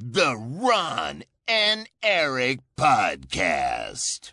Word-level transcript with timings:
The 0.00 0.34
Ron 0.60 1.22
and 1.44 1.86
Eric 1.98 2.60
Podcast. 2.74 4.32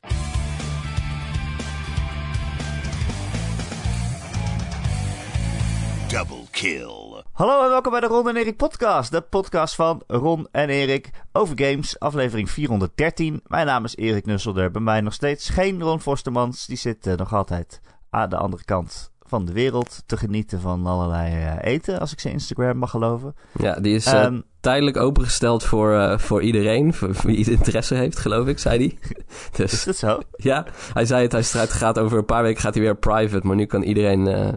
Double 6.07 6.43
kill. 6.51 7.23
Hallo 7.31 7.63
en 7.63 7.69
welkom 7.69 7.91
bij 7.91 7.99
de 8.01 8.07
Ron 8.07 8.29
en 8.29 8.35
Erik 8.35 8.57
podcast. 8.57 9.11
De 9.11 9.21
podcast 9.21 9.75
van 9.75 10.03
Ron 10.07 10.47
en 10.51 10.69
Erik 10.69 11.09
over 11.31 11.59
games, 11.59 11.99
aflevering 11.99 12.49
413. 12.49 13.41
Mijn 13.47 13.65
naam 13.65 13.83
is 13.83 13.95
Erik 13.95 14.25
Nusselder. 14.25 14.71
Bij 14.71 14.81
mij 14.81 15.01
nog 15.01 15.13
steeds 15.13 15.49
geen 15.49 15.81
Ron 15.81 16.01
Forstermans. 16.01 16.65
Die 16.65 16.77
zit 16.77 17.07
eh, 17.07 17.15
nog 17.15 17.33
altijd 17.33 17.81
aan 18.09 18.29
de 18.29 18.37
andere 18.37 18.63
kant 18.63 19.11
van 19.27 19.45
de 19.45 19.51
wereld 19.51 20.03
te 20.05 20.17
genieten 20.17 20.61
van 20.61 20.85
allerlei 20.85 21.33
eh, 21.33 21.73
eten, 21.73 21.99
als 21.99 22.11
ik 22.11 22.19
zijn 22.19 22.33
Instagram 22.33 22.77
mag 22.77 22.89
geloven. 22.89 23.35
Ja, 23.59 23.79
die 23.79 23.95
is 23.95 24.05
Ehm, 24.05 24.41
tijdelijk 24.67 24.97
opengesteld 24.97 25.63
voor, 25.63 25.93
eh, 25.93 26.17
voor 26.17 26.41
iedereen, 26.41 26.93
voor 26.93 27.09
wie 27.23 27.51
interesse 27.57 27.95
heeft, 27.95 28.19
geloof 28.19 28.47
ik, 28.47 28.59
zei 28.59 28.77
hij. 28.77 28.97
Is 29.65 29.71
dus 29.71 29.83
dat 29.83 29.95
zo? 29.95 30.19
ja, 30.35 30.65
hij 30.93 31.05
zei 31.05 31.21
het, 31.21 31.31
hij 31.31 31.43
strijdt- 31.43 31.71
gaat 31.71 31.99
over 31.99 32.17
een 32.17 32.25
paar 32.25 32.43
weken 32.43 32.61
gaat 32.61 32.73
hij 32.73 32.83
weer 32.83 32.95
private, 32.95 33.47
maar 33.47 33.55
nu 33.55 33.65
kan 33.65 33.81
iedereen 33.83 34.27
eh 34.27 34.47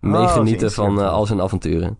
meegenieten 0.00 0.68
Oh, 0.68 0.72
van 0.74 1.00
eh, 1.00 1.08
al 1.12 1.26
zijn 1.26 1.40
avonturen. 1.40 1.98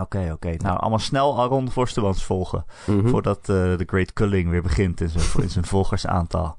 Oké, 0.00 0.30
oké. 0.32 0.54
Nou, 0.56 0.78
allemaal 0.78 0.98
snel 0.98 1.46
Ron 1.46 1.70
Forstermans 1.70 2.24
volgen. 2.24 2.64
Mhm. 2.86 3.08
Voordat 3.08 3.38
eh, 3.38 3.46
de 3.46 3.84
Great 3.86 4.12
Culling 4.12 4.50
weer 4.50 4.62
begint 4.62 5.00
in 5.00 5.08
zijn, 5.08 5.24
in 5.42 5.50
zijn 5.50 5.64
volgersaantal. 5.64 6.56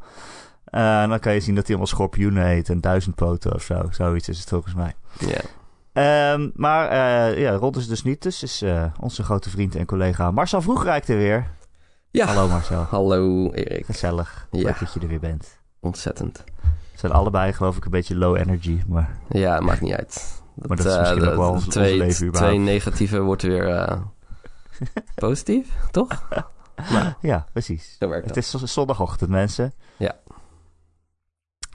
En 0.66 1.10
dan 1.10 1.20
kan 1.20 1.34
je 1.34 1.40
zien 1.40 1.56
dat 1.56 1.68
hij 1.68 1.76
allemaal 1.76 1.96
schorpioenen 1.96 2.46
heet 2.46 2.70
en 2.70 2.82
duizendpoten 2.82 3.54
of 3.54 3.64
zo. 3.64 3.82
Zoiets 3.90 4.30
is 4.30 4.40
het 4.40 4.50
volgens 4.50 4.74
mij. 4.74 4.94
Ja. 5.20 5.42
Ehm, 5.94 6.50
maar 6.54 6.88
eh, 6.90 7.40
ja, 7.40 7.52
Ron 7.56 7.76
is 7.76 7.88
dus 7.88 8.04
niet. 8.04 8.22
Dus 8.22 8.44
is 8.44 8.62
eh, 8.62 8.86
onze 9.00 9.24
grote 9.24 9.50
vriend 9.50 9.76
en 9.76 9.86
collega 9.86 10.32
Marcel 10.32 10.62
Vroegrijk 10.62 11.08
er 11.08 11.18
weer. 11.18 11.48
ja. 12.12 12.26
Hallo 12.26 12.48
Marcel. 12.48 12.82
Hallo 12.84 13.52
Erik, 13.52 13.86
Gezellig. 13.86 14.48
Ja. 14.52 14.62
Leuk 14.64 14.80
dat 14.80 14.94
je 14.94 15.00
er 15.00 15.08
weer 15.08 15.20
bent. 15.20 15.60
ontzettend. 15.80 16.44
We 16.92 17.08
zijn 17.08 17.12
allebei 17.12 17.54
geloof 17.54 17.78
ik 17.78 17.86
een 17.86 17.92
beetje 17.92 18.16
low 18.16 18.38
energy. 18.38 18.82
Maar 18.88 19.18
Ja, 19.30 19.60
maakt 19.60 19.82
niet 19.82 19.94
uit. 19.94 20.42
Maar 20.56 20.78
dat 20.78 20.86
is 20.86 20.94
eh, 20.94 21.00
misschien 21.00 21.28
ook 21.28 21.36
wel 21.36 21.50
ons- 21.50 21.66
ons 21.66 21.74
twee, 21.74 21.98
leven 21.98 22.26
überhaupt. 22.28 22.54
twee 22.56 22.66
negatieve 22.66 23.20
wordt 23.20 23.42
weer 23.42 23.98
positief, 25.16 25.76
toch? 25.92 26.28
ja, 27.22 27.46
precies. 27.52 27.96
Zo 28.00 28.10
werkt 28.10 28.26
Het 28.36 28.52
dat. 28.52 28.62
is 28.62 28.74
zondagochtend 28.74 29.30
mensen. 29.30 29.74
Ja. 29.98 30.16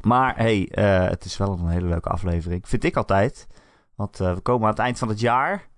Maar 0.02 0.36
hey, 0.36 0.68
het 1.10 1.24
is 1.24 1.36
wel 1.36 1.52
een 1.52 1.68
hele 1.68 1.86
leuke 1.88 2.08
aflevering. 2.08 2.68
Vind 2.68 2.84
ik 2.84 2.96
altijd. 2.96 3.46
Want 3.96 4.20
eh, 4.20 4.34
we 4.34 4.40
komen 4.40 4.64
aan 4.64 4.70
het 4.70 4.78
eind 4.78 4.98
van 4.98 5.08
het 5.08 5.20
jaar. 5.20 5.68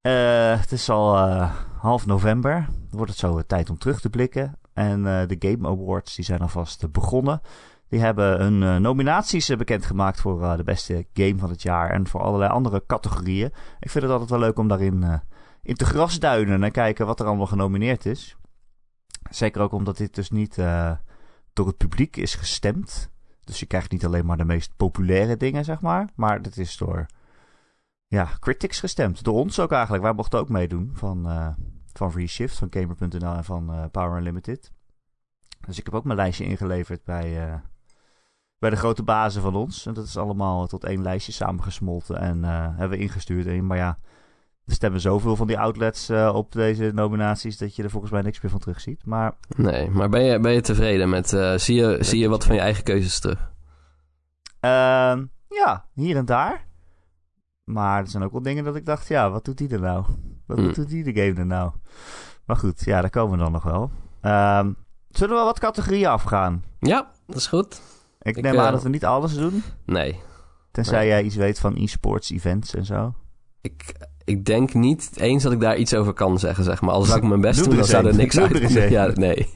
Eh, 0.00 0.60
het 0.60 0.72
is 0.72 0.90
al 0.90 1.16
eh, 1.16 1.54
half 1.78 2.06
november. 2.06 2.66
Dan 2.68 2.98
wordt 2.98 3.10
het 3.10 3.20
zo 3.20 3.42
tijd 3.46 3.70
om 3.70 3.78
terug 3.78 4.00
te 4.00 4.10
blikken. 4.10 4.58
En 4.72 5.02
de 5.02 5.36
Game 5.38 5.68
Awards 5.68 6.14
die 6.14 6.24
zijn 6.24 6.40
alvast 6.40 6.92
begonnen. 6.92 7.40
Die 7.88 8.00
hebben 8.00 8.40
hun 8.40 8.82
nominaties 8.82 9.56
bekendgemaakt 9.56 10.20
voor 10.20 10.56
de 10.56 10.64
beste 10.64 11.06
game 11.12 11.38
van 11.38 11.50
het 11.50 11.62
jaar. 11.62 11.90
En 11.90 12.06
voor 12.06 12.20
allerlei 12.20 12.50
andere 12.50 12.86
categorieën. 12.86 13.52
Ik 13.80 13.90
vind 13.90 14.04
het 14.04 14.12
altijd 14.12 14.30
wel 14.30 14.38
leuk 14.38 14.58
om 14.58 14.68
daarin 14.68 15.22
in 15.62 15.74
te 15.74 15.84
grasduinen. 15.84 16.62
En 16.62 16.72
kijken 16.72 17.06
wat 17.06 17.20
er 17.20 17.26
allemaal 17.26 17.46
genomineerd 17.46 18.06
is. 18.06 18.36
Zeker 19.30 19.60
ook 19.60 19.72
omdat 19.72 19.96
dit 19.96 20.14
dus 20.14 20.30
niet 20.30 20.54
door 21.52 21.66
het 21.66 21.76
publiek 21.76 22.16
is 22.16 22.34
gestemd. 22.34 23.13
Dus 23.44 23.60
je 23.60 23.66
krijgt 23.66 23.90
niet 23.90 24.04
alleen 24.04 24.26
maar 24.26 24.36
de 24.36 24.44
meest 24.44 24.76
populaire 24.76 25.36
dingen, 25.36 25.64
zeg 25.64 25.80
maar. 25.80 26.08
Maar 26.14 26.40
het 26.40 26.56
is 26.56 26.76
door 26.76 27.06
ja, 28.06 28.28
critics 28.40 28.80
gestemd. 28.80 29.24
Door 29.24 29.34
ons 29.34 29.60
ook 29.60 29.72
eigenlijk. 29.72 30.02
Wij 30.02 30.12
mochten 30.12 30.38
ook 30.38 30.48
meedoen 30.48 30.90
van, 30.94 31.28
eh 31.28 31.48
van 31.98 32.12
Reshift, 32.14 32.58
van 32.58 32.68
Gamer.nl 32.70 33.34
en 33.34 33.44
van 33.44 33.72
eh, 33.72 33.84
Power 33.90 34.16
Unlimited. 34.16 34.72
Dus 35.66 35.78
ik 35.78 35.84
heb 35.84 35.94
ook 35.94 36.04
mijn 36.04 36.18
lijstje 36.18 36.44
ingeleverd 36.44 37.04
bij, 37.04 37.48
eh, 37.48 37.54
bij 38.58 38.70
de 38.70 38.76
grote 38.76 39.02
bazen 39.02 39.42
van 39.42 39.54
ons. 39.54 39.86
En 39.86 39.94
dat 39.94 40.04
is 40.04 40.16
allemaal 40.16 40.66
tot 40.66 40.84
één 40.84 41.02
lijstje 41.02 41.32
samengesmolten 41.32 42.18
en 42.18 42.42
hebben 42.44 42.98
we 42.98 43.04
ingestuurd. 43.04 43.46
En, 43.46 43.66
maar 43.66 43.76
ja, 43.76 43.98
er 44.66 44.72
stemmen 44.74 45.00
zoveel 45.00 45.36
van 45.36 45.46
die 45.46 45.58
outlets 45.58 46.08
eh, 46.08 46.32
op 46.34 46.52
deze 46.52 46.90
nominaties 46.94 47.58
dat 47.58 47.76
je 47.76 47.82
er 47.82 47.90
volgens 47.90 48.12
mij 48.12 48.22
niks 48.22 48.40
meer 48.40 48.50
van 48.50 48.60
terugziet. 48.60 49.06
Maar 49.06 49.36
Nee, 49.56 49.90
maar 49.90 50.08
ben 50.08 50.22
je, 50.22 50.40
ben 50.40 50.52
je 50.52 50.60
tevreden 50.60 51.08
met, 51.08 51.32
eh, 51.32 51.54
zie, 51.56 51.74
je, 51.76 51.96
zie 52.00 52.18
je 52.18 52.28
wat 52.28 52.44
van 52.44 52.54
je 52.54 52.60
eigen 52.60 52.84
keuzes 52.84 53.20
terug? 53.20 53.52
Ehm, 54.60 55.24
ja, 55.48 55.84
hier 55.94 56.16
en 56.16 56.24
daar. 56.24 56.66
Maar 57.64 58.00
er 58.02 58.08
zijn 58.08 58.22
ook 58.22 58.32
wel 58.32 58.42
dingen 58.42 58.64
dat 58.64 58.76
ik 58.76 58.86
dacht, 58.86 59.08
ja, 59.08 59.30
wat 59.30 59.44
doet 59.44 59.58
die 59.58 59.68
er 59.68 59.80
nou? 59.80 60.04
Wat 60.46 60.58
Hmm. 60.58 60.72
doet 60.72 60.88
die 60.88 61.04
de 61.04 61.20
game 61.22 61.38
er 61.38 61.46
nou? 61.46 61.72
Maar 62.44 62.56
goed, 62.56 62.84
ja, 62.84 63.00
daar 63.00 63.10
komen 63.10 63.38
we 63.38 63.42
dan 63.44 63.52
nog 63.52 63.62
wel. 63.62 63.90
Ehm, 64.20 64.72
zullen 65.10 65.36
we 65.36 65.42
wat 65.42 65.58
categorieën 65.58 66.06
afgaan? 66.08 66.64
Ja, 66.80 67.10
dat 67.26 67.36
is 67.36 67.46
goed. 67.46 67.80
Ik, 68.20 68.36
Ik, 68.36 68.42
neem 68.42 68.54
eh, 68.54 68.64
aan 68.66 68.72
dat 68.72 68.82
we 68.82 68.88
niet 68.88 69.04
alles 69.04 69.34
doen. 69.34 69.62
Nee, 69.86 70.20
Tenzij 70.70 70.98
nee. 70.98 71.08
jij 71.08 71.22
iets 71.22 71.36
weet 71.36 71.58
van 71.58 71.76
e-sports 71.76 72.30
events 72.30 72.74
en 72.74 72.84
zo. 72.84 73.14
ik, 73.60 73.94
ik 74.24 74.44
denk 74.44 74.74
niet 74.74 75.10
eens 75.16 75.42
dat 75.42 75.52
ik 75.52 75.60
daar 75.60 75.76
iets 75.76 75.94
over 75.94 76.12
kan 76.12 76.38
zeggen, 76.38 76.64
zeg 76.64 76.80
maar. 76.80 76.94
Al 76.94 77.02
zou 77.02 77.18
ik 77.18 77.28
mijn 77.28 77.40
best 77.40 77.64
doen, 77.64 77.76
dan 77.76 77.84
zou 77.84 78.06
er 78.06 78.16
niks 78.16 78.38
uit 78.38 78.54
er 78.54 78.76
een. 78.76 78.90
Ja, 78.90 79.06
nee. 79.06 79.52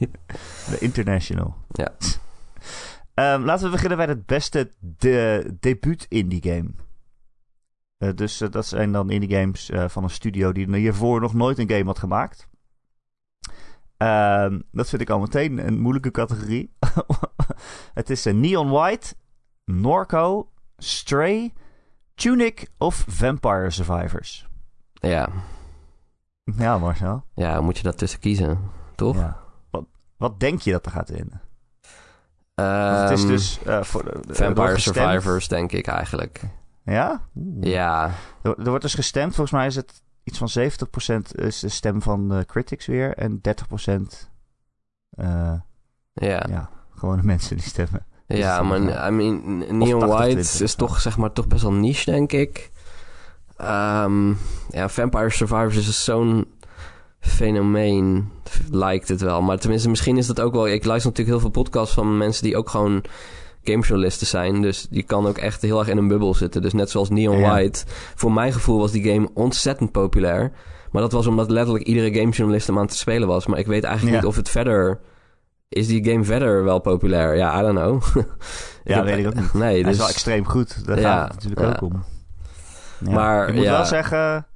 De 0.69 0.77
International. 0.79 1.55
Ja. 1.71 1.91
Ehm, 3.13 3.43
laten 3.43 3.65
we 3.65 3.71
beginnen 3.71 3.97
bij 3.97 4.05
het 4.05 4.25
beste 4.25 4.71
de 4.79 5.49
debuut 5.59 6.05
indie 6.09 6.43
game. 6.43 6.71
Eh, 7.97 8.09
dus 8.15 8.41
eh, 8.41 8.49
dat 8.49 8.65
zijn 8.65 8.91
dan 8.91 9.09
indie 9.09 9.37
games 9.37 9.69
eh, 9.69 9.89
van 9.89 10.03
een 10.03 10.09
studio 10.09 10.51
die 10.51 10.75
hiervoor 10.75 11.21
nog 11.21 11.33
nooit 11.33 11.57
een 11.57 11.69
game 11.69 11.85
had 11.85 11.99
gemaakt. 11.99 12.49
Ehm, 13.97 14.59
dat 14.71 14.89
vind 14.89 15.01
ik 15.01 15.09
al 15.09 15.19
meteen 15.19 15.67
een 15.67 15.79
moeilijke 15.79 16.11
categorie. 16.11 16.73
het 17.93 18.09
is 18.09 18.23
Neon 18.23 18.69
White, 18.69 19.15
Norco, 19.65 20.51
Stray, 20.77 21.53
Tunic 22.15 22.67
of 22.77 23.05
Vampire 23.07 23.69
Survivors. 23.69 24.48
Ja, 24.99 25.29
Ja, 26.57 26.77
Marcel. 26.77 27.23
ja, 27.35 27.61
moet 27.61 27.77
je 27.77 27.83
daartussen 27.83 28.19
kiezen, 28.19 28.59
toch? 28.95 29.15
Ja. 29.15 29.37
Wat, 29.69 29.85
wat 30.17 30.39
denk 30.39 30.61
je 30.61 30.71
dat 30.71 30.85
er 30.85 30.91
gaat 30.91 31.09
winnen? 31.09 31.41
Want 32.55 33.09
het 33.09 33.11
is 33.11 33.19
Ehm, 33.21 33.27
dus 33.31 33.63
eh, 33.63 33.83
voor 33.83 34.03
de, 34.03 34.19
de- 34.27 34.33
Vampire. 34.35 34.79
Survivors, 34.79 35.47
denk 35.47 35.71
ik 35.71 35.87
eigenlijk. 35.87 36.41
Ja? 36.83 37.21
Oeh. 37.35 37.65
Ja, 37.67 38.11
Er, 38.41 38.57
er 38.59 38.69
wordt 38.69 38.81
dus 38.81 38.93
gestemd. 38.93 39.35
Volgens 39.35 39.51
mij 39.51 39.65
is 39.65 39.75
het 39.75 40.01
iets 40.23 40.37
van 40.37 40.49
70% 40.49 41.31
is 41.31 41.59
de 41.59 41.69
stem 41.69 42.01
van 42.01 42.29
de 42.29 42.45
critics 42.45 42.85
weer. 42.85 43.17
En 43.17 43.41
30% 43.41 44.01
eh 45.09 45.53
ja. 46.13 46.45
ja, 46.49 46.69
gewone 46.95 47.23
mensen 47.23 47.55
die 47.57 47.65
stemmen. 47.65 48.05
Ja, 48.27 48.59
Dus, 48.59 48.67
maar 48.67 48.87
eh, 49.03 49.07
I 49.07 49.11
mean, 49.15 49.57
Neon 49.77 50.03
80-20 50.03 50.05
White 50.07 50.63
is 50.63 50.75
toch, 50.75 50.99
zeg 51.01 51.17
maar, 51.17 51.31
toch 51.33 51.47
best 51.47 51.61
wel 51.61 51.73
niche, 51.73 52.11
denk 52.11 52.31
ik. 52.31 52.71
Ehm, 53.59 54.29
ja, 54.69 54.89
Vampire 54.89 55.29
Survivors 55.29 55.75
is 55.75 55.85
dus 55.85 56.03
zo'n 56.03 56.45
fenomeen, 57.19 58.29
lijkt 58.71 59.07
het 59.07 59.21
wel. 59.21 59.41
Maar 59.41 59.57
tenminste, 59.59 59.89
misschien 59.89 60.17
is 60.17 60.27
dat 60.27 60.41
ook 60.41 60.53
wel... 60.53 60.67
Ik 60.67 60.85
luister 60.85 61.09
natuurlijk 61.09 61.37
heel 61.37 61.39
veel 61.51 61.61
podcasts 61.63 61.93
van 61.93 62.17
mensen 62.17 62.43
die 62.43 62.57
ook 62.57 62.69
gewoon 62.69 63.03
gamejournalisten 63.63 64.27
zijn. 64.27 64.61
Dus 64.61 64.87
die 64.89 65.03
kan 65.03 65.27
ook 65.27 65.37
echt 65.37 65.61
heel 65.61 65.79
erg 65.79 65.87
in 65.87 65.97
een 65.97 66.07
bubbel 66.07 66.33
zitten. 66.35 66.61
Dus 66.61 66.73
net 66.73 66.89
zoals 66.89 67.09
Neon 67.09 67.37
Ja. 67.39 67.49
White. 67.51 67.83
Voor 68.15 68.31
mijn 68.33 68.53
gevoel 68.53 68.79
was 68.79 68.91
die 68.91 69.13
game 69.13 69.29
ontzettend 69.33 69.91
populair. 69.91 70.51
Maar 70.91 71.01
dat 71.01 71.11
was 71.11 71.27
omdat 71.27 71.49
letterlijk 71.51 71.85
iedere 71.85 72.13
gamejournalist 72.13 72.67
hem 72.67 72.77
aan 72.77 72.85
het 72.85 72.93
spelen 72.95 73.27
was. 73.27 73.45
Maar 73.47 73.59
ik 73.59 73.67
weet 73.67 73.83
eigenlijk 73.83 74.15
Ja. 74.15 74.21
niet 74.21 74.29
of 74.29 74.35
het 74.35 74.49
verder... 74.49 74.99
Is 75.69 75.87
die 75.87 76.05
game 76.11 76.23
verder 76.23 76.63
wel 76.63 76.79
populair? 76.79 77.35
Ja, 77.35 77.59
I 77.59 77.61
don't 77.61 77.77
know. 77.79 78.03
Ja, 78.83 78.95
heb- 78.95 79.05
weet 79.05 79.17
ik 79.17 79.27
ook 79.27 79.33
niet. 79.35 79.53
Nee, 79.53 79.73
Hij 79.73 79.81
dus... 79.83 79.91
is 79.91 79.97
wel 79.97 80.07
extreem 80.09 80.45
goed. 80.45 80.85
Daar 80.85 80.99
Ja, 80.99 81.17
gaat 81.19 81.33
het 81.33 81.43
natuurlijk 81.43 81.83
ook 81.83 81.91
om. 81.91 82.03
Ja. 82.99 83.11
Maar, 83.11 83.47
ik 83.47 83.55
moet 83.55 83.63
ja. 83.63 83.71
wel 83.71 83.85
zeggen, 83.85 84.47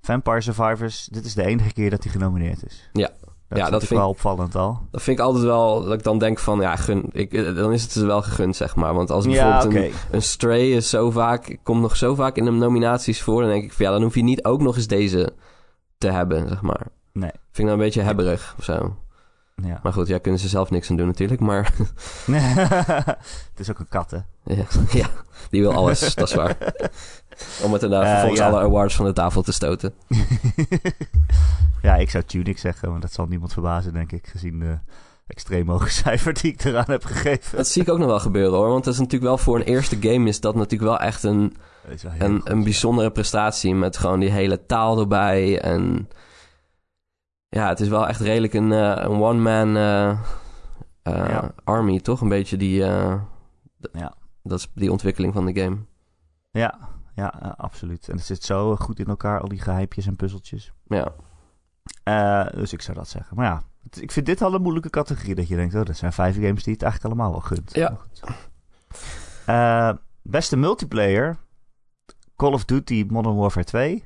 Vampire 0.00 0.40
Survivors, 0.40 1.08
dit 1.10 1.24
is 1.24 1.34
de 1.34 1.44
enige 1.44 1.72
keer 1.72 1.90
dat 1.90 2.02
hij 2.02 2.12
genomineerd 2.12 2.64
is. 2.66 2.88
Ja. 2.92 3.10
Dat 3.48 3.58
Ja, 3.58 3.64
vind 3.64 3.70
dat 3.70 3.82
ik 3.82 3.88
vind 3.88 4.00
wel 4.00 4.08
opvallend 4.08 4.54
al. 4.54 4.80
Dat 4.90 5.02
vind 5.02 5.18
ik 5.18 5.24
altijd 5.24 5.44
wel... 5.44 5.84
Dat 5.84 5.92
ik 5.92 6.02
dan 6.02 6.18
denk 6.18 6.38
van... 6.38 6.60
Ja, 6.60 6.76
gun, 6.76 7.08
ik, 7.12 7.32
eh, 7.32 7.54
dan 7.54 7.72
is 7.72 7.82
het 7.82 7.92
ze 7.92 8.06
wel 8.06 8.22
gegund, 8.22 8.56
zeg 8.56 8.76
maar. 8.76 8.94
Want 8.94 9.10
als 9.10 9.24
Ja, 9.24 9.52
bijvoorbeeld 9.52 9.94
een 10.10 10.22
Stray 10.22 10.72
is 10.72 10.90
zo 10.90 11.10
vaak... 11.10 11.58
Komt 11.62 11.80
nog 11.80 11.96
zo 11.96 12.14
vaak 12.14 12.36
in 12.36 12.44
de 12.44 12.50
nominaties 12.50 13.22
voor... 13.22 13.40
Dan 13.40 13.50
denk 13.50 13.64
ik 13.64 13.72
van... 13.72 13.86
Ja, 13.86 13.92
dan 13.92 14.02
hoef 14.02 14.14
je 14.14 14.22
niet 14.22 14.44
ook 14.44 14.60
nog 14.60 14.76
eens 14.76 14.86
deze 14.86 15.32
te 15.98 16.10
hebben, 16.10 16.48
zeg 16.48 16.62
maar. 16.62 16.86
Nee. 17.12 17.30
Vind 17.30 17.58
ik 17.58 17.64
nou 17.64 17.72
een 17.72 17.84
beetje 17.84 18.02
hebberig 18.02 18.54
of 18.58 18.64
zo. 18.64 18.96
Ja. 19.62 19.80
Maar 19.82 19.92
goed, 19.92 20.06
ja, 20.06 20.18
kunnen 20.18 20.40
ze 20.40 20.48
zelf 20.48 20.70
niks 20.70 20.90
aan 20.90 20.96
doen 20.96 21.06
natuurlijk. 21.06 21.40
Maar 21.40 21.72
het 23.50 23.56
is 23.56 23.70
ook 23.70 23.78
een 23.78 23.88
kat, 23.88 24.10
hè? 24.10 24.18
ja, 24.54 24.64
ja, 25.00 25.06
die 25.50 25.60
wil 25.60 25.72
alles. 25.72 26.14
dat 26.14 26.28
is 26.28 26.34
waar. 26.34 26.56
Om 27.64 27.72
het 27.72 27.80
daarna 27.80 28.02
Eh, 28.02 28.10
vervolgens 28.10 28.40
ja. 28.40 28.48
alle 28.48 28.60
awards 28.60 28.94
van 28.94 29.04
de 29.04 29.12
tafel 29.12 29.42
te 29.42 29.52
stoten. 29.52 29.94
ja, 31.82 31.96
ik 31.96 32.10
zou 32.10 32.24
Tunic 32.24 32.58
zeggen, 32.58 32.90
maar 32.90 33.00
dat 33.00 33.12
zal 33.12 33.26
niemand 33.26 33.52
verbazen, 33.52 33.92
denk 33.92 34.12
ik, 34.12 34.26
gezien 34.26 34.58
de 34.58 34.78
extreem 35.26 35.68
hoge 35.68 35.88
cijfer 35.90 36.32
die 36.34 36.52
ik 36.52 36.64
eraan 36.64 36.84
heb 36.86 37.04
gegeven. 37.04 37.56
Dat 37.56 37.68
zie 37.68 37.82
ik 37.82 37.88
ook 37.88 37.98
nog 37.98 38.06
wel 38.06 38.20
gebeuren 38.20 38.58
hoor. 38.58 38.68
Want 38.68 38.84
dat 38.84 38.92
is 38.94 39.00
natuurlijk 39.00 39.24
wel 39.24 39.38
voor 39.38 39.56
een 39.56 39.62
eerste 39.66 39.96
game 40.00 40.28
is 40.28 40.40
dat 40.40 40.54
natuurlijk 40.54 40.90
wel 40.90 41.00
echt 41.00 41.22
een, 41.22 41.56
wel 42.02 42.12
een, 42.18 42.40
goed. 42.40 42.48
een 42.48 42.62
bijzondere 42.64 43.10
prestatie. 43.10 43.74
Met 43.74 43.96
gewoon 43.96 44.20
die 44.20 44.30
hele 44.30 44.66
taal 44.66 45.00
erbij. 45.00 45.60
En 45.60 46.08
ja, 47.50 47.68
het 47.68 47.80
is 47.80 47.88
wel 47.88 48.08
echt 48.08 48.20
redelijk 48.20 48.54
een, 48.54 48.72
eh, 48.72 48.78
een 48.96 49.22
one-man 49.22 49.76
eh, 49.76 50.10
eh, 50.10 50.18
Ja. 51.02 51.52
army, 51.64 52.00
toch? 52.00 52.20
Een 52.20 52.28
beetje 52.28 52.56
die, 52.56 52.74
Ja. 53.92 54.14
dat 54.42 54.58
is 54.58 54.70
die 54.74 54.90
ontwikkeling 54.92 55.34
van 55.34 55.46
de 55.46 55.60
game. 55.60 55.76
Ja, 56.50 56.78
ja 57.14 57.26
absoluut. 57.56 58.08
En 58.08 58.16
het 58.16 58.24
zit 58.24 58.42
zo 58.44 58.76
goed 58.76 58.98
in 58.98 59.06
elkaar, 59.06 59.40
al 59.40 59.48
die 59.48 59.60
geheimjes 59.60 60.06
en 60.06 60.16
puzzeltjes. 60.16 60.72
Ja, 60.86 61.12
dus 62.44 62.72
ik 62.72 62.82
zou 62.82 62.96
dat 62.96 63.08
zeggen. 63.08 63.36
Maar 63.36 63.46
ja, 63.46 63.62
het- 63.82 64.02
ik 64.02 64.12
vind 64.12 64.26
dit 64.26 64.42
al 64.42 64.54
een 64.54 64.62
moeilijke 64.62 64.90
categorie. 64.90 65.34
Dat 65.34 65.48
je 65.48 65.56
denkt, 65.56 65.74
oh, 65.74 65.84
dat 65.84 65.96
zijn 65.96 66.12
vijf 66.12 66.34
games 66.34 66.62
die 66.64 66.72
het 66.72 66.82
eigenlijk 66.82 67.14
allemaal 67.14 67.30
wel 67.30 67.40
gunt. 67.40 67.74
Ja. 67.74 67.96
Goed. 68.00 68.20
Eh, 69.46 69.90
beste 70.22 70.56
multiplayer. 70.56 71.36
Call 72.36 72.52
of 72.52 72.64
Duty 72.64 73.06
Modern 73.08 73.36
Warfare 73.36 73.64
2. 73.66 74.04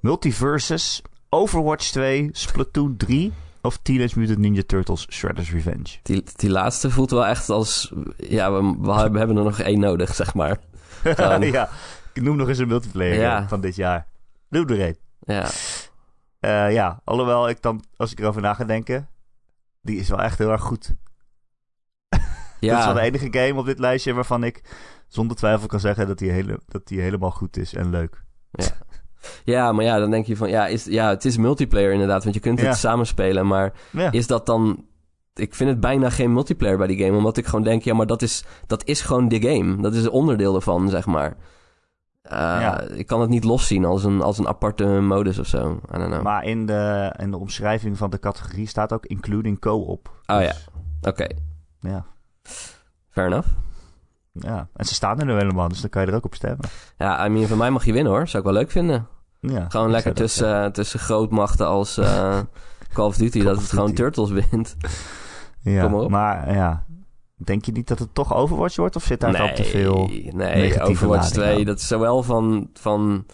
Multiversus. 0.00 1.02
Overwatch 1.28 1.90
2. 1.90 2.28
Splatoon 2.32 2.96
3. 2.96 3.32
Of 3.62 3.78
Teenage 3.82 4.18
Mutant 4.18 4.38
Ninja 4.38 4.62
Turtles 4.66 5.06
Shredder's 5.10 5.50
Revenge. 5.50 5.96
die, 6.02 6.24
die 6.36 6.50
laatste 6.50 6.90
voelt 6.90 7.10
wel 7.10 7.26
echt 7.26 7.50
als... 7.50 7.92
Ja, 8.16 8.52
we, 8.52 8.76
we 8.80 9.18
hebben 9.18 9.36
er 9.36 9.44
nog 9.44 9.58
één 9.60 9.80
nodig, 9.80 10.14
zeg 10.14 10.34
maar. 10.34 10.58
Ja, 11.16 11.68
ik 12.12 12.22
noem 12.22 12.36
nog 12.36 12.48
eens 12.48 12.58
een 12.58 12.68
multiplayer 12.68 13.20
Ja. 13.20 13.34
game 13.36 13.48
van 13.48 13.60
dit 13.60 13.76
jaar. 13.76 14.06
Doe 14.48 14.66
er 14.66 14.80
een. 14.80 14.96
Ja, 15.20 15.48
Eh, 16.40 16.72
ja, 16.72 17.00
alhoewel 17.04 17.48
ik 17.48 17.62
dan, 17.62 17.84
als 17.96 18.12
ik 18.12 18.18
erover 18.18 18.40
na 18.42 18.54
ga 18.54 18.64
denken, 18.64 19.08
die 19.82 19.98
is 19.98 20.08
wel 20.08 20.22
echt 20.22 20.38
heel 20.38 20.50
erg 20.50 20.60
goed. 20.62 20.94
Dat 22.60 22.78
is 22.78 22.84
wel 22.84 22.94
de 22.94 23.00
ja, 23.00 23.06
enige 23.06 23.28
game 23.30 23.54
op 23.60 23.66
dit 23.66 23.78
lijstje 23.78 24.12
waarvan 24.14 24.44
ik 24.44 24.60
zonder 25.08 25.36
twijfel 25.36 25.66
kan 25.66 25.80
zeggen 25.80 26.06
dat 26.06 26.18
die, 26.18 26.30
hele, 26.30 26.60
dat 26.66 26.86
die 26.86 27.00
helemaal 27.00 27.30
goed 27.30 27.56
is 27.56 27.74
en 27.74 27.90
leuk. 27.90 28.22
ja, 28.50 28.64
maar 29.72 29.82
ja, 29.84 29.98
dan 29.98 30.10
denk 30.10 30.26
je 30.26 30.36
van... 30.36 30.48
Ja, 30.48 30.66
is, 30.66 30.84
ja, 30.84 31.08
het 31.08 31.24
is 31.24 31.36
multiplayer 31.36 31.92
inderdaad, 31.92 32.22
want 32.22 32.34
je 32.34 32.40
kunt 32.40 32.58
het 32.58 32.66
Ja. 32.68 32.74
samenspelen. 32.74 33.46
Maar 33.46 33.72
Ja, 33.90 34.12
is 34.12 34.26
dat 34.26 34.46
dan... 34.46 34.84
Ik 35.34 35.54
vind 35.54 35.70
het 35.70 35.80
bijna 35.80 36.10
geen 36.10 36.32
multiplayer 36.32 36.78
bij 36.78 36.86
die 36.86 37.04
game. 37.04 37.16
Omdat 37.16 37.36
ik 37.36 37.46
gewoon 37.46 37.64
denk, 37.64 37.82
ja, 37.82 37.94
maar 37.94 38.06
dat 38.06 38.22
is, 38.22 38.44
dat 38.66 38.84
is 38.84 39.00
gewoon 39.00 39.28
de 39.28 39.40
game. 39.40 39.80
Dat 39.82 39.94
is 39.94 40.04
een 40.04 40.10
onderdeel 40.10 40.54
ervan, 40.54 40.88
zeg 40.88 41.06
maar. 41.06 41.36
Eh, 42.22 42.32
Ja. 42.38 42.80
Ik 42.80 43.06
kan 43.06 43.20
het 43.20 43.30
niet 43.30 43.44
loszien 43.44 43.84
als 43.84 44.04
een, 44.04 44.22
als 44.22 44.38
een 44.38 44.48
aparte 44.48 44.84
modus 44.86 45.38
of 45.38 45.46
zo. 45.46 45.80
I 45.94 45.98
don't 45.98 46.10
know. 46.10 46.22
maar 46.22 46.44
in 46.44 46.66
de, 46.66 47.14
in 47.18 47.30
de 47.30 47.36
omschrijving 47.38 47.96
van 47.98 48.10
de 48.10 48.18
categorie 48.18 48.66
staat 48.66 48.92
ook 48.92 49.06
including 49.06 49.60
co-op. 49.60 50.08
Oh 50.26 50.40
ja, 50.40 50.46
Dus, 50.46 50.66
oké. 51.12 51.26
ja. 51.80 52.06
Fair 53.10 53.26
enough. 53.26 53.48
Ja, 54.32 54.68
en 54.74 54.84
ze 54.84 54.94
staan 54.94 55.18
er 55.20 55.26
nu 55.26 55.32
helemaal, 55.32 55.68
dus 55.68 55.80
dan 55.80 55.90
kan 55.90 56.02
je 56.02 56.08
er 56.08 56.14
ook 56.14 56.24
op 56.24 56.34
stemmen. 56.34 56.68
Ja, 56.98 57.26
I 57.26 57.28
mean, 57.28 57.46
van 57.46 57.58
mij 57.58 57.70
mag 57.70 57.84
je 57.84 57.92
winnen 57.92 58.12
hoor. 58.12 58.28
Zou 58.28 58.42
ik 58.44 58.48
wel 58.50 58.58
leuk 58.58 58.70
vinden. 58.70 59.06
Ja, 59.48 59.66
Gewoon 59.68 59.90
lekker 59.90 60.14
dat 60.14 60.22
tussen, 60.22 60.72
tussen 60.72 61.00
grootmachten 61.00 61.66
als 61.66 61.98
eh, 61.98 62.38
Call 62.92 63.06
of 63.06 63.16
Duty. 63.16 63.38
Call 63.38 63.46
dat 63.46 63.56
of 63.56 63.62
het 63.62 63.72
gewoon. 63.72 63.92
Turtles 63.92 64.30
wint. 64.30 64.76
Ja, 65.60 65.82
kom 65.82 65.90
maar 65.90 66.00
op. 66.00 66.10
maar 66.10 66.54
ja, 66.54 66.84
denk 67.36 67.64
je 67.64 67.72
niet 67.72 67.88
dat 67.88 67.98
het 67.98 68.14
toch 68.14 68.34
Overwatch 68.34 68.76
wordt? 68.76 68.96
Of 68.96 69.02
zit 69.02 69.20
daar 69.20 69.32
dan 69.32 69.54
te 69.54 69.64
veel... 69.64 70.10
nee, 70.30 70.82
Overwatch 70.82 71.22
lading 71.22 71.32
2. 71.32 71.58
aan? 71.58 71.64
Dat 71.64 71.78
is 71.78 71.86
zowel 71.86 72.22
van, 72.22 72.70
van 72.72 73.26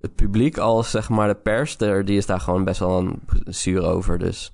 het 0.00 0.14
publiek 0.14 0.58
als 0.58 0.90
zeg 0.90 1.08
maar 1.08 1.28
de 1.28 1.34
pers. 1.34 1.76
Der, 1.76 2.04
die 2.04 2.16
is 2.16 2.26
daar 2.26 2.40
gewoon 2.40 2.64
best 2.64 2.80
wel 2.80 2.98
een 2.98 3.20
zuur 3.44 3.82
over. 3.82 4.18
Dus 4.18 4.52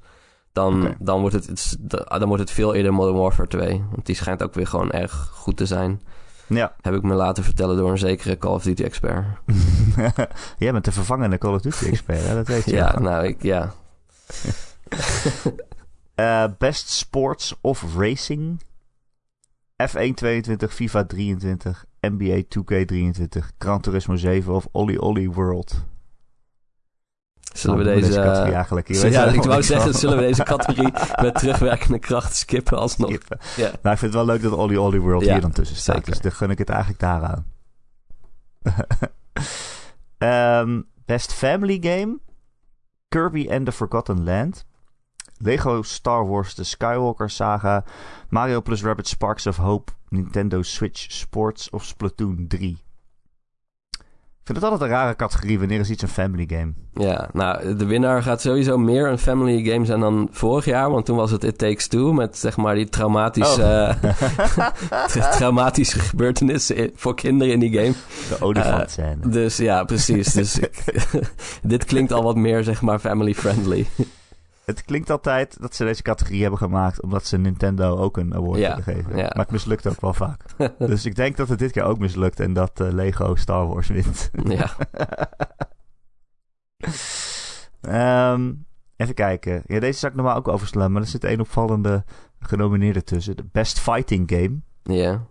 dan, 0.52 0.94
dan, 0.98 1.20
wordt 1.20 1.34
het, 1.34 1.76
dan 1.80 2.26
wordt 2.26 2.42
het 2.42 2.50
veel 2.50 2.74
eerder 2.74 2.94
Modern 2.94 3.16
Warfare 3.16 3.48
2. 3.48 3.84
Want 3.90 4.06
die 4.06 4.14
schijnt 4.14 4.42
ook 4.42 4.54
weer 4.54 4.66
gewoon 4.66 4.90
erg 4.90 5.30
goed 5.32 5.56
te 5.56 5.66
zijn. 5.66 6.00
Ja, 6.50 6.74
Heb 6.80 6.94
ik 6.94 7.02
me 7.02 7.14
laten 7.14 7.44
vertellen 7.44 7.76
door 7.76 7.90
een 7.90 7.98
zekere 7.98 8.38
Call 8.38 8.52
of 8.52 8.62
Duty 8.62 8.82
expert. 8.82 9.26
jij 10.58 10.72
bent 10.72 10.84
de 10.84 10.92
vervangende 10.92 11.38
Call 11.38 11.54
of 11.54 11.60
Duty 11.60 11.84
expert, 11.86 12.26
hè? 12.26 12.34
dat 12.34 12.46
weet 12.46 12.64
je. 12.64 12.72
Ja, 12.72 12.92
wel. 12.92 13.02
nou, 13.02 13.26
ik, 13.26 13.42
ja. 13.42 13.72
Eh, 16.14 16.44
best 16.58 16.88
Sports 16.88 17.54
of 17.60 17.84
Racing. 17.96 18.60
F1 19.88 20.14
22, 20.14 20.74
FIFA 20.74 21.04
23, 21.04 21.84
NBA 22.00 22.42
2K 22.42 22.84
23, 22.86 23.50
Gran 23.58 23.80
Turismo 23.80 24.16
7 24.16 24.54
of 24.54 24.68
Olly 24.72 24.96
Olly 24.96 25.28
World. 25.28 25.84
Zullen 27.52 27.78
we 27.78 27.84
doen 27.84 27.94
deze... 27.94 28.12
categorie 28.12 28.50
eh, 28.50 28.54
eigenlijk? 28.54 28.88
Je 28.88 29.10
ja, 29.10 29.24
ik 29.24 29.42
wou 29.42 29.62
zeggen, 29.62 29.94
zullen 29.94 30.16
we 30.16 30.22
deze 30.22 30.42
categorie 30.52 30.92
met 31.22 31.34
terugwerkende 31.34 31.98
kracht 31.98 32.36
skippen 32.36 32.78
alsnog? 32.78 33.08
Skippen. 33.08 33.38
Ja. 33.56 33.70
Nou, 33.82 33.94
ik 33.94 34.00
vind 34.00 34.00
het 34.00 34.14
wel 34.14 34.24
leuk 34.24 34.42
dat 34.42 34.52
Olly 34.52 34.76
Olly 34.76 34.98
World 34.98 35.24
Ja, 35.24 35.32
hier 35.32 35.40
dan 35.40 35.50
tussen 35.50 35.76
staat. 35.76 35.94
zeker. 35.94 36.10
Dus 36.10 36.20
dan 36.20 36.32
gun 36.32 36.50
ik 36.50 36.58
het 36.58 36.68
eigenlijk 36.68 37.00
daaraan. 37.00 37.46
Ehm, 40.18 40.80
best 41.06 41.32
Family 41.32 41.78
Game. 41.80 42.18
Kirby 43.08 43.48
and 43.50 43.66
the 43.66 43.72
Forgotten 43.72 44.24
Land. 44.24 44.64
Lego 45.38 45.82
Star 45.82 46.26
Wars 46.26 46.54
The 46.54 46.64
Skywalker 46.64 47.30
Saga. 47.30 47.84
Mario 48.28 48.60
plus 48.60 48.82
Rabbit 48.82 49.08
Sparks 49.08 49.46
of 49.46 49.56
Hope. 49.56 49.92
Nintendo 50.08 50.62
Switch 50.62 51.10
Sports 51.10 51.70
of 51.70 51.84
Splatoon 51.84 52.46
3. 52.48 52.76
Vind 54.50 54.62
het 54.62 54.70
altijd 54.72 54.90
een 54.90 54.96
rare 54.96 55.16
categorie. 55.16 55.58
Wanneer 55.58 55.80
is 55.80 55.90
iets 55.90 56.02
een 56.02 56.08
family 56.08 56.46
game? 56.48 56.72
Ja, 56.94 57.28
nou, 57.32 57.76
de 57.76 57.84
winnaar 57.86 58.22
gaat 58.22 58.40
sowieso 58.40 58.78
meer 58.78 59.08
een 59.08 59.18
family 59.18 59.70
game 59.72 59.84
zijn 59.84 60.00
dan 60.00 60.28
vorig 60.30 60.64
jaar. 60.64 60.90
Want 60.90 61.06
toen 61.06 61.16
was 61.16 61.30
het 61.30 61.44
It 61.44 61.58
Takes 61.58 61.86
Two 61.88 62.12
met 62.12 62.38
zeg 62.38 62.56
maar 62.56 62.74
die 62.74 62.88
traumatische, 62.88 63.62
Oh. 63.62 64.12
tra- 65.06 65.30
traumatische 65.38 65.98
gebeurtenissen 65.98 66.90
voor 66.94 67.14
kinderen 67.14 67.52
in 67.54 67.60
die 67.60 67.72
game. 67.72 67.92
De 68.28 68.36
olifant 68.44 68.90
scène. 68.90 69.16
Dus 69.28 69.56
ja, 69.56 69.84
precies. 69.84 70.32
Dus 70.32 70.58
ik, 70.58 70.84
dit 71.62 71.84
klinkt 71.84 72.12
al 72.12 72.22
wat 72.22 72.36
meer 72.36 72.64
zeg 72.64 72.80
maar 72.82 72.98
family 72.98 73.34
friendly. 73.34 73.86
Het 74.70 74.84
klinkt 74.84 75.10
altijd 75.10 75.60
dat 75.60 75.74
ze 75.74 75.84
deze 75.84 76.02
categorie 76.02 76.40
hebben 76.40 76.58
gemaakt 76.58 77.02
omdat 77.02 77.24
ze 77.26 77.38
Nintendo 77.38 77.96
ook 77.96 78.16
een 78.16 78.34
award 78.34 78.58
Ja, 78.58 78.68
willen 78.68 78.82
geven. 78.94 79.16
ja. 79.16 79.22
Maar 79.22 79.44
het 79.44 79.50
mislukt 79.50 79.86
ook 79.86 80.00
wel 80.00 80.14
vaak. 80.14 80.42
dus 80.78 81.04
ik 81.04 81.14
denk 81.14 81.36
dat 81.36 81.48
het 81.48 81.58
dit 81.58 81.72
keer 81.72 81.82
ook 81.82 81.98
mislukt 81.98 82.40
en 82.40 82.52
dat 82.52 82.80
eh, 82.80 82.92
Lego 82.92 83.34
Star 83.34 83.66
Wars 83.66 83.88
wint. 83.88 84.30
ja, 84.44 84.70
Ehm, 87.80 88.52
even 88.96 89.14
kijken. 89.14 89.62
Ja, 89.66 89.80
deze 89.80 89.98
zou 89.98 90.12
ik 90.12 90.18
normaal 90.18 90.36
ook 90.36 90.48
overslaan, 90.48 90.92
maar 90.92 91.02
er 91.02 91.08
zit 91.08 91.24
één 91.24 91.40
opvallende 91.40 92.04
genomineerde 92.40 93.02
tussen. 93.04 93.36
De 93.36 93.44
Best 93.52 93.80
Fighting 93.80 94.30
Game. 94.30 94.60
ja. 94.82 95.28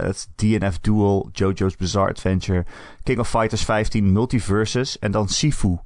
Dat 0.00 0.14
is 0.14 0.26
DNF 0.34 0.78
Duel, 0.80 1.28
JoJo's 1.32 1.76
Bizarre 1.76 2.10
Adventure, 2.10 2.64
King 3.02 3.18
of 3.18 3.28
Fighters 3.28 3.64
15, 3.64 4.12
Multiversus 4.12 4.98
en 4.98 5.10
dan 5.10 5.28
Sifu. 5.28 5.76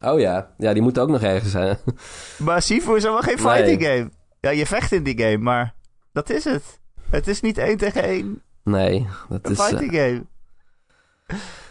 Oh 0.00 0.20
ja, 0.20 0.50
ja, 0.58 0.72
die 0.72 0.82
moet 0.82 0.98
ook 0.98 1.08
nog 1.08 1.22
ergens 1.22 1.50
zijn. 1.50 1.76
Maar 2.38 2.62
Sifu 2.62 2.96
is 2.96 3.02
helemaal 3.02 3.22
geen 3.22 3.36
Nee. 3.44 3.54
fighting 3.54 3.82
game. 3.82 4.10
Ja, 4.40 4.50
je 4.50 4.66
vecht 4.66 4.92
in 4.92 5.02
die 5.02 5.18
game, 5.20 5.36
maar 5.38 5.74
dat 6.12 6.30
is 6.30 6.44
het. 6.44 6.80
Het 7.10 7.26
is 7.28 7.40
niet 7.40 7.58
één 7.58 7.76
tegen 7.76 8.02
één 8.02 8.42
Nee, 8.64 9.06
dat 9.28 9.46
een 9.46 9.52
is... 9.52 9.58
eh, 9.58 9.64
fighting 9.64 9.92
game. 9.94 10.24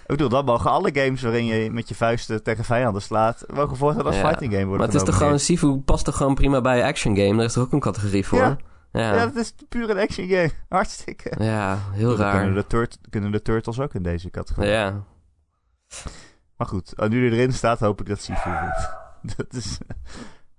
Ik 0.02 0.16
bedoel, 0.16 0.30
dan 0.30 0.46
mogen 0.46 0.72
alle 0.72 0.90
games 0.94 1.22
waarin 1.22 1.46
je 1.46 1.72
met 1.72 1.90
je 1.90 1.96
vuisten 1.96 2.44
tegen 2.44 2.64
vijanden 2.64 3.02
slaat... 3.02 3.44
mogen 3.54 3.78
voortaan 3.78 4.06
als 4.06 4.16
Ja, 4.16 4.28
fighting 4.28 4.52
game 4.52 4.66
worden 4.66 4.78
maar 4.86 4.88
het 4.96 4.96
is 4.96 5.10
toch 5.10 5.18
gewoon... 5.18 5.40
Sifu 5.40 5.78
past 5.78 6.06
toch 6.06 6.18
gewoon 6.18 6.36
prima 6.36 6.62
bij 6.62 6.84
action 6.84 7.16
game? 7.18 7.36
Daar 7.36 7.46
is 7.46 7.54
toch 7.54 7.64
ook 7.64 7.72
een 7.72 7.80
categorie 7.80 8.26
voor? 8.26 8.38
Ja. 8.40 8.58
Ja, 8.92 9.14
Ja, 9.16 9.26
dat 9.26 9.36
is 9.36 9.54
puur 9.70 9.90
een 9.90 9.98
action 10.00 10.28
game. 10.28 10.50
Hartstikke. 10.70 11.32
ja 11.44 11.78
heel 11.92 12.16
Dan 12.16 12.32
Kunnen 12.32 12.54
raar. 12.56 12.66
de, 12.70 12.88
kunnen 13.10 13.32
de 13.32 13.42
Turtles 13.42 13.80
ook 13.80 13.94
in 13.94 14.04
deze 14.04 14.30
categorie. 14.30 14.70
Ja, 14.70 15.04
Maar 16.60 16.68
goed, 16.68 16.94
als 16.98 17.10
nu 17.10 17.30
die 17.30 17.38
erin 17.40 17.54
staat, 17.54 17.80
hoop 17.80 18.02
ik 18.02 18.08
dat 18.08 18.20
Sifu 18.22 18.50
dat 19.38 19.54
is... 19.54 19.78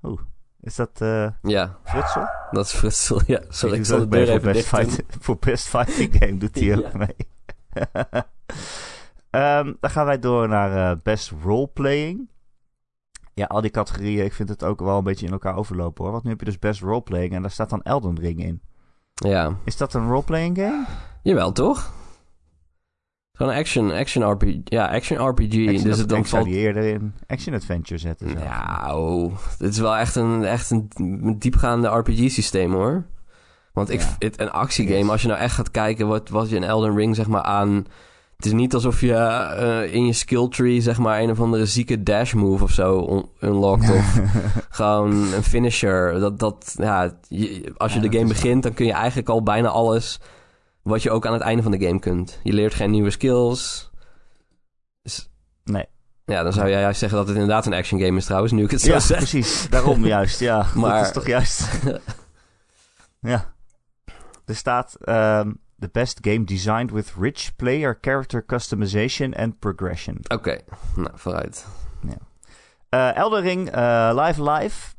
Oeh, 0.03 0.21
is 0.61 0.75
dat 0.77 1.01
eh 1.01 1.29
ja, 1.43 1.77
Frutsel? 1.85 2.29
dat 2.51 2.65
is 2.65 2.73
Frutsel. 2.73 3.21
Ja, 3.27 3.41
sorry, 3.49 3.77
ik 3.79 3.85
zal 3.87 3.99
de 3.99 4.07
mee 4.07 4.25
deur 4.25 4.41
voor 4.41 4.51
even 4.51 4.53
best, 4.53 4.71
dicht 4.71 4.85
doen. 4.85 5.07
fight, 5.07 5.25
voor 5.25 5.37
best 5.41 5.69
Fighting 5.69 6.17
Game 6.19 6.37
doet 6.39 6.55
hij 6.61 6.77
ook 6.77 6.93
Ja. 6.93 6.99
mee. 6.99 7.17
Ehm, 9.31 9.73
dan 9.81 9.91
gaan 9.91 10.07
wij 10.07 10.19
door 10.19 10.49
naar 10.49 10.91
eh, 10.91 10.97
Best 11.03 11.33
Roleplaying. 11.43 12.29
Ja, 13.35 13.45
al 13.47 13.61
die 13.61 13.71
categorieën, 13.71 14.25
ik 14.25 14.33
vind 14.33 14.49
het 14.49 14.65
ook 14.65 14.81
wel 14.81 14.99
een 14.99 15.05
beetje 15.05 15.27
in 15.27 15.33
elkaar 15.33 15.55
overlopen 15.57 16.03
hoor. 16.03 16.13
Want 16.13 16.25
nu 16.25 16.31
heb 16.31 16.39
je 16.41 16.45
dus 16.47 16.59
Best 16.59 16.81
Roleplaying 16.81 17.33
en 17.33 17.43
daar 17.43 17.51
staat 17.51 17.71
dan 17.71 17.83
Elden 17.83 18.19
Ring 18.21 18.45
in. 18.45 18.63
Ja, 19.15 19.57
Is 19.65 19.77
dat 19.77 19.95
een 19.95 20.09
roleplaying 20.09 20.57
game? 20.59 20.85
jawel 21.23 21.53
toch? 21.53 21.93
Gewoon 23.41 23.55
action, 23.55 23.91
action 23.93 24.31
RPG. 24.31 24.55
Ja, 24.65 24.87
action 24.87 25.29
RPG. 25.29 25.45
Action- 25.69 25.83
dus 25.83 25.99
het 25.99 26.09
dan 26.09 26.25
valt... 26.27 26.45
die 26.45 26.55
eerder 26.55 26.83
in 26.83 27.15
Action 27.27 27.55
Adventure 27.55 27.99
zetten. 28.01 28.29
zelf. 28.29 28.45
Nou, 28.45 29.31
het 29.59 29.71
is 29.73 29.79
wel 29.79 29.97
echt 29.97 30.17
een, 30.17 30.45
echt 30.45 30.71
een 30.71 31.37
diepgaande 31.39 31.89
RPG-systeem 31.89 32.73
hoor. 32.73 33.05
Want 33.73 33.91
ik, 33.91 34.01
Ja. 34.01 34.17
het, 34.19 34.41
een 34.41 34.51
actiegame, 34.51 35.11
als 35.11 35.23
je 35.23 35.29
nou 35.29 35.41
echt 35.41 35.55
gaat 35.55 35.71
kijken 35.71 36.07
wat, 36.09 36.29
wat 36.29 36.51
je 36.51 36.57
in 36.57 36.63
Elden 36.65 36.97
Ring 36.97 37.17
zeg 37.17 37.27
maar 37.27 37.43
aan... 37.43 37.87
Het 38.37 38.47
is 38.49 38.53
niet 38.55 38.75
alsof 38.75 39.01
je 39.01 39.15
eh, 39.15 39.95
in 39.95 40.07
je 40.07 40.13
skill 40.13 40.49
tree 40.49 40.81
zeg 40.81 40.99
maar 40.99 41.21
een 41.21 41.31
of 41.31 41.41
andere 41.41 41.67
zieke 41.67 42.03
dash 42.03 42.33
move 42.33 42.65
of 42.65 42.71
zo 42.71 43.07
un- 43.17 43.49
unlockt. 43.49 43.91
of 43.91 44.21
gewoon 44.71 45.11
een 45.35 45.43
finisher. 45.43 46.19
Dat, 46.21 46.39
dat, 46.39 46.75
ja, 46.79 47.11
je- 47.29 47.73
als 47.77 47.93
je 47.95 48.01
Ja, 48.01 48.09
de 48.09 48.17
game 48.17 48.29
begint, 48.29 48.63
dan 48.63 48.75
kun 48.75 48.87
je 48.87 48.93
eigenlijk 48.93 49.29
al 49.29 49.43
bijna 49.43 49.69
alles 49.69 50.21
wat 50.83 51.03
je 51.03 51.11
ook 51.11 51.27
aan 51.27 51.33
het 51.33 51.43
einde 51.43 51.63
van 51.63 51.71
de 51.73 51.87
game 51.87 51.99
kunt. 51.99 52.39
Je 52.43 52.53
leert 52.53 52.75
geen 52.75 52.91
nieuwe 52.91 53.11
skills. 53.11 53.91
Dus, 55.03 55.31
Nee. 55.65 55.87
Ja, 56.25 56.43
dan 56.43 56.53
zou 56.53 56.69
jij 56.69 56.81
juist 56.81 56.99
zeggen 56.99 57.19
dat 57.19 57.27
het 57.29 57.37
inderdaad 57.37 57.67
een 57.67 57.73
action 57.75 58.01
game 58.01 58.17
is 58.17 58.25
trouwens, 58.25 58.53
nu 58.53 58.65
ik 58.65 58.71
het 58.71 58.81
zo 58.81 58.93
Ja, 58.93 59.01
zeg. 59.01 59.17
precies. 59.17 59.69
Daarom 59.69 60.05
juist, 60.17 60.41
ja. 60.41 60.67
Maar- 60.75 60.97
Dat 60.97 61.07
is 61.07 61.13
toch 61.13 61.27
juist... 61.27 61.69
ja. 63.21 63.55
Er 64.47 64.57
staat... 64.57 64.95
ehm, 65.01 65.53
the 65.79 65.89
best 65.93 66.19
game 66.21 66.45
designed 66.45 66.91
with 66.91 67.13
rich 67.19 67.57
player 67.57 67.99
character 68.01 68.45
customization 68.47 69.35
and 69.35 69.59
progression. 69.59 70.17
Oké, 70.29 70.61
nou, 70.97 71.11
vooruit. 71.15 71.67
Eh 72.89 73.17
Elden 73.17 73.41
Ring, 73.43 73.71
eh, 73.71 74.11
Live 74.15 74.51
Live, 74.51 74.95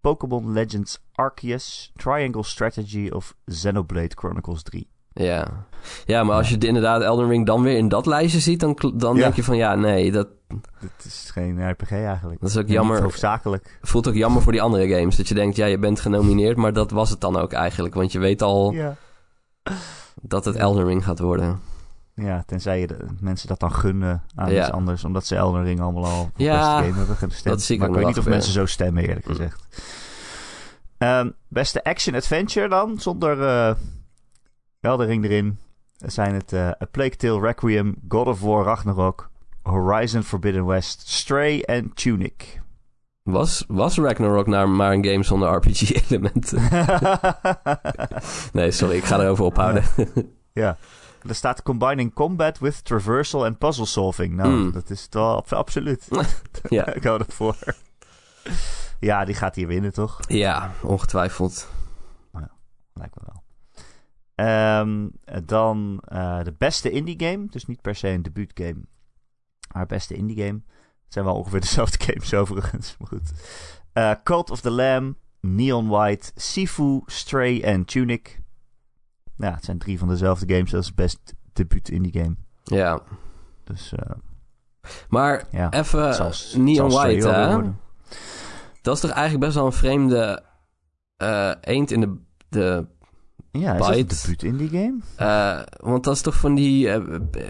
Pokémon 0.00 0.52
Legends 0.52 0.98
Arceus, 1.12 1.92
Triangle 1.96 2.44
Strategy 2.44 3.08
of 3.12 3.34
Xenoblade 3.44 4.10
Chronicles 4.14 4.62
3. 4.62 4.88
Ja. 5.24 5.46
ja, 6.04 6.24
maar 6.24 6.36
als 6.36 6.48
je 6.48 6.58
de- 6.58 6.66
inderdaad 6.66 7.02
Elden 7.02 7.28
Ring 7.28 7.46
dan 7.46 7.62
weer 7.62 7.76
in 7.76 7.88
dat 7.88 8.06
lijstje 8.06 8.40
ziet, 8.40 8.60
dan, 8.60 8.78
dan 8.94 9.16
Ja. 9.16 9.22
denk 9.22 9.34
je 9.34 9.44
van 9.44 9.56
ja, 9.56 9.74
nee, 9.74 10.12
dat 10.12 10.28
Dit 10.80 11.04
is 11.04 11.30
geen 11.32 11.70
RPG 11.70 11.90
eigenlijk. 11.90 12.40
Dat 12.40 12.50
is 12.50 12.56
ook 12.56 12.68
jammer. 12.68 13.02
hoofdzakelijk. 13.02 13.78
voelt 13.82 14.08
ook 14.08 14.14
jammer 14.14 14.42
voor 14.42 14.52
die 14.52 14.62
andere 14.62 14.88
games. 14.88 15.16
Dat 15.16 15.28
je 15.28 15.34
denkt, 15.34 15.56
ja, 15.56 15.66
je 15.66 15.78
bent 15.78 16.00
genomineerd, 16.00 16.56
maar 16.56 16.72
dat 16.72 16.90
was 16.90 17.10
het 17.10 17.20
dan 17.20 17.36
ook 17.36 17.52
eigenlijk. 17.52 17.94
Want 17.94 18.12
je 18.12 18.18
weet 18.18 18.42
al 18.42 18.72
Ja. 18.72 18.96
dat 20.22 20.44
het 20.44 20.56
Elden 20.56 20.84
Ring 20.86 21.04
gaat 21.04 21.18
worden. 21.18 21.60
Ja, 22.14 22.42
tenzij 22.46 22.80
je 22.80 22.86
de, 22.86 22.96
mensen 23.20 23.48
dat 23.48 23.60
dan 23.60 23.72
gunnen 23.72 24.22
aan 24.34 24.52
Ja. 24.52 24.60
iets 24.60 24.70
anders. 24.70 25.04
Omdat 25.04 25.26
ze 25.26 25.36
Elden 25.36 25.62
Ring 25.64 25.80
allemaal 25.80 26.04
al 26.04 26.30
Ja, 26.36 26.56
beste 26.56 26.84
game 26.84 26.98
hebben 26.98 27.16
gestemd. 27.16 27.44
dat 27.44 27.62
zie 27.62 27.74
ik 27.74 27.80
maar 27.80 27.90
ik 27.90 27.96
weet 27.96 28.06
niet 28.06 28.18
of 28.18 28.26
mensen 28.26 28.52
zo 28.52 28.66
stemmen, 28.66 29.02
eerlijk 29.06 29.26
Mm. 29.26 29.34
gezegd. 29.34 29.62
Ehm, 30.98 31.30
beste 31.48 31.84
action-adventure 31.84 32.68
dan, 32.68 32.98
zonder 32.98 33.42
eh 33.42 33.74
Elden 34.86 35.06
Ring 35.06 35.24
erin. 35.24 35.58
Zijn 35.96 36.34
het 36.34 36.52
eh, 36.52 36.66
A 36.68 36.84
Plague 36.90 37.16
Tale 37.16 37.40
Requiem, 37.40 37.96
God 38.08 38.26
of 38.26 38.40
War 38.40 38.64
Ragnarok, 38.64 39.30
Horizon 39.62 40.22
Forbidden 40.22 40.66
West, 40.66 41.08
Stray 41.08 41.60
en 41.60 41.92
Tunic. 41.94 42.60
Was, 43.22 43.64
was 43.68 43.96
Ragnarok 43.98 44.46
nou 44.46 44.68
maar 44.68 44.92
een 44.92 45.04
game 45.04 45.22
zonder 45.22 45.52
RPG-elementen? 45.54 46.62
nee, 48.52 48.70
sorry, 48.70 48.96
ik 48.96 49.04
ga 49.04 49.20
erover 49.20 49.44
ophouden. 49.44 49.84
ja. 50.52 50.76
Er 51.28 51.34
staat 51.34 51.62
combining 51.62 52.14
combat 52.14 52.58
with 52.58 52.84
traversal 52.84 53.44
en 53.46 53.58
puzzle 53.58 53.86
solving. 53.86 54.34
Nou, 54.34 54.50
Mm. 54.50 54.72
dat 54.72 54.90
is 54.90 55.06
wel 55.10 55.36
ab- 55.36 55.52
absoluut. 55.52 56.08
ja. 56.68 56.86
ik 56.94 57.04
hou 57.04 57.22
ervoor. 57.26 57.56
ja, 59.00 59.24
die 59.24 59.34
gaat 59.34 59.54
hier 59.54 59.66
winnen, 59.66 59.92
toch? 59.92 60.20
ja, 60.28 60.72
ongetwijfeld. 60.82 61.68
Lijkt 62.92 63.14
me 63.14 63.22
wel. 63.26 63.42
Ehm, 64.36 65.08
dan 65.44 66.02
eh, 66.04 66.42
de 66.42 66.54
beste 66.58 66.90
indie 66.90 67.14
game. 67.18 67.46
Dus 67.50 67.66
niet 67.66 67.80
per 67.80 67.94
se 67.94 68.08
een 68.08 68.22
debuutgame. 68.22 68.80
Maar 69.72 69.86
beste 69.86 70.14
indie 70.14 70.36
game. 70.36 70.60
Het 71.04 71.12
zijn 71.12 71.24
wel 71.24 71.34
ongeveer 71.34 71.60
dezelfde 71.70 72.04
games 72.04 72.34
overigens. 72.34 72.96
Maar 72.98 73.08
goed. 73.08 73.32
Eh, 73.92 74.12
Cult 74.24 74.50
of 74.50 74.60
the 74.60 74.70
Lamb, 74.70 75.16
Neon 75.40 75.88
White, 75.88 76.30
Sifu, 76.34 77.02
Stray 77.06 77.60
en 77.62 77.84
Tunic. 77.84 78.40
Ja, 79.36 79.54
het 79.54 79.64
zijn 79.64 79.78
drie 79.78 79.98
van 79.98 80.08
dezelfde 80.08 80.54
games. 80.54 80.70
Dat 80.70 80.82
is 80.82 80.94
best 80.94 81.34
debuut 81.52 81.88
indie 81.88 82.22
game. 82.22 82.36
Ja. 82.62 83.02
Dus 83.64 83.92
eh, 83.92 84.16
Maar 85.08 85.46
ja. 85.50 85.72
even 85.72 86.32
Neon 86.64 86.90
White, 86.90 87.28
hè? 87.28 87.62
Dat 88.82 88.94
is 88.94 89.00
toch 89.00 89.10
eigenlijk 89.10 89.44
best 89.44 89.54
wel 89.54 89.66
een 89.66 89.72
vreemde 89.72 90.44
eend 91.60 91.90
in 91.90 92.00
de... 92.00 92.16
de 92.48 92.94
Ja, 93.60 93.72
is 93.74 93.78
dat 93.86 93.90
Byte. 93.90 94.14
debuut 94.22 94.42
indie 94.42 94.68
game? 94.68 94.94
eh, 95.16 95.60
want 95.80 96.04
dat 96.04 96.14
is 96.14 96.20
toch 96.20 96.34
van 96.34 96.54
die 96.54 96.90
eh, 96.90 97.00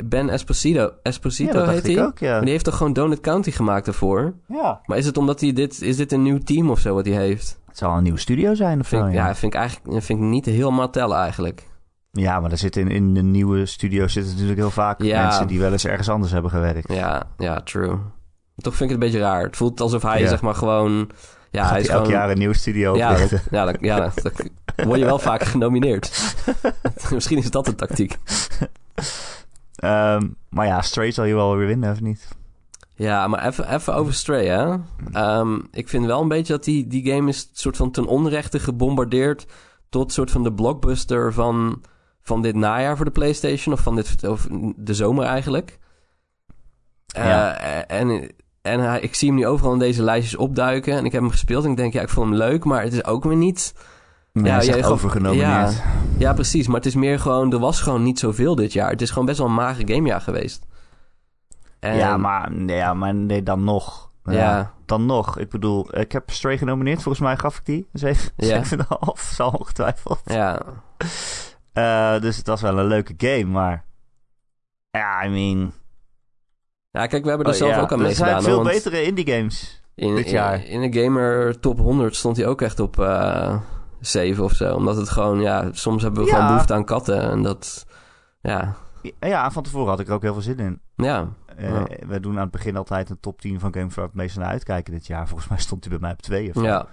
Ben 0.04 0.28
Esposito. 0.28 0.90
Esposito 1.02 1.58
ja, 1.58 1.64
dat 1.64 1.74
heet 1.74 1.88
ik 1.88 1.96
hij? 1.96 2.04
ook, 2.04 2.18
ja. 2.18 2.30
Maar 2.32 2.40
die 2.40 2.50
heeft 2.50 2.64
toch 2.64 2.76
gewoon 2.76 2.92
Donut 2.92 3.20
County 3.20 3.50
gemaakt 3.50 3.84
daarvoor? 3.84 4.34
ja. 4.48 4.80
Maar 4.86 4.98
is 4.98 5.06
het 5.06 5.16
omdat 5.16 5.40
hij 5.40 5.52
dit... 5.52 5.82
Is 5.82 5.96
dit 5.96 6.12
een 6.12 6.22
nieuw 6.22 6.38
team 6.38 6.70
of 6.70 6.78
zo 6.78 6.94
wat 6.94 7.06
hij 7.06 7.14
heeft? 7.14 7.58
Het 7.66 7.78
zal 7.78 7.96
een 7.96 8.02
nieuwe 8.02 8.18
studio 8.18 8.54
zijn 8.54 8.80
of 8.80 8.86
Vind 8.88 9.02
zo, 9.02 9.08
ik, 9.08 9.14
ja. 9.14 9.26
ja, 9.26 9.34
vind 9.34 9.54
ik 9.54 9.58
eigenlijk 9.60 10.04
vind 10.04 10.18
ik 10.18 10.24
niet 10.24 10.44
helemaal 10.44 10.90
tellen 10.90 11.16
eigenlijk. 11.18 11.66
Ja, 12.10 12.40
maar 12.40 12.50
er 12.50 12.58
zitten 12.58 12.82
in, 12.82 12.90
in 12.90 13.14
de 13.14 13.22
nieuwe 13.22 13.66
studio's 13.66 14.12
zitten 14.12 14.32
natuurlijk 14.32 14.58
heel 14.58 14.70
vaak 14.70 15.02
Ja. 15.02 15.22
mensen 15.22 15.46
die 15.46 15.58
wel 15.60 15.72
eens 15.72 15.84
ergens 15.86 16.08
anders 16.08 16.32
hebben 16.32 16.50
gewerkt. 16.50 16.92
Ja, 16.92 17.22
ja, 17.38 17.60
true. 17.60 17.98
Toch 18.56 18.74
vind 18.74 18.90
ik 18.90 18.96
het 18.96 19.04
een 19.04 19.10
beetje 19.10 19.18
raar. 19.26 19.42
Het 19.42 19.56
voelt 19.56 19.80
alsof 19.80 20.02
hij 20.02 20.26
zeg 20.26 20.42
maar 20.42 20.54
gewoon... 20.54 21.10
Ja, 21.50 21.62
Gaat 21.62 21.70
hij 21.70 21.80
is 21.80 21.88
elk 21.88 21.96
gewoon... 22.04 22.12
jaar 22.18 22.30
een 22.30 22.38
nieuwe 22.38 22.54
studio 22.56 22.96
ja, 22.96 23.16
dat, 23.16 23.30
ja, 23.50 23.64
dat, 23.64 23.76
ja 23.80 24.00
dat, 24.00 24.22
dat- 24.22 24.50
word 24.86 24.98
je 24.98 25.04
wel 25.04 25.18
vaak 25.18 25.42
genomineerd. 25.42 26.34
Misschien 27.10 27.38
is 27.38 27.50
dat 27.50 27.64
de 27.64 27.74
tactiek. 27.74 28.18
Ehm, 29.76 30.28
maar 30.48 30.66
ja, 30.66 30.82
Stray 30.82 31.10
zal 31.10 31.24
je 31.24 31.34
wel 31.34 31.56
weer 31.56 31.66
winnen, 31.66 31.92
of 31.92 32.00
niet? 32.00 32.28
Ja, 32.94 33.26
maar 33.28 33.46
even, 33.46 33.74
even 33.74 33.94
over 33.94 34.14
Stray, 34.14 34.46
hè. 34.46 34.76
Ehm, 35.12 35.58
ik 35.72 35.88
vind 35.88 36.06
wel 36.06 36.20
een 36.20 36.28
beetje 36.28 36.52
dat 36.52 36.64
die, 36.64 36.86
die 36.86 37.12
game 37.12 37.28
is 37.28 37.50
soort 37.52 37.76
van 37.76 37.90
ten 37.90 38.06
onrechte 38.06 38.58
gebombardeerd... 38.58 39.46
tot 39.88 40.12
soort 40.12 40.30
van 40.30 40.42
de 40.42 40.52
blockbuster 40.52 41.32
van, 41.32 41.82
van 42.22 42.42
dit 42.42 42.54
najaar 42.54 42.96
voor 42.96 43.04
de 43.04 43.10
PlayStation... 43.10 43.74
of 43.74 43.80
van 43.80 43.96
dit, 43.96 44.24
of 44.28 44.46
de 44.76 44.94
zomer 44.94 45.24
eigenlijk. 45.24 45.78
Eh, 47.06 47.24
Ja. 47.24 47.56
En, 47.86 48.30
en 48.66 48.80
hij- 48.80 49.00
ik 49.00 49.14
zie 49.14 49.28
hem 49.28 49.36
nu 49.38 49.46
overal 49.46 49.72
in 49.72 49.78
deze 49.78 50.02
lijstjes 50.02 50.36
opduiken... 50.36 50.94
en 50.96 51.04
ik 51.04 51.12
heb 51.12 51.20
hem 51.20 51.30
gespeeld 51.30 51.64
en 51.64 51.70
ik 51.70 51.76
denk, 51.76 51.92
ja, 51.92 52.02
ik 52.02 52.08
vond 52.08 52.28
hem 52.28 52.36
leuk... 52.38 52.64
maar 52.64 52.82
het 52.82 52.92
is 52.92 53.04
ook 53.04 53.24
weer 53.24 53.36
niet... 53.36 53.74
Ja, 54.32 54.42
Ja, 54.44 54.62
jij 54.62 54.82
gaf- 54.82 54.90
overgenomineerd. 54.92 55.82
Ja, 56.18 56.32
precies. 56.32 56.66
Maar 56.66 56.76
het 56.76 56.86
is 56.86 56.94
meer 56.94 57.20
gewoon... 57.20 57.52
Er 57.52 57.58
was 57.58 57.80
gewoon 57.80 58.02
niet 58.02 58.18
zoveel 58.18 58.54
dit 58.54 58.72
jaar. 58.72 58.90
Het 58.90 59.02
is 59.02 59.10
gewoon 59.10 59.26
best 59.26 59.38
wel 59.38 59.46
een 59.46 59.54
mager 59.54 59.88
gamejaar 59.88 60.20
geweest. 60.20 60.66
En, 61.78 61.96
Ja, 61.96 62.16
maar, 62.16 62.52
ja, 62.66 62.94
maar 62.94 63.14
nee, 63.14 63.42
dan 63.42 63.64
nog. 63.64 64.10
Ja. 64.24 64.72
Dan 64.86 65.06
nog. 65.06 65.38
Ik 65.38 65.50
bedoel, 65.50 65.98
ik 65.98 66.12
heb 66.12 66.30
Stray 66.30 66.58
genomineerd. 66.58 67.02
Volgens 67.02 67.24
mij 67.24 67.36
gaf 67.36 67.58
ik 67.58 67.64
die. 67.64 67.88
Een 67.92 67.98
zeven- 68.08 68.32
Ja. 68.36 68.62
7,5. 68.64 69.22
Zal 69.34 69.50
ongetwijfeld. 69.50 70.20
Ja, 70.24 70.62
Eh, 71.72 72.20
dus 72.20 72.36
het 72.36 72.46
was 72.46 72.60
wel 72.60 72.78
een 72.78 72.86
leuke 72.86 73.14
game, 73.16 73.44
maar... 73.44 73.84
Ja, 74.90 75.24
I 75.24 75.28
mean... 75.28 75.72
ja 77.00 77.06
kijk, 77.06 77.22
we 77.22 77.28
hebben 77.28 77.46
er 77.46 77.52
oh, 77.52 77.58
zelf 77.58 77.70
ja, 77.74 77.80
ook 77.80 77.92
aan 77.92 77.98
Er 77.98 78.04
meegedaan. 78.04 78.28
zijn 78.28 78.34
hoor, 78.54 78.64
veel 78.64 78.72
want 78.72 78.84
betere 78.84 79.02
indie 79.04 79.26
games. 79.32 79.82
in, 79.94 80.14
dit 80.14 80.30
jaar. 80.30 80.64
In, 80.66 80.82
in 80.82 80.90
de 80.90 81.02
Gamer 81.02 81.60
Top 81.60 81.78
100 81.78 82.16
stond 82.16 82.36
hij 82.36 82.46
ook 82.46 82.62
echt 82.62 82.80
op 82.80 82.98
eh 82.98 83.56
7 84.00 84.44
of 84.44 84.52
zo. 84.52 84.74
Omdat 84.74 84.96
het 84.96 85.08
gewoon... 85.08 85.40
Ja, 85.40 85.68
soms 85.72 86.02
hebben 86.02 86.20
we 86.22 86.26
Ja. 86.28 86.34
gewoon 86.34 86.48
behoefte 86.50 86.74
aan 86.74 86.84
katten. 86.84 87.20
En 87.20 87.42
dat... 87.42 87.86
Ja, 88.40 88.74
Ja, 89.20 89.50
van 89.50 89.62
tevoren 89.62 89.88
had 89.88 90.00
ik 90.00 90.08
er 90.08 90.14
ook 90.14 90.22
heel 90.22 90.32
veel 90.32 90.42
zin 90.42 90.58
in. 90.58 90.80
ja. 90.96 91.28
Eh, 91.56 91.70
Ja. 91.70 91.86
We 92.06 92.20
doen 92.20 92.34
aan 92.34 92.42
het 92.42 92.50
begin 92.50 92.76
altijd 92.76 93.10
een 93.10 93.20
top 93.20 93.40
10 93.40 93.60
van 93.60 93.74
games 93.74 93.94
waar 93.94 94.04
we 94.04 94.10
het 94.10 94.20
meest 94.20 94.36
naar 94.36 94.46
uitkijken 94.48 94.92
dit 94.92 95.06
jaar. 95.06 95.28
Volgens 95.28 95.48
mij 95.48 95.58
stond 95.58 95.84
hij 95.84 95.92
bij 95.92 96.00
mij 96.02 96.12
op 96.12 96.22
2 96.22 96.50
of 96.54 96.62
ja. 96.62 96.86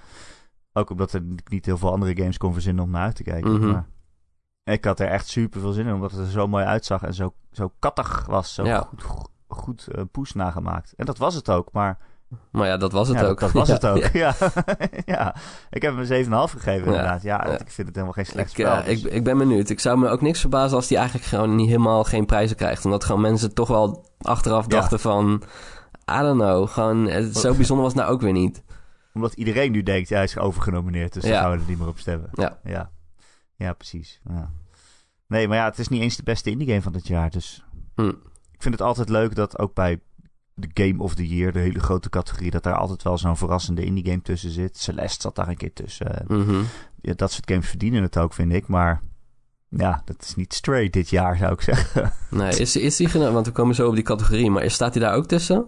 Ook 0.73 0.89
omdat 0.89 1.13
er 1.13 1.21
niet 1.49 1.65
heel 1.65 1.77
veel 1.77 1.91
andere 1.91 2.15
games 2.15 2.37
kon 2.37 2.53
verzinnen 2.53 2.83
om 2.83 2.89
naar 2.89 3.03
uit 3.03 3.15
te 3.15 3.23
kijken. 3.23 3.51
Mhm. 3.53 3.71
Maar 3.71 3.85
ik 4.63 4.85
had 4.85 4.99
er 4.99 5.07
echt 5.07 5.27
super 5.27 5.59
veel 5.61 5.71
zin 5.71 5.87
in, 5.87 5.93
omdat 5.93 6.11
het 6.11 6.19
er 6.19 6.25
zo 6.31 6.47
mooi 6.47 6.65
uitzag 6.65 7.03
en 7.03 7.13
zo, 7.13 7.33
zo 7.51 7.71
kattig 7.79 8.25
was. 8.25 8.53
Zo 8.53 8.65
Ja. 8.65 8.87
goed, 9.01 9.27
goed, 9.53 9.83
goed 9.83 9.95
eh, 9.95 10.03
poes 10.11 10.33
nagemaakt. 10.33 10.93
En 10.97 11.05
dat 11.05 11.17
was 11.17 11.35
het 11.35 11.49
ook, 11.49 11.71
maar 11.71 11.97
Maar 12.51 12.67
ja, 12.67 12.77
dat 12.77 12.91
was 12.91 13.07
het 13.07 13.19
ja, 13.19 13.25
ook. 13.25 13.39
Dat, 13.39 13.51
was 13.51 13.67
Ja, 13.67 13.73
het 13.73 13.85
ook. 13.85 14.07
ja. 14.23 14.33
Ja. 15.05 15.35
Ik 15.69 15.81
heb 15.81 15.95
hem 15.97 16.11
een 16.11 16.25
7,5 16.25 16.31
gegeven 16.31 16.85
inderdaad. 16.85 17.21
Ja, 17.21 17.45
ik 17.45 17.69
vind 17.71 17.87
het 17.87 17.95
helemaal 17.95 18.11
geen 18.13 18.25
slecht 18.25 18.49
Ik, 18.49 18.65
spel. 18.65 18.75
eh, 18.75 18.85
dus- 18.85 19.03
ik, 19.03 19.11
ik 19.11 19.23
ben 19.23 19.37
benieuwd. 19.37 19.69
Ik 19.69 19.79
zou 19.79 19.97
me 19.97 20.09
ook 20.09 20.21
niks 20.21 20.39
verbazen 20.39 20.75
als 20.77 20.87
die 20.87 20.97
eigenlijk 20.97 21.27
gewoon 21.27 21.55
niet 21.55 21.67
helemaal 21.67 22.03
geen 22.03 22.25
prijzen 22.25 22.55
krijgt. 22.55 22.85
Omdat 22.85 23.03
gewoon 23.03 23.21
mensen 23.21 23.53
toch 23.53 23.67
wel 23.67 24.05
achteraf 24.21 24.67
dachten 24.67 24.99
van... 24.99 25.43
I 26.11 26.19
don't 26.21 26.39
know. 26.41 26.67
Gewoon, 26.69 27.07
eh, 27.07 27.23
zo 27.25 27.53
bijzonder 27.53 27.85
was 27.85 27.93
het 27.93 28.01
nou 28.01 28.13
ook 28.13 28.21
weer 28.21 28.31
niet. 28.31 28.63
Omdat 29.13 29.33
iedereen 29.33 29.71
nu 29.71 29.83
denkt, 29.83 30.09
ja, 30.09 30.15
hij 30.15 30.23
is 30.23 30.37
overgenomineerd, 30.37 31.13
dus 31.13 31.23
Ja. 31.23 31.29
dan 31.29 31.39
gaan 31.41 31.51
we 31.51 31.57
er 31.57 31.69
niet 31.69 31.79
meer 31.79 31.87
op 31.87 31.99
stemmen. 31.99 32.29
Ja. 32.33 32.59
Ja, 32.63 32.89
ja 33.55 33.73
precies. 33.73 34.21
Ja. 34.29 34.49
Nee, 35.27 35.47
maar 35.47 35.57
ja, 35.57 35.65
het 35.65 35.79
is 35.79 35.87
niet 35.87 36.01
eens 36.01 36.15
de 36.15 36.23
beste 36.23 36.49
indie 36.49 36.67
game 36.67 36.81
van 36.81 36.91
dit 36.91 37.07
jaar. 37.07 37.29
Dus 37.29 37.63
Hm. 37.95 38.11
Ik 38.63 38.69
vind 38.69 38.79
het 38.79 38.87
altijd 38.87 39.09
leuk 39.09 39.35
dat 39.35 39.59
ook 39.59 39.73
bij 39.73 39.99
de 40.53 40.67
Game 40.73 41.03
of 41.03 41.15
the 41.15 41.27
Year, 41.27 41.51
de 41.51 41.59
hele 41.59 41.79
grote 41.79 42.09
categorie, 42.09 42.51
dat 42.51 42.63
daar 42.63 42.75
altijd 42.75 43.03
wel 43.03 43.17
zo'n 43.17 43.37
verrassende 43.37 43.83
indie 43.85 44.05
game 44.05 44.21
tussen 44.21 44.49
zit. 44.51 44.77
Celeste 44.77 45.21
zat 45.21 45.35
daar 45.35 45.47
een 45.47 45.57
keer 45.57 45.73
tussen. 45.73 46.25
Mhm. 46.27 46.61
Ja, 47.01 47.13
dat 47.15 47.31
soort 47.31 47.49
games 47.51 47.67
verdienen 47.67 48.01
het 48.01 48.17
ook, 48.17 48.33
vind 48.33 48.53
ik. 48.53 48.67
Maar 48.67 49.01
ja, 49.69 50.01
dat 50.05 50.15
is 50.21 50.35
niet 50.35 50.53
straight 50.53 50.93
dit 50.93 51.09
jaar, 51.09 51.37
zou 51.37 51.53
ik 51.53 51.61
zeggen. 51.61 52.11
Nee, 52.29 52.57
is, 52.59 52.75
is 52.75 52.95
die 52.95 53.09
geno- 53.09 53.31
Want 53.31 53.45
we 53.45 53.51
komen 53.51 53.75
zo 53.75 53.87
op 53.87 53.95
die 53.95 54.03
categorie. 54.03 54.49
Maar 54.51 54.71
staat 54.71 54.93
hij 54.93 55.03
daar 55.03 55.13
ook 55.15 55.25
tussen? 55.27 55.65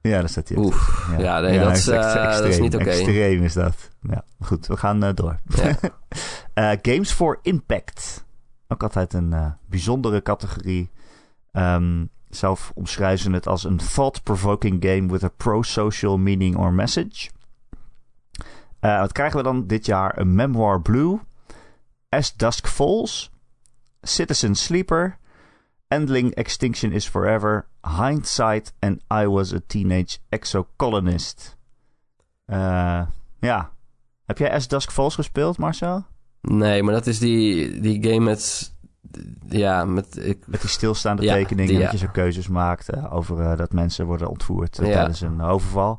ja, 0.00 0.18
daar 0.20 0.28
staat 0.28 0.48
hij 0.48 0.56
ook 0.56 0.64
Oef. 0.64 0.86
tussen. 1.06 1.18
Ja, 1.24 1.40
nee, 1.40 1.58
dat 1.58 1.76
is, 1.76 1.88
ex- 1.88 2.14
eh, 2.14 2.32
dat 2.32 2.44
is 2.44 2.58
niet 2.58 2.74
oké. 2.74 2.84
Extreem 2.84 3.42
is 3.42 3.52
dat. 3.52 3.90
Ja, 4.00 4.24
goed, 4.40 4.66
we 4.66 4.76
gaan 4.76 5.02
eh, 5.02 5.14
door. 5.14 5.40
Eh, 6.54 6.70
Games 6.82 7.10
for 7.12 7.38
Impact. 7.42 8.24
Ook 8.68 8.82
altijd 8.82 9.12
een 9.12 9.32
eh, 9.32 9.50
bijzondere 9.68 10.22
categorie. 10.22 10.90
Ehm, 11.52 12.04
zelf 12.36 12.72
omschrijven 12.74 13.32
het 13.32 13.46
als 13.46 13.64
een 13.64 13.76
thought-provoking 13.76 14.84
game 14.84 15.12
with 15.12 15.24
a 15.24 15.28
pro-social 15.28 16.18
meaning 16.18 16.56
or 16.56 16.72
message. 16.72 17.30
Eh, 18.80 18.98
wat 18.98 19.12
krijgen 19.12 19.36
we 19.36 19.42
dan 19.42 19.66
dit 19.66 19.86
jaar? 19.86 20.18
Een 20.18 20.34
Memoir 20.34 20.80
Blue, 20.80 21.20
As 22.08 22.36
Dusk 22.36 22.66
Falls, 22.66 23.30
Citizen 24.02 24.54
Sleeper, 24.54 25.18
Endling 25.88 26.34
Extinction 26.34 26.92
is 26.92 27.08
Forever, 27.08 27.66
Hindsight 27.98 28.72
and 28.78 29.00
I 29.12 29.26
Was 29.26 29.54
a 29.54 29.60
Teenage 29.66 30.18
Exocolonist. 30.28 31.56
Eh 32.44 33.02
ja. 33.40 33.72
Heb 34.24 34.38
jij 34.38 34.60
S 34.60 34.68
Dusk 34.68 34.90
Falls 34.90 35.14
gespeeld, 35.14 35.58
Marcel? 35.58 36.04
Nee, 36.40 36.82
maar 36.82 36.94
dat 36.94 37.06
is 37.06 37.18
die, 37.18 37.80
die 37.80 38.02
game 38.02 38.24
met... 38.24 38.73
Ja, 39.48 39.84
met... 39.84 40.26
Ik, 40.26 40.38
Met 40.46 40.60
die 40.60 40.70
stilstaande 40.70 41.22
Ja, 41.22 41.34
tekeningen 41.34 41.72
die, 41.72 41.82
dat 41.82 41.90
je 41.90 41.98
zo 41.98 42.06
keuzes 42.12 42.48
maakt 42.48 42.88
eh, 42.88 43.14
over 43.14 43.40
eh, 43.40 43.56
dat 43.56 43.72
mensen 43.72 44.06
worden 44.06 44.28
ontvoerd 44.28 44.78
eh, 44.78 44.92
tijdens 44.92 45.20
een 45.20 45.40
overval. 45.40 45.98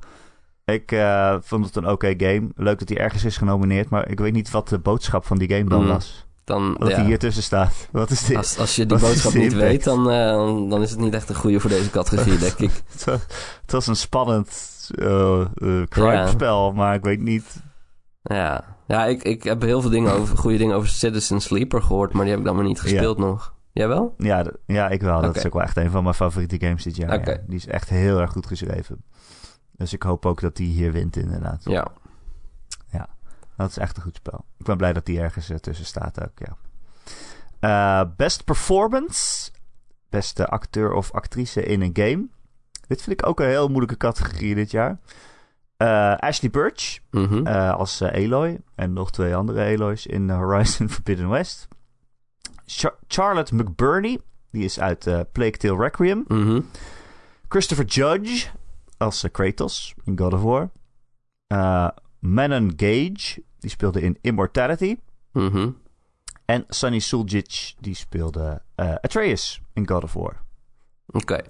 Ik 0.65 0.95
vond 1.41 1.65
het 1.65 1.75
een 1.75 1.87
oké 1.89 2.13
game. 2.17 2.49
Leuk 2.55 2.79
dat 2.79 2.89
hij 2.89 2.97
ergens 2.97 3.23
is 3.23 3.37
genomineerd, 3.37 3.89
maar 3.89 4.09
ik 4.09 4.19
weet 4.19 4.33
niet 4.33 4.51
wat 4.51 4.69
de 4.69 4.79
boodschap 4.79 5.25
van 5.25 5.37
die 5.37 5.49
game 5.49 5.69
dan 5.69 5.81
Mm, 5.81 5.87
was. 5.87 6.25
dan, 6.43 6.75
ja, 6.79 6.85
hij 6.85 7.05
hier 7.05 7.19
tussen 7.19 7.43
staat. 7.43 7.87
Wat 7.91 8.09
is 8.09 8.25
dit? 8.25 8.37
als, 8.37 8.57
als 8.57 8.75
je 8.75 8.85
die 8.85 8.97
wat 8.97 9.09
boodschap 9.09 9.33
niet 9.33 9.43
impact? 9.43 9.61
weet, 9.61 9.83
dan, 9.83 10.03
dan 10.69 10.81
is 10.81 10.89
het 10.91 10.99
niet 10.99 11.13
echt 11.13 11.29
een 11.29 11.35
goede 11.35 11.59
voor 11.59 11.69
deze 11.69 11.89
categorie, 11.89 12.37
denk 12.37 12.57
ik. 12.57 12.71
Het 13.61 13.71
was, 13.71 13.87
een 13.87 13.95
spannend 13.95 14.89
eh, 14.95 15.41
crime-spel, 15.89 16.73
maar 16.73 16.95
ik 16.95 17.03
weet 17.03 17.19
niet. 17.21 17.63
Ja, 18.21 18.74
ja 18.87 19.05
ik, 19.05 19.23
ik 19.23 19.43
heb 19.43 19.61
heel 19.61 19.81
veel 19.81 19.89
dingen 19.89 20.11
over, 20.11 20.37
goede 20.37 20.57
dingen 20.57 20.75
over 20.75 20.89
Citizen 20.89 21.41
Sleeper 21.41 21.81
gehoord, 21.81 22.13
maar 22.13 22.21
die 22.21 22.29
heb 22.31 22.39
ik 22.39 22.45
dan 22.45 22.55
maar 22.55 22.65
niet 22.65 22.81
gespeeld 22.81 23.17
nog. 23.17 23.53
Jij 23.71 23.87
wel? 23.87 24.13
Ja, 24.17 24.43
d- 24.43 24.51
ja 24.65 24.89
ik 24.89 25.01
wel. 25.01 25.21
Dat 25.21 25.35
is 25.35 25.45
ook 25.45 25.53
wel 25.53 25.61
echt 25.61 25.77
een 25.77 25.91
van 25.91 26.03
mijn 26.03 26.15
favoriete 26.15 26.59
games 26.65 26.83
dit 26.83 26.95
jaar. 26.95 27.29
Ja. 27.29 27.37
Die 27.47 27.55
is 27.55 27.67
echt 27.67 27.89
heel 27.89 28.19
erg 28.19 28.31
goed 28.31 28.47
geschreven. 28.47 29.03
Dus 29.71 29.93
ik 29.93 30.03
hoop 30.03 30.25
ook 30.25 30.41
dat 30.41 30.55
die 30.55 30.67
hier 30.67 30.91
wint, 30.91 31.15
inderdaad. 31.15 31.61
Ja. 31.63 31.87
Dat 33.57 33.69
is 33.69 33.77
echt 33.77 33.97
een 33.97 34.03
goed 34.03 34.15
spel. 34.15 34.45
Ik 34.57 34.65
ben 34.65 34.77
blij 34.77 34.93
dat 34.93 35.05
die 35.05 35.19
ergens 35.19 35.49
eh, 35.49 35.57
tussen 35.57 35.85
staat 35.85 36.21
ook, 36.23 36.31
ja. 36.39 36.57
Eh, 37.59 38.09
best 38.15 38.43
performance. 38.43 39.51
Beste 40.09 40.47
acteur 40.47 40.91
of 40.93 41.11
actrice 41.11 41.63
in 41.63 41.81
een 41.81 41.89
game. 41.93 42.27
Dit 42.87 43.01
vind 43.01 43.19
ik 43.21 43.27
ook 43.27 43.39
een 43.39 43.47
heel 43.47 43.67
moeilijke 43.67 43.97
categorie 43.97 44.55
dit 44.55 44.71
jaar. 44.71 44.99
Eh, 45.77 46.15
Ashley 46.19 46.49
Birch 46.51 46.99
Mhm. 47.11 47.47
eh, 47.47 47.73
als 47.73 48.01
eh, 48.01 48.23
Aloy. 48.25 48.59
En 48.75 48.93
nog 48.93 49.11
twee 49.11 49.35
andere 49.35 49.73
Aloys 49.75 50.05
in 50.05 50.29
Horizon 50.29 50.89
Forbidden 50.95 51.29
West. 51.29 51.67
Char- 52.65 52.97
Charlotte 53.07 53.55
McBurney. 53.55 54.19
Die 54.51 54.63
is 54.63 54.79
uit 54.79 54.99
Plague 55.31 55.57
Tale 55.57 55.77
Requiem. 55.77 56.23
Mhm. 56.27 56.61
Christopher 57.49 57.85
Judge 57.85 58.47
als 58.97 59.25
Kratos 59.31 59.93
in 60.03 60.17
God 60.17 60.33
of 60.33 60.41
War. 60.41 60.69
Manon 62.19 62.73
Gage, 62.77 63.43
die 63.59 63.69
speelde 63.69 64.01
in 64.01 64.17
Immortality. 64.21 64.97
Mhm. 65.33 65.69
En 66.45 66.65
Sunny 66.69 66.99
Suljic, 66.99 67.73
die 67.79 67.95
speelde 67.95 68.61
Atreus 68.75 69.61
in 69.73 69.87
God 69.87 70.03
of 70.03 70.13
War. 70.13 70.43
Oké. 71.07 71.41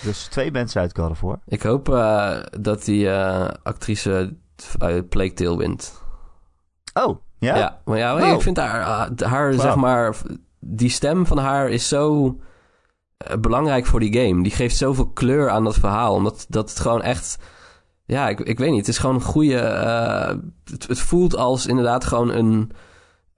Dus 0.00 0.24
twee 0.24 0.50
mensen 0.50 0.80
uit 0.80 0.98
God 0.98 1.10
of 1.10 1.20
War. 1.20 1.38
Ik 1.46 1.62
hoop 1.62 1.88
eh, 1.88 2.36
dat 2.60 2.84
die 2.84 3.10
eh, 3.10 3.48
actrice 3.62 4.36
uit 4.78 5.08
Plague 5.08 5.32
Tale 5.34 5.56
wint. 5.56 6.00
Oh, 6.94 7.18
ja? 7.38 7.56
Ja, 7.56 7.80
maar 7.84 7.98
ja, 7.98 8.14
Oh. 8.16 8.34
ik 8.34 8.40
vind 8.40 8.56
haar, 8.56 8.84
ah, 8.84 9.28
haar 9.30 9.52
zeg 9.54 9.76
maar, 9.76 10.16
die 10.60 10.88
stem 10.90 11.26
van 11.26 11.38
haar 11.38 11.68
is 11.70 11.88
zo 11.88 12.36
eh, 13.16 13.36
belangrijk 13.36 13.86
voor 13.86 14.00
die 14.00 14.12
game. 14.26 14.42
Die 14.42 14.52
geeft 14.52 14.76
zoveel 14.76 15.06
kleur 15.10 15.50
aan 15.50 15.64
dat 15.64 15.74
verhaal. 15.74 16.14
Omdat 16.14 16.46
dat 16.48 16.70
het 16.70 16.80
gewoon 16.80 17.02
echt, 17.02 17.38
ja, 18.04 18.28
ik, 18.28 18.40
ik 18.40 18.58
weet 18.58 18.70
niet, 18.70 18.78
het 18.78 18.88
is 18.88 18.98
gewoon 18.98 19.14
een 19.14 19.22
goede, 19.22 19.56
het, 20.70 20.86
het 20.88 20.98
voelt 21.00 21.36
als 21.36 21.66
inderdaad 21.66 22.04
gewoon 22.04 22.30
een, 22.30 22.70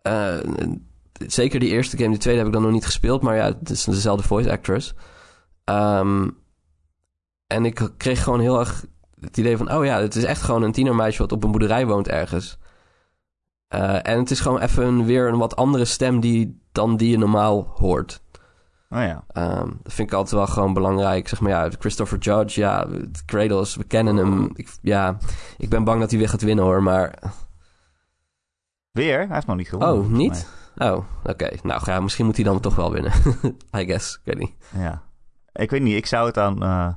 een- 0.02 0.88
zeker 1.26 1.60
die 1.60 1.70
eerste 1.70 1.96
game, 1.96 2.08
die 2.10 2.18
tweede 2.18 2.38
heb 2.38 2.48
ik 2.48 2.54
dan 2.54 2.62
nog 2.62 2.72
niet 2.72 2.84
gespeeld, 2.86 3.22
maar 3.22 3.36
ja, 3.36 3.44
het 3.44 3.70
is 3.70 3.84
dezelfde 3.84 4.26
voice 4.26 4.50
actress. 4.50 4.94
Ehm, 5.64 6.28
en 7.46 7.64
ik 7.64 7.90
kreeg 7.96 8.22
gewoon 8.22 8.40
heel 8.40 8.58
erg 8.58 8.84
het 9.24 9.36
idee 9.36 9.56
van, 9.56 9.72
oh 9.72 9.84
ja, 9.84 10.00
het 10.00 10.14
is 10.16 10.24
echt 10.24 10.42
gewoon 10.42 10.62
een 10.62 10.72
tienermeisje 10.72 11.18
wat 11.18 11.32
op 11.32 11.44
een 11.44 11.50
boerderij 11.50 11.86
woont 11.86 12.08
ergens. 12.08 12.58
Eh, 13.68 14.06
en 14.06 14.18
het 14.18 14.30
is 14.30 14.40
gewoon 14.40 14.60
even 14.60 15.04
weer 15.04 15.28
een 15.28 15.38
wat 15.38 15.56
andere 15.56 15.84
stem 15.84 16.20
die, 16.20 16.60
dan 16.72 16.96
die 16.96 17.10
je 17.10 17.18
normaal 17.18 17.72
hoort. 17.74 18.22
Oh 18.88 19.00
ja. 19.00 19.24
Ehm, 19.28 19.68
dat 19.82 19.92
vind 19.92 20.08
ik 20.08 20.14
altijd 20.14 20.34
wel 20.34 20.46
gewoon 20.46 20.72
belangrijk. 20.72 21.28
Zeg 21.28 21.40
maar 21.40 21.50
ja, 21.50 21.70
Christopher 21.78 22.18
Judge, 22.18 22.60
ja, 22.60 22.86
Kratos, 23.24 23.76
we 23.76 23.84
kennen 23.84 24.16
hem. 24.16 24.50
Ik, 24.54 24.76
ja, 24.82 25.16
ik 25.56 25.68
ben 25.68 25.84
bang 25.84 26.00
dat 26.00 26.10
hij 26.10 26.18
weer 26.18 26.28
gaat 26.28 26.42
winnen 26.42 26.64
hoor, 26.64 26.82
maar... 26.82 27.18
Weer? 28.90 29.18
Hij 29.18 29.34
heeft 29.34 29.46
nog 29.46 29.56
niet 29.56 29.68
gewonnen. 29.68 29.96
Oh, 29.96 30.10
niet? 30.10 30.48
Oh, 30.76 31.04
oké. 31.24 31.50
Nou 31.62 31.82
ja, 31.84 32.00
misschien 32.00 32.24
moet 32.24 32.36
hij 32.36 32.44
dan 32.44 32.60
toch 32.60 32.76
wel 32.76 32.92
winnen. 32.92 33.12
I 33.78 33.84
guess, 33.84 34.14
ik 34.14 34.20
weet 34.24 34.38
niet. 34.38 34.54
Ja. 34.76 35.02
Ik 35.52 35.70
weet 35.70 35.82
niet, 35.82 35.96
ik 35.96 36.06
zou 36.06 36.26
het 36.26 36.38
aan 36.38 36.62
eh 36.62 36.92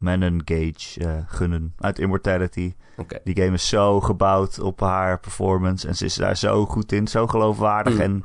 Manon 0.00 0.42
Gage 0.44 1.00
eh, 1.04 1.10
gunnen 1.26 1.74
uit 1.78 1.98
Immortality. 1.98 2.74
Die 3.24 3.42
game 3.42 3.54
is 3.54 3.68
zo 3.68 4.00
gebouwd 4.00 4.58
op 4.60 4.80
haar 4.80 5.20
performance. 5.20 5.88
En 5.88 5.96
ze 5.96 6.04
is 6.04 6.14
daar 6.14 6.36
zo 6.36 6.66
goed 6.66 6.92
in. 6.92 7.08
Zo 7.08 7.26
geloofwaardig 7.26 7.94
Mm. 7.94 8.00
en, 8.00 8.22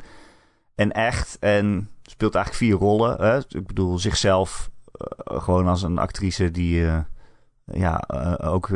en 0.75 0.91
echt. 0.91 1.38
En 1.39 1.89
speelt 2.03 2.35
eigenlijk 2.35 2.65
vier 2.65 2.79
rollen. 2.88 3.21
Hè? 3.21 3.38
Ik 3.38 3.67
bedoel, 3.67 3.99
zichzelf 3.99 4.69
eh, 4.91 5.41
gewoon 5.41 5.67
als 5.67 5.83
een 5.83 5.97
actrice 5.97 6.51
die... 6.51 6.85
eh, 6.88 6.97
ja, 7.65 8.03
ook 8.43 8.69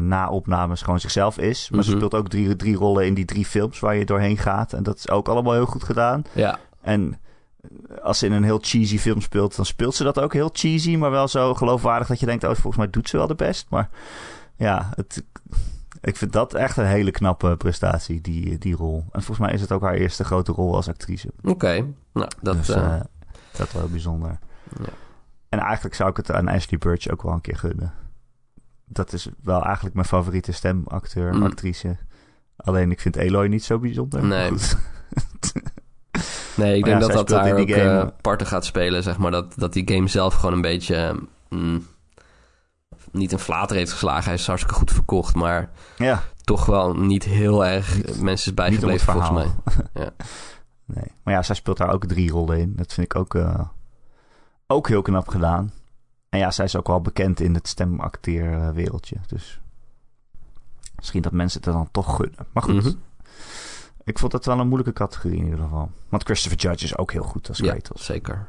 na 0.00 0.28
opnames 0.30 0.82
gewoon 0.82 1.00
zichzelf 1.00 1.38
is. 1.38 1.70
Maar 1.70 1.82
ze 1.82 1.88
Mhm. 1.88 1.98
speelt 1.98 2.14
ook 2.14 2.28
drie, 2.28 2.56
drie 2.56 2.76
rollen 2.76 3.06
in 3.06 3.14
die 3.14 3.24
drie 3.24 3.44
films 3.46 3.80
waar 3.80 3.94
je 3.96 4.04
doorheen 4.04 4.36
gaat. 4.38 4.72
En 4.72 4.82
dat 4.82 4.96
is 4.96 5.10
ook 5.10 5.28
allemaal 5.28 5.52
heel 5.52 5.66
goed 5.66 5.84
gedaan. 5.84 6.22
Ja, 6.32 6.58
En 6.80 7.18
als 8.02 8.18
ze 8.18 8.26
in 8.26 8.32
een 8.32 8.42
heel 8.44 8.58
cheesy 8.62 8.98
film 8.98 9.20
speelt, 9.20 9.56
dan 9.56 9.64
speelt 9.66 9.94
ze 9.94 10.04
dat 10.04 10.20
ook 10.20 10.32
heel 10.32 10.50
cheesy, 10.52 10.96
maar 10.96 11.10
wel 11.10 11.28
zo 11.28 11.54
geloofwaardig 11.54 12.08
dat 12.08 12.20
je 12.20 12.26
denkt, 12.26 12.44
oh, 12.44 12.50
volgens 12.50 12.76
mij 12.76 12.90
doet 12.90 13.08
ze 13.08 13.16
wel 13.16 13.26
de 13.26 13.34
best. 13.34 13.66
Maar 13.70 13.88
ja, 14.56 14.90
het, 14.94 15.24
ik 16.00 16.16
vind 16.16 16.32
dat 16.32 16.54
echt 16.54 16.76
een 16.76 16.86
hele 16.86 17.10
knappe 17.10 17.56
prestatie, 17.56 18.20
die, 18.20 18.58
die 18.58 18.74
rol. 18.76 19.04
En 19.12 19.22
volgens 19.22 19.38
mij 19.46 19.52
is 19.54 19.60
het 19.60 19.72
ook 19.72 19.82
haar 19.82 19.94
eerste 19.94 20.24
grote 20.24 20.52
rol 20.52 20.74
als 20.74 20.88
actrice. 20.88 21.28
oké. 21.42 21.86
Nou, 22.12 22.30
dat... 22.40 22.56
dus 22.56 22.68
eh, 22.68 22.94
eh, 22.94 23.00
dat 23.56 23.66
is 23.66 23.72
wel 23.72 23.88
bijzonder. 23.88 24.38
Ja. 24.78 24.88
En 25.48 25.58
eigenlijk 25.58 25.94
zou 25.94 26.10
ik 26.10 26.16
het 26.16 26.30
aan 26.32 26.48
Ashley 26.48 26.78
Birch 26.78 27.08
ook 27.08 27.22
wel 27.22 27.32
een 27.32 27.40
keer 27.40 27.56
gunnen. 27.56 27.92
Dat 28.84 29.12
is 29.12 29.28
wel 29.42 29.64
eigenlijk 29.64 29.94
mijn 29.94 30.06
favoriete 30.06 30.52
stemacteur, 30.52 31.34
Mm. 31.34 31.42
actrice. 31.42 31.96
Alleen 32.56 32.90
ik 32.90 33.00
vind 33.00 33.16
Eloy 33.16 33.46
niet 33.46 33.64
zo 33.64 33.78
bijzonder. 33.78 34.24
Nee. 34.24 34.48
Goed. 34.48 34.76
Nee, 36.62 36.76
ik 36.78 36.86
ja, 36.86 36.98
denk 36.98 37.00
dat 37.00 37.12
dat 37.12 37.28
daar 37.28 37.52
ook 37.58 37.70
game. 37.70 38.00
eh, 38.00 38.06
parten 38.20 38.46
gaat 38.46 38.64
spelen, 38.64 39.02
zeg 39.02 39.18
maar. 39.18 39.30
Dat, 39.30 39.52
dat 39.56 39.72
die 39.72 39.88
game 39.94 40.08
zelf 40.08 40.34
gewoon 40.34 40.52
een 40.54 40.60
beetje... 40.60 41.14
mm, 41.48 41.86
niet 43.10 43.32
een 43.32 43.38
flater 43.38 43.76
heeft 43.76 43.92
geslagen. 43.92 44.24
Hij 44.24 44.34
is 44.34 44.46
hartstikke 44.46 44.78
goed 44.78 44.90
verkocht, 44.92 45.34
maar... 45.34 45.70
ja, 45.96 46.22
toch 46.44 46.66
wel 46.66 46.94
niet 46.96 47.24
heel 47.24 47.64
erg 47.66 47.96
Niet- 47.96 48.20
mensen 48.22 48.48
is 48.50 48.54
bijgebleven 48.54 49.12
volgens 49.12 49.30
mij. 49.30 49.46
verhaal. 49.92 50.10
Nee. 50.84 51.04
Maar 51.22 51.34
ja, 51.34 51.42
zij 51.42 51.54
speelt 51.54 51.76
daar 51.76 51.92
ook 51.92 52.06
drie 52.06 52.30
rollen 52.30 52.58
in. 52.58 52.72
Dat 52.76 52.92
vind 52.92 53.06
ik 53.06 53.16
ook, 53.16 53.34
eh, 53.34 53.60
ook 54.66 54.88
heel 54.88 55.02
knap 55.02 55.28
gedaan. 55.28 55.72
En 56.28 56.38
ja, 56.38 56.50
zij 56.50 56.64
is 56.64 56.76
ook 56.76 56.86
wel 56.86 57.00
bekend 57.00 57.40
in 57.40 57.54
het 57.54 57.68
stemacteerwereldje. 57.68 59.16
Dus 59.26 59.60
misschien 60.96 61.22
dat 61.22 61.32
mensen 61.32 61.60
het 61.62 61.72
dan 61.72 61.88
toch 61.92 62.16
gunnen. 62.16 62.46
Maar 62.52 62.62
goed, 62.62 62.74
Mhm. 62.74 62.92
Ik 64.04 64.18
vond 64.18 64.32
dat 64.32 64.44
wel 64.44 64.58
een 64.58 64.66
moeilijke 64.66 64.92
categorie 64.92 65.38
in 65.38 65.44
ieder 65.44 65.60
geval. 65.60 65.90
Want 66.08 66.24
Christopher 66.24 66.58
Judge 66.58 66.84
is 66.84 66.96
ook 66.96 67.12
heel 67.12 67.22
goed 67.22 67.48
als 67.48 67.58
Ja, 67.58 67.76
zeker. 67.94 68.48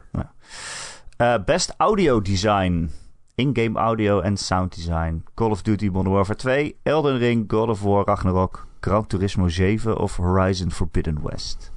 Eh, 1.18 1.36
best 1.46 1.74
audio 1.78 2.22
design. 2.22 2.92
In-game 3.36 3.80
audio 3.80 4.20
en 4.20 4.38
sound 4.38 4.76
design. 4.76 5.24
Call 5.34 5.50
of 5.50 5.62
Duty 5.62 5.88
Modern 5.88 6.14
Warfare 6.14 6.38
2, 6.38 6.80
Elden 6.84 7.18
Ring, 7.18 7.52
God 7.52 7.70
of 7.70 7.82
War, 7.82 8.06
Ragnarok, 8.06 8.68
Gran 8.80 9.08
Turismo 9.08 9.48
7 9.48 9.98
of 9.98 10.18
Horizon 10.18 10.72
Forbidden 10.72 11.22
West. 11.24 11.72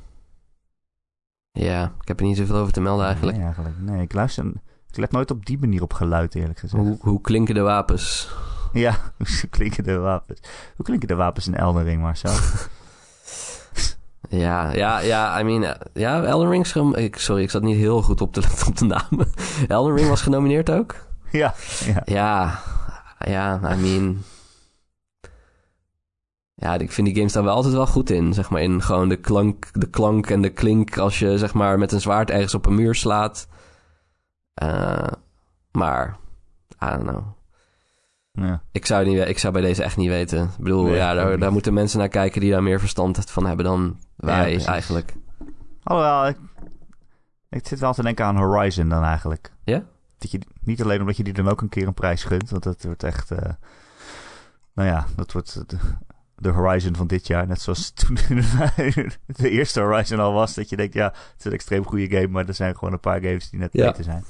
Ja, 1.53 1.93
ik 2.01 2.09
heb 2.09 2.21
er 2.21 2.27
niet 2.27 2.37
zoveel 2.37 2.57
over 2.57 2.73
te 2.73 2.81
melden 2.81 3.07
eigenlijk. 3.07 3.37
Nee, 3.37 3.47
eigenlijk. 3.47 3.81
Nee, 3.81 4.03
ik 4.03 4.13
luister... 4.13 4.45
Ik 4.91 4.97
let 5.03 5.13
nooit 5.13 5.31
op 5.31 5.47
die 5.47 5.59
manier 5.59 5.83
op 5.83 5.93
geluid, 5.93 6.35
eerlijk 6.35 6.59
gezegd. 6.59 6.83
Hoe, 6.83 6.97
hoe 7.01 7.21
klinken 7.21 7.55
de 7.55 7.61
wapens? 7.61 8.31
Ja, 8.73 8.97
hoe 9.19 9.49
klinken 9.51 9.85
de 9.85 9.97
wapens? 9.97 10.41
Hoe 10.77 10.85
klinken 10.85 11.09
de 11.09 11.15
wapens 11.15 11.47
in 11.47 11.55
Elden 11.55 11.85
Ring, 11.85 12.01
Marcel? 12.01 12.35
Ja, 14.29 14.73
ja, 14.73 14.99
ja, 14.99 15.41
I 15.41 15.43
mean, 15.43 15.65
eh, 15.65 15.75
ja, 15.93 16.23
Elden 16.23 16.51
Ring 16.51 16.67
ik, 16.97 17.17
Sorry, 17.17 17.43
ik 17.43 17.51
zat 17.51 17.63
niet 17.63 17.77
heel 17.77 18.03
goed 18.03 18.21
op 18.21 18.35
de, 18.35 18.43
op 18.69 18.77
de 18.77 18.85
namen. 18.85 19.33
Elden 19.69 19.97
Ring 19.97 20.09
was 20.09 20.23
genomineerd 20.23 20.71
ook? 20.71 20.95
ja, 21.31 21.55
ja. 21.85 22.03
Ja, 22.05 22.59
ja, 23.19 23.75
I 23.75 23.77
mean... 23.77 24.23
Ja, 26.55 26.75
ik 26.75 26.93
vind 26.93 27.07
die 27.07 27.17
games 27.17 27.33
daar 27.33 27.45
wel 27.45 27.55
altijd 27.55 27.75
wel 27.75 27.87
goed 27.87 28.11
in. 28.11 28.35
Zeg 28.35 28.51
maar 28.51 28.63
in 28.63 28.83
gewoon 28.83 29.09
de 29.09 29.17
klank, 29.17 29.69
de 29.73 29.91
klank 29.91 30.31
en 30.31 30.43
de 30.43 30.49
klink 30.49 30.99
als 30.99 31.19
je 31.19 31.39
zeg 31.39 31.55
maar 31.55 31.79
met 31.79 31.93
een 31.93 32.01
zwaard 32.01 32.31
ergens 32.31 32.55
op 32.55 32.67
een 32.67 32.75
muur 32.75 32.95
slaat. 32.95 33.49
Eh, 34.55 35.09
maar, 35.73 36.17
I 36.83 36.87
don't 36.87 37.03
know. 37.03 37.23
Ja. 38.37 38.63
Ik 38.73 38.87
zou, 38.87 39.07
niet, 39.07 39.29
ik 39.29 39.39
zou 39.39 39.53
bij 39.53 39.63
deze 39.63 39.83
echt 39.83 39.97
niet 39.97 40.09
weten. 40.09 40.43
Ik 40.43 40.59
bedoel, 40.65 40.85
Nee, 40.85 40.95
ja, 40.95 41.37
daar, 41.37 41.53
moeten 41.53 41.75
mensen 41.75 41.99
naar 41.99 42.09
kijken 42.09 42.41
die 42.41 42.51
daar 42.51 42.63
meer 42.63 42.81
verstand 42.81 43.31
van 43.31 43.47
hebben 43.47 43.65
dan 43.65 43.99
wij 44.17 44.65
eigenlijk. 44.65 45.15
Alhoewel, 45.83 46.27
ik, 46.27 46.37
ik 47.51 47.67
zit 47.67 47.79
wel 47.79 47.93
te 47.95 48.03
denken 48.03 48.25
aan 48.25 48.37
Horizon 48.37 48.89
dan 48.89 49.03
eigenlijk. 49.03 49.53
Ja? 49.65 49.83
Dat 50.19 50.31
je 50.31 50.41
niet 50.63 50.83
alleen 50.83 51.01
omdat 51.01 51.17
je 51.17 51.25
die 51.25 51.33
dan 51.33 51.49
ook 51.49 51.61
een 51.61 51.69
keer 51.69 51.87
een 51.87 51.95
prijs 51.95 52.25
gunt, 52.25 52.51
want 52.51 52.63
dat 52.63 52.83
wordt 52.83 53.03
echt, 53.03 53.31
eh, 53.31 53.53
nou 54.75 54.89
ja, 54.89 55.07
dat 55.17 55.33
wordt 55.33 55.69
de, 55.71 55.77
de 56.37 56.49
Horizon 56.49 56.97
van 56.97 57.07
dit 57.07 57.27
jaar. 57.27 57.47
Net 57.47 57.61
zoals 57.61 57.91
toen 57.91 58.15
de 59.27 59.51
eerste 59.51 59.81
Horizon 59.81 60.19
al 60.21 60.33
was, 60.33 60.55
dat 60.55 60.69
je 60.69 60.77
denkt, 60.77 60.95
ja, 60.95 61.05
het 61.07 61.35
is 61.39 61.45
een 61.45 61.53
extreem 61.53 61.85
goede 61.87 62.17
game, 62.17 62.29
maar 62.29 62.49
er 62.49 62.55
zijn 62.55 62.75
gewoon 62.77 62.93
een 62.93 63.01
paar 63.01 63.21
games 63.21 63.51
die 63.51 63.59
net 63.61 63.73
Ja. 63.73 63.87
beter 63.87 64.05
zijn. 64.05 64.25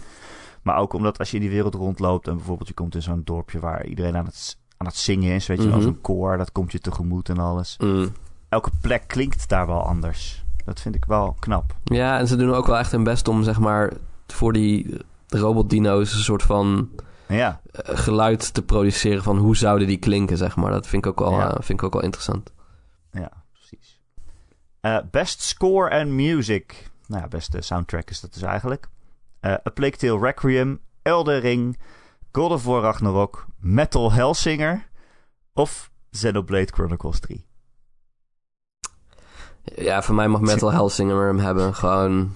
Maar 0.66 0.76
ook 0.78 0.92
omdat 0.92 1.18
als 1.18 1.30
je 1.30 1.36
in 1.36 1.42
die 1.42 1.50
wereld 1.50 1.74
rondloopt 1.74 2.28
en 2.28 2.36
bijvoorbeeld 2.36 2.68
je 2.68 2.74
komt 2.74 2.94
in 2.94 3.02
zo'n 3.02 3.22
dorpje 3.24 3.58
waar 3.58 3.86
iedereen 3.86 4.16
aan 4.16 4.24
het, 4.24 4.58
aan 4.76 4.86
het 4.86 4.96
zingen 4.96 5.34
is, 5.34 5.46
weet 5.46 5.58
je 5.62 5.64
wel, 5.68 5.76
Mhm. 5.76 5.82
zo'n 5.86 6.00
koor, 6.00 6.36
dat 6.36 6.52
komt 6.52 6.72
je 6.72 6.78
tegemoet 6.78 7.28
en 7.28 7.38
alles. 7.38 7.76
Mm. 7.78 8.08
Elke 8.48 8.70
plek 8.80 9.04
klinkt 9.06 9.48
daar 9.48 9.66
wel 9.66 9.82
anders. 9.82 10.44
Dat 10.64 10.80
vind 10.80 10.94
ik 10.94 11.04
wel 11.04 11.36
knap. 11.38 11.76
Ja, 11.84 12.18
en 12.18 12.26
ze 12.28 12.36
doen 12.36 12.54
ook 12.54 12.66
wel 12.66 12.78
echt 12.78 12.92
hun 12.92 13.04
best 13.04 13.28
om, 13.28 13.42
zeg 13.42 13.58
maar, 13.58 13.92
voor 14.26 14.52
die 14.52 14.96
robotdino's 15.28 16.14
een 16.14 16.20
soort 16.20 16.42
van 16.42 16.90
Ja, 17.28 17.60
eh, 17.72 17.98
geluid 17.98 18.54
te 18.54 18.62
produceren 18.62 19.22
van 19.22 19.36
hoe 19.38 19.56
zouden 19.56 19.86
die 19.86 19.96
klinken, 19.98 20.36
zeg 20.36 20.56
maar. 20.56 20.70
Dat 20.70 20.86
vind 20.86 21.04
ik 21.04 21.10
ook 21.10 21.18
wel, 21.28 21.38
Ja. 21.38 21.48
eh, 21.48 21.62
vind 21.62 21.78
ik 21.80 21.82
ook 21.82 21.92
wel 21.92 22.02
interessant. 22.02 22.52
ja, 23.10 23.30
precies. 23.52 24.00
Eh, 24.80 24.98
best 25.10 25.40
score 25.40 25.90
and 26.00 26.10
music. 26.10 26.90
Nou 27.06 27.22
ja, 27.22 27.28
beste 27.28 27.60
soundtrack 27.60 28.10
is 28.10 28.20
dat 28.20 28.32
dus 28.32 28.42
eigenlijk. 28.42 28.88
Eh 29.40 29.52
A 29.52 29.70
Plague 29.74 29.96
Tale 29.96 30.18
Requiem, 30.18 30.80
Elden 31.02 31.40
Ring, 31.40 31.78
God 32.32 32.50
of 32.50 32.64
War 32.64 32.82
Ragnarok, 32.82 33.46
Metal 33.58 34.12
Hellsinger 34.12 34.88
of 35.54 35.90
Xenoblade 36.10 36.72
Chronicles 36.72 37.20
3. 37.20 37.44
Ja, 39.62 40.02
voor 40.02 40.14
mij 40.14 40.28
mag 40.28 40.40
Metal 40.40 40.72
Hellsinger 40.78 41.26
hem 41.26 41.38
hebben. 41.38 41.74
Gewoon, 41.74 42.34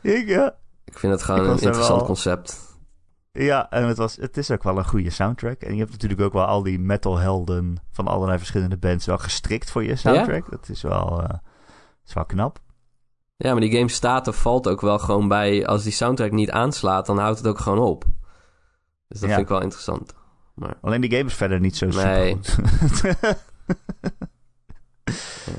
Ik, 0.00 0.28
ja. 0.28 0.56
ik 0.84 0.98
vind 0.98 1.12
het 1.12 1.22
gewoon 1.22 1.40
een 1.40 1.46
er 1.46 1.52
interessant 1.52 1.96
wel- 1.98 2.06
concept. 2.06 2.64
Ja, 3.32 3.70
en 3.70 3.84
het, 3.86 3.96
was, 3.96 4.16
het 4.16 4.36
is 4.36 4.50
ook 4.50 4.62
wel 4.62 4.78
een 4.78 4.86
goede 4.88 5.10
soundtrack. 5.10 5.60
En 5.60 5.72
je 5.72 5.78
hebt 5.78 5.90
natuurlijk 5.90 6.20
ook 6.20 6.32
wel 6.32 6.44
al 6.44 6.62
die 6.62 6.78
metalhelden 6.78 7.76
van 7.92 8.06
allerlei 8.06 8.38
verschillende 8.38 8.76
bands 8.76 9.06
wel 9.06 9.18
gestrikt 9.18 9.70
voor 9.70 9.84
je 9.84 9.96
soundtrack. 9.96 10.50
Dat 10.50 10.68
is 10.68 10.82
wel, 10.82 11.22
eh, 11.22 11.38
is 12.06 12.12
wel 12.12 12.24
knap. 12.24 12.58
Ja, 13.36 13.52
maar 13.52 13.60
die 13.60 13.76
game 13.76 13.88
staat 13.88 14.28
of 14.28 14.36
valt 14.36 14.68
ook 14.68 14.80
wel 14.80 14.98
gewoon 14.98 15.28
bij... 15.28 15.66
Als 15.66 15.82
die 15.82 15.92
soundtrack 15.92 16.30
niet 16.30 16.50
aanslaat, 16.50 17.06
dan 17.06 17.18
houdt 17.18 17.38
het 17.38 17.46
ook 17.46 17.58
gewoon 17.58 17.78
op. 17.78 18.04
Dus 19.08 19.20
dat 19.20 19.28
Ja. 19.28 19.34
vind 19.34 19.40
ik 19.40 19.48
wel 19.52 19.62
interessant. 19.62 20.14
Maar 20.54 20.76
Alleen 20.80 21.00
die 21.00 21.10
game 21.10 21.24
is 21.24 21.34
verder 21.34 21.60
niet 21.60 21.76
zo 21.76 21.86
Nee. 21.86 22.38
super 22.42 23.18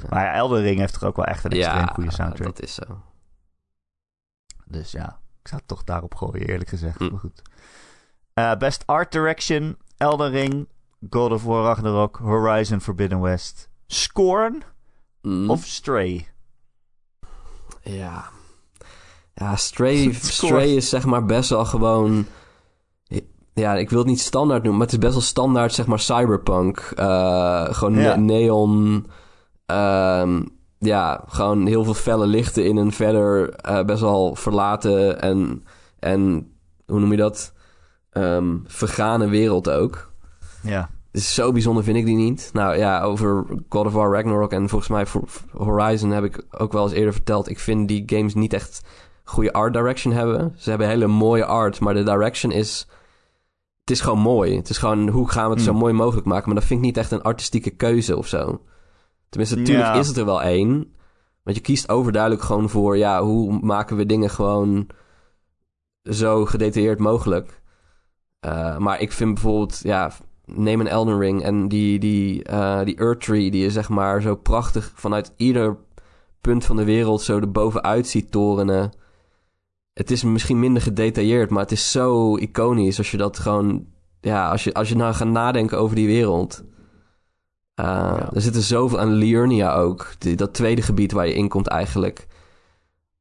maar 0.10 0.24
ja, 0.26 0.34
Elden 0.34 0.62
Ring 0.62 0.80
heeft 0.80 0.94
toch 0.94 1.04
ook 1.04 1.16
wel 1.16 1.26
echt 1.26 1.44
een 1.44 1.52
extreem 1.52 1.78
ja, 1.80 1.86
goede 1.94 2.12
soundtrack. 2.12 2.48
dat 2.56 2.62
is 2.62 2.74
zo. 2.74 3.02
Dus 4.66 4.92
ja, 4.92 5.20
ik 5.42 5.48
zou 5.48 5.60
het 5.60 5.68
toch 5.68 5.84
daarop 5.84 6.16
gooien, 6.16 6.48
eerlijk 6.48 6.70
gezegd. 6.70 6.98
Hm. 6.98 7.10
Maar 7.10 7.20
goed. 7.20 7.42
Eh, 8.34 8.56
best 8.56 8.84
Art 8.86 9.12
Direction, 9.12 9.78
Elden 9.98 10.30
Ring, 10.30 10.68
God 11.10 11.32
of 11.32 11.44
War 11.44 11.64
Ragnarok, 11.64 12.18
Horizon 12.18 12.82
Forbidden 12.82 13.22
West, 13.22 13.70
Scorn 13.88 14.64
Mm. 15.22 15.50
of 15.50 15.66
Stray. 15.66 16.28
Ja. 17.90 18.26
Ja, 19.34 19.56
Stray. 19.56 20.14
Stray 20.22 20.68
is 20.76 20.90
zeg 20.90 21.06
maar 21.06 21.26
best 21.26 21.50
wel 21.50 21.66
gewoon... 21.66 22.26
Ja, 23.54 23.76
ik 23.76 23.90
wil 23.90 24.00
het 24.00 24.08
niet 24.08 24.20
standaard 24.20 24.62
noemen, 24.64 24.78
maar 24.80 24.88
het 24.88 24.96
is 24.96 25.02
best 25.02 25.14
wel 25.14 25.22
standaard, 25.24 25.74
zeg 25.74 25.86
maar, 25.86 26.00
cyberpunk. 26.00 26.92
Eh, 26.96 27.66
gewoon 27.74 27.94
Ja. 28.00 28.16
ne- 28.16 28.22
neon. 28.34 29.06
ehm, 29.66 30.42
ja, 30.80 31.24
gewoon 31.28 31.66
heel 31.66 31.84
veel 31.84 31.94
felle 31.94 32.26
lichten 32.28 32.66
in 32.66 32.78
een 32.78 32.92
verder 32.92 33.50
eh, 33.54 33.84
best 33.84 34.02
wel 34.02 34.36
verlaten 34.36 35.22
en, 35.22 35.64
en 36.00 36.52
hoe 36.86 37.00
noem 37.00 37.12
je 37.12 37.18
dat? 37.18 37.54
Ehm, 38.10 38.56
vergane 38.66 39.28
wereld 39.30 39.70
ook. 39.70 40.12
Ja, 40.62 40.90
Dus 41.18 41.34
zo 41.34 41.52
bijzonder 41.52 41.84
vind 41.84 41.98
ik 41.98 42.06
die 42.06 42.16
niet. 42.16 42.50
Nou 42.54 42.78
ja, 42.78 43.02
over 43.02 43.46
God 43.70 43.86
of 43.86 43.94
War 43.94 44.12
Ragnarok 44.12 44.52
en 44.52 44.70
volgens 44.70 44.90
mij 44.90 45.06
voor 45.06 45.28
Horizon 45.52 46.12
heb 46.12 46.24
ik 46.24 46.46
ook 46.52 46.72
wel 46.72 46.84
eens 46.84 46.92
eerder 46.92 47.14
verteld. 47.14 47.50
Ik 47.50 47.60
vind 47.60 47.88
die 47.88 48.04
games 48.06 48.34
niet 48.34 48.54
echt 48.54 48.82
goede 49.24 49.54
art 49.54 49.74
direction 49.74 50.14
hebben. 50.14 50.54
Ze 50.58 50.70
hebben 50.70 50.88
hele 50.88 51.08
mooie 51.08 51.46
art, 51.46 51.80
maar 51.80 51.94
de 51.94 52.04
direction 52.04 52.52
is... 52.52 52.88
Het 53.80 53.92
is 53.92 54.02
gewoon 54.02 54.20
mooi. 54.20 54.56
Het 54.56 54.70
is 54.70 54.78
gewoon, 54.78 55.10
hoe 55.10 55.30
gaan 55.30 55.50
we 55.50 55.54
het 55.56 55.64
zo 55.64 55.70
Hmm. 55.72 55.80
mooi 55.80 55.94
mogelijk 55.94 56.28
maken? 56.28 56.46
Maar 56.46 56.56
dat 56.56 56.66
vind 56.66 56.80
ik 56.80 56.86
niet 56.86 56.98
echt 56.98 57.12
een 57.12 57.22
artistieke 57.22 57.70
keuze 57.70 58.18
of 58.18 58.28
zo. 58.28 58.62
Tenminste, 59.30 59.58
natuurlijk 59.58 59.88
Ja. 59.88 59.94
is 60.00 60.08
het 60.08 60.18
er 60.18 60.26
wel 60.26 60.42
één. 60.42 60.94
Want 61.44 61.56
je 61.58 61.62
kiest 61.62 61.90
overduidelijk 61.90 62.44
gewoon 62.44 62.70
voor... 62.70 62.98
Ja, 62.98 63.24
hoe 63.24 63.60
maken 63.62 63.98
we 63.98 64.06
dingen 64.06 64.30
gewoon 64.30 64.88
zo 66.04 66.46
gedetailleerd 66.46 67.00
mogelijk? 67.00 67.62
Eh, 68.40 68.78
maar 68.78 69.02
ik 69.02 69.12
vind 69.12 69.34
bijvoorbeeld... 69.34 69.80
Ja, 69.84 70.12
neem 70.56 70.80
een 70.80 70.88
Elden 70.88 71.20
Ring 71.20 71.44
en 71.44 71.68
die, 71.68 72.00
die, 72.00 72.44
eh, 72.44 72.84
die 72.84 72.98
Earth 72.98 73.22
Tree... 73.22 73.52
die 73.52 73.62
je 73.62 73.72
zeg 73.72 73.90
maar 73.90 74.22
zo 74.22 74.36
prachtig 74.36 74.92
vanuit 74.96 75.34
ieder 75.36 75.78
punt 76.42 76.66
van 76.66 76.76
de 76.76 76.84
wereld... 76.84 77.22
zo 77.22 77.40
erbovenuit 77.40 78.08
ziet 78.08 78.32
torenen. 78.32 78.92
Het 79.94 80.12
is 80.12 80.24
misschien 80.24 80.60
minder 80.60 80.82
gedetailleerd... 80.82 81.50
maar 81.50 81.62
het 81.62 81.72
is 81.72 81.92
zo 81.92 82.36
iconisch 82.38 82.98
als 82.98 83.12
je 83.12 83.18
dat 83.18 83.40
gewoon... 83.40 83.86
Ja, 84.22 84.50
als 84.50 84.64
je, 84.64 84.74
als 84.74 84.90
je 84.90 84.96
nou 84.96 85.14
gaat 85.14 85.28
nadenken 85.28 85.80
over 85.80 85.96
die 85.96 86.08
wereld... 86.08 86.64
Uh, 87.80 87.86
Ja. 87.86 88.30
Er 88.34 88.42
zit 88.42 88.56
er 88.56 88.62
zoveel 88.62 89.00
aan 89.00 89.14
Liurnia 89.14 89.74
ook. 89.74 90.14
Die, 90.18 90.36
dat 90.36 90.54
tweede 90.54 90.82
gebied 90.82 91.12
waar 91.12 91.28
je 91.28 91.34
in 91.34 91.48
komt 91.48 91.68
eigenlijk. 91.68 92.28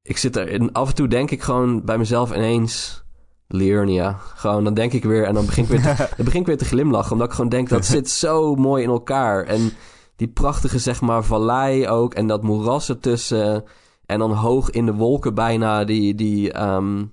Ik 0.03 0.17
zit 0.17 0.37
er... 0.37 0.49
En 0.49 0.73
af 0.73 0.89
en 0.89 0.95
toe 0.95 1.09
denk 1.09 1.31
ik 1.31 1.43
gewoon 1.43 1.85
bij 1.85 1.99
mezelf 1.99 2.35
ineens... 2.35 3.05
Liurnia. 3.49 4.13
Gewoon, 4.13 4.65
dan 4.65 4.75
denk 4.75 4.93
ik 4.93 5.05
weer... 5.05 5.25
En 5.25 5.35
dan 5.35 5.47
begin 5.47 5.65
ik 5.65 5.71
weer 5.71 5.81
te, 5.81 5.97
dan 6.17 6.25
begin 6.25 6.41
ik 6.41 6.47
weer 6.47 6.59
te 6.59 6.65
glimlachen. 6.65 7.13
Omdat 7.13 7.27
ik 7.29 7.35
gewoon 7.35 7.51
denk, 7.51 7.69
dat 7.69 7.85
zit 7.85 8.11
zo 8.11 8.55
mooi 8.55 8.83
in 8.83 8.89
elkaar. 8.89 9.45
En 9.45 9.73
die 10.17 10.29
prachtige, 10.29 10.79
zeg 10.79 11.01
maar, 11.01 11.25
vallei 11.25 11.89
ook. 11.89 12.15
En 12.15 12.27
dat 12.27 12.43
moeras 12.43 12.89
ertussen. 12.89 13.65
En 14.07 14.19
dan 14.19 14.33
hoog 14.33 14.71
in 14.71 14.87
de 14.87 14.95
wolken 14.95 15.35
bijna 15.35 15.85
die... 15.85 16.15
die 16.15 16.53
ehm, 16.53 17.05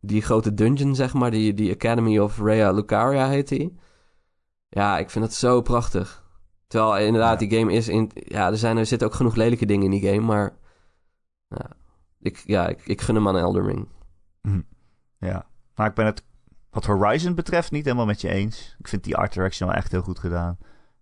die 0.00 0.22
grote 0.22 0.54
dungeon, 0.54 0.94
zeg 0.94 1.14
maar. 1.14 1.30
Die, 1.30 1.54
die 1.54 1.72
Academy 1.72 2.18
of 2.18 2.38
Rhea 2.38 2.70
Lucaria 2.72 3.28
heet 3.28 3.48
die. 3.48 3.78
Ja, 4.68 4.98
ik 4.98 5.10
vind 5.10 5.24
het 5.24 5.34
zo 5.34 5.60
prachtig. 5.60 6.26
Terwijl 6.66 7.06
inderdaad, 7.06 7.40
Ja. 7.40 7.46
die 7.46 7.58
game 7.58 7.72
is 7.72 7.88
in... 7.88 8.10
Ja, 8.14 8.46
er, 8.46 8.56
zijn, 8.56 8.76
er 8.76 8.86
zitten 8.86 9.08
ook 9.08 9.14
genoeg 9.14 9.34
lelijke 9.34 9.66
dingen 9.66 9.84
in 9.84 10.00
die 10.00 10.08
game, 10.10 10.26
maar... 10.26 10.56
Ja, 11.48 11.70
ik, 12.20 12.42
ja, 12.46 12.68
ik, 12.68 12.86
ik 12.86 13.00
gun 13.00 13.14
hem 13.14 13.28
aan 13.28 13.36
Elden 13.36 13.66
Ring. 13.66 13.88
ja. 15.18 15.46
Maar 15.78 15.88
ik 15.88 15.94
ben 15.94 16.06
het 16.06 16.22
wat 16.70 16.84
Horizon 16.84 17.34
betreft 17.34 17.70
niet 17.70 17.84
helemaal 17.84 18.06
met 18.06 18.20
je 18.20 18.28
eens. 18.28 18.76
Ik 18.78 18.88
vind 18.88 19.04
die 19.04 19.16
art 19.16 19.32
direction 19.32 19.68
wel 19.68 19.78
echt 19.78 19.92
heel 19.92 20.02
goed 20.02 20.18
gedaan. 20.18 20.58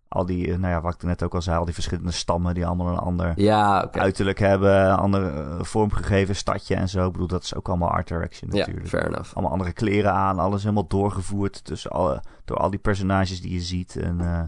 Al 0.08 0.26
die, 0.26 0.52
eh, 0.52 0.58
nou 0.58 0.72
ja, 0.72 0.80
wat 0.80 0.94
ik 0.94 1.02
net 1.02 1.22
ook 1.22 1.34
al 1.34 1.42
zei, 1.42 1.58
al 1.58 1.64
die 1.64 1.74
verschillende 1.74 2.10
stammen 2.10 2.54
die 2.54 2.66
allemaal 2.66 2.88
een 2.88 2.98
ander 2.98 3.32
Ja, 3.36 3.92
uiterlijk 3.92 4.38
hebben, 4.38 4.84
een 4.84 4.96
ander 4.96 5.36
eh, 5.36 5.62
vormgegeven 5.62 6.36
stadje 6.36 6.74
en 6.74 6.88
zo. 6.88 7.06
Ik 7.06 7.12
bedoel, 7.12 7.26
dat 7.26 7.42
is 7.42 7.54
ook 7.54 7.68
allemaal 7.68 7.90
art 7.90 8.08
direction 8.08 8.50
Ja, 8.50 8.58
natuurlijk. 8.58 8.88
fair 8.88 9.06
enough. 9.06 9.34
allemaal 9.34 9.52
andere 9.52 9.72
kleren 9.72 10.12
aan, 10.12 10.38
alles 10.38 10.62
helemaal 10.62 10.86
doorgevoerd 10.86 11.64
tussen 11.64 11.90
alle, 11.90 12.22
door 12.44 12.56
al 12.56 12.70
die 12.70 12.78
personages 12.78 13.40
die 13.40 13.52
je 13.52 13.60
ziet. 13.60 13.96
En 13.96 14.20
eh, 14.20 14.42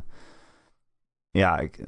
ja, 1.30 1.58
ik, 1.58 1.76
eh, 1.76 1.86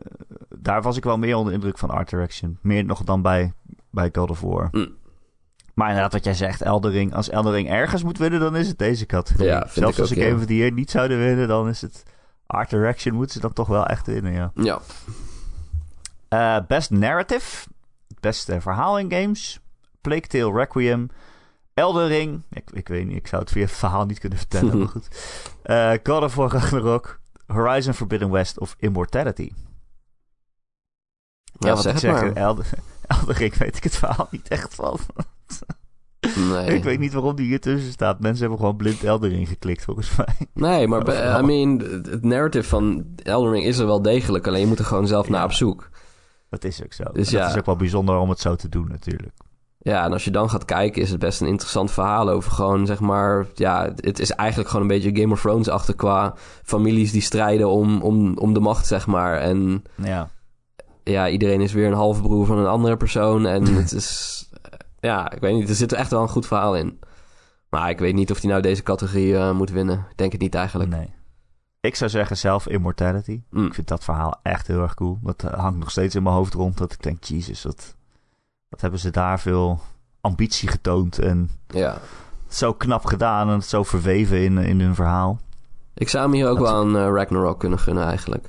daar 0.59 0.83
was 0.83 0.97
ik 0.97 1.05
wel 1.05 1.19
meer 1.19 1.37
onder 1.37 1.53
de 1.53 1.59
indruk 1.59 1.79
van 1.79 1.91
art 1.91 2.11
direction. 2.11 2.59
Meer 2.63 2.85
nog 2.85 3.05
dan 3.05 3.23
bij, 3.23 3.53
bij 3.91 4.09
God 4.13 4.31
of 4.31 4.41
War. 4.41 4.69
Mm. 4.71 4.99
Maar 5.75 5.89
inderdaad, 5.89 6.13
wat 6.13 6.25
jij 6.25 6.35
zegt, 6.35 6.63
Eldering. 6.63 7.15
Als 7.15 7.29
Eldering 7.29 7.71
ergens 7.71 8.03
moet 8.03 8.19
winnen, 8.19 8.41
dan 8.41 8.57
is 8.57 8.69
het 8.69 8.79
deze 8.79 9.07
categorie. 9.07 9.47
Ja, 9.47 9.67
Zelfs 9.69 9.97
ik 9.97 10.01
als 10.01 10.11
ook, 10.11 10.17
ik 10.17 10.29
ja. 10.29 10.35
Of 10.35 10.45
the 10.45 10.57
Year 10.57 10.73
niet 10.73 10.91
zouden 10.91 11.19
winnen, 11.19 11.49
dan 11.49 11.69
is 11.69 11.81
het 11.81 12.03
art 12.47 12.71
direction. 12.71 13.15
Moeten 13.15 13.35
ze 13.35 13.41
dan 13.41 13.53
toch 13.53 13.69
wel 13.69 13.87
echt 13.87 14.07
winnen, 14.07 14.33
ja. 14.33 14.53
Ja. 14.55 14.81
Eh, 16.29 16.67
best 16.67 16.91
Narrative. 16.91 17.67
Beste 18.21 18.61
verhaal 18.61 18.99
in 18.99 19.13
games. 19.13 19.61
Plague 20.01 20.27
Tale 20.27 20.53
Requiem. 20.53 21.11
Elden 21.75 22.07
Ring. 22.09 22.43
Ik, 22.51 22.71
ik 22.73 22.89
weet 22.89 23.07
niet, 23.07 23.17
ik 23.17 23.27
zou 23.27 23.43
het 23.43 23.51
via 23.51 23.63
het 23.63 23.73
verhaal 23.73 24.07
niet 24.07 24.19
kunnen 24.19 24.39
vertellen, 24.39 24.79
maar 24.79 24.89
goed. 24.97 25.09
Eh, 25.63 25.93
God 26.03 26.23
of 26.23 26.35
War 26.35 26.51
Ragnarok. 26.51 27.21
Horizon 27.47 27.95
Forbidden 27.95 28.31
West 28.31 28.59
of 28.59 28.75
Immortality. 28.79 29.51
Ja, 31.59 31.69
wat 31.69 31.83
zeg 31.83 31.95
ik 31.97 32.01
het 32.01 32.01
zeg, 32.01 32.13
maar. 32.13 32.33
Elden, 32.33 32.65
Elden 33.07 33.35
Ring 33.35 33.55
weet 33.55 33.77
ik 33.77 33.83
het 33.83 33.97
verhaal 33.97 34.29
niet 34.31 34.49
echt 34.49 34.75
van. 34.75 34.99
Nee. 36.51 36.67
Ik 36.77 36.85
weet 36.85 36.99
niet 36.99 37.13
waarom 37.13 37.37
die 37.37 37.47
hier 37.47 37.61
tussen 37.61 37.93
staat. 37.93 38.21
Mensen 38.21 38.41
hebben 38.41 38.59
gewoon 38.59 38.77
blind 38.77 39.05
Elden 39.05 39.31
Ring 39.31 39.49
geklikt, 39.49 39.85
volgens 39.85 40.17
mij. 40.17 40.35
Nee, 40.55 40.87
maar 40.89 41.03
be- 41.05 41.13
vooral. 41.13 41.41
I 41.41 41.43
mean, 41.47 41.79
het 42.11 42.25
narrative 42.25 42.69
van 42.69 43.05
Elden 43.23 43.53
Ring 43.53 43.65
is 43.65 43.79
er 43.79 43.87
wel 43.87 44.03
degelijk. 44.03 44.47
Alleen 44.47 44.61
je 44.61 44.67
moet 44.67 44.79
er 44.79 44.85
gewoon 44.85 45.07
zelf 45.07 45.29
naar 45.29 45.39
Ja. 45.39 45.45
op 45.45 45.53
zoek. 45.53 45.89
Dat 46.51 46.65
is 46.65 46.83
ook 46.85 46.93
zo. 46.93 47.03
Dus 47.05 47.13
En 47.15 47.33
dat 47.39 47.43
ja. 47.43 47.49
is 47.49 47.57
ook 47.59 47.67
wel 47.67 47.77
bijzonder 47.77 48.17
om 48.17 48.29
het 48.29 48.41
zo 48.41 48.55
te 48.57 48.69
doen, 48.69 48.89
natuurlijk. 48.89 49.33
Ja, 49.79 50.05
en 50.05 50.13
als 50.13 50.25
je 50.25 50.31
dan 50.31 50.51
gaat 50.51 50.65
kijken, 50.65 51.03
is 51.03 51.11
het 51.11 51.19
best 51.19 51.41
een 51.41 51.47
interessant 51.47 51.91
verhaal 51.91 52.29
over 52.29 52.53
gewoon, 52.53 52.87
zeg 52.87 53.01
maar... 53.01 53.47
Ja, 53.55 53.93
het 53.97 54.19
is 54.19 54.31
eigenlijk 54.31 54.69
gewoon 54.71 54.91
een 54.91 55.01
beetje 55.01 55.21
Game 55.21 55.33
of 55.33 55.41
Thrones-achtig 55.41 55.95
qua 55.95 56.35
families 56.63 57.13
die 57.13 57.21
strijden 57.21 57.69
om, 57.69 58.03
om, 58.03 58.37
om 58.39 58.53
de 58.55 58.61
macht, 58.61 58.87
zeg 58.87 59.07
maar. 59.07 59.37
En 59.39 59.83
Ja. 60.03 60.31
ja, 61.05 61.29
iedereen 61.29 61.61
is 61.61 61.73
weer 61.73 61.87
een 61.87 61.93
halfbroer 61.93 62.47
van 62.47 62.59
een 62.59 62.67
andere 62.67 62.97
persoon. 62.97 63.47
En 63.47 63.65
het 63.75 63.93
is... 63.93 64.40
Ja, 65.01 65.31
ik 65.33 65.41
weet 65.41 65.55
niet, 65.55 65.69
er 65.69 65.75
zit 65.75 65.93
er 65.93 65.99
echt 65.99 66.11
wel 66.11 66.23
een 66.23 66.29
goed 66.29 66.47
verhaal 66.47 66.77
in. 66.77 66.99
Maar 67.69 67.91
ik 67.91 67.99
weet 67.99 68.15
niet 68.15 68.31
of 68.31 68.41
hij 68.41 68.51
nou 68.51 68.63
deze 68.63 68.83
categorie 68.83 69.37
eh, 69.37 69.53
moet 69.53 69.71
winnen. 69.71 70.07
Ik 70.11 70.17
denk 70.17 70.33
het 70.33 70.41
niet 70.41 70.55
eigenlijk. 70.55 70.91
Nee. 70.91 71.13
Ik 71.81 71.95
zou 71.97 72.11
zeggen 72.11 72.37
zelf 72.37 72.69
Immortality. 72.69 73.43
Mm. 73.51 73.67
Ik 73.67 73.75
vind 73.75 73.89
dat 73.89 74.05
verhaal 74.05 74.41
echt 74.43 74.67
heel 74.67 74.83
erg 74.83 74.95
cool. 74.95 75.19
Dat 75.23 75.43
eh, 75.45 75.59
hangt 75.59 75.79
nog 75.79 75.91
steeds 75.91 76.15
in 76.15 76.23
mijn 76.23 76.35
hoofd 76.35 76.55
rond. 76.55 76.79
Dat 76.79 76.93
ik 76.93 77.03
denk, 77.03 77.25
Jesus, 77.25 77.63
wat, 77.63 77.97
wat 78.69 78.81
hebben 78.81 79.01
ze 79.01 79.11
daar 79.11 79.41
veel 79.41 79.81
ambitie 80.21 80.69
getoond. 80.69 81.19
En 81.19 81.51
Ja. 81.67 81.99
zo 82.49 82.73
knap 82.73 83.05
gedaan 83.05 83.49
en 83.51 83.63
zo 83.63 83.83
verweven 83.83 84.45
in, 84.45 84.59
in 84.59 84.81
hun 84.81 84.95
verhaal. 84.95 85.41
Ik 85.95 86.09
zou 86.09 86.25
hem 86.25 86.33
hier 86.35 86.49
ook 86.49 86.59
Dat- 86.59 86.67
wel 86.69 86.77
aan 86.81 86.97
eh, 86.97 87.13
Ragnarok 87.15 87.59
kunnen 87.61 87.79
gunnen 87.79 88.05
eigenlijk. 88.05 88.49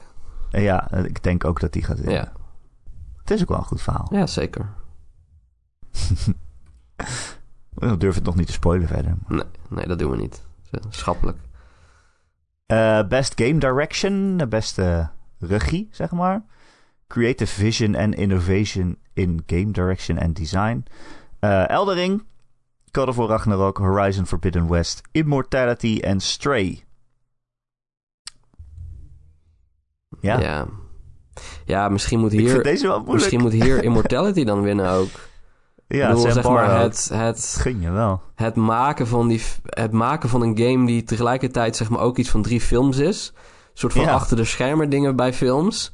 En 0.51 0.61
ja, 0.61 0.91
ik 0.91 1.23
denk 1.23 1.45
ook 1.45 1.59
dat 1.59 1.73
die 1.73 1.83
gaat 1.83 1.97
winnen. 1.99 2.15
Ja, 2.15 2.31
Het 3.19 3.31
is 3.31 3.41
ook 3.41 3.49
wel 3.49 3.57
een 3.57 3.63
goed 3.63 3.81
verhaal. 3.81 4.07
ja 4.11 4.27
zeker. 4.27 4.69
Ik 7.80 7.99
durf 7.99 8.15
het 8.15 8.23
nog 8.23 8.36
niet 8.36 8.47
te 8.47 8.54
spoilen 8.54 8.88
verder. 8.88 9.17
Nee, 9.27 9.43
nee, 9.69 9.88
dat 9.88 9.99
doen 9.99 10.12
we 10.12 10.17
niet. 10.17 10.43
Is 10.71 10.97
Schappelijk. 10.97 11.38
Eh, 12.65 13.08
best 13.08 13.41
Game 13.41 13.58
Direction, 13.60 14.38
de 14.38 14.47
beste 14.47 15.10
regie, 15.39 15.88
zeg 15.91 16.12
maar. 16.12 16.43
Creative 17.08 17.54
Vision 17.54 17.95
and 17.95 18.15
Innovation 18.15 18.97
in 19.13 19.43
Game 19.45 19.71
Direction 19.71 20.19
and 20.19 20.36
Design. 20.36 20.86
Eh 21.39 21.69
Eldering, 21.69 22.23
God 22.91 23.08
of 23.08 23.15
War 23.15 23.27
Ragnarok, 23.27 23.77
Horizon 23.77 24.25
Forbidden 24.25 24.67
West, 24.69 25.01
Immortality 25.12 25.99
en 26.01 26.19
Stray. 26.19 26.84
Ja, 30.21 30.39
Ja. 30.39 30.67
ja. 31.65 31.89
misschien 31.89 32.19
moet 32.19 32.32
hier, 32.32 32.77
misschien 33.06 33.41
moet 33.41 33.51
hier 33.51 33.84
Immortality 33.84 34.43
dan 34.43 34.62
winnen 34.62 34.89
ook. 34.91 35.10
Ja, 35.97 36.08
bedoel, 36.08 36.32
zeg 36.32 36.43
maar, 36.43 36.80
het, 36.80 37.10
het, 37.13 37.56
gun 37.60 37.82
je 37.82 37.91
wel. 37.91 38.21
het, 38.36 38.56
maken 38.56 39.08
van 39.08 39.27
die, 39.27 39.41
het 39.63 39.91
maken 39.91 40.30
van 40.30 40.41
een 40.41 40.58
game 40.58 40.86
die 40.86 41.04
tegelijkertijd 41.04 41.75
zeg 41.75 41.89
maar 41.89 41.99
ook 41.99 42.17
iets 42.17 42.30
van 42.30 42.41
drie 42.41 42.62
films 42.62 42.97
is. 42.97 43.34
Een 43.36 43.77
soort 43.77 43.93
van 43.93 44.01
Ja. 44.01 44.13
achter 44.13 44.38
de 44.38 44.43
schermen 44.43 44.89
dingen 44.89 45.15
bij 45.15 45.34
films. 45.34 45.91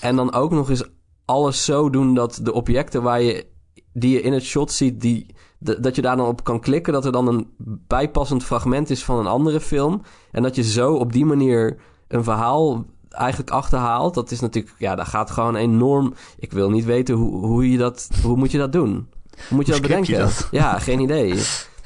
En 0.00 0.16
dan 0.16 0.32
ook 0.32 0.50
nog 0.50 0.70
eens 0.70 0.84
alles 1.24 1.64
zo 1.64 1.90
doen 1.90 2.14
dat 2.14 2.40
de 2.42 2.52
objecten 2.52 3.02
waar 3.02 3.22
je, 3.22 3.46
die 3.92 4.10
je 4.12 4.20
in 4.20 4.32
het 4.32 4.42
shot 4.42 4.72
ziet, 4.72 5.00
die, 5.00 5.34
dat 5.58 5.94
je 5.96 6.02
daar 6.02 6.16
dan 6.16 6.26
op 6.26 6.44
kan 6.44 6.60
klikken. 6.60 6.92
Dat 6.92 7.04
er 7.04 7.12
dan 7.12 7.26
een 7.28 7.50
bijpassend 7.86 8.44
fragment 8.44 8.90
is 8.90 9.04
van 9.04 9.18
een 9.18 9.26
andere 9.26 9.60
film. 9.60 10.02
En 10.30 10.42
dat 10.42 10.54
je 10.54 10.62
zo 10.62 10.94
op 10.94 11.12
die 11.12 11.24
manier 11.24 11.76
een 12.08 12.24
verhaal 12.24 12.84
eigenlijk 13.08 13.50
achterhaalt. 13.50 14.14
Dat 14.14 14.30
is 14.30 14.40
natuurlijk, 14.40 14.74
ja, 14.78 14.94
dat 14.94 15.06
gaat 15.06 15.30
gewoon 15.30 15.56
enorm. 15.56 16.14
Ik 16.38 16.52
wil 16.52 16.70
niet 16.70 16.84
weten 16.84 17.14
hoe, 17.14 17.46
hoe 17.46 17.70
je 17.70 17.78
dat, 17.78 18.08
hoe 18.22 18.36
moet 18.36 18.50
je 18.50 18.58
dat 18.58 18.72
doen? 18.72 19.08
Moet 19.48 19.48
je 19.48 19.54
Hoe 19.54 19.64
dat 19.64 19.74
je 19.76 19.80
bedenken? 19.80 20.18
dat? 20.18 20.48
Ja, 20.50 20.78
geen 20.78 21.00
idee. 21.00 21.34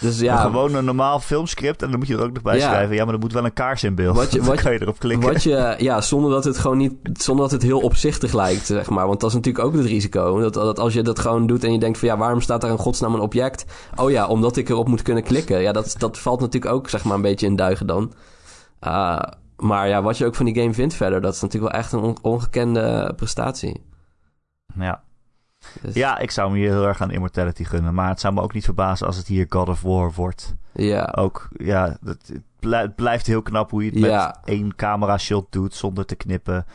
Dus 0.01 0.21
Ja. 0.21 0.37
Gewoon 0.37 0.75
een 0.75 0.85
normaal 0.85 1.21
filmscript 1.21 1.83
en 1.83 1.89
dan 1.91 1.99
moet 1.99 2.09
je 2.09 2.17
er 2.17 2.23
ook 2.23 2.33
nog 2.33 2.43
bij 2.43 2.57
Ja. 2.57 2.69
schrijven. 2.69 2.95
Ja, 2.97 3.05
maar 3.05 3.15
er 3.15 3.21
moet 3.21 3.33
wel 3.33 3.45
een 3.45 3.53
kaars 3.53 3.85
in 3.85 3.95
beeld. 3.95 4.17
Wat 4.17 4.33
je- 4.33 4.43
wat 4.43 4.57
je- 4.57 4.63
kan 4.63 4.73
je 4.73 4.81
erop 4.83 4.99
klikken. 4.99 5.33
Wat 5.33 5.43
je, 5.43 5.75
ja, 5.79 6.01
zonder 6.01 6.31
dat 6.31 6.45
het 6.45 6.59
gewoon 6.59 6.77
niet, 6.79 6.93
zonder 7.13 7.45
dat 7.45 7.53
het 7.53 7.63
heel 7.63 7.81
opzichtig 7.81 8.33
lijkt, 8.33 8.67
zeg 8.67 8.91
maar. 8.91 9.07
Want 9.07 9.21
dat 9.21 9.29
is 9.31 9.37
natuurlijk 9.37 9.65
ook 9.65 9.73
het 9.75 9.85
risico. 9.85 10.41
Dat, 10.41 10.55
dat 10.55 10.79
als 10.79 10.93
je 10.93 11.03
dat 11.03 11.19
gewoon 11.19 11.47
doet 11.47 11.65
en 11.65 11.73
je 11.73 11.79
denkt 11.79 11.99
van 11.99 12.09
ja, 12.09 12.17
waarom 12.17 12.41
staat 12.41 12.61
daar 12.61 12.71
in 12.71 12.77
godsnaam 12.79 13.15
een 13.15 13.21
object? 13.21 13.65
Oh 13.97 14.11
ja, 14.11 14.27
omdat 14.27 14.57
ik 14.57 14.69
erop 14.69 14.89
moet 14.89 15.03
kunnen 15.03 15.23
klikken. 15.23 15.61
Ja, 15.61 15.73
dat, 15.73 15.95
dat 15.99 16.19
valt 16.19 16.41
natuurlijk 16.41 16.73
ook, 16.75 16.89
zeg 16.89 17.05
maar, 17.05 17.15
een 17.15 17.23
beetje 17.23 17.47
in 17.47 17.57
duigen 17.57 17.87
dan. 17.87 18.13
Ah, 18.79 19.21
maar 19.57 19.89
ja, 19.89 20.03
wat 20.03 20.19
je 20.19 20.27
ook 20.27 20.35
van 20.35 20.47
die 20.47 20.55
game 20.55 20.75
vindt 20.75 20.95
verder, 20.95 21.21
dat 21.21 21.35
is 21.35 21.41
natuurlijk 21.41 21.73
wel 21.73 21.83
echt 21.83 21.93
een 21.93 22.01
on- 22.01 22.19
ongekende 22.23 23.13
prestatie. 23.17 23.85
Ja. 24.79 25.03
Dus- 25.83 25.95
ja, 25.95 26.19
ik 26.19 26.31
zou 26.31 26.51
me 26.53 26.59
hier 26.59 26.71
heel 26.71 26.87
erg 26.87 27.01
aan 27.03 27.11
Immortality 27.11 27.65
gunnen. 27.65 27.95
Maar 27.95 28.09
het 28.09 28.21
zou 28.21 28.35
me 28.35 28.41
ook 28.41 28.53
niet 28.55 28.65
verbazen 28.65 29.07
als 29.07 29.17
het 29.17 29.27
hier 29.27 29.47
God 29.49 29.69
of 29.69 29.83
War 29.83 30.13
wordt. 30.13 30.55
Ja, 30.73 31.13
Ook, 31.17 31.49
ja, 31.57 31.97
het, 32.05 32.29
het 32.29 32.43
blij- 32.61 32.81
het 32.83 32.95
blijft 32.95 33.27
heel 33.27 33.43
knap 33.43 33.71
hoe 33.71 33.85
je 33.85 33.91
het 33.91 33.99
Ja. 33.99 34.27
met 34.27 34.55
één 34.57 34.75
camera 34.77 35.19
shot 35.19 35.47
doet 35.51 35.75
zonder 35.75 36.07
te 36.07 36.15
knippen. 36.15 36.67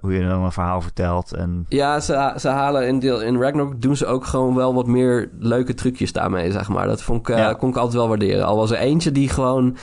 Hoe 0.00 0.12
je 0.14 0.28
dan 0.28 0.42
een 0.42 0.52
verhaal 0.52 0.80
vertelt. 0.80 1.32
En 1.34 1.66
ja 1.68 2.00
ze, 2.00 2.34
ze 2.38 2.48
halen 2.48 2.86
in, 2.86 2.98
deel, 2.98 3.22
in 3.22 3.40
Ragnarok 3.40 3.80
doen 3.82 3.96
ze 3.96 4.06
ook 4.06 4.24
gewoon 4.24 4.54
wel 4.54 4.74
wat 4.74 4.86
meer 4.86 5.30
leuke 5.38 5.74
trucjes 5.74 6.12
daarmee, 6.12 6.52
zeg 6.52 6.68
maar. 6.68 6.86
Dat 6.86 7.02
vond 7.02 7.28
ik, 7.28 7.36
eh, 7.36 7.54
kon 7.58 7.68
ik 7.68 7.76
altijd 7.76 7.94
wel 7.96 8.08
waarderen. 8.08 8.46
Al 8.46 8.56
was 8.56 8.70
er 8.70 8.78
eentje 8.78 9.12
die 9.12 9.28
gewoon... 9.28 9.76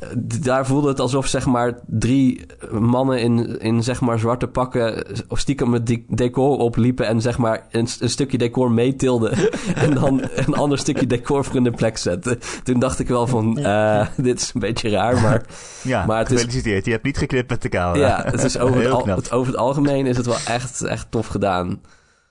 eh, 0.00 0.08
Daar 0.42 0.66
voelde 0.66 0.88
het 0.88 1.00
alsof 1.00 1.26
zeg 1.26 1.46
maar 1.46 1.78
drie 1.86 2.46
mannen 2.70 3.20
in, 3.20 3.58
in 3.58 3.82
zeg 3.82 4.00
maar 4.00 4.18
zwarte 4.18 4.46
pakken 4.46 5.04
of 5.28 5.38
stiekem 5.38 5.72
het 5.72 5.86
de- 5.86 6.04
decor 6.08 6.58
opliepen 6.58 7.06
en 7.06 7.20
zeg 7.20 7.38
maar 7.38 7.66
een, 7.70 7.88
een 8.00 8.10
stukje 8.10 8.38
decor 8.38 8.70
meetilden 8.70 9.32
en 9.74 9.94
dan 9.94 10.22
een 10.34 10.54
ander 10.54 10.78
stukje 10.78 11.06
decor 11.06 11.44
voor 11.44 11.56
in 11.56 11.64
de 11.64 11.70
plek 11.70 11.96
zetten. 11.96 12.38
Toen 12.62 12.78
dacht 12.78 12.98
ik 12.98 13.08
wel 13.08 13.26
van, 13.26 13.58
eh, 13.58 14.06
dit 14.16 14.40
is 14.40 14.50
een 14.54 14.60
beetje 14.60 14.88
raar, 14.90 15.20
maar 15.20 15.42
ja, 15.82 16.06
Maar 16.06 16.18
het 16.18 16.30
is- 16.30 16.36
gefeliciteerd. 16.40 16.84
Je 16.84 16.90
hebt 16.90 17.04
niet 17.04 17.18
geknipt 17.18 17.50
met 17.50 17.62
de 17.62 17.68
camera. 17.68 18.06
ja, 18.06 18.22
het 18.30 18.42
is 18.44 18.58
over 18.58 18.82
het, 18.82 18.90
al- 18.90 19.06
het, 19.06 19.32
over 19.32 19.52
het 19.52 19.60
algemeen 19.60 20.06
is 20.06 20.16
het 20.16 20.26
wel 20.26 20.38
echt, 20.46 20.82
echt 20.82 21.06
tof 21.10 21.26
gedaan. 21.26 21.80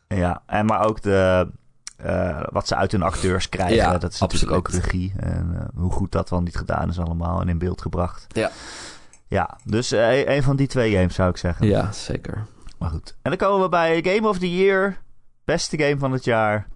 Ja, 0.07 0.41
en 0.45 0.65
maar 0.65 0.87
ook 0.87 1.01
de, 1.01 1.47
eh, 2.01 2.41
wat 2.51 2.67
ze 2.67 2.75
uit 2.75 2.91
hun 2.91 3.01
acteurs 3.01 3.49
krijgen. 3.49 3.75
Ja, 3.75 3.97
dat 3.97 4.13
is 4.13 4.19
natuurlijk 4.19 4.51
ook 4.51 4.65
absoluut. 4.65 4.85
regie. 4.85 5.13
En 5.17 5.51
eh, 5.55 5.79
hoe 5.79 5.91
goed 5.91 6.11
dat 6.11 6.29
wel 6.29 6.41
niet 6.41 6.57
gedaan 6.57 6.89
is 6.89 6.99
allemaal 6.99 7.41
en 7.41 7.49
in 7.49 7.57
beeld 7.57 7.81
gebracht. 7.81 8.25
Ja. 8.27 8.51
Ja, 9.27 9.57
dus 9.63 9.91
eh, 9.91 10.27
een 10.35 10.43
van 10.43 10.55
die 10.55 10.67
twee 10.67 10.95
games 10.95 11.15
zou 11.15 11.29
ik 11.29 11.37
zeggen. 11.37 11.67
Ja, 11.67 11.91
zeker. 11.91 12.45
Maar 12.77 12.89
goed. 12.89 13.15
En 13.21 13.29
dan 13.29 13.39
komen 13.39 13.61
we 13.61 13.69
bij 13.69 14.03
Game 14.03 14.27
of 14.27 14.37
the 14.37 14.55
Year. 14.55 14.97
Beste 15.45 15.77
game 15.77 15.97
van 15.97 16.11
het 16.11 16.23
jaar. 16.23 16.67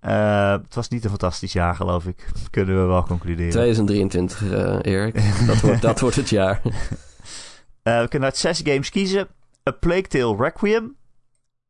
Het 0.00 0.74
was 0.74 0.88
niet 0.88 1.04
een 1.04 1.10
fantastisch 1.10 1.52
jaar, 1.52 1.74
geloof 1.74 2.06
ik. 2.06 2.28
Kunnen 2.50 2.80
we 2.80 2.86
wel 2.86 3.04
concluderen. 3.04 3.50
2023, 3.50 4.50
eh 4.50 4.92
Erik. 4.92 5.46
Dat 5.46 5.60
wordt, 5.60 5.82
dat 5.82 6.00
wordt 6.00 6.16
het 6.16 6.28
jaar. 6.28 6.60
We 7.82 8.06
kunnen 8.08 8.28
uit 8.28 8.36
zes 8.36 8.60
games 8.64 8.90
kiezen. 8.90 9.28
A 9.68 9.70
Plague 9.70 10.06
Tale 10.06 10.36
Requiem. 10.36 10.96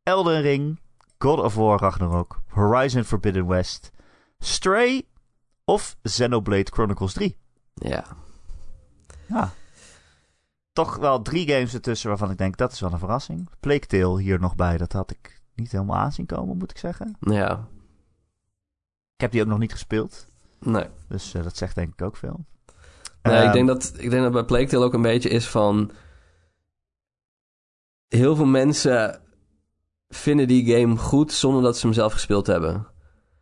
Elden 0.02 0.40
Ring. 0.40 0.78
God 1.18 1.38
of 1.38 1.54
War 1.54 1.78
Ragnarok. 1.78 2.42
Horizon 2.48 3.04
Forbidden 3.04 3.46
West. 3.46 3.90
Stray. 4.38 5.02
Of 5.64 5.96
Xenoblade 6.02 6.70
Chronicles 6.72 7.12
3. 7.12 7.36
Ja. 7.74 8.04
Ja. 9.26 9.52
Toch 10.72 10.96
wel 10.96 11.22
drie 11.22 11.48
games 11.48 11.74
ertussen 11.74 12.08
waarvan 12.08 12.30
ik 12.30 12.38
denk 12.38 12.56
dat 12.56 12.72
is 12.72 12.80
wel 12.80 12.92
een 12.92 12.98
verrassing. 12.98 13.48
Plague 13.60 13.86
Tale 13.86 14.20
hier 14.20 14.40
nog 14.40 14.54
bij. 14.54 14.76
Dat 14.76 14.92
had 14.92 15.10
ik 15.10 15.42
niet 15.54 15.72
helemaal 15.72 15.96
aanzien 15.96 16.26
komen, 16.26 16.56
moet 16.56 16.70
ik 16.70 16.78
zeggen. 16.78 17.16
Ja. 17.20 17.68
Ik 19.14 19.20
heb 19.20 19.30
die 19.30 19.42
ook 19.42 19.48
nog 19.48 19.58
niet 19.58 19.72
gespeeld. 19.72 20.28
Nee. 20.60 20.86
Dus 21.08 21.34
eh, 21.34 21.42
dat 21.42 21.56
zegt 21.56 21.74
denk 21.74 21.92
ik 21.92 22.02
ook 22.02 22.16
veel. 22.16 22.44
Nee, 23.22 23.34
Ehm, 23.34 23.46
ik, 23.46 23.52
denk 23.52 23.66
dat, 23.66 23.92
ik 23.96 24.10
denk 24.10 24.22
dat 24.22 24.32
bij 24.32 24.44
Plague 24.44 24.66
Tale 24.68 24.84
ook 24.84 24.94
een 24.94 25.02
beetje 25.02 25.28
is 25.28 25.48
van... 25.48 25.90
Heel 28.08 28.36
veel 28.36 28.46
mensen 28.46 29.20
vinden 30.16 30.48
die 30.48 30.74
game 30.76 30.96
goed 30.96 31.32
zonder 31.32 31.62
dat 31.62 31.76
ze 31.78 31.86
hem 31.86 31.94
zelf 31.94 32.12
gespeeld 32.12 32.46
hebben. 32.46 32.86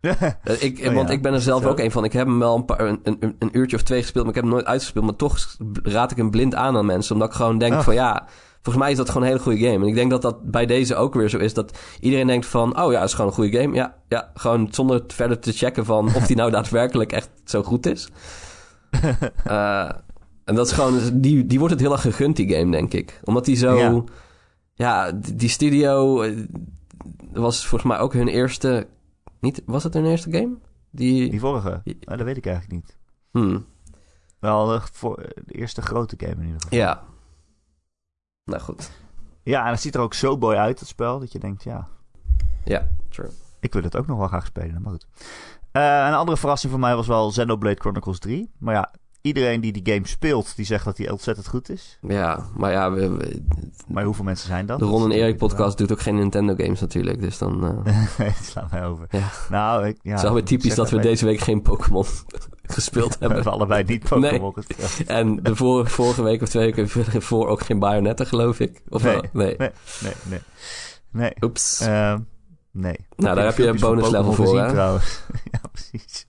Eh, 0.01 0.63
Ik, 0.63 0.87
Oh 0.89 0.95
want 0.95 1.11
ik 1.11 1.23
ben 1.23 1.33
er 1.33 1.41
zelf 1.41 1.67
ook 1.67 1.79
een 1.79 1.91
van. 1.91 2.05
Ik 2.05 2.13
heb 2.13 2.27
hem 2.27 2.39
wel 2.39 2.57
een, 2.57 2.65
paar, 2.65 2.81
een, 2.81 3.01
een, 3.03 3.37
een 3.39 3.49
uurtje 3.53 3.77
of 3.77 3.83
twee 3.83 4.01
gespeeld, 4.03 4.25
maar 4.25 4.35
ik 4.35 4.41
heb 4.41 4.51
hem 4.51 4.59
nooit 4.59 4.69
uitgespeeld. 4.69 5.05
Maar 5.05 5.17
toch 5.17 5.39
raad 5.83 6.11
ik 6.11 6.17
hem 6.17 6.31
blind 6.31 6.55
aan 6.55 6.77
aan 6.77 6.87
mensen. 6.87 7.15
Omdat 7.15 7.29
ik 7.29 7.35
gewoon 7.35 7.59
denk 7.59 7.73
Oh. 7.75 7.81
van 7.81 7.95
ja, 7.95 8.27
volgens 8.63 8.85
mij 8.85 8.91
is 8.91 8.97
dat 8.97 9.07
gewoon 9.09 9.23
een 9.23 9.29
hele 9.29 9.43
goede 9.43 9.59
game. 9.59 9.79
En 9.83 9.87
ik 9.87 9.95
denk 9.95 10.11
dat 10.11 10.23
dat 10.23 10.51
bij 10.51 10.67
deze 10.67 10.95
ook 10.97 11.15
weer 11.15 11.29
zo 11.29 11.39
is. 11.39 11.55
Dat 11.55 11.79
iedereen 12.01 12.27
denkt 12.27 12.47
van, 12.47 12.83
oh 12.83 12.93
ja, 12.93 12.99
het 13.01 13.09
is 13.09 13.15
gewoon 13.15 13.31
een 13.31 13.37
goede 13.37 13.59
game. 13.61 13.75
Ja, 13.75 13.95
ja 14.09 14.31
gewoon 14.35 14.69
zonder 14.71 15.03
verder 15.07 15.39
te 15.39 15.53
checken 15.53 15.85
van 15.85 16.07
of 16.15 16.27
die 16.27 16.37
nou 16.37 16.51
daadwerkelijk 16.61 17.13
echt 17.13 17.31
zo 17.45 17.63
goed 17.63 17.87
is. 17.87 18.09
Eh, 19.45 19.91
en 20.45 20.55
dat 20.55 20.67
is 20.67 20.73
gewoon, 20.73 20.99
die, 21.15 21.47
die 21.47 21.59
wordt 21.59 21.75
het 21.75 21.83
heel 21.83 21.93
erg 21.93 22.01
gegund, 22.01 22.37
die 22.37 22.55
game, 22.55 22.71
denk 22.71 22.93
ik. 22.93 23.21
Omdat 23.25 23.45
die 23.45 23.57
zo, 23.57 23.77
ja, 23.77 24.03
Ja. 24.75 25.13
die 25.13 25.49
studio 25.49 26.23
eh, 26.23 26.47
was 27.33 27.67
volgens 27.67 27.91
mij 27.91 28.01
ook 28.01 28.13
hun 28.13 28.29
eerste, 28.29 28.89
niet, 29.41 29.63
was 29.67 29.85
het 29.85 29.95
hun 29.95 30.05
eerste 30.07 30.31
game? 30.33 30.57
Die, 30.91 31.31
Die 31.31 31.41
vorige? 31.41 31.81
Nou, 31.85 32.17
dat 32.17 32.23
weet 32.23 32.37
ik 32.37 32.47
eigenlijk 32.47 32.75
niet. 32.75 32.97
hmm, 33.31 33.67
Wel 34.39 34.67
de, 34.67 34.81
voor, 34.93 35.17
de 35.45 35.53
eerste 35.55 35.83
grote 35.83 36.15
game 36.19 36.33
in 36.41 36.47
ieder 36.47 36.61
geval. 36.61 36.79
ja. 36.79 37.03
Nou 38.45 38.61
goed. 38.63 38.91
Ja, 39.43 39.65
en 39.65 39.71
het 39.71 39.81
ziet 39.81 39.95
er 39.95 40.01
ook 40.01 40.15
zo 40.15 40.37
mooi 40.37 40.57
uit, 40.57 40.79
het 40.81 40.89
spel, 40.89 41.19
dat 41.19 41.33
je 41.33 41.39
denkt, 41.39 41.63
ja, 41.63 41.89
Ja, 42.65 42.89
true. 43.09 43.31
ik 43.61 43.73
wil 43.73 43.83
het 43.83 43.97
ook 43.97 44.07
nog 44.07 44.19
wel 44.19 44.29
graag 44.29 44.47
spelen, 44.47 44.83
maar 44.83 44.93
goed. 44.93 45.07
Eh, 45.73 45.83
een 46.07 46.15
andere 46.15 46.37
verrassing 46.37 46.73
voor 46.73 46.81
mij 46.81 46.95
was 46.97 47.07
wel 47.07 47.31
Xenoblade 47.31 47.81
Chronicles 47.81 48.19
3. 48.19 48.51
Maar 48.59 48.75
ja, 48.75 48.91
iedereen 49.23 49.61
die 49.61 49.73
die 49.73 49.93
game 49.95 50.07
speelt, 50.09 50.57
die 50.57 50.65
zegt 50.67 50.85
dat 50.85 50.97
die 50.97 51.13
ontzettend 51.13 51.47
goed 51.49 51.71
is. 51.71 51.99
Ja, 52.09 52.47
maar 52.57 52.71
ja, 52.73 52.93
we- 52.93 53.09
we- 53.17 53.43
Maar 53.89 54.05
hoeveel 54.05 54.25
mensen 54.25 54.47
zijn 54.49 54.67
dat? 54.67 54.79
de 54.79 54.85
Ron 54.85 55.05
en 55.05 55.11
Erik 55.11 55.37
podcast 55.37 55.79
doet 55.79 55.93
ook 55.93 56.01
geen 56.01 56.15
Nintendo 56.15 56.55
games 56.57 56.81
natuurlijk. 56.81 57.21
Dus 57.21 57.39
dan 57.39 57.61
wel. 57.61 57.83
nee, 58.19 58.33
slaan 58.43 58.69
wij 58.71 58.85
over. 58.85 59.07
Ja. 59.11 59.31
Nou, 59.51 59.87
ik, 59.87 59.97
ja, 60.03 60.09
het 60.11 60.19
is 60.19 60.25
wel 60.25 60.35
weer 60.35 60.45
typisch 60.45 60.75
dat 60.75 60.91
we 60.91 60.99
deze 60.99 61.25
week 61.25 61.41
geen 61.41 61.63
Pokémon 61.63 62.05
gespeeld 62.63 63.09
We 63.13 63.17
hebben. 63.19 63.35
hebben 63.37 63.53
allebei 63.53 63.85
niet 63.85 64.09
Pokémon 64.09 64.53
gespeeld. 64.55 65.09
En 65.09 65.43
de 65.43 65.57
vorige, 65.57 65.91
vorige 65.91 66.23
week 66.23 66.43
of 66.43 66.49
twee 66.49 66.75
weken 66.75 67.23
voor 67.23 67.49
ook 67.49 67.61
geen 67.61 67.79
Bayonetta, 67.79 68.25
geloof 68.25 68.61
ik. 68.61 68.83
Of 68.89 69.03
Nee? 69.03 69.21
Nee. 69.33 69.55
Nee, 69.59 69.71
nee, 70.03 70.13
nee. 70.29 70.41
Nee. 71.11 71.33
Oeps. 71.41 71.81
Ehm, 71.81 72.21
nee. 72.71 72.97
Nou, 73.17 73.35
daar 73.37 73.45
heb 73.45 73.57
je 73.59 73.67
een 73.67 73.81
bonus 73.81 74.11
level 74.11 74.33
voor, 74.33 74.47
gezien, 74.47 74.61
hè? 74.65 74.71
trouwens. 74.71 75.21
ja, 75.53 75.61
precies. 75.73 76.27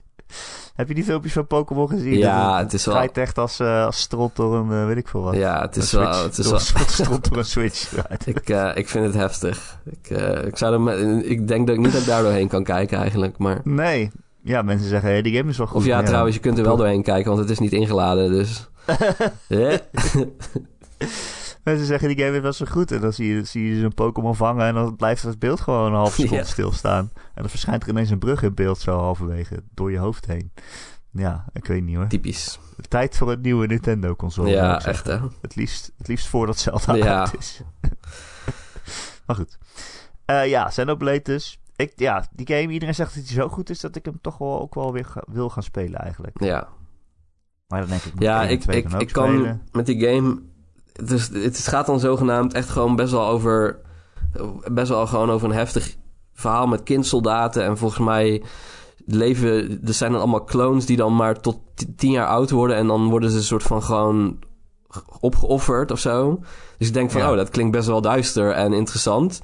Heb 0.74 0.88
je 0.88 0.94
die 0.94 1.04
filmpjes 1.04 1.32
van 1.32 1.46
Pokémon 1.46 1.88
gezien? 1.88 2.18
Ja, 2.18 2.58
het 2.58 2.72
is 2.72 2.84
wel- 2.84 2.94
draait 2.94 3.16
echt 3.18 3.38
als, 3.38 3.60
eh, 3.60 3.84
als 3.84 3.98
stront 4.00 4.36
door 4.36 4.54
een, 4.56 4.70
eh, 4.80 4.86
weet 4.86 4.96
ik 4.96 5.08
veel 5.08 5.22
wat. 5.22 5.34
Ja, 5.34 5.60
het 5.60 5.76
is 5.76 5.92
wel... 5.92 6.22
Het 6.22 6.38
is 6.38 6.44
Door 6.44 6.52
wel 6.52 6.60
een 6.82 6.88
stront 6.88 7.28
door 7.28 7.38
een 7.38 7.44
Switch 7.44 7.92
ik, 8.24 8.48
eh, 8.48 8.70
ik 8.74 8.88
vind 8.88 9.04
het 9.04 9.14
heftig. 9.14 9.78
Ik, 9.84 10.10
ik, 10.46 10.56
zou 10.56 10.72
er 10.72 10.80
met- 10.80 11.24
ik 11.26 11.48
denk 11.48 11.66
dat 11.66 11.76
ik 11.76 11.82
niet 11.82 11.92
dat 11.92 12.00
ik 12.00 12.06
daar 12.06 12.22
doorheen 12.22 12.48
kan 12.48 12.64
kijken 12.64 12.98
eigenlijk, 12.98 13.38
maar... 13.38 13.60
Nee. 13.64 14.10
Ja, 14.42 14.62
mensen 14.62 14.88
zeggen, 14.88 15.08
hey, 15.08 15.22
die 15.22 15.36
game 15.36 15.50
is 15.50 15.56
wel 15.58 15.66
goed. 15.66 15.76
Of 15.76 15.84
ja, 15.86 16.02
trouwens, 16.02 16.34
je 16.34 16.40
kunt 16.40 16.58
er 16.58 16.64
wel 16.64 16.76
doorheen 16.76 17.02
kijken, 17.02 17.26
want 17.30 17.40
het 17.42 17.50
is 17.50 17.58
niet 17.58 17.72
ingeladen, 17.72 18.30
dus... 18.32 18.68
Mensen 21.64 21.86
zeggen, 21.86 22.08
die 22.08 22.24
game 22.24 22.36
is 22.36 22.42
wel 22.42 22.52
zo 22.52 22.64
goed. 22.66 22.92
En 22.92 23.00
dan 23.00 23.12
zie 23.12 23.34
je, 23.34 23.44
zie 23.44 23.74
je 23.74 23.80
zo'n 23.80 23.94
Pokémon 23.94 24.36
vangen 24.36 24.66
en 24.66 24.74
dan 24.74 24.96
blijft 24.96 25.22
het 25.22 25.38
beeld 25.38 25.60
gewoon 25.60 25.86
een 25.86 25.98
half 25.98 26.14
seconde 26.20 26.36
Ja. 26.36 26.44
stilstaan. 26.44 27.10
En 27.14 27.20
dan 27.42 27.48
verschijnt 27.48 27.82
er 27.82 27.88
ineens 27.88 28.10
een 28.10 28.18
brug 28.18 28.42
in 28.42 28.54
beeld 28.54 28.78
zo 28.80 28.98
halverwege 28.98 29.62
door 29.74 29.90
je 29.90 29.98
hoofd 29.98 30.26
heen. 30.26 30.52
Ja, 31.10 31.44
ik 31.52 31.66
weet 31.66 31.82
niet 31.84 31.96
hoor. 31.96 32.06
Typisch. 32.08 32.58
Tijd 32.88 33.16
voor 33.16 33.32
een 33.32 33.40
nieuwe 33.40 33.66
Nintendo-console. 33.66 34.48
zou 34.50 34.60
Ja, 34.60 34.84
echt 34.84 35.06
hè. 35.06 35.18
Het 35.40 35.56
liefst, 35.56 35.92
het 35.98 36.08
liefst 36.08 36.26
voordat 36.26 36.58
Zelda 36.58 36.94
Ja. 36.94 37.20
uit 37.20 37.34
is. 37.38 37.60
maar 39.26 39.36
goed. 39.36 39.58
Eh, 40.24 40.48
ja, 40.48 40.64
Xenoblade 40.64 41.22
dus. 41.22 41.58
Ik, 41.76 41.92
ja, 41.96 42.26
die 42.32 42.46
game, 42.46 42.72
iedereen 42.72 42.94
zegt 42.94 43.14
dat 43.14 43.24
hij 43.24 43.32
zo 43.32 43.48
goed 43.48 43.70
is 43.70 43.80
dat 43.80 43.96
ik 43.96 44.04
hem 44.04 44.18
toch 44.20 44.38
wel 44.38 44.60
ook 44.60 44.74
wel 44.74 44.92
weer 44.92 45.04
ga- 45.04 45.24
wil 45.26 45.48
gaan 45.50 45.62
spelen 45.62 46.00
eigenlijk. 46.00 46.40
Ja, 46.42 46.68
Maar 47.66 47.80
dan 47.80 47.88
denk 47.88 48.02
ik, 48.02 48.12
ja 48.18 48.42
ik, 48.42 48.64
ik, 48.64 48.92
ik 48.92 49.12
kan 49.12 49.60
met 49.72 49.86
die 49.86 50.00
game... 50.06 50.42
Dus 51.02 51.28
het 51.32 51.58
gaat 51.58 51.86
dan 51.86 52.00
zogenaamd 52.00 52.52
echt 52.52 52.68
gewoon 52.68 52.96
best 52.96 53.12
wel 53.12 53.26
over... 53.26 53.80
Best 54.72 54.88
wel 54.88 55.06
gewoon 55.06 55.30
over 55.30 55.48
een 55.48 55.56
heftig 55.56 55.96
verhaal 56.32 56.66
met 56.66 56.82
kindsoldaten. 56.82 57.64
En 57.64 57.78
volgens 57.78 58.04
mij 58.04 58.42
leven... 59.06 59.80
Er 59.84 59.94
zijn 59.94 60.10
dan 60.12 60.20
allemaal 60.20 60.44
clones 60.44 60.86
die 60.86 60.96
dan 60.96 61.16
maar 61.16 61.40
tot 61.40 61.58
tien 61.96 62.10
jaar 62.10 62.26
oud 62.26 62.50
worden. 62.50 62.76
En 62.76 62.86
dan 62.86 63.08
worden 63.08 63.30
ze 63.30 63.36
een 63.36 63.42
soort 63.42 63.62
van 63.62 63.82
gewoon 63.82 64.38
opgeofferd 65.20 65.90
of 65.90 65.98
zo. 65.98 66.40
Dus 66.78 66.88
ik 66.88 66.94
denk 66.94 67.10
van, 67.10 67.20
Ja. 67.20 67.30
oh, 67.30 67.36
dat 67.36 67.50
klinkt 67.50 67.72
best 67.72 67.86
wel 67.86 68.00
duister 68.00 68.50
en 68.50 68.72
interessant. 68.72 69.40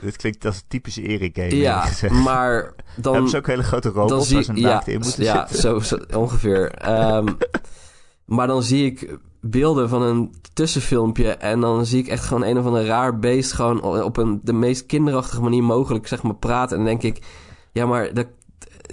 Dit 0.00 0.16
klinkt 0.16 0.44
als 0.44 0.56
een 0.56 0.62
typische 0.68 1.02
Erik 1.02 1.36
game. 1.36 1.56
Ja, 1.56 1.88
maar 2.10 2.74
dan... 2.96 3.12
Hebben 3.12 3.30
ze 3.30 3.36
ook 3.36 3.46
hele 3.46 3.62
grote 3.62 3.88
robots 3.88 4.32
waar 4.32 4.42
ze 4.42 4.54
ja, 4.54 4.86
in 4.86 5.00
moeten 5.00 5.24
ja, 5.24 5.46
zitten? 5.46 5.60
zo, 5.60 5.78
zo 5.78 6.18
ongeveer. 6.18 6.70
Ehm, 6.74 7.26
maar 8.24 8.46
dan 8.46 8.62
zie 8.62 8.86
ik 8.86 9.18
beelden 9.46 9.88
van 9.88 10.02
een 10.02 10.34
tussenfilmpje 10.52 11.30
en 11.30 11.60
dan 11.60 11.86
zie 11.86 11.98
ik 11.98 12.08
echt 12.08 12.24
gewoon 12.24 12.44
een 12.44 12.58
of 12.58 12.66
ander 12.66 12.84
raar 12.84 13.18
beest 13.18 13.52
gewoon 13.52 13.82
op 14.02 14.16
een 14.16 14.40
de 14.42 14.52
meest 14.52 14.86
kinderachtige 14.86 15.42
manier 15.42 15.64
mogelijk 15.64 16.06
zeg 16.06 16.22
maar 16.22 16.34
praten. 16.34 16.78
En 16.78 16.84
dan 16.84 16.98
denk 16.98 17.16
ik 17.16 17.24
ja 17.72 17.86
maar 17.86 18.14
dat 18.14 18.26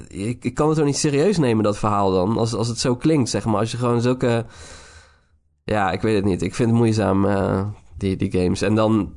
ik, 0.07 0.43
ik 0.43 0.53
kan 0.53 0.67
het 0.67 0.77
toch 0.77 0.85
niet 0.85 0.97
serieus 0.97 1.37
nemen 1.37 1.63
dat 1.63 1.77
verhaal 1.77 2.11
dan 2.11 2.37
als, 2.37 2.53
als 2.53 2.67
het 2.67 2.79
zo 2.79 2.95
klinkt 2.95 3.29
zeg 3.29 3.45
maar. 3.45 3.59
Als 3.59 3.71
je 3.71 3.77
gewoon 3.77 4.01
zulke 4.01 4.45
ja 5.63 5.91
ik 5.91 6.01
weet 6.01 6.15
het 6.15 6.25
niet. 6.25 6.41
Ik 6.41 6.55
vind 6.55 6.69
het 6.69 6.77
moeizaam 6.77 7.25
eh, 7.25 7.65
die, 7.97 8.15
die 8.15 8.31
games. 8.31 8.61
En 8.61 8.75
dan 8.75 9.13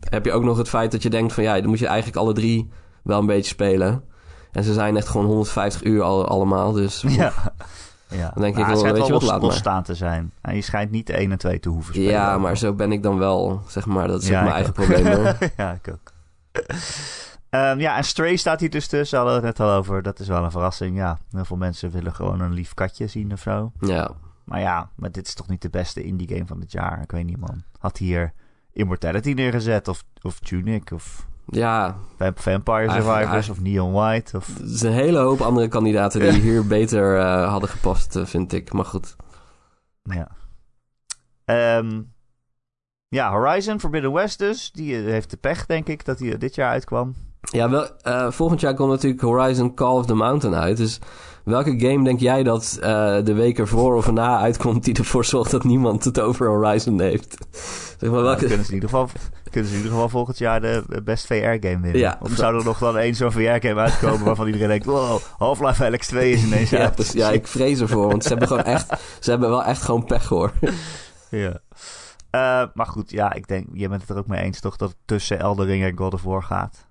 heb 0.00 0.24
je 0.24 0.32
ook 0.32 0.44
nog 0.44 0.56
het 0.56 0.68
feit 0.68 0.92
dat 0.92 1.02
je 1.02 1.10
denkt 1.10 1.32
van 1.32 1.42
ja 1.44 1.60
dan 1.60 1.68
moet 1.68 1.78
je 1.78 1.86
eigenlijk 1.86 2.18
alle 2.18 2.32
drie 2.32 2.70
wel 3.02 3.18
een 3.18 3.26
beetje 3.26 3.50
spelen. 3.50 4.04
En 4.52 4.64
ze 4.64 4.72
zijn 4.72 4.96
echt 4.96 5.08
gewoon 5.08 5.26
150 5.26 5.84
uur 5.84 6.02
al, 6.02 6.26
allemaal 6.26 6.72
dus 6.72 7.04
Ja. 7.08 7.32
Ja. 8.10 8.30
Dan 8.34 8.42
denk 8.42 8.54
ik 8.56 8.60
Maar 8.60 8.64
wel, 8.64 8.68
het 8.68 8.78
schijnt 8.78 8.96
weet 8.96 9.06
je 9.06 9.12
wat, 9.12 9.22
laat 9.22 9.30
maar. 9.40 9.40
losstaan 9.50 9.82
te 9.82 9.94
zijn. 9.94 10.32
En 10.40 10.54
je 10.54 10.60
schijnt 10.62 10.90
niet 10.90 11.10
1 11.10 11.30
en 11.32 11.38
2 11.38 11.60
te 11.60 11.68
hoeven 11.68 11.94
spelen. 11.94 12.10
Ja, 12.12 12.38
maar 12.38 12.56
zo 12.56 12.72
ben 12.72 12.92
ik 12.92 13.02
dan 13.02 13.18
wel, 13.18 13.62
zeg 13.66 13.86
maar. 13.86 14.08
Dat 14.08 14.22
is 14.22 14.28
Ja, 14.28 14.38
ook 14.40 14.48
mijn 14.48 14.64
ik 14.64 14.76
eigen 14.76 14.82
ook. 14.82 15.02
probleem. 15.02 15.24
hoor. 15.24 15.36
ja, 15.66 15.72
ik 15.72 15.88
ook. 15.92 16.12
Ehm, 17.50 17.78
ja, 17.80 17.96
en 17.96 18.04
Stray 18.04 18.36
staat 18.36 18.60
hier 18.60 18.70
dus 18.70 18.86
tussen. 18.86 19.18
Hadden 19.18 19.40
we 19.40 19.46
het 19.46 19.58
net 19.58 19.66
al 19.68 19.74
over. 19.76 20.02
Dat 20.02 20.18
is 20.18 20.28
wel 20.28 20.44
een 20.44 20.50
verrassing. 20.50 20.96
Ja, 20.96 21.18
heel 21.30 21.44
veel 21.44 21.56
mensen 21.56 21.90
willen 21.90 22.14
gewoon 22.14 22.40
een 22.40 22.52
lief 22.52 22.74
katje 22.74 23.06
zien 23.06 23.32
of 23.32 23.40
zo. 23.40 23.72
Ja, 23.80 24.10
Maar 24.44 24.60
ja, 24.60 24.88
maar 24.96 25.12
dit 25.12 25.26
is 25.26 25.34
toch 25.34 25.48
niet 25.48 25.62
de 25.62 25.70
beste 25.70 26.02
indie 26.02 26.28
game 26.28 26.46
van 26.46 26.60
het 26.60 26.72
jaar. 26.72 27.02
Ik 27.02 27.10
weet 27.10 27.24
niet, 27.26 27.40
man. 27.40 27.62
Had 27.78 27.96
hier 27.98 28.32
Immortality 28.72 29.32
neergezet 29.32 29.88
of, 29.88 30.02
of 30.22 30.38
Tunic 30.38 30.90
of 30.92 31.26
ja, 31.50 31.96
Vamp- 32.16 32.38
Vampire 32.38 32.76
Eigenlijk- 32.76 33.04
Survivors 33.04 33.48
of 33.48 33.60
Neon 33.60 33.92
White 33.92 34.36
of... 34.36 34.48
er 34.48 34.54
zijn 34.64 34.92
een 34.92 34.98
hele 34.98 35.18
hoop 35.18 35.40
andere 35.40 35.68
kandidaten 35.68 36.20
die 36.20 36.32
hier 36.32 36.66
beter 36.76 37.18
eh, 37.18 37.48
hadden 37.48 37.68
gepast, 37.68 38.16
eh, 38.16 38.24
vind 38.24 38.52
ik. 38.52 38.72
Maar 38.72 38.84
goed. 38.84 39.16
Ja. 40.02 40.28
Ehm, 41.44 42.02
ja, 43.08 43.30
Horizon 43.30 43.80
Forbidden 43.80 44.12
West 44.12 44.38
dus. 44.38 44.72
Die 44.72 44.96
eh, 44.96 45.04
heeft 45.04 45.30
de 45.30 45.36
pech, 45.36 45.66
denk 45.66 45.88
ik, 45.88 46.04
dat 46.04 46.18
hij 46.18 46.38
dit 46.38 46.54
jaar 46.54 46.70
uitkwam. 46.70 47.14
Ja, 47.40 47.70
wel, 47.70 47.86
volgend 48.32 48.60
jaar 48.60 48.74
komt 48.74 48.90
natuurlijk 48.90 49.22
Horizon 49.22 49.74
Call 49.74 49.94
of 49.96 50.06
the 50.06 50.14
Mountain 50.14 50.54
uit. 50.54 50.76
Dus 50.76 50.98
welke 51.44 51.78
game 51.78 52.04
denk 52.04 52.20
jij 52.20 52.42
dat 52.42 52.78
eh, 52.80 53.16
de 53.24 53.32
week 53.32 53.58
ervoor 53.58 53.96
of 53.96 54.06
erna 54.06 54.38
uitkomt... 54.38 54.84
die 54.84 54.94
ervoor 54.94 55.24
zorgt 55.24 55.50
dat 55.50 55.64
niemand 55.64 56.04
het 56.04 56.20
over 56.20 56.48
Horizon 56.48 57.00
heeft? 57.00 57.36
zeg 57.98 58.10
maar 58.10 58.10
Nou, 58.10 58.22
welke... 58.22 58.46
kunnen, 58.46 58.64
ze 58.64 58.70
in 58.70 58.74
ieder 58.74 58.88
geval, 58.88 59.08
kunnen 59.50 59.70
ze 59.70 59.76
in 59.76 59.82
ieder 59.82 59.92
geval 59.92 60.08
volgend 60.08 60.38
jaar 60.38 60.60
de 60.60 60.84
best 61.04 61.26
VR-game 61.26 61.80
winnen. 61.80 61.98
Ja, 61.98 62.18
of 62.20 62.30
zou 62.30 62.58
er 62.58 62.64
nog 62.64 62.78
dan 62.78 62.98
één 62.98 63.14
zo'n 63.14 63.32
VR-game 63.32 63.80
uitkomen 63.80 64.24
waarvan 64.24 64.46
iedereen 64.46 64.68
denkt... 64.68 64.84
Wow, 64.84 65.20
Half-Life 65.38 65.84
Alex 65.84 66.06
2 66.06 66.32
is 66.32 66.44
ineens 66.44 66.70
ja, 66.76 66.78
uit. 66.78 67.12
ja, 67.12 67.30
ik 67.30 67.46
vrees 67.46 67.80
ervoor, 67.80 68.08
want 68.08 68.22
ze 68.22 68.28
hebben 68.28 68.48
gewoon 68.48 68.64
echt... 68.64 68.86
Ze 69.20 69.30
hebben 69.30 69.48
wel 69.48 69.64
echt 69.64 69.82
gewoon 69.82 70.04
pech, 70.04 70.28
hoor. 70.28 70.52
Ja. 71.30 71.60
Eh, 72.30 72.68
maar 72.74 72.86
goed, 72.86 73.10
ja, 73.10 73.32
ik 73.32 73.48
denk, 73.48 73.66
je 73.72 73.88
bent 73.88 74.00
het 74.00 74.10
er 74.10 74.18
ook 74.18 74.26
mee 74.26 74.42
eens 74.42 74.60
toch 74.60 74.76
dat 74.76 74.88
het 74.88 74.98
tussen 75.04 75.38
Elden 75.38 75.66
Ring 75.66 75.84
en 75.84 75.96
God 75.96 76.14
of 76.14 76.22
War 76.22 76.42
gaat. 76.42 76.86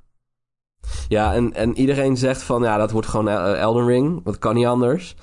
Ja, 1.07 1.33
en, 1.33 1.53
en 1.53 1.77
iedereen 1.77 2.17
zegt 2.17 2.43
van 2.43 2.61
ja, 2.61 2.77
dat 2.77 2.91
wordt 2.91 3.07
gewoon 3.07 3.27
Elden 3.55 3.85
Ring. 3.85 4.23
Dat 4.23 4.39
kan 4.39 4.55
niet 4.55 4.65
anders. 4.65 5.15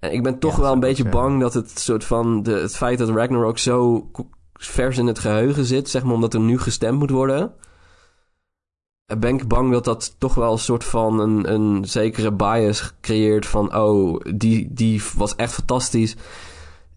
En 0.00 0.12
ik 0.12 0.22
ben 0.22 0.38
toch 0.38 0.56
Ja, 0.56 0.60
wel 0.62 0.72
een 0.72 0.80
beetje 0.80 1.08
bang 1.08 1.40
dat 1.40 1.54
het 1.54 1.78
soort 1.78 2.04
van 2.04 2.42
de, 2.42 2.52
het 2.52 2.76
feit 2.76 2.98
dat 2.98 3.08
Ragnarok 3.08 3.58
zo 3.58 4.08
vers 4.52 4.98
in 4.98 5.06
het 5.06 5.18
geheugen 5.18 5.64
zit, 5.64 5.90
zeg 5.90 6.04
maar, 6.04 6.14
omdat 6.14 6.34
er 6.34 6.40
nu 6.40 6.58
gestemd 6.58 6.98
moet 6.98 7.10
worden. 7.10 7.52
eh, 9.06 9.16
Ben 9.18 9.34
ik 9.34 9.48
bang 9.48 9.72
dat 9.72 9.84
dat 9.84 10.14
toch 10.18 10.34
wel 10.34 10.52
een 10.52 10.58
soort 10.58 10.84
van 10.84 11.20
een, 11.20 11.52
een 11.52 11.84
zekere 11.84 12.32
bias 12.32 12.94
creëert 13.00 13.46
van 13.46 13.76
oh, 13.76 14.20
die, 14.34 14.68
die 14.72 15.02
was 15.16 15.36
echt 15.36 15.52
fantastisch. 15.54 16.16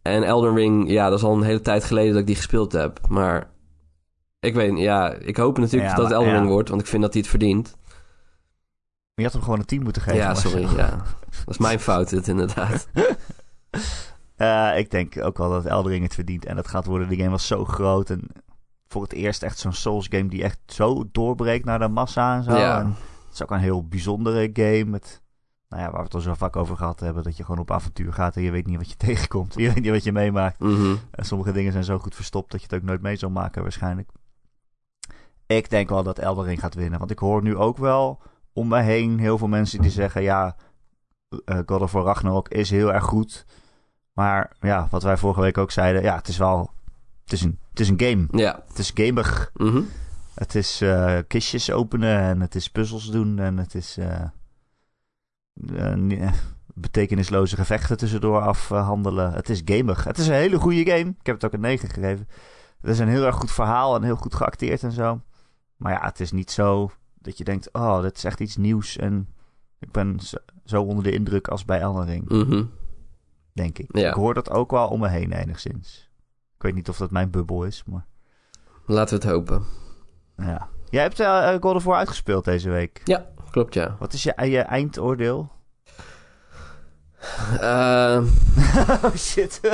En 0.02 0.24
Elden 0.24 0.56
Ring, 0.56 0.90
ja, 0.90 1.10
dat 1.10 1.18
is 1.18 1.24
al 1.26 1.34
een 1.36 1.42
hele 1.44 1.62
tijd 1.62 1.84
geleden 1.84 2.12
dat 2.12 2.20
ik 2.22 2.28
die 2.28 2.36
gespeeld 2.36 2.72
heb. 2.72 3.00
Maar 3.10 3.50
ik 4.40 4.54
weet 4.56 4.78
ja, 4.78 5.14
ik 5.14 5.38
hoop 5.38 5.58
natuurlijk 5.58 5.92
Ja, 5.92 5.96
dat 5.98 6.06
het 6.06 6.14
Elden. 6.14 6.34
Ring 6.34 6.48
wordt, 6.48 6.70
want 6.70 6.82
ik 6.82 6.88
vind 6.88 7.02
dat 7.02 7.12
hij 7.14 7.22
het 7.22 7.30
verdient. 7.30 7.77
Je 9.18 9.24
had 9.24 9.34
hem 9.34 9.42
gewoon 9.42 9.60
een 9.60 9.66
10 9.66 9.84
moeten 9.84 10.02
geven. 10.02 10.20
Ja, 10.20 10.26
maar- 10.26 10.36
sorry. 10.38 10.68
Ja. 10.78 10.90
Dat 11.30 11.48
is 11.48 11.58
mijn 11.58 11.80
fout, 11.80 12.10
dit 12.10 12.28
inderdaad. 12.28 12.88
Eh, 14.36 14.78
ik 14.78 14.92
denk 14.92 15.24
ook 15.24 15.38
wel 15.38 15.50
dat 15.50 15.66
Elden 15.66 15.92
Ring 15.92 16.04
het 16.04 16.14
verdient. 16.14 16.46
En 16.46 16.56
dat 16.56 16.68
gaat 16.68 16.86
worden. 16.86 17.10
De 17.10 17.16
game 17.16 17.30
was 17.30 17.48
zo 17.48 17.66
groot. 17.66 18.10
En 18.10 18.28
voor 18.88 19.02
het 19.02 19.14
eerst 19.14 19.44
echt 19.44 19.58
zo'n 19.58 19.74
Souls 19.74 20.08
game 20.10 20.28
die 20.28 20.44
echt 20.44 20.60
zo 20.66 21.04
doorbreekt 21.12 21.66
naar 21.66 21.80
de 21.80 21.88
massa 21.88 22.36
en 22.36 22.44
zo. 22.44 22.56
Ja. 22.56 22.80
En 22.80 22.88
het 23.26 23.34
is 23.34 23.44
ook 23.44 23.52
een 23.52 23.60
heel 23.60 23.88
bijzondere 23.88 24.50
game. 24.54 24.84
Met, 24.86 25.22
nou 25.70 25.82
ja, 25.84 25.88
waar 25.90 25.98
we 26.00 26.06
het 26.06 26.14
al 26.14 26.20
zo 26.20 26.34
vaak 26.34 26.56
over 26.56 26.76
gehad 26.78 27.00
hebben. 27.00 27.24
Dat 27.24 27.38
je 27.38 27.44
gewoon 27.44 27.60
op 27.62 27.72
avontuur 27.72 28.14
gaat 28.14 28.36
en 28.36 28.42
je 28.42 28.52
weet 28.52 28.66
niet 28.66 28.78
wat 28.78 28.90
je 28.90 28.96
tegenkomt. 29.08 29.54
Je 29.58 29.74
weet 29.74 29.84
niet 29.84 29.92
wat 29.92 30.04
je 30.04 30.12
meemaakt. 30.12 30.60
Mhm. 30.60 30.96
En 31.12 31.26
sommige 31.26 31.52
dingen 31.52 31.72
zijn 31.72 31.84
zo 31.84 31.98
goed 32.00 32.16
verstopt 32.16 32.52
dat 32.52 32.60
je 32.62 32.68
het 32.70 32.76
ook 32.76 32.88
nooit 32.88 33.02
mee 33.02 33.16
zal 33.16 33.30
maken 33.30 33.62
waarschijnlijk. 33.62 34.10
Ik 35.46 35.70
denk 35.70 35.90
wel 35.90 36.04
dat 36.04 36.20
Elden 36.20 36.46
Ring 36.46 36.60
gaat 36.60 36.76
winnen. 36.76 37.00
Want 37.00 37.12
ik 37.12 37.20
hoor 37.20 37.42
nu 37.44 37.56
ook 37.56 37.78
wel 37.78 38.22
om 38.58 38.68
me 38.68 38.82
heen 38.82 39.20
heel 39.20 39.38
veel 39.38 39.48
mensen 39.48 39.82
die 39.82 39.92
zeggen... 39.92 40.22
Ja, 40.22 40.56
eh, 41.46 41.60
God 41.66 41.82
of 41.82 41.92
War 41.92 42.04
Ragnarok 42.04 42.50
is 42.50 42.70
heel 42.70 42.94
erg 42.94 43.04
goed. 43.04 43.46
Maar 44.14 44.56
ja, 44.60 44.88
wat 44.90 45.04
wij 45.04 45.18
vorige 45.18 45.42
week 45.42 45.58
ook 45.58 45.72
zeiden... 45.72 46.02
Ja, 46.02 46.16
het 46.16 46.28
is 46.28 46.38
wel... 46.38 46.72
Het 47.24 47.34
is 47.34 47.42
een, 47.42 47.60
het 47.70 47.80
is 47.80 47.90
een 47.90 48.00
game. 48.00 48.28
Ja. 48.32 48.64
Het 48.68 48.78
is 48.78 48.92
gamig. 48.94 49.52
Mhm. 49.54 49.82
Het 50.34 50.56
is 50.56 50.82
eh, 50.82 51.18
kistjes 51.28 51.72
openen 51.72 52.20
en 52.20 52.42
het 52.42 52.56
is 52.56 52.70
puzzels 52.70 53.12
doen 53.12 53.40
en 53.40 53.58
het 53.58 53.76
is 53.76 53.98
eh, 53.98 54.24
betekenisloze 56.74 57.56
gevechten 57.56 57.98
tussendoor 57.98 58.42
afhandelen. 58.42 59.34
Het 59.34 59.50
is 59.50 59.62
gamig. 59.66 60.04
Het 60.04 60.18
is 60.18 60.28
een 60.28 60.34
hele 60.34 60.60
goede 60.60 60.92
game. 60.92 61.10
Ik 61.20 61.26
heb 61.26 61.36
het 61.36 61.46
ook 61.46 61.54
een 61.54 61.60
9 61.60 61.90
gegeven. 61.90 62.28
Het 62.82 62.90
is 62.90 63.00
een 63.00 63.08
heel 63.08 63.26
erg 63.26 63.36
goed 63.36 63.52
verhaal 63.52 63.96
en 63.96 64.04
heel 64.04 64.16
goed 64.16 64.36
geacteerd 64.36 64.84
en 64.84 64.92
zo. 64.92 65.22
Maar 65.76 65.92
ja, 65.92 66.06
het 66.06 66.20
is 66.20 66.32
niet 66.32 66.52
zo 66.52 66.92
dat 67.28 67.38
je 67.38 67.44
denkt, 67.44 67.70
oh, 67.74 68.02
dit 68.02 68.18
is 68.18 68.24
echt 68.24 68.40
iets 68.40 68.56
nieuws 68.58 68.98
en 68.98 69.28
ik 69.80 69.92
ben 69.92 70.20
zo, 70.66 70.82
onder 70.84 71.04
de 71.04 71.12
indruk 71.12 71.48
als 71.48 71.66
bij 71.66 71.80
Elden 71.80 72.06
Ring, 72.06 72.30
Mhm. 72.30 72.64
denk 73.54 73.78
ik. 73.78 73.98
Ja. 73.98 74.08
Ik 74.08 74.14
hoor 74.14 74.34
dat 74.34 74.50
ook 74.50 74.72
wel 74.72 74.88
om 74.88 75.00
me 75.00 75.08
heen 75.08 75.32
enigszins. 75.32 76.10
Ik 76.56 76.62
weet 76.64 76.74
niet 76.74 76.90
of 76.90 76.98
dat 76.98 77.12
mijn 77.12 77.30
bubbel 77.30 77.64
is, 77.64 77.84
maar 77.86 78.06
Laten 78.86 79.20
we 79.20 79.24
het 79.26 79.34
hopen. 79.34 79.64
ja. 80.38 80.68
Jij 80.90 81.02
hebt 81.02 81.20
eh, 81.20 81.50
God 81.60 81.76
of 81.76 81.84
War 81.84 81.98
uitgespeeld 81.98 82.46
deze 82.46 82.70
week. 82.70 83.02
Ja, 83.04 83.26
klopt 83.52 83.74
ja. 83.74 83.96
Wat 84.00 84.14
is 84.14 84.24
je, 84.24 84.50
je 84.50 84.60
eindoordeel? 84.60 85.52
Eh, 87.60 88.22
oh 89.04 89.16
shit. 89.16 89.60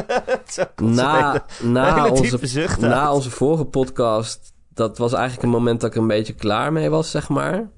Na 0.75 1.43
na, 1.61 2.09
onze, 2.09 2.77
na 2.79 3.13
onze 3.13 3.29
vorige 3.29 3.65
podcast, 3.65 4.52
dat 4.73 4.97
was 4.97 5.13
eigenlijk 5.13 5.43
een 5.43 5.49
moment 5.59 5.81
dat 5.81 5.89
ik 5.89 6.01
een 6.01 6.07
beetje 6.07 6.33
klaar 6.33 6.73
mee 6.73 6.89
was, 6.89 7.11
zeg 7.11 7.29
maar. 7.29 7.69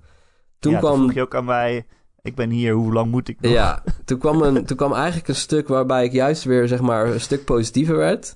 Toen 0.60 0.72
ja, 0.72 0.80
kwam... 0.80 0.98
vroeg 0.98 1.14
je 1.14 1.22
ook 1.22 1.36
aan 1.36 1.46
mij... 1.46 1.86
Ik 2.22 2.36
ben 2.36 2.50
hier, 2.50 2.74
hoe 2.74 2.94
lang 2.94 3.12
moet 3.12 3.28
ik 3.28 3.42
nog? 3.42 3.52
Ja, 3.52 3.84
toen 4.06 4.18
kwam, 4.20 4.42
een, 4.42 4.66
toen 4.66 4.78
kwam 4.78 4.94
eigenlijk 4.94 5.28
een 5.28 5.36
stuk 5.36 5.68
waarbij 5.68 6.04
ik 6.04 6.12
juist 6.12 6.44
weer 6.44 6.68
zeg 6.68 6.82
maar 6.82 7.08
een 7.08 7.22
stuk 7.22 7.46
positiever 7.46 7.96
werd. 7.96 8.36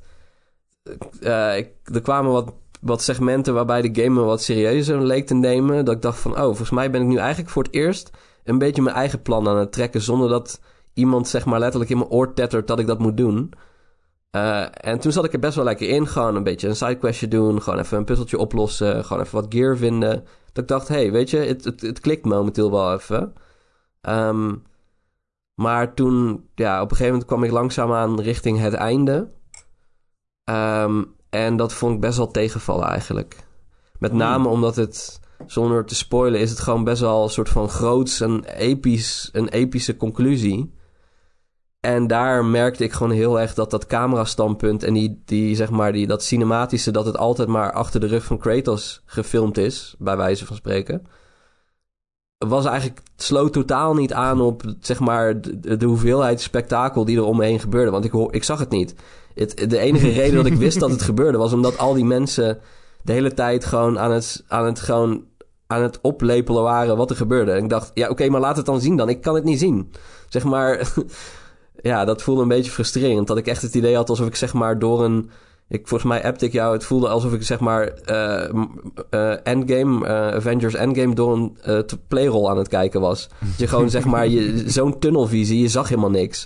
Eh, 1.21 1.57
ik, 1.57 1.71
er 1.93 2.01
kwamen 2.01 2.31
wat, 2.31 2.53
wat 2.81 3.01
segmenten 3.01 3.53
waarbij 3.53 3.81
de 3.81 4.01
game 4.01 4.19
me 4.19 4.25
wat 4.25 4.41
serieuzer 4.41 5.01
leek 5.01 5.27
te 5.27 5.33
nemen. 5.33 5.85
Dat 5.85 5.95
ik 5.95 6.01
dacht 6.01 6.19
van, 6.19 6.31
oh, 6.31 6.43
volgens 6.43 6.69
mij 6.69 6.91
ben 6.91 7.01
ik 7.01 7.07
nu 7.07 7.17
eigenlijk 7.17 7.49
voor 7.49 7.63
het 7.63 7.73
eerst 7.73 8.11
een 8.43 8.57
beetje 8.57 8.81
mijn 8.81 8.95
eigen 8.95 9.21
plan 9.21 9.47
aan 9.47 9.57
het 9.57 9.71
trekken. 9.71 10.01
Zonder 10.01 10.29
dat 10.29 10.61
iemand 10.93 11.27
zeg 11.27 11.45
maar 11.45 11.59
letterlijk 11.59 11.91
in 11.91 11.97
mijn 11.97 12.09
oor 12.09 12.33
tettert 12.33 12.67
dat 12.67 12.79
ik 12.79 12.87
dat 12.87 12.99
moet 12.99 13.17
doen. 13.17 13.53
Eh, 14.31 14.65
en 14.71 14.99
toen 14.99 15.11
zat 15.11 15.25
ik 15.25 15.33
er 15.33 15.39
best 15.39 15.55
wel 15.55 15.63
lekker 15.63 15.89
in. 15.89 16.07
Gewoon 16.07 16.35
een 16.35 16.43
beetje 16.43 16.67
een 16.67 16.75
sidequestje 16.75 17.27
doen. 17.27 17.61
Gewoon 17.61 17.79
even 17.79 17.97
een 17.97 18.03
puzzeltje 18.03 18.37
oplossen. 18.37 19.05
Gewoon 19.05 19.23
even 19.23 19.41
wat 19.41 19.53
gear 19.53 19.77
vinden. 19.77 20.25
Dat 20.53 20.63
ik 20.63 20.67
dacht, 20.67 20.87
hey, 20.87 21.11
weet 21.11 21.29
je, 21.29 21.37
het, 21.37 21.63
het, 21.63 21.81
het 21.81 21.99
klikt 21.99 22.25
momenteel 22.25 22.71
wel 22.71 22.93
even. 22.93 23.33
Ehm, 24.01 24.55
maar 25.53 25.93
toen, 25.93 26.47
ja, 26.55 26.75
op 26.75 26.89
een 26.89 26.95
gegeven 26.95 27.11
moment 27.11 27.25
kwam 27.25 27.43
ik 27.43 27.51
langzaamaan 27.51 28.21
richting 28.21 28.59
het 28.59 28.73
einde. 28.73 29.31
Ehm, 30.43 31.03
en 31.29 31.57
dat 31.57 31.73
vond 31.73 31.93
ik 31.95 32.01
best 32.01 32.17
wel 32.17 32.31
tegenvallen 32.31 32.87
eigenlijk. 32.87 33.35
Met 33.99 34.13
name 34.13 34.47
omdat 34.47 34.75
het, 34.75 35.19
zonder 35.45 35.85
te 35.85 35.95
spoilen, 35.95 36.39
is 36.39 36.49
het 36.49 36.59
gewoon 36.59 36.83
best 36.83 37.01
wel 37.01 37.23
een 37.23 37.29
soort 37.29 37.49
van 37.49 37.69
groots 37.69 38.21
en 38.21 38.43
episch, 38.43 39.29
een 39.31 39.47
epische 39.47 39.97
conclusie. 39.97 40.73
En 41.79 42.07
daar 42.07 42.45
merkte 42.45 42.83
ik 42.83 42.91
gewoon 42.91 43.11
heel 43.11 43.39
erg 43.39 43.53
dat 43.53 43.71
dat 43.71 43.85
camerastandpunt 43.85 44.83
en 44.83 44.93
die, 44.93 45.21
die, 45.25 45.55
zeg 45.55 45.69
maar, 45.69 45.91
die, 45.91 46.07
dat 46.07 46.23
cinematische, 46.23 46.91
dat 46.91 47.05
het 47.05 47.17
altijd 47.17 47.47
maar 47.47 47.71
achter 47.71 47.99
de 47.99 48.07
rug 48.07 48.23
van 48.23 48.37
Kratos 48.37 49.01
gefilmd 49.05 49.57
is, 49.57 49.95
bij 49.99 50.17
wijze 50.17 50.45
van 50.45 50.55
spreken. 50.55 51.05
Was 52.37 52.65
eigenlijk, 52.65 53.01
sloot 53.15 53.53
totaal 53.53 53.93
niet 53.93 54.13
aan 54.13 54.41
op, 54.41 54.63
zeg 54.79 54.99
maar, 54.99 55.41
de, 55.41 55.77
de 55.77 55.85
hoeveelheid 55.85 56.41
spektakel 56.41 57.05
die 57.05 57.17
er 57.17 57.23
om 57.23 57.37
me 57.37 57.45
heen 57.45 57.59
gebeurde. 57.59 57.91
Want 57.91 58.05
ik, 58.05 58.13
ik 58.13 58.43
zag 58.43 58.59
het 58.59 58.69
niet. 58.69 58.95
Het, 59.35 59.69
de 59.69 59.77
enige 59.77 60.09
reden 60.21 60.35
dat 60.35 60.45
ik 60.45 60.55
wist 60.55 60.79
dat 60.79 60.91
het 60.91 61.01
gebeurde 61.01 61.37
was 61.37 61.53
omdat 61.53 61.77
al 61.77 61.93
die 61.93 62.05
mensen 62.05 62.59
de 63.01 63.11
hele 63.11 63.33
tijd 63.33 63.65
gewoon 63.65 63.99
aan 63.99 64.11
het, 64.11 64.43
aan 64.47 64.65
het, 64.65 64.79
gewoon 64.79 65.25
aan 65.67 65.81
het 65.81 65.99
oplepelen 66.01 66.63
waren 66.63 66.97
wat 66.97 67.09
er 67.09 67.15
gebeurde. 67.15 67.51
En 67.51 67.63
ik 67.63 67.69
dacht, 67.69 67.91
ja, 67.93 68.09
oké, 68.09 68.29
maar 68.29 68.41
laat 68.41 68.57
het 68.57 68.65
dan 68.65 68.81
zien 68.81 68.95
dan. 68.95 69.09
Ik 69.09 69.21
kan 69.21 69.35
het 69.35 69.43
niet 69.43 69.59
zien. 69.59 69.91
Zeg 70.29 70.43
maar, 70.43 70.93
ja, 71.81 72.05
dat 72.05 72.21
voelde 72.21 72.41
een 72.41 72.47
beetje 72.47 72.71
frustrerend. 72.71 73.27
Dat 73.27 73.37
ik 73.37 73.47
echt 73.47 73.61
het 73.61 73.75
idee 73.75 73.95
had 73.95 74.09
alsof 74.09 74.27
ik 74.27 74.35
zeg 74.35 74.53
maar 74.53 74.79
door 74.79 75.03
een... 75.03 75.29
Ik, 75.67 75.87
volgens 75.87 76.09
mij 76.09 76.23
appte 76.23 76.45
ik 76.45 76.51
jou, 76.51 76.73
het 76.73 76.83
voelde 76.83 77.07
alsof 77.07 77.33
ik 77.33 77.43
zeg 77.43 77.59
maar 77.59 77.87
eh, 77.87 78.49
eh, 79.09 79.37
Endgame, 79.43 80.07
eh, 80.07 80.35
Avengers 80.35 80.73
Endgame 80.73 81.15
door 81.15 81.33
een 81.33 81.57
uh, 81.67 81.79
playrol 82.07 82.49
aan 82.49 82.57
het 82.57 82.67
kijken 82.67 83.01
was. 83.01 83.27
Dat 83.39 83.57
je 83.57 83.67
gewoon 83.67 83.89
zeg 83.89 84.05
maar, 84.05 84.27
je, 84.27 84.63
zo'n 84.69 84.99
tunnelvisie, 84.99 85.61
je 85.61 85.67
zag 85.67 85.89
helemaal 85.89 86.09
niks. 86.09 86.45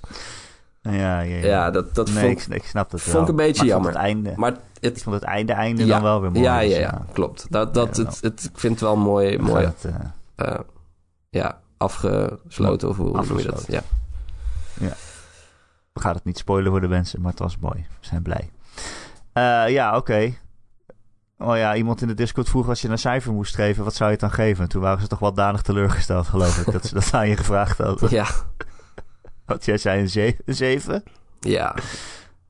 Ja, 0.81 0.91
ja, 0.91 1.21
ja. 1.21 1.45
Ja, 1.45 1.71
dat, 1.71 1.95
dat 1.95 2.11
nee, 2.11 2.23
vond, 2.23 2.47
ik, 2.47 2.55
ik 2.55 2.63
snap 2.63 2.91
het 2.91 3.05
wel. 3.05 3.13
vond 3.13 3.23
ik 3.23 3.29
een 3.29 3.45
beetje 3.45 3.55
Maar 3.55 3.65
ik 3.65 3.71
jammer. 3.71 3.91
Het 3.91 3.99
einde, 3.99 4.34
Maar 4.36 4.51
ik 4.51 4.57
het, 4.79 5.03
vond 5.03 5.15
het 5.15 5.23
einde, 5.23 5.53
einde 5.53 5.86
ja, 5.86 5.93
dan 5.93 6.01
wel 6.01 6.21
weer 6.21 6.31
mooi. 6.31 6.43
ja, 6.43 6.59
dus 6.59 6.71
ja, 6.71 6.79
ja, 6.79 7.05
klopt. 7.13 7.45
Dat, 7.49 7.73
dat, 7.73 7.97
Ja, 7.97 8.03
het, 8.03 8.19
het, 8.21 8.49
ik 8.53 8.59
vind 8.59 8.73
het 8.73 8.81
wel 8.81 8.95
mooi, 8.97 9.38
mooi 9.38 9.65
het, 9.65 9.86
ja, 11.29 11.59
afgesloten. 11.77 12.89
Of 12.89 12.97
hoe 12.97 13.05
noem 13.05 13.38
je 13.38 13.43
dat? 13.43 13.53
Afgesloten. 13.53 13.84
Ja. 14.79 14.93
We 15.94 16.00
gaan 16.00 16.14
het 16.16 16.24
niet 16.24 16.38
spoilen 16.38 16.72
voor 16.72 16.82
de 16.82 16.88
mensen, 16.88 17.22
maar 17.22 17.32
het 17.32 17.39
was 17.39 17.58
mooi. 17.58 17.86
We 18.00 18.06
zijn 18.08 18.22
blij. 18.22 18.52
Eh, 19.34 19.70
ja, 19.74 19.98
oké. 19.98 20.34
Oh 21.38 21.58
ja, 21.58 21.76
iemand 21.76 22.02
in 22.02 22.08
de 22.08 22.14
Discord 22.14 22.50
vroeg 22.50 22.68
als 22.68 22.82
je 22.82 22.88
een 22.89 22.98
cijfer 22.98 23.34
moest 23.34 23.56
geven, 23.56 23.84
wat 23.84 23.94
zou 23.94 24.06
je 24.10 24.16
het 24.16 24.22
dan 24.26 24.32
geven? 24.34 24.70
Toen 24.70 24.82
waren 24.82 25.02
ze 25.02 25.08
toch 25.08 25.20
wel 25.20 25.34
danig 25.34 25.62
teleurgesteld, 25.62 26.28
geloof 26.28 26.58
ik, 26.58 26.72
dat 26.74 26.86
ze 26.86 26.94
dat 26.94 27.14
aan 27.14 27.28
je 27.30 27.38
gevraagd 27.38 27.78
hadden. 27.78 28.10
ja, 28.10 28.26
Wat 29.46 29.66
jij 29.66 29.78
zei, 29.78 30.02
een 30.02 30.10
ze- 30.10 30.38
een 30.46 30.56
zeven? 30.56 31.04
ja. 31.39 31.76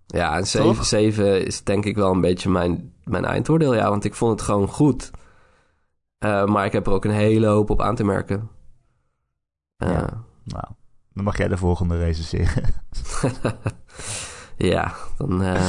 Ja, 0.08 0.38
een 0.38 0.44
Toch? 0.44 0.86
7, 0.86 0.86
7 0.86 1.46
is 1.46 1.64
denk 1.64 1.86
ik 1.86 1.96
wel 1.96 2.12
een 2.12 2.22
beetje 2.22 2.50
mijn, 2.50 2.94
mijn 3.04 3.26
eindoordeel. 3.26 3.74
Ja, 3.74 3.90
want 3.90 4.04
ik 4.04 4.16
vond 4.16 4.32
het 4.32 4.42
gewoon 4.42 4.68
goed. 4.68 5.12
Eh, 6.18 6.46
maar 6.46 6.66
ik 6.66 6.72
heb 6.72 6.88
er 6.88 6.94
ook 6.94 7.06
een 7.06 7.12
hele 7.12 7.48
hoop 7.48 7.70
op 7.70 7.82
aan 7.82 7.96
te 7.96 8.04
merken. 8.04 8.50
Eh, 9.78 9.90
Ja. 9.90 10.24
Nou, 10.44 10.64
dan 11.14 11.24
mag 11.24 11.38
jij 11.38 11.48
de 11.48 11.58
volgende 11.58 11.98
recenseren. 11.98 12.64
ja, 14.58 14.94
dan 15.18 15.44
eh, 15.44 15.66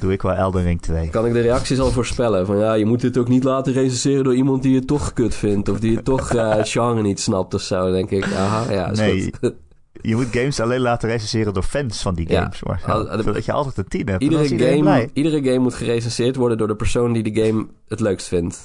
Doe 0.00 0.12
ik 0.12 0.22
wel 0.22 0.32
Elden 0.34 0.62
Ring 0.62 0.82
2. 0.82 1.08
kan 1.10 1.26
ik 1.26 1.32
de 1.32 1.40
reacties 1.40 1.78
al 1.78 1.90
voorspellen. 1.90 2.46
Van 2.46 2.56
ja, 2.58 2.74
je 2.74 2.84
moet 2.86 3.00
dit 3.00 3.18
ook 3.18 3.28
niet 3.28 3.44
laten 3.44 3.72
recenseren 3.72 4.24
door 4.24 4.34
iemand 4.34 4.62
die 4.62 4.74
het 4.76 4.86
toch 4.86 5.12
kut 5.12 5.34
vindt. 5.34 5.68
Of 5.68 5.80
die 5.80 5.96
het 5.96 6.04
toch 6.04 6.30
eh, 6.34 6.54
het 6.54 6.68
genre 6.68 7.02
niet 7.02 7.20
snapt 7.20 7.54
of 7.54 7.60
zo. 7.60 7.90
Denk 7.92 8.10
ik, 8.10 8.24
aha, 8.24 8.72
ja, 8.72 8.90
is 8.90 8.98
Nee, 8.98 9.32
goed. 9.40 9.54
Je 10.00 10.14
moet 10.16 10.26
games 10.30 10.60
alleen 10.60 10.80
laten 10.80 11.08
recenseren 11.08 11.54
door 11.54 11.62
fans 11.62 12.02
van 12.02 12.14
die 12.14 12.28
Ja. 12.30 12.40
games. 12.42 12.62
Maar 12.62 12.82
Al- 12.86 13.08
al- 13.08 13.22
zodat 13.22 13.44
je 13.44 13.52
altijd 13.52 13.76
een 13.78 13.88
team 13.88 14.08
hebt. 14.08 14.22
Iedere 14.22 14.48
game, 14.48 14.80
blij. 14.80 15.10
iedere 15.12 15.42
game 15.42 15.58
moet 15.58 15.74
gerecenseerd 15.74 16.36
worden 16.36 16.58
door 16.58 16.68
de 16.68 16.76
persoon 16.76 17.12
die 17.12 17.32
de 17.32 17.42
game 17.44 17.66
het 17.88 18.00
leukst 18.00 18.26
vindt. 18.28 18.60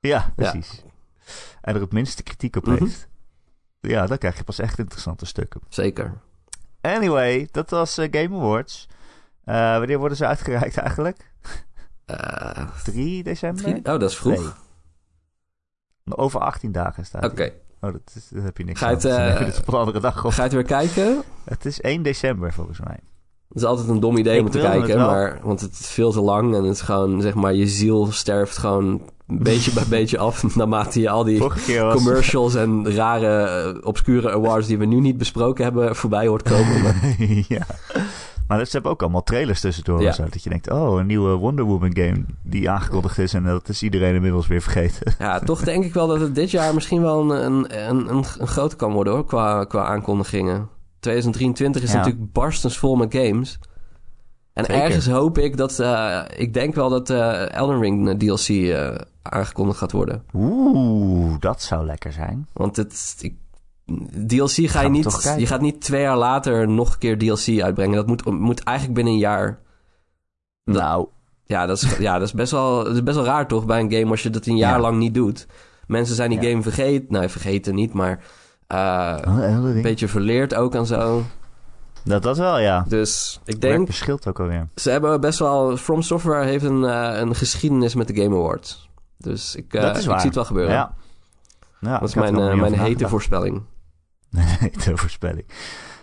Ja, 0.00 0.32
precies. 0.36 0.82
En 1.60 1.74
er 1.74 1.80
het 1.80 1.92
minste 1.92 2.22
kritiek 2.22 2.56
op 2.56 2.66
Mhm. 2.66 2.76
heeft. 2.84 3.08
Ja, 3.80 4.06
dan 4.06 4.18
krijg 4.18 4.36
je 4.36 4.44
pas 4.44 4.58
echt 4.58 4.78
interessante 4.78 5.26
stukken. 5.26 5.60
Zeker. 5.68 6.12
Anyway, 6.80 7.48
dat 7.50 7.70
was 7.70 7.98
eh, 7.98 8.08
Game 8.10 8.36
Awards. 8.36 8.88
Eh, 9.44 9.78
wanneer 9.78 9.98
worden 9.98 10.16
ze 10.16 10.26
uitgereikt 10.26 10.76
eigenlijk? 10.76 11.32
Eh, 12.04 12.68
3 12.84 13.22
december? 13.22 13.74
oh, 13.74 13.82
dat 13.82 14.02
is 14.02 14.16
vroeg. 14.16 14.58
Nee. 16.04 16.16
Over 16.16 16.40
18 16.40 16.72
dagen 16.72 17.04
staat 17.06 17.24
Oké. 17.24 17.52
Oh, 17.80 17.92
dat, 17.92 18.12
is, 18.14 18.28
dat 18.28 18.42
heb 18.42 18.58
je 18.58 18.64
niks 18.64 18.80
Ga 18.80 18.90
je 18.90 19.12
aan. 19.12 19.20
het, 19.20 19.38
Dus 19.38 19.46
het 19.46 19.58
op 19.58 19.68
een 19.68 19.78
andere 19.78 20.00
dag 20.00 20.24
op. 20.24 20.30
Ga 20.30 20.36
je 20.36 20.42
het 20.42 20.52
weer 20.52 20.62
kijken? 20.62 21.22
Het 21.44 21.64
is 21.64 21.80
1 21.80 22.02
december 22.02 22.52
volgens 22.52 22.80
mij. 22.80 22.98
Het 23.48 23.56
is 23.56 23.64
altijd 23.64 23.88
een 23.88 24.00
dom 24.00 24.16
idee 24.16 24.38
Ik 24.38 24.44
om 24.44 24.50
te 24.50 24.58
het 24.58 24.66
kijken, 24.66 24.98
maar, 24.98 25.38
want 25.42 25.60
het 25.60 25.72
is 25.72 25.90
veel 25.90 26.12
te 26.12 26.20
lang 26.20 26.54
en 26.54 26.62
het 26.62 26.74
is 26.74 26.80
gewoon, 26.80 27.20
zeg 27.20 27.34
maar, 27.34 27.54
je 27.54 27.66
ziel 27.66 28.12
sterft 28.12 28.56
gewoon 28.56 29.10
beetje 29.26 29.72
bij 29.72 29.84
beetje 29.88 30.18
af 30.18 30.42
naarmate 30.56 31.00
je 31.00 31.10
al 31.10 31.24
die 31.24 31.42
commercials 31.68 32.54
en 32.54 32.94
rare, 32.94 33.42
eh, 33.42 33.86
obscure 33.86 34.30
awards 34.32 34.66
die 34.66 34.78
we 34.78 34.84
nu 34.84 35.00
niet 35.00 35.18
besproken 35.18 35.64
hebben 35.64 35.96
voorbij 35.96 36.26
hoort 36.26 36.42
komen. 36.42 36.82
Maar, 36.82 37.16
ja. 37.48 37.66
Maar 38.48 38.64
ze 38.64 38.72
hebben 38.72 38.90
ook 38.90 39.02
allemaal 39.02 39.22
trailers 39.22 39.60
tussendoor. 39.60 40.02
Ja. 40.02 40.12
Zo, 40.12 40.24
dat 40.30 40.42
je 40.42 40.50
denkt, 40.50 40.70
oh, 40.70 40.98
een 40.98 41.06
nieuwe 41.06 41.34
Wonder 41.34 41.64
Woman 41.64 41.96
game 41.96 42.24
die 42.42 42.70
aangekondigd 42.70 43.18
is. 43.18 43.34
En 43.34 43.44
dat 43.44 43.68
is 43.68 43.82
iedereen 43.82 44.14
inmiddels 44.14 44.46
weer 44.46 44.60
vergeten. 44.62 45.14
ja, 45.18 45.38
toch 45.38 45.62
denk 45.62 45.84
ik 45.84 45.94
wel 45.94 46.06
dat 46.06 46.20
het 46.20 46.34
dit 46.34 46.50
jaar 46.50 46.74
misschien 46.74 47.02
wel 47.02 47.30
een, 47.30 47.44
een, 47.44 47.88
een, 47.88 48.08
een, 48.38 48.46
grote 48.46 48.76
kan 48.76 48.92
worden 48.92 49.12
hoor, 49.12 49.24
qua, 49.24 49.64
qua 49.64 49.84
aankondigingen. 49.84 50.68
2023 51.00 51.82
is 51.82 51.92
Ja. 51.92 51.96
natuurlijk 51.96 52.32
barstensvol 52.32 52.96
met 52.96 53.14
games. 53.14 53.58
En 54.52 54.64
Zeker. 54.64 54.82
ergens 54.82 55.06
hoop 55.06 55.38
ik 55.38 55.56
dat, 55.56 55.78
eh, 55.78 56.20
ik 56.36 56.54
denk 56.54 56.74
wel 56.74 56.88
dat 56.88 57.10
eh 57.10 57.52
Elden 57.52 57.80
Ring 57.80 58.18
DLC 58.18 58.48
eh, 58.48 58.94
aangekondigd 59.30 59.78
gaat 59.78 59.92
worden. 59.92 60.24
Oeh, 60.34 61.34
dat 61.40 61.62
zou 61.62 61.86
lekker 61.86 62.12
zijn. 62.12 62.48
Want 62.52 62.76
het, 62.76 63.16
ik, 63.20 63.34
DLC 64.26 64.50
ga 64.70 64.80
je 64.82 64.88
niet. 64.88 65.34
Je 65.38 65.46
gaat 65.46 65.60
niet 65.60 65.80
twee 65.80 66.00
jaar 66.02 66.16
later 66.16 66.68
nog 66.68 66.92
een 66.92 66.98
keer 66.98 67.18
DLC 67.18 67.60
uitbrengen. 67.62 67.96
Dat 67.96 68.06
moet, 68.06 68.24
moet 68.24 68.60
eigenlijk 68.62 68.96
binnen 68.96 69.12
een 69.14 69.20
jaar. 69.20 69.58
Dat- 70.64 70.74
Nou, 70.76 71.06
Ja, 71.44 71.66
dat 71.66 71.82
is, 71.82 71.96
ja, 71.98 72.18
dat 72.18 72.26
is, 72.26 72.32
best, 72.34 72.52
wel, 72.52 72.84
dat 72.84 72.94
is 72.94 73.02
best 73.02 73.16
wel 73.16 73.24
raar 73.24 73.48
toch 73.48 73.66
bij 73.66 73.80
een 73.80 73.92
game 73.92 74.10
als 74.10 74.22
je 74.22 74.30
dat 74.30 74.46
een 74.46 74.56
jaar 74.56 74.74
Ja. 74.76 74.80
lang 74.80 74.98
niet 74.98 75.14
doet. 75.14 75.46
Mensen 75.86 76.14
zijn 76.16 76.30
die 76.30 76.40
Ja. 76.40 76.50
game 76.50 76.62
vergeten. 76.62 77.06
Nou, 77.08 77.28
vergeten 77.28 77.74
niet, 77.74 77.92
maar 77.92 78.24
eh, 78.66 79.16
oh, 79.26 79.38
een 79.42 79.82
beetje 79.82 80.08
verleerd 80.08 80.54
ook 80.54 80.74
en 80.74 80.86
zo. 80.86 81.22
Dat, 82.04 82.22
dat 82.22 82.38
wel, 82.38 82.58
ja. 82.58 82.84
Dus 82.88 83.40
ik 83.44 83.60
Denk... 83.60 83.74
denk, 83.74 83.86
verschilt 83.86 84.26
ook 84.28 84.40
alweer. 84.40 84.68
ze 84.74 84.90
hebben 84.90 85.20
best 85.20 85.38
wel. 85.38 85.76
From 85.76 86.02
Software 86.02 86.44
heeft 86.44 86.64
een, 86.64 86.84
eh, 86.84 87.18
een 87.20 87.34
geschiedenis 87.34 87.94
met 87.94 88.08
de 88.08 88.22
Game 88.22 88.34
Awards. 88.36 88.85
Dus 89.18 89.54
ik, 89.54 89.74
eh, 89.74 89.80
dat 89.82 89.96
is 89.96 90.06
ik 90.06 90.10
zie 90.16 90.26
het 90.26 90.34
wel 90.34 90.44
gebeuren. 90.44 90.74
Ja. 90.74 90.94
ja 91.80 91.98
dat 91.98 92.08
is 92.08 92.14
had 92.14 92.30
mijn, 92.32 92.50
eh, 92.50 92.60
mijn 92.60 92.78
hete 92.78 93.08
voorspelling. 93.08 93.62
hete 94.36 94.96
voorspelling. 94.96 95.46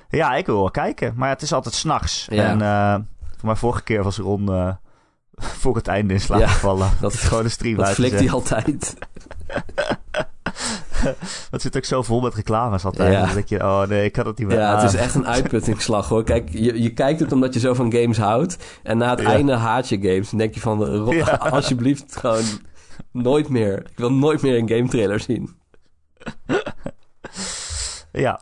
Ja, 0.10 0.36
ik 0.36 0.46
wil 0.46 0.58
wel 0.60 0.72
kijken. 0.72 1.14
Maar 1.16 1.30
het 1.30 1.42
is 1.42 1.54
altijd 1.54 1.76
s'nachts. 1.76 2.28
Ja. 2.30 2.44
En 2.44 2.62
eh 2.62 2.94
voor 3.38 3.46
mijn 3.46 3.58
vorige 3.58 3.84
keer 3.84 4.04
was 4.04 4.18
Ron 4.18 4.50
voor 5.62 5.76
het 5.76 5.88
einde 5.88 6.14
in 6.14 6.20
slaap 6.22 6.44
gevallen. 6.44 6.90
dat- 7.02 7.12
Dat 7.12 7.14
gewoon 7.22 7.44
de 7.44 7.50
stream 7.50 7.78
Dat 7.78 7.86
uit 7.86 7.96
flikt 7.96 8.20
hij 8.20 8.32
altijd. 8.32 8.96
Het 11.52 11.62
zit 11.62 11.78
ook 11.78 11.86
zo 11.86 12.02
vol 12.04 12.22
met 12.22 12.34
reclames 12.34 12.86
altijd. 12.86 13.14
Ja. 13.14 13.26
Dan 13.26 13.34
denk 13.34 13.48
je, 13.48 13.60
oh 13.64 13.82
nee, 13.88 14.06
ik 14.06 14.12
kan 14.12 14.28
het 14.28 14.38
niet 14.38 14.48
meer 14.48 14.58
Ja, 14.58 14.70
aan. 14.74 14.80
het 14.84 14.94
is 14.94 15.00
echt 15.00 15.16
een 15.16 15.28
uitputtingsslag 15.28 16.08
hoor. 16.10 16.24
Kijk, 16.24 16.50
je, 16.52 16.82
je 16.82 16.94
kijkt 16.94 17.20
het 17.20 17.32
omdat 17.32 17.54
je 17.54 17.60
zo 17.60 17.74
van 17.74 17.92
games 17.94 18.18
houdt. 18.18 18.58
En 18.84 18.98
na 18.98 19.10
het 19.10 19.20
Ja. 19.22 19.26
einde 19.30 19.54
haat 19.56 19.90
je 19.90 19.98
games. 20.02 20.30
Dan 20.30 20.40
denk 20.40 20.54
je 20.54 20.60
van, 20.60 21.06
Ja. 21.10 21.26
alsjeblieft 21.26 22.16
gewoon 22.18 22.44
nooit 23.14 23.50
meer. 23.50 23.80
Ik 23.80 23.98
wil 23.98 24.12
nooit 24.12 24.42
meer 24.42 24.58
een 24.58 24.70
game 24.70 24.88
trailer 24.90 25.20
zien. 25.20 25.56
Ja. 28.14 28.42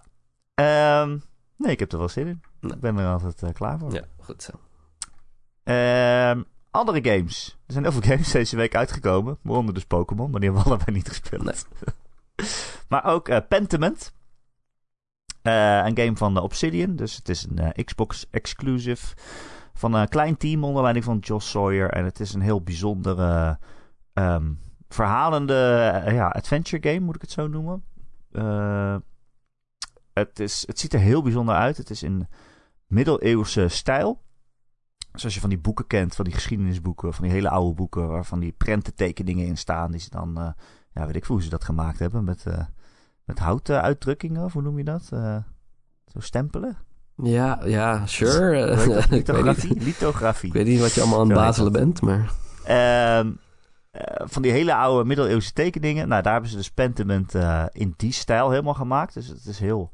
Ehm, 0.53 1.17
nee, 1.57 1.71
ik 1.71 1.79
heb 1.79 1.91
er 1.91 1.97
wel 1.97 2.09
zin 2.09 2.27
in. 2.27 2.41
Nee. 2.59 2.71
Ik 2.71 2.79
ben 2.79 2.97
er 2.97 3.07
altijd 3.07 3.43
eh, 3.43 3.49
klaar 3.53 3.79
voor. 3.79 3.93
Ja, 3.93 4.03
goed 4.19 4.43
zo. 4.43 4.51
Ehm, 5.63 6.41
andere 6.71 7.03
games. 7.03 7.57
Er 7.65 7.73
zijn 7.73 7.83
heel 7.83 7.93
veel 7.93 8.11
games 8.11 8.31
deze 8.31 8.55
week 8.55 8.75
uitgekomen. 8.75 9.37
Waaronder 9.41 9.73
dus 9.73 9.85
Pokémon, 9.85 10.31
maar 10.31 10.39
die 10.39 10.49
hebben 10.49 10.67
we 10.67 10.75
allebei 10.75 10.97
niet 10.97 11.07
gespeeld. 11.07 11.43
Nee. 11.43 11.55
maar 12.89 13.05
ook 13.05 13.27
eh, 13.27 13.37
Pentiment. 13.49 14.13
Eh, 15.41 15.85
een 15.85 15.97
game 15.97 16.17
van 16.17 16.33
de 16.33 16.41
Obsidian, 16.41 16.95
dus 16.95 17.15
het 17.15 17.29
is 17.29 17.47
een 17.55 17.85
Xbox 17.85 18.27
exclusive. 18.31 19.15
Van 19.73 19.93
een 19.93 20.09
klein 20.09 20.37
team 20.37 20.63
onder 20.63 20.81
leiding 20.81 21.05
van 21.05 21.17
Josh 21.17 21.45
Sawyer. 21.45 21.89
En 21.89 22.05
het 22.05 22.19
is 22.19 22.33
een 22.33 22.41
heel 22.41 22.61
bijzondere, 22.61 23.59
ehm, 24.13 24.51
verhalende 24.93 25.53
eh, 26.05 26.13
ja, 26.13 26.27
adventure 26.27 26.89
game, 26.89 27.05
moet 27.05 27.15
ik 27.15 27.21
het 27.21 27.31
zo 27.31 27.47
noemen. 27.47 27.83
Eh, 28.31 28.95
het, 30.13 30.39
is, 30.39 30.63
het 30.67 30.79
ziet 30.79 30.93
er 30.93 30.99
heel 30.99 31.21
bijzonder 31.21 31.55
uit. 31.55 31.77
Het 31.77 31.89
is 31.89 32.03
in 32.03 32.27
middeleeuwse 32.87 33.67
stijl. 33.67 34.21
Zoals 35.13 35.33
je 35.33 35.41
van 35.41 35.49
die 35.49 35.59
boeken 35.59 35.87
kent, 35.87 36.15
van 36.15 36.25
die 36.25 36.33
geschiedenisboeken, 36.33 37.13
van 37.13 37.23
die 37.23 37.33
hele 37.33 37.49
oude 37.49 37.75
boeken, 37.75 38.07
waarvan 38.07 38.39
die 38.39 38.51
prententekeningen 38.51 39.45
in 39.45 39.57
staan. 39.57 39.91
Die 39.91 39.99
ze 39.99 40.09
dan, 40.09 40.37
eh, 40.37 40.49
ja, 40.93 41.05
weet 41.05 41.15
ik 41.15 41.25
veel 41.25 41.35
hoe 41.35 41.43
ze 41.43 41.49
dat 41.49 41.63
gemaakt 41.63 41.99
hebben, 41.99 42.23
met, 42.23 42.45
met 43.23 43.39
houten 43.39 43.81
uitdrukkingen, 43.81 44.43
of 44.43 44.53
hoe 44.53 44.61
noem 44.61 44.77
je 44.77 44.83
dat? 44.83 45.03
Zo 46.05 46.19
stempelen? 46.19 46.77
Ja, 47.15 47.59
ja, 47.65 48.05
sure. 48.05 49.05
Lithografie? 49.09 49.79
Lithografie. 49.79 50.47
ik 50.47 50.53
weet 50.53 50.65
niet 50.65 50.79
wat 50.79 50.93
je 50.93 51.01
allemaal 51.01 51.19
aan 51.19 51.29
het 51.29 51.37
bazelen 51.37 51.71
bent, 51.71 52.01
maar... 52.01 52.31
Ehm, 52.63 53.31
eh, 53.91 54.25
van 54.27 54.41
die 54.41 54.51
hele 54.51 54.75
oude 54.75 55.05
middeleeuwse 55.07 55.53
tekeningen. 55.53 56.07
Nou, 56.07 56.21
daar 56.21 56.31
hebben 56.31 56.51
ze 56.51 56.57
dus 56.57 56.71
Pentiment 56.71 57.35
eh, 57.35 57.65
in 57.71 57.93
die 57.97 58.11
stijl 58.11 58.49
helemaal 58.49 58.73
gemaakt. 58.73 59.13
Dus 59.13 59.27
het 59.27 59.45
is 59.45 59.59
heel 59.59 59.91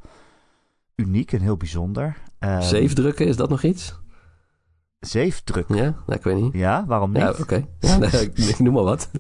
uniek 0.95 1.31
en 1.31 1.41
heel 1.41 1.57
bijzonder. 1.57 2.17
Ehm, 2.39 2.61
Zeefdrukken, 2.61 3.27
is 3.27 3.35
dat 3.35 3.49
nog 3.49 3.63
iets? 3.63 3.99
Zeefdruk. 4.99 5.67
Ja, 5.67 5.75
nou, 5.75 5.93
ik 6.07 6.23
weet 6.23 6.41
niet. 6.41 6.53
Ja, 6.53 6.85
waarom 6.85 7.11
niet? 7.11 7.21
Ja, 7.21 7.33
oké. 7.39 7.65
Ja, 7.79 7.97
nee, 8.11 8.31
ik, 8.31 8.59
noem 8.59 8.73
maar 8.73 8.83
wat. 8.83 9.09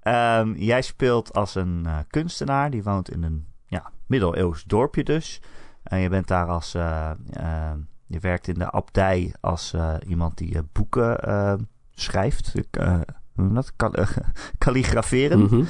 Ehm, 0.00 0.54
jij 0.54 0.82
speelt 0.82 1.32
als 1.32 1.54
een 1.54 1.82
eh, 1.86 1.98
kunstenaar. 2.08 2.70
Die 2.70 2.82
woont 2.82 3.10
in 3.10 3.22
een 3.22 3.46
ja, 3.66 3.90
middeleeuws 4.06 4.64
dorpje 4.64 5.04
dus. 5.04 5.40
En 5.82 5.98
je 5.98 6.08
bent 6.08 6.28
daar 6.28 6.46
als... 6.46 6.74
ehm, 6.74 7.78
je 8.06 8.18
werkt 8.20 8.48
in 8.48 8.54
de 8.54 8.70
abdij 8.70 9.34
als 9.40 9.74
iemand 10.06 10.38
die 10.38 10.62
boeken 10.72 11.18
eh, 11.20 11.54
schrijft. 11.94 12.52
Eh, 12.70 13.00
dat? 13.34 13.72
Eh, 13.76 14.08
kalligraferen. 14.58 15.66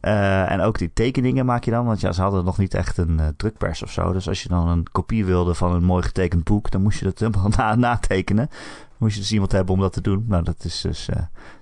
Eh, 0.00 0.50
en 0.50 0.60
ook 0.60 0.78
die 0.78 0.92
tekeningen 0.92 1.46
maak 1.46 1.64
je 1.64 1.70
dan. 1.70 1.86
Want 1.86 2.00
ja, 2.00 2.12
ze 2.12 2.22
hadden 2.22 2.44
nog 2.44 2.58
niet 2.58 2.74
echt 2.74 2.96
een 2.96 3.20
drukpers 3.36 3.82
of 3.82 3.90
zo. 3.90 4.12
Dus 4.12 4.28
als 4.28 4.42
je 4.42 4.48
dan 4.48 4.68
een 4.68 4.86
kopie 4.92 5.24
wilde 5.24 5.54
van 5.54 5.72
een 5.72 5.84
mooi 5.84 6.02
getekend 6.02 6.44
boek... 6.44 6.70
dan 6.70 6.82
moest 6.82 6.98
je 6.98 7.04
dat 7.04 7.18
helemaal 7.18 7.48
na 7.56 7.74
natekenen. 7.74 8.46
Dan 8.48 8.96
moest 8.98 9.14
je 9.14 9.20
dus 9.20 9.32
iemand 9.32 9.52
hebben 9.52 9.74
om 9.74 9.80
dat 9.80 9.92
te 9.92 10.00
doen. 10.00 10.24
Nou, 10.28 10.42
dat 10.42 10.64
is 10.64 10.80
dus... 10.80 11.08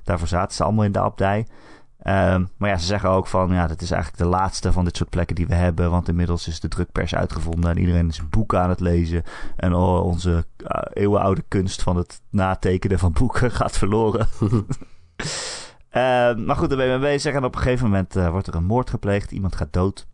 daarvoor 0.05 0.29
zaten 0.29 0.57
ze 0.57 0.65
allemaal 0.65 0.85
in 0.85 0.93
de 0.93 1.01
abdij. 1.01 1.47
Ehm, 1.99 2.45
maar 2.57 2.71
ja, 2.71 2.77
ze 2.77 2.87
zeggen 2.87 3.11
ook 3.11 3.27
van... 3.27 3.53
ja, 3.53 3.67
dat 3.67 3.83
is 3.83 3.91
eigenlijk 3.91 4.23
de 4.23 4.29
laatste 4.29 4.73
van 4.73 4.85
dit 4.85 4.97
soort 4.97 5.11
plekken 5.11 5.37
die 5.37 5.47
we 5.47 5.55
hebben. 5.55 5.91
Want 5.91 6.09
inmiddels 6.09 6.49
is 6.49 6.61
de 6.61 6.69
drukpers 6.69 7.15
uitgevonden... 7.15 7.71
en 7.71 7.79
iedereen 7.79 8.09
is 8.09 8.29
boeken 8.29 8.61
aan 8.61 8.69
het 8.69 8.81
lezen. 8.81 9.23
En 9.57 9.75
oh, 9.75 10.05
onze 10.05 10.47
eh, 10.57 10.81
eeuwenoude 10.93 11.45
kunst 11.49 11.83
van 11.83 11.97
het 11.97 12.21
natekenen 12.31 12.99
van 12.99 13.13
boeken 13.13 13.51
gaat 13.61 13.79
verloren. 13.79 14.29
Eh, 15.89 16.35
maar 16.35 16.57
goed, 16.57 16.69
daar 16.69 16.79
ben 16.79 16.87
je 16.87 16.99
mee 16.99 17.11
bezig. 17.11 17.35
En 17.35 17.45
op 17.45 17.55
een 17.55 17.61
gegeven 17.61 17.85
moment 17.85 18.17
eh, 18.17 18.31
wordt 18.31 18.47
er 18.47 18.55
een 18.55 18.65
moord 18.65 18.91
gepleegd. 18.91 19.33
Iemand 19.33 19.57
gaat 19.57 19.73
dood. 19.73 20.07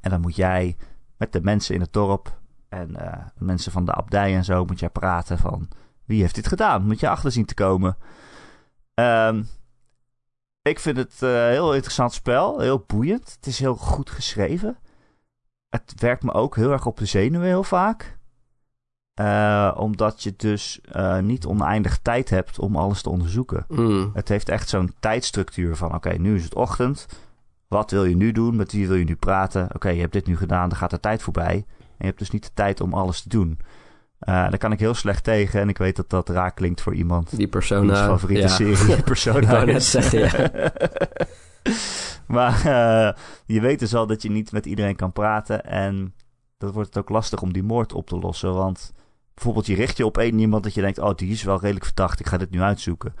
En 0.00 0.10
dan 0.10 0.20
moet 0.20 0.36
jij 0.36 0.76
met 1.16 1.32
de 1.32 1.40
mensen 1.40 1.74
in 1.74 1.80
het 1.80 1.92
dorp 1.92 2.38
en 2.68 2.96
eh, 2.96 3.24
de 3.38 3.44
mensen 3.44 3.72
van 3.72 3.84
de 3.84 3.92
abdij 3.92 4.34
en 4.34 4.44
zo 4.44 4.64
moet 4.64 4.80
jij 4.80 4.90
praten 4.90 5.38
van 5.38 5.68
wie 6.04 6.20
heeft 6.20 6.34
dit 6.34 6.48
gedaan? 6.48 6.86
Moet 6.86 7.00
je 7.00 7.08
achter 7.08 7.32
zien 7.32 7.44
te 7.44 7.54
komen. 7.54 7.96
Ehm, 8.94 9.42
ik 10.66 10.80
vind 10.80 10.96
het 10.96 11.20
een 11.20 11.48
heel 11.48 11.74
interessant 11.74 12.12
spel, 12.12 12.60
heel 12.60 12.84
boeiend. 12.86 13.32
Het 13.36 13.46
is 13.46 13.58
heel 13.58 13.76
goed 13.76 14.10
geschreven. 14.10 14.78
Het 15.68 15.92
werkt 15.96 16.22
me 16.22 16.32
ook 16.32 16.56
heel 16.56 16.70
erg 16.70 16.86
op 16.86 16.96
de 16.96 17.06
zenuwen 17.06 17.46
heel 17.46 17.64
vaak. 17.64 18.18
Eh, 19.14 19.74
omdat 19.76 20.22
je 20.22 20.34
dus 20.36 20.80
eh, 20.80 21.18
niet 21.18 21.46
oneindig 21.46 21.98
tijd 21.98 22.30
hebt 22.30 22.58
om 22.58 22.76
alles 22.76 23.02
te 23.02 23.10
onderzoeken. 23.10 23.64
Mm. 23.68 24.10
Het 24.14 24.28
heeft 24.28 24.48
echt 24.48 24.68
zo'n 24.68 24.94
tijdstructuur 25.00 25.76
van: 25.76 25.94
oké, 25.94 26.10
nu 26.10 26.34
is 26.34 26.44
het 26.44 26.54
ochtend. 26.54 27.06
Wat 27.68 27.90
wil 27.90 28.04
je 28.04 28.16
nu 28.16 28.32
doen? 28.32 28.56
Met 28.56 28.72
wie 28.72 28.88
wil 28.88 28.96
je 28.96 29.04
nu 29.04 29.16
praten? 29.16 29.68
Oké, 29.74 29.88
je 29.88 30.00
hebt 30.00 30.12
dit 30.12 30.26
nu 30.26 30.36
gedaan, 30.36 30.68
dan 30.68 30.78
gaat 30.78 30.90
de 30.90 31.00
tijd 31.00 31.22
voorbij. 31.22 31.54
En 31.78 31.96
je 31.98 32.04
hebt 32.04 32.18
dus 32.18 32.30
niet 32.30 32.42
de 32.42 32.54
tijd 32.54 32.80
om 32.80 32.94
alles 32.94 33.22
te 33.22 33.28
doen. 33.28 33.58
Eh 34.18 34.34
daar 34.34 34.58
kan 34.58 34.72
ik 34.72 34.78
heel 34.78 34.94
slecht 34.94 35.24
tegen. 35.24 35.60
En 35.60 35.68
ik 35.68 35.78
weet 35.78 35.96
dat 35.96 36.10
dat 36.10 36.28
raar 36.28 36.54
klinkt 36.54 36.80
voor 36.80 36.94
iemand. 36.94 37.36
Die 37.36 37.48
persona. 37.48 38.06
favoriete 38.06 38.42
ja. 38.42 38.48
serie 38.48 39.02
Persona 39.02 39.38
Ik 39.38 39.48
wou 39.48 39.66
net 39.66 39.76
is. 39.76 39.90
zeggen, 39.90 40.20
ja. 40.20 40.50
maar 42.36 42.64
eh, 42.64 43.12
je 43.46 43.60
weet 43.60 43.78
dus 43.78 43.94
al 43.94 44.06
dat 44.06 44.22
je 44.22 44.30
niet 44.30 44.52
met 44.52 44.66
iedereen 44.66 44.96
kan 44.96 45.12
praten. 45.12 45.64
En 45.64 46.14
dat 46.58 46.72
wordt 46.72 46.88
het 46.88 46.98
ook 46.98 47.08
lastig 47.08 47.42
om 47.42 47.52
die 47.52 47.62
moord 47.62 47.92
op 47.92 48.06
te 48.06 48.18
lossen. 48.18 48.54
Want 48.54 48.92
bijvoorbeeld 49.34 49.66
je 49.66 49.74
richt 49.74 49.96
je 49.96 50.06
op 50.06 50.18
één 50.18 50.38
iemand 50.38 50.62
dat 50.62 50.74
je 50.74 50.80
denkt... 50.80 50.98
oh, 50.98 51.14
die 51.14 51.30
is 51.30 51.42
wel 51.42 51.60
redelijk 51.60 51.84
verdacht, 51.84 52.20
ik 52.20 52.26
ga 52.26 52.36
dit 52.36 52.50
nu 52.50 52.60
uitzoeken. 52.60 53.14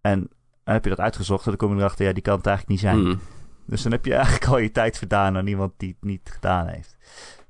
En 0.00 0.28
heb 0.64 0.84
je 0.84 0.90
dat 0.90 1.00
uitgezocht 1.00 1.44
en 1.44 1.50
dan 1.50 1.68
kom 1.68 1.76
je 1.76 1.80
erachter... 1.80 2.06
ja, 2.06 2.12
die 2.12 2.22
kan 2.22 2.36
het 2.36 2.46
eigenlijk 2.46 2.80
niet 2.80 2.90
zijn. 2.90 3.04
Mm. 3.04 3.20
Dus 3.66 3.82
dan 3.82 3.92
heb 3.92 4.04
je 4.04 4.14
eigenlijk 4.14 4.46
al 4.46 4.58
je 4.58 4.70
tijd 4.70 4.98
verdaan 4.98 5.36
aan 5.36 5.46
iemand 5.46 5.72
die 5.76 5.88
het 5.88 6.08
niet 6.08 6.30
gedaan 6.32 6.66
heeft. 6.66 6.96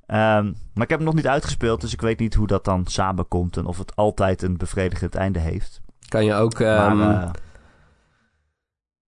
Ehm, 0.08 0.44
maar 0.74 0.84
ik 0.84 0.88
heb 0.90 0.98
hem 0.98 1.04
nog 1.04 1.14
niet 1.14 1.26
uitgespeeld, 1.26 1.80
dus 1.80 1.92
ik 1.92 2.00
weet 2.00 2.18
niet 2.18 2.34
hoe 2.34 2.46
dat 2.46 2.64
dan 2.64 2.86
samenkomt... 2.86 3.56
en 3.56 3.66
of 3.66 3.78
het 3.78 3.96
altijd 3.96 4.42
een 4.42 4.56
bevredigend 4.56 5.14
einde 5.14 5.38
heeft. 5.38 5.80
Kan 6.08 6.24
je 6.24 6.34
ook... 6.34 6.60
ehm, 6.60 6.96
maar 6.96 7.22
eh, 7.22 7.30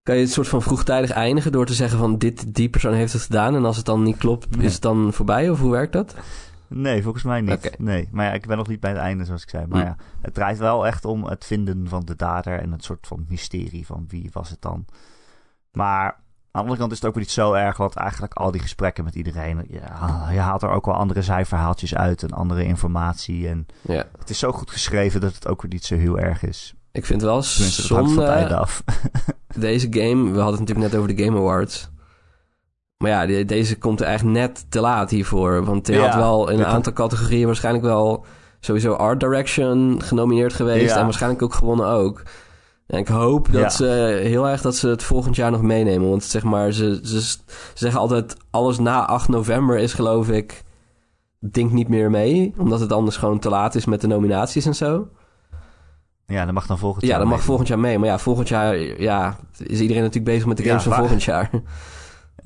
Kan 0.03 0.15
je 0.15 0.21
het 0.21 0.31
soort 0.31 0.47
van 0.47 0.61
vroegtijdig 0.61 1.09
eindigen 1.11 1.51
door 1.51 1.65
te 1.65 1.73
zeggen 1.73 1.97
van 1.99 2.17
dit, 2.17 2.55
die 2.55 2.69
persoon 2.69 2.93
heeft 2.93 3.13
het 3.13 3.21
gedaan 3.21 3.55
en 3.55 3.65
als 3.65 3.77
het 3.77 3.85
dan 3.85 4.03
niet 4.03 4.17
klopt, 4.17 4.55
Nee. 4.57 4.65
is 4.65 4.73
het 4.73 4.81
dan 4.81 5.13
voorbij 5.13 5.49
of 5.49 5.59
hoe 5.59 5.71
werkt 5.71 5.93
dat? 5.93 6.15
Nee, 6.67 7.03
volgens 7.03 7.23
mij 7.23 7.41
niet. 7.41 7.77
Nee, 7.77 8.09
maar 8.11 8.25
ja, 8.25 8.31
ik 8.31 8.47
ben 8.47 8.57
nog 8.57 8.67
niet 8.67 8.79
bij 8.79 8.91
het 8.91 8.99
einde, 8.99 9.25
zoals 9.25 9.43
ik 9.43 9.49
zei. 9.49 9.65
Maar 9.67 9.81
Hm. 9.81 9.85
ja, 9.87 9.95
het 10.21 10.33
draait 10.33 10.57
wel 10.57 10.87
echt 10.87 11.05
om 11.05 11.25
het 11.25 11.45
vinden 11.45 11.87
van 11.87 12.05
de 12.05 12.15
dader 12.15 12.59
en 12.59 12.71
het 12.71 12.83
soort 12.83 13.07
van 13.07 13.25
mysterie 13.29 13.85
van 13.85 14.05
wie 14.07 14.29
was 14.33 14.49
het 14.49 14.61
dan. 14.61 14.85
Maar 15.71 16.20
aan 16.53 16.61
de 16.61 16.69
andere 16.69 16.77
kant 16.79 16.91
is 16.91 16.97
het 16.97 17.07
ook 17.07 17.13
weer 17.13 17.23
niet 17.23 17.31
zo 17.33 17.53
erg, 17.53 17.77
want 17.77 17.95
eigenlijk 17.95 18.33
al 18.33 18.51
die 18.51 18.61
gesprekken 18.61 19.03
met 19.03 19.15
iedereen, 19.15 19.65
ja, 19.69 20.27
je 20.31 20.39
haalt 20.39 20.61
er 20.61 20.69
ook 20.69 20.85
wel 20.85 20.95
andere 20.95 21.21
zijverhaaltjes 21.21 21.95
uit 21.95 22.23
en 22.23 22.29
andere 22.31 22.63
informatie. 22.65 23.47
En 23.47 23.65
Ja. 23.81 24.05
het 24.19 24.29
is 24.29 24.39
zo 24.39 24.51
goed 24.51 24.71
geschreven 24.71 25.21
dat 25.21 25.33
het 25.33 25.47
ook 25.47 25.61
weer 25.61 25.71
niet 25.71 25.85
zo 25.85 25.95
heel 25.95 26.19
erg 26.19 26.43
is. 26.43 26.73
Ik 26.91 27.05
vind 27.05 27.21
wel 27.21 27.41
Tenminste, 27.41 28.21
het 28.21 28.51
af. 28.51 28.83
deze 29.55 29.87
game, 29.89 30.31
we 30.31 30.39
hadden 30.39 30.59
het 30.59 30.59
natuurlijk 30.59 30.79
net 30.91 30.95
over 30.95 31.15
de 31.15 31.23
Game 31.23 31.37
Awards. 31.37 31.89
Maar 32.97 33.09
ja, 33.11 33.25
de- 33.25 33.45
deze 33.45 33.77
komt 33.77 34.01
er 34.01 34.07
echt 34.07 34.23
net 34.23 34.65
te 34.69 34.79
laat 34.79 35.09
hiervoor. 35.09 35.65
Want 35.65 35.87
hij 35.87 35.95
Ja, 35.95 36.05
had 36.05 36.15
wel 36.15 36.49
in 36.49 36.59
een 36.59 36.65
aantal 36.65 36.93
categorieën 36.93 37.45
waarschijnlijk 37.45 37.85
wel 37.85 38.25
sowieso 38.59 38.93
Art 38.93 39.19
Direction 39.19 40.01
genomineerd 40.03 40.53
geweest. 40.53 40.89
Ja. 40.93 40.97
En 40.97 41.03
waarschijnlijk 41.03 41.41
ook 41.41 41.53
gewonnen 41.53 41.85
ook. 41.87 42.23
En 42.91 42.99
ik 42.99 43.07
hoop 43.07 43.51
dat 43.51 43.61
Ja. 43.61 43.69
ze 43.69 44.19
heel 44.23 44.47
erg 44.49 44.61
dat 44.61 44.75
ze 44.75 44.87
het 44.87 45.03
volgend 45.03 45.35
jaar 45.35 45.51
nog 45.51 45.61
meenemen. 45.61 46.09
Want 46.09 46.23
zeg 46.23 46.43
maar, 46.43 46.71
ze, 46.71 46.99
ze, 47.03 47.21
ze 47.21 47.37
zeggen 47.73 47.99
altijd 47.99 48.35
alles 48.49 48.79
na 48.79 49.05
8 49.07 49.27
november 49.29 49.77
is 49.77 49.93
geloof 49.93 50.29
ik, 50.29 50.63
denk 51.39 51.71
niet 51.71 51.87
meer 51.87 52.09
mee. 52.09 52.53
Omdat 52.57 52.79
het 52.79 52.91
anders 52.91 53.17
gewoon 53.17 53.39
te 53.39 53.49
laat 53.49 53.75
is 53.75 53.85
met 53.85 54.01
de 54.01 54.07
nominaties 54.07 54.65
en 54.65 54.75
zo. 54.75 55.07
Ja, 56.25 56.45
dat 56.45 56.53
mag 56.53 56.65
dan 56.67 56.77
volgend 56.77 57.03
Ja, 57.03 57.09
jaar 57.09 57.19
dat 57.19 57.27
mag 57.27 57.41
volgend 57.41 57.67
jaar 57.67 57.79
mee. 57.79 57.99
Maar 57.99 58.07
ja, 58.07 58.19
volgend 58.19 58.47
jaar 58.47 58.77
ja, 59.01 59.37
is 59.57 59.79
iedereen 59.79 60.01
natuurlijk 60.03 60.31
bezig 60.31 60.45
met 60.47 60.57
de 60.57 60.63
Ja, 60.63 60.69
games 60.69 60.83
van 60.83 60.91
waar- 60.91 61.01
volgend 61.01 61.23
jaar. 61.23 61.49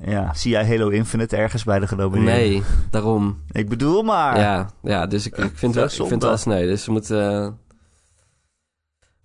Ja, 0.04 0.34
zie 0.34 0.50
jij 0.50 0.66
Halo 0.66 0.88
Infinite 0.88 1.36
ergens 1.36 1.64
bij 1.64 1.78
de 1.78 1.86
genomineerden? 1.86 2.34
Nee, 2.34 2.62
daarom. 2.90 3.42
Ik 3.50 3.68
bedoel 3.68 4.02
maar. 4.02 4.38
Ja, 4.40 4.70
ja 4.82 5.06
dus 5.06 5.26
ik, 5.26 5.36
ik, 5.36 5.50
vind, 5.54 5.74
wel, 5.74 5.84
ik 5.84 5.90
vind 5.90 6.22
wel 6.22 6.36
sneu. 6.36 6.66
Dus 6.66 6.84
ze 6.84 6.90
moeten 6.90 7.42
eh, 7.42 7.48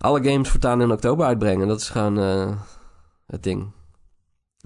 alle 0.02 0.24
games 0.24 0.50
voortaan 0.50 0.82
in 0.82 0.92
oktober 0.92 1.26
uitbrengen. 1.26 1.68
Dat 1.68 1.80
is 1.82 1.90
gewoon 1.90 2.20
eh, 2.20 2.52
het 3.28 3.44
ding. 3.44 3.72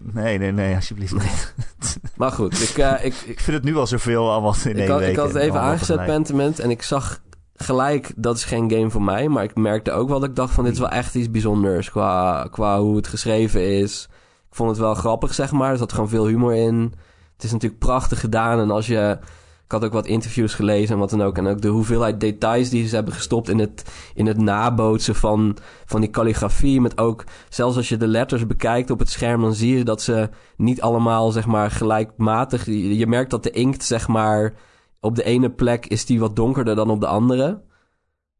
Nee, 0.04 0.38
nee, 0.38 0.52
nee, 0.52 0.76
alsjeblieft 0.76 1.14
niet. 1.14 1.54
Maar 2.18 2.32
goed, 2.32 2.62
ik, 2.62 2.78
eh, 2.78 2.92
ik, 2.92 3.14
ik, 3.14 3.22
Ik 3.26 3.40
vind 3.40 3.58
het 3.58 3.66
nu 3.66 3.76
al 3.76 3.88
zoveel 3.88 4.32
allemaal 4.32 4.56
in 4.64 4.72
ik, 4.72 4.78
één 4.78 4.90
had, 4.90 5.00
week. 5.00 5.10
ik 5.10 5.16
had 5.16 5.28
het 5.28 5.36
en 5.36 5.42
even 5.42 5.60
aangezet. 5.60 6.06
Pentiment. 6.06 6.60
En 6.60 6.70
ik 6.70 6.82
zag 6.82 7.22
gelijk, 7.56 8.12
dat 8.16 8.36
is 8.36 8.44
geen 8.44 8.72
game 8.72 8.90
voor 8.90 9.02
mij. 9.02 9.28
Maar 9.28 9.44
ik 9.44 9.56
merkte 9.56 9.92
ook 9.92 10.10
wel 10.10 10.20
dat 10.20 10.30
ik 10.30 10.36
dacht 10.36 10.54
van, 10.54 10.64
dit 10.64 10.74
is 10.74 10.80
wel 10.80 10.90
echt 10.90 11.16
iets 11.16 11.32
bijzonders. 11.32 11.90
Qua, 11.90 12.48
qua 12.52 12.80
hoe 12.80 12.96
het 12.96 13.08
geschreven 13.08 13.80
is. 13.80 14.08
Ik 14.50 14.56
vond 14.56 14.70
het 14.70 14.80
wel 14.80 14.94
grappig, 14.96 15.34
zeg 15.34 15.52
maar. 15.52 15.72
Er 15.72 15.78
zat 15.78 15.94
gewoon 15.94 16.10
veel 16.10 16.28
humor 16.28 16.54
in. 16.54 16.94
Het 17.34 17.44
is 17.44 17.52
natuurlijk 17.52 17.82
prachtig 17.82 18.20
gedaan. 18.20 18.60
En 18.60 18.72
als 18.72 18.88
je... 18.88 19.18
Ik 19.66 19.72
had 19.72 19.86
ook 19.86 19.93
wat 19.93 20.05
interviews 20.05 20.53
gelezen 20.53 20.93
en 20.93 20.99
wat 20.99 21.09
dan 21.09 21.22
ook. 21.22 21.38
En 21.38 21.47
ook 21.47 21.61
de 21.61 21.68
hoeveelheid 21.68 22.20
details 22.20 22.70
die 22.70 22.88
ze 22.88 22.95
hebben 22.95 23.13
gestopt 23.13 23.49
in 23.49 23.59
het, 23.59 23.86
in 24.13 24.26
het 24.26 24.38
nabootsen 24.38 25.16
van, 25.16 25.57
van 25.86 26.01
die 26.01 26.09
kalligrafie. 26.09 26.82
Met 26.82 26.97
ook, 26.97 27.24
zelfs 27.49 27.78
als 27.78 27.89
je 27.89 27.97
de 27.97 28.07
letters 28.07 28.47
bekijkt 28.47 28.89
op 28.89 28.99
het 28.99 29.09
scherm, 29.09 29.41
dan 29.41 29.53
zie 29.53 29.78
je 29.78 29.84
dat 29.84 30.01
ze 30.01 30.30
niet 30.57 30.82
allemaal, 30.82 31.32
zeg 31.32 31.45
maar, 31.45 31.72
gelijkmatig... 31.72 32.66
Je, 32.66 32.97
je 32.97 33.07
merkt 33.07 33.30
dat 33.30 33.43
de 33.43 33.49
inkt, 33.49 33.84
zeg 33.84 34.07
maar, 34.07 34.53
op 34.99 35.16
de 35.16 35.24
ene 35.24 35.49
plek 35.51 35.86
is 35.86 36.05
die 36.05 36.20
wat 36.20 36.36
donkerder 36.36 36.76
dan 36.76 36.89
op 36.89 36.99
de 36.99 37.07
andere. 37.07 37.61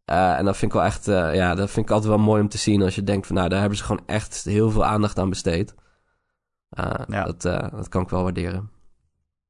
Eh, 0.06 0.38
en 0.38 0.46
dat 0.46 0.58
vind 0.58 0.72
ik 0.72 0.78
wel 0.78 0.88
echt, 0.88 1.08
eh, 1.08 1.36
ja, 1.36 1.56
dat 1.56 1.72
vind 1.72 1.86
ik 1.86 1.92
altijd 1.92 2.14
wel 2.14 2.24
mooi 2.24 2.42
om 2.42 2.50
te 2.50 2.58
zien. 2.58 2.82
Als 2.82 2.96
je 2.96 3.04
denkt 3.04 3.28
van, 3.28 3.36
nou, 3.36 3.50
daar 3.50 3.60
hebben 3.60 3.78
ze 3.78 3.84
gewoon 3.84 4.04
echt 4.06 4.44
heel 4.44 4.70
veel 4.72 4.86
aandacht 4.86 5.20
aan 5.20 5.30
besteed. 5.30 5.76
Eh, 6.70 6.92
Ja. 7.08 7.24
dat, 7.24 7.42
dat 7.72 7.90
kan 7.90 8.02
ik 8.02 8.10
wel 8.10 8.24
waarderen. 8.24 8.70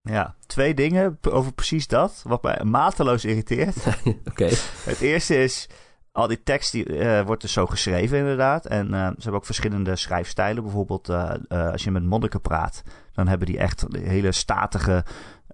Ja, 0.06 0.36
twee 0.46 0.74
dingen 0.74 1.18
over 1.30 1.54
precies 1.54 1.88
dat, 1.88 2.24
wat 2.28 2.44
mij 2.44 2.62
mateloos 2.64 3.26
irriteert. 3.26 3.76
Oké. 4.32 4.50
Het 4.84 5.02
eerste 5.02 5.44
is, 5.44 5.70
al 6.12 6.28
die 6.28 6.44
tekst 6.44 6.72
die, 6.72 6.98
eh, 6.98 7.26
wordt 7.26 7.42
dus 7.42 7.54
zo 7.54 7.66
geschreven 7.66 8.18
inderdaad. 8.18 8.66
En 8.66 8.94
eh, 8.94 9.00
ze 9.08 9.14
hebben 9.16 9.34
ook 9.34 9.46
verschillende 9.46 9.96
schrijfstijlen. 9.96 10.64
Bijvoorbeeld 10.64 11.10
eh, 11.10 11.32
als 11.72 11.84
je 11.84 11.92
met 11.92 12.04
monniken 12.04 12.42
praat, 12.42 12.84
dan 13.14 13.28
hebben 13.28 13.48
die 13.48 13.58
echt 13.58 13.86
hele 13.92 14.32
statige, 14.32 15.06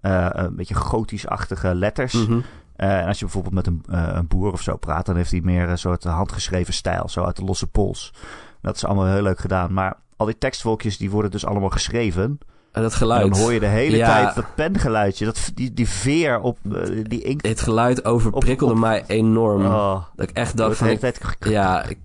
een 0.02 0.56
beetje 0.56 0.76
gotisch-achtige 0.76 1.76
letters. 1.76 2.14
Mhm. 2.14 2.40
En 2.76 3.08
als 3.08 3.20
je 3.20 3.26
bijvoorbeeld 3.26 3.54
met 3.54 3.68
een, 3.68 3.84
een 4.18 4.28
boer 4.28 4.52
of 4.52 4.62
zo 4.62 4.78
praat, 4.78 5.06
dan 5.06 5.16
heeft 5.16 5.32
hij 5.32 5.42
meer 5.42 5.70
een 5.70 5.78
soort 5.78 6.04
handgeschreven 6.04 6.74
stijl, 6.74 7.10
zo 7.10 7.24
uit 7.24 7.36
de 7.36 7.44
losse 7.44 7.68
pols. 7.68 8.14
Dat 8.62 8.76
is 8.76 8.86
allemaal 8.86 9.06
heel 9.06 9.22
leuk 9.22 9.40
gedaan. 9.40 9.74
Maar 9.74 9.98
al 10.16 10.26
die 10.26 10.38
tekstwolkjes 10.38 10.98
die 10.98 11.12
worden 11.12 11.32
dus 11.32 11.46
allemaal 11.46 11.70
geschreven. 11.70 12.40
En 12.72 12.82
dat 12.82 12.94
geluid. 12.94 13.24
En 13.24 13.30
dan 13.30 13.40
hoor 13.40 13.54
je 13.54 13.60
de 13.60 13.66
hele 13.66 13.98
Ja. 13.98 14.08
tijd 14.24 14.36
dat 14.36 14.56
pengeluidje, 14.56 15.26
dat, 15.26 15.52
die, 15.54 15.74
die 15.74 15.88
veer 15.90 16.40
op 16.40 16.58
eh, 16.74 17.04
die 17.04 17.22
inkt. 17.24 17.48
Het 17.48 17.62
geluid 17.62 18.06
overprikkelde 18.06 18.74
Op- 18.74 18.80
op- 18.80 18.86
mij 18.86 19.04
enorm. 19.08 19.66
Oh, 19.66 20.04
Dat 20.16 20.30
ik 20.30 20.36
echt 20.36 20.58
dacht 20.58 20.78
van... 20.78 20.88
hele 20.88 21.00
Ik, 21.08 21.18
tijd... 21.18 21.38
ja, 21.40 21.84
ik, 21.84 21.98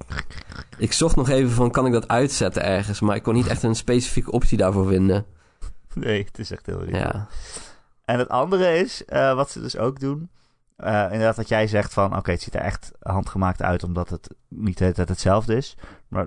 ik 0.78 0.92
zocht 0.92 1.16
nog 1.16 1.28
even 1.28 1.50
van, 1.50 1.70
kan 1.70 1.86
ik 1.86 1.92
dat 1.92 2.08
uitzetten 2.08 2.62
ergens? 2.62 3.00
Maar 3.00 3.16
ik 3.16 3.22
kon 3.22 3.34
niet 3.34 3.46
echt 3.46 3.62
een 3.62 3.74
specifieke 3.74 4.30
optie 4.30 4.58
daarvoor 4.58 4.86
vinden. 4.86 5.24
Nee, 5.94 6.24
het 6.24 6.38
is 6.38 6.50
echt 6.50 6.66
heel 6.66 6.80
irritant. 6.80 7.12
Ja. 7.12 7.26
En 8.04 8.18
het 8.18 8.28
andere 8.28 8.78
is, 8.78 9.04
eh, 9.04 9.34
wat 9.34 9.50
ze 9.50 9.60
dus 9.60 9.76
ook 9.78 10.00
doen. 10.00 10.30
eh, 10.76 11.02
inderdaad, 11.02 11.36
dat 11.36 11.48
jij 11.48 11.66
zegt 11.66 11.92
van 11.92 12.16
oké, 12.16 12.30
het 12.30 12.42
ziet 12.42 12.54
er 12.54 12.60
echt 12.60 12.92
handgemaakt 13.00 13.62
uit 13.62 13.82
omdat 13.84 14.08
het 14.08 14.28
niet 14.48 14.78
de 14.78 14.82
hele 14.84 14.96
tijd 14.96 15.08
hetzelfde 15.08 15.56
is. 15.56 15.76
Maar 16.08 16.26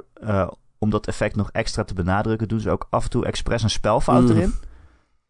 om 0.79 0.89
dat 0.89 1.07
effect 1.07 1.35
nog 1.35 1.51
extra 1.51 1.83
te 1.83 1.93
benadrukken, 1.93 2.47
doen 2.47 2.59
ze 2.59 2.69
ook 2.69 2.87
af 2.89 3.03
en 3.03 3.09
toe 3.09 3.25
expres 3.25 3.63
een 3.63 3.69
spelfout 3.69 4.23
Mm. 4.23 4.29
erin. 4.29 4.53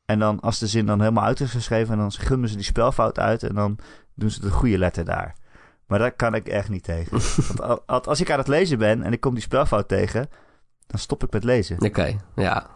En 0.06 0.20
dan, 0.20 0.40
als 0.40 0.60
de 0.60 0.68
zin 0.68 0.86
dan 0.86 1.00
helemaal 1.00 1.24
uit 1.24 1.40
is 1.40 1.52
geschreven, 1.52 1.98
dan 1.98 2.12
gummen 2.12 2.50
ze 2.50 2.56
die 2.56 2.64
spelfout 2.66 3.20
uit 3.20 3.44
en 3.44 3.56
dan 3.56 3.78
doen 4.16 4.30
ze 4.32 4.42
de 4.42 4.52
goede 4.52 4.78
letter 4.78 5.06
daar. 5.06 5.36
Maar 5.88 6.00
daar 6.00 6.12
kan 6.12 6.34
ik 6.36 6.48
echt 6.48 6.70
niet 6.70 6.84
tegen. 6.84 7.20
Want 7.48 7.62
al- 7.62 7.84
al- 7.86 8.04
als 8.04 8.22
ik 8.22 8.32
aan 8.32 8.38
het 8.38 8.48
lezen 8.48 8.78
ben 8.78 9.04
en 9.04 9.14
ik 9.14 9.20
kom 9.20 9.34
die 9.34 9.44
spelfout 9.44 9.88
tegen, 9.88 10.30
dan 10.88 11.00
stop 11.00 11.24
ik 11.24 11.32
met 11.32 11.44
lezen. 11.44 11.82
Oké, 11.86 12.16
ja. 12.36 12.68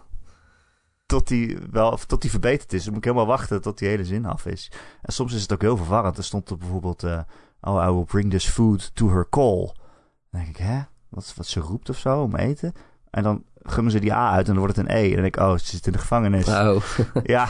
Tot 1.06 1.28
die, 1.28 1.58
wel, 1.72 1.92
of 1.92 2.06
tot 2.06 2.22
die 2.22 2.30
verbeterd 2.32 2.74
is. 2.74 2.84
Dan 2.84 2.94
moet 2.94 3.06
ik 3.06 3.12
helemaal 3.12 3.36
wachten 3.36 3.62
tot 3.62 3.78
die 3.78 3.88
hele 3.88 4.06
zin 4.06 4.26
af 4.26 4.46
is. 4.46 4.72
En 5.02 5.14
soms 5.14 5.34
is 5.34 5.42
het 5.42 5.54
ook 5.54 5.62
heel 5.62 5.78
verwarrend. 5.78 6.18
Er 6.18 6.24
stond 6.24 6.50
er 6.50 6.58
bijvoorbeeld... 6.58 7.04
eh, 7.04 7.20
oh, 7.62 7.88
I 7.90 7.92
will 7.94 8.04
bring 8.04 8.30
this 8.30 8.48
food 8.50 8.96
to 8.96 9.10
her 9.10 9.30
call. 9.30 9.66
Dan 10.32 10.42
denk 10.42 10.48
ik, 10.48 10.58
hè? 10.58 10.82
Wat, 11.14 11.34
wat 11.36 11.46
ze 11.48 11.60
roept 11.60 11.90
of 11.90 11.98
zo 11.98 12.22
om 12.22 12.36
eten? 12.36 12.74
En 13.10 13.24
dan 13.24 13.44
gummen 13.62 13.92
ze 13.92 14.00
die 14.00 14.14
A 14.14 14.32
uit 14.32 14.48
en 14.48 14.52
dan 14.54 14.62
wordt 14.64 14.76
het 14.78 14.86
een 14.90 14.96
E. 14.96 15.04
En 15.04 15.12
dan 15.14 15.22
denk 15.22 15.36
ik, 15.36 15.42
oh, 15.42 15.58
ze 15.58 15.66
zit 15.66 15.86
in 15.86 15.92
de 15.92 15.98
gevangenis. 16.00 16.48
Oh, 16.48 16.84
Ja. 17.24 17.48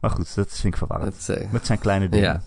maar 0.00 0.10
goed, 0.10 0.34
dat 0.34 0.48
vind 0.50 0.64
ik 0.72 0.76
verwarrend. 0.76 1.26
het, 1.26 1.28
eh, 1.38 1.50
Met 1.50 1.66
zijn 1.66 1.78
kleine 1.78 2.08
dingen. 2.08 2.28
ja. 2.32 2.42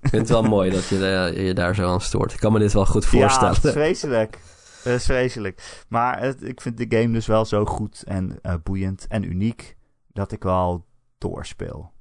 Ik 0.00 0.08
vind 0.08 0.22
het 0.22 0.28
wel 0.28 0.42
mooi 0.42 0.70
dat 0.70 0.86
je 0.88 1.06
eh, 1.06 1.46
je 1.46 1.54
daar 1.54 1.74
zo 1.74 1.92
aan 1.92 2.00
stoort. 2.00 2.32
Ik 2.32 2.38
kan 2.40 2.52
me 2.52 2.58
dit 2.58 2.72
wel 2.72 2.86
goed 2.86 3.04
Ja, 3.04 3.08
voorstellen. 3.10 3.52
is 3.52 3.58
vreselijk. 3.72 4.38
Het 4.82 4.94
is 5.00 5.04
vreselijk. 5.04 5.84
Maar 5.88 6.20
het- 6.20 6.42
ik 6.42 6.60
vind 6.60 6.76
de 6.78 6.98
game 6.98 7.12
dus 7.12 7.26
wel 7.26 7.44
zo 7.44 7.64
goed 7.64 8.02
en 8.02 8.38
eh, 8.42 8.54
boeiend 8.62 9.06
en 9.06 9.22
uniek 9.22 9.76
dat 10.08 10.32
ik 10.32 10.42
wel 10.42 10.86
doorspeel. 11.18 11.92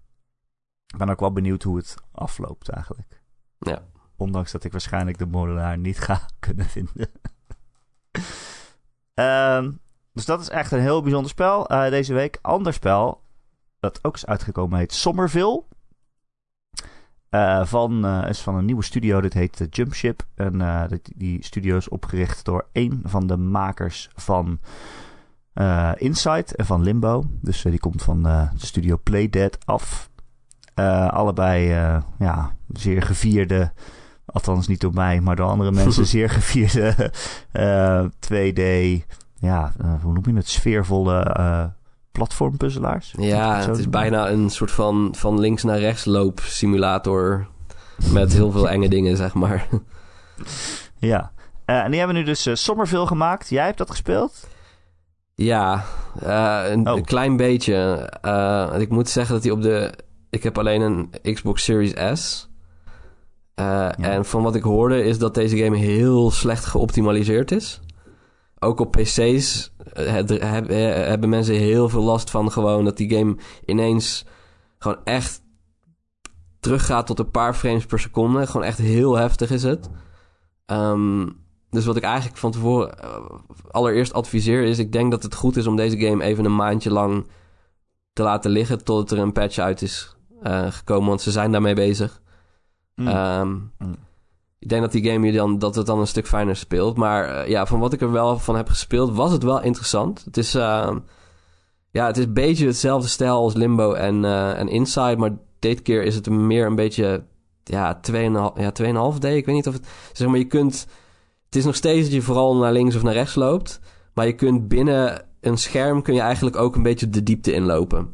Ik 0.87 0.97
ben 0.97 1.09
ook 1.09 1.19
wel 1.19 1.31
benieuwd 1.33 1.63
hoe 1.63 1.77
het 1.77 1.95
afloopt 2.11 2.69
eigenlijk. 2.69 3.21
Ja. 3.59 3.81
Ondanks 4.19 4.51
dat 4.51 4.63
ik 4.63 4.71
waarschijnlijk 4.71 5.17
de 5.17 5.25
molenaar 5.25 5.77
niet 5.77 5.99
ga 5.99 6.21
kunnen 6.39 6.65
vinden. 6.65 7.09
Ehm, 9.13 9.71
dus 10.13 10.25
dat 10.25 10.39
is 10.41 10.49
echt 10.49 10.71
een 10.71 10.79
heel 10.79 11.01
bijzonder 11.01 11.29
spel 11.31 11.67
eh, 11.67 11.89
deze 11.89 12.13
week. 12.13 12.39
Ander 12.41 12.73
spel 12.73 13.21
dat 13.79 13.99
ook 14.01 14.15
is 14.15 14.25
uitgekomen 14.25 14.79
heet 14.79 14.93
Somerville. 14.93 15.63
Eh, 17.29 17.65
van, 17.65 18.05
eh, 18.05 18.29
is 18.29 18.39
van 18.41 18.55
een 18.55 18.65
nieuwe 18.65 18.83
studio, 18.83 19.21
dit 19.21 19.33
heet 19.33 19.67
Jumpship. 19.69 20.25
En 20.35 20.87
dit- 20.87 21.11
die 21.15 21.43
studio 21.45 21.77
is 21.77 21.89
opgericht 21.89 22.45
door 22.45 22.67
een 22.71 23.01
van 23.03 23.27
de 23.27 23.37
makers 23.37 24.09
van 24.15 24.59
Inside 25.95 26.55
en 26.55 26.65
van 26.65 26.81
Limbo. 26.83 27.23
Dus 27.41 27.61
die 27.61 27.79
komt 27.79 28.03
van 28.03 28.23
de 28.23 28.49
studio 28.55 28.99
Playdead 29.03 29.65
af. 29.65 30.09
Allebei 31.09 31.67
ja, 32.19 32.55
zeer 32.67 33.01
gevierde, 33.01 33.71
althans 34.31 34.67
niet 34.67 34.81
door 34.81 34.93
mij, 34.93 35.21
maar 35.21 35.35
door 35.35 35.49
andere 35.49 35.71
mensen, 35.71 36.05
zeer 36.15 36.29
gevierde 36.29 37.11
eh, 37.51 38.05
2D, 38.05 38.61
ja, 39.39 39.73
eh, 39.81 39.93
hoe 40.01 40.13
noem 40.13 40.23
je 40.25 40.33
het, 40.33 40.49
sfeervolle 40.49 41.19
eh 41.23 41.65
platformpuzzelaars. 42.11 43.13
Ja, 43.17 43.59
het 43.59 43.77
is 43.77 43.89
bijna 43.89 44.29
een 44.29 44.49
soort 44.49 44.71
van, 44.71 45.13
van 45.17 45.39
links 45.39 45.63
naar 45.63 45.79
rechts 45.79 46.05
loop 46.05 46.39
simulator. 46.39 47.47
Met 48.11 48.33
heel 48.33 48.51
veel 48.51 48.69
enge 48.69 48.89
dingen, 48.89 49.17
zeg 49.17 49.33
maar. 49.33 49.67
Ja. 50.97 51.31
Eh, 51.65 51.83
en 51.83 51.89
die 51.89 51.99
hebben 51.99 52.17
nu 52.17 52.23
dus 52.23 52.45
eh, 52.45 52.55
Somerville 52.55 53.07
gemaakt. 53.07 53.49
Jij 53.49 53.65
hebt 53.65 53.77
dat 53.77 53.89
gespeeld? 53.89 54.47
Ja, 55.35 55.83
eh, 56.21 56.61
een, 56.71 56.89
Oh. 56.89 56.97
een 56.97 57.05
klein 57.05 57.37
beetje. 57.37 57.73
Eh, 58.21 58.73
ik 58.77 58.89
moet 58.89 59.09
zeggen 59.09 59.33
dat 59.33 59.43
hij 59.43 59.51
op 59.53 59.61
de... 59.61 59.93
Ik 60.29 60.43
heb 60.43 60.57
alleen 60.57 60.81
een 60.81 61.09
Xbox 61.33 61.63
Series 61.63 62.19
S. 62.21 62.48
Eh, 63.59 63.89
En 63.99 64.25
van 64.25 64.43
wat 64.43 64.55
ik 64.55 64.63
hoorde 64.63 65.03
is 65.03 65.17
dat 65.17 65.33
deze 65.33 65.57
game 65.57 65.77
heel 65.77 66.31
slecht 66.31 66.65
geoptimaliseerd 66.65 67.51
is. 67.51 67.79
Ook 68.59 68.79
op 68.79 68.91
PC's 68.91 69.71
eh, 69.93 70.11
het- 70.13 70.29
heb- 70.29 70.69
eh, 70.69 70.77
hebben 71.07 71.29
mensen 71.29 71.55
heel 71.55 71.89
veel 71.89 72.03
last 72.03 72.29
van 72.29 72.51
gewoon 72.51 72.83
dat 72.85 72.97
die 72.97 73.17
game 73.17 73.35
ineens 73.65 74.25
gewoon 74.77 74.97
echt 75.03 75.41
teruggaat 76.59 77.07
tot 77.07 77.19
een 77.19 77.31
paar 77.31 77.53
frames 77.53 77.85
per 77.85 77.99
seconde. 77.99 78.47
Gewoon 78.47 78.67
echt 78.67 78.77
heel 78.77 79.15
heftig 79.15 79.51
is 79.51 79.63
het. 79.63 79.89
Ehm, 80.65 81.27
dus 81.69 81.85
wat 81.85 81.95
ik 81.95 82.03
eigenlijk 82.03 82.37
van 82.37 82.51
tevoren 82.51 82.95
allereerst 83.71 84.13
adviseer 84.13 84.63
is... 84.63 84.79
ik 84.79 84.91
denk 84.91 85.11
dat 85.11 85.23
het 85.23 85.35
goed 85.35 85.57
is 85.57 85.67
om 85.67 85.75
deze 85.75 85.99
game 85.99 86.23
even 86.23 86.45
een 86.45 86.55
maandje 86.55 86.91
lang 86.91 87.27
te 88.13 88.23
laten 88.23 88.51
liggen... 88.51 88.83
totdat 88.83 89.11
er 89.17 89.23
een 89.23 89.31
patch 89.31 89.57
uit 89.57 89.81
is 89.81 90.15
gekomen, 90.69 91.07
want 91.09 91.21
ze 91.21 91.31
zijn 91.31 91.51
daarmee 91.51 91.75
bezig. 91.75 92.21
Mm. 92.99 93.07
Ehm, 93.07 93.49
Mm. 93.77 93.95
Ik 94.59 94.69
denk 94.69 94.81
dat 94.81 94.91
die 94.91 95.11
game 95.11 95.25
je 95.25 95.33
dan, 95.33 95.59
dat 95.59 95.75
het 95.75 95.85
dan 95.85 95.99
een 95.99 96.07
stuk 96.07 96.27
fijner 96.27 96.55
speelt. 96.55 96.97
Maar 96.97 97.29
eh, 97.29 97.49
ja, 97.49 97.65
van 97.65 97.79
wat 97.79 97.93
ik 97.93 98.01
er 98.01 98.11
wel 98.11 98.39
van 98.39 98.55
heb 98.55 98.67
gespeeld, 98.67 99.15
was 99.15 99.31
het 99.31 99.43
wel 99.43 99.61
interessant. 99.61 100.23
Het 100.25 100.37
is, 100.37 100.55
ehm, 100.55 100.97
ja, 101.91 102.05
het 102.05 102.17
is 102.17 102.25
een 102.25 102.33
beetje 102.33 102.65
hetzelfde 102.65 103.07
stijl 103.07 103.35
als 103.35 103.53
Limbo 103.53 103.93
en, 103.93 104.25
eh, 104.25 104.59
en 104.59 104.67
Inside. 104.67 105.17
Maar 105.17 105.37
dit 105.59 105.81
keer 105.81 106.03
is 106.03 106.15
het 106.15 106.29
meer 106.29 106.65
een 106.65 106.75
beetje, 106.75 107.23
ja, 107.63 107.99
2,5 108.01 108.59
ja, 108.59 108.71
2,5D. 108.71 109.23
Ik 109.23 109.45
weet 109.45 109.55
niet 109.55 109.67
of 109.67 109.73
het, 109.73 109.87
zeg 110.13 110.27
maar, 110.27 110.37
je 110.37 110.45
kunt, 110.45 110.87
het 111.45 111.55
is 111.55 111.65
nog 111.65 111.75
steeds 111.75 112.03
dat 112.03 112.13
je 112.13 112.21
vooral 112.21 112.55
naar 112.55 112.71
links 112.71 112.95
of 112.95 113.03
naar 113.03 113.13
rechts 113.13 113.35
loopt. 113.35 113.79
Maar 114.13 114.25
je 114.25 114.35
kunt 114.35 114.67
binnen 114.67 115.25
een 115.41 115.57
scherm 115.57 116.01
kun 116.01 116.13
je 116.13 116.21
eigenlijk 116.21 116.55
ook 116.55 116.75
een 116.75 116.83
beetje 116.83 117.09
de 117.09 117.23
diepte 117.23 117.53
inlopen. 117.53 118.13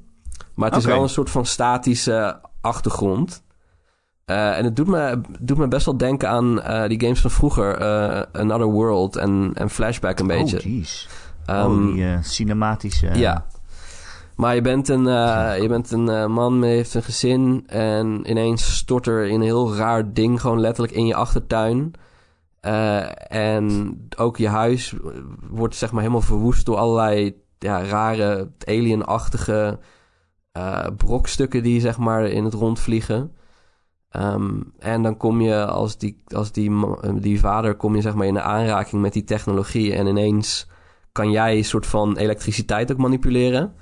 Maar 0.55 0.69
het 0.69 0.79
is 0.79 0.85
wel 0.85 1.01
een 1.01 1.09
soort 1.09 1.29
van 1.29 1.45
statische 1.45 2.39
achtergrond. 2.61 3.43
Eh, 4.25 4.57
en 4.57 4.63
het 4.63 4.75
doet 4.75 4.87
me, 4.87 5.21
doet 5.39 5.57
me 5.57 5.67
best 5.67 5.85
wel 5.85 5.97
denken 5.97 6.29
aan 6.29 6.61
eh, 6.61 6.87
die 6.87 7.01
games 7.01 7.21
van 7.21 7.31
vroeger. 7.31 7.77
eh, 7.77 8.21
Another 8.41 8.67
World 8.67 9.15
en, 9.15 9.51
en 9.53 9.69
Flashback 9.69 10.19
een 10.19 10.27
beetje. 10.27 10.57
Oh, 10.57 10.63
jeez. 10.63 11.07
Ehm, 11.45 11.71
oh, 11.71 11.93
die 11.93 12.05
eh, 12.05 12.17
cinematische... 12.21 13.09
ja. 13.13 13.45
Maar 14.35 14.55
je 14.55 14.61
bent 14.61 14.89
een, 14.89 15.03
je 15.61 15.65
bent 15.67 15.91
een 15.91 16.31
man, 16.31 16.61
die 16.61 16.69
heeft 16.69 16.93
een 16.93 17.03
gezin. 17.03 17.63
En 17.67 18.29
ineens 18.29 18.75
stort 18.75 19.07
er 19.07 19.31
een 19.31 19.41
heel 19.41 19.75
raar 19.75 20.13
ding 20.13 20.41
gewoon 20.41 20.59
letterlijk 20.59 20.93
in 20.93 21.05
je 21.05 21.15
achtertuin. 21.15 21.93
En 23.27 23.97
ook 24.17 24.37
je 24.37 24.47
huis 24.47 24.93
wordt 25.49 25.75
zeg 25.75 25.91
maar 25.91 26.01
helemaal 26.01 26.21
verwoest 26.21 26.65
door 26.65 26.77
allerlei 26.77 27.35
ja, 27.59 27.83
rare 27.83 28.51
alien-achtige 28.65 29.79
brokstukken 30.97 31.63
die 31.63 31.81
zeg 31.81 31.97
maar 31.97 32.25
in 32.25 32.43
het 32.43 32.53
rond 32.53 32.79
vliegen. 32.79 33.31
Ehm, 34.19 34.61
en 34.79 35.03
dan 35.03 35.17
kom 35.17 35.41
je 35.41 35.65
als 35.65 35.97
die, 35.97 36.23
als 36.27 36.51
die, 36.51 36.71
die 37.19 37.39
vader 37.39 37.75
kom 37.75 37.95
je 37.95 38.01
zeg 38.01 38.13
maar 38.13 38.27
in 38.27 38.33
de 38.33 38.41
aanraking 38.41 39.01
met 39.01 39.13
die 39.13 39.23
technologie. 39.23 39.93
En 39.93 40.07
ineens 40.07 40.67
kan 41.11 41.31
jij 41.31 41.57
een 41.57 41.65
soort 41.65 41.85
van 41.85 42.17
elektriciteit 42.17 42.91
ook 42.91 42.97
manipuleren. 42.97 43.73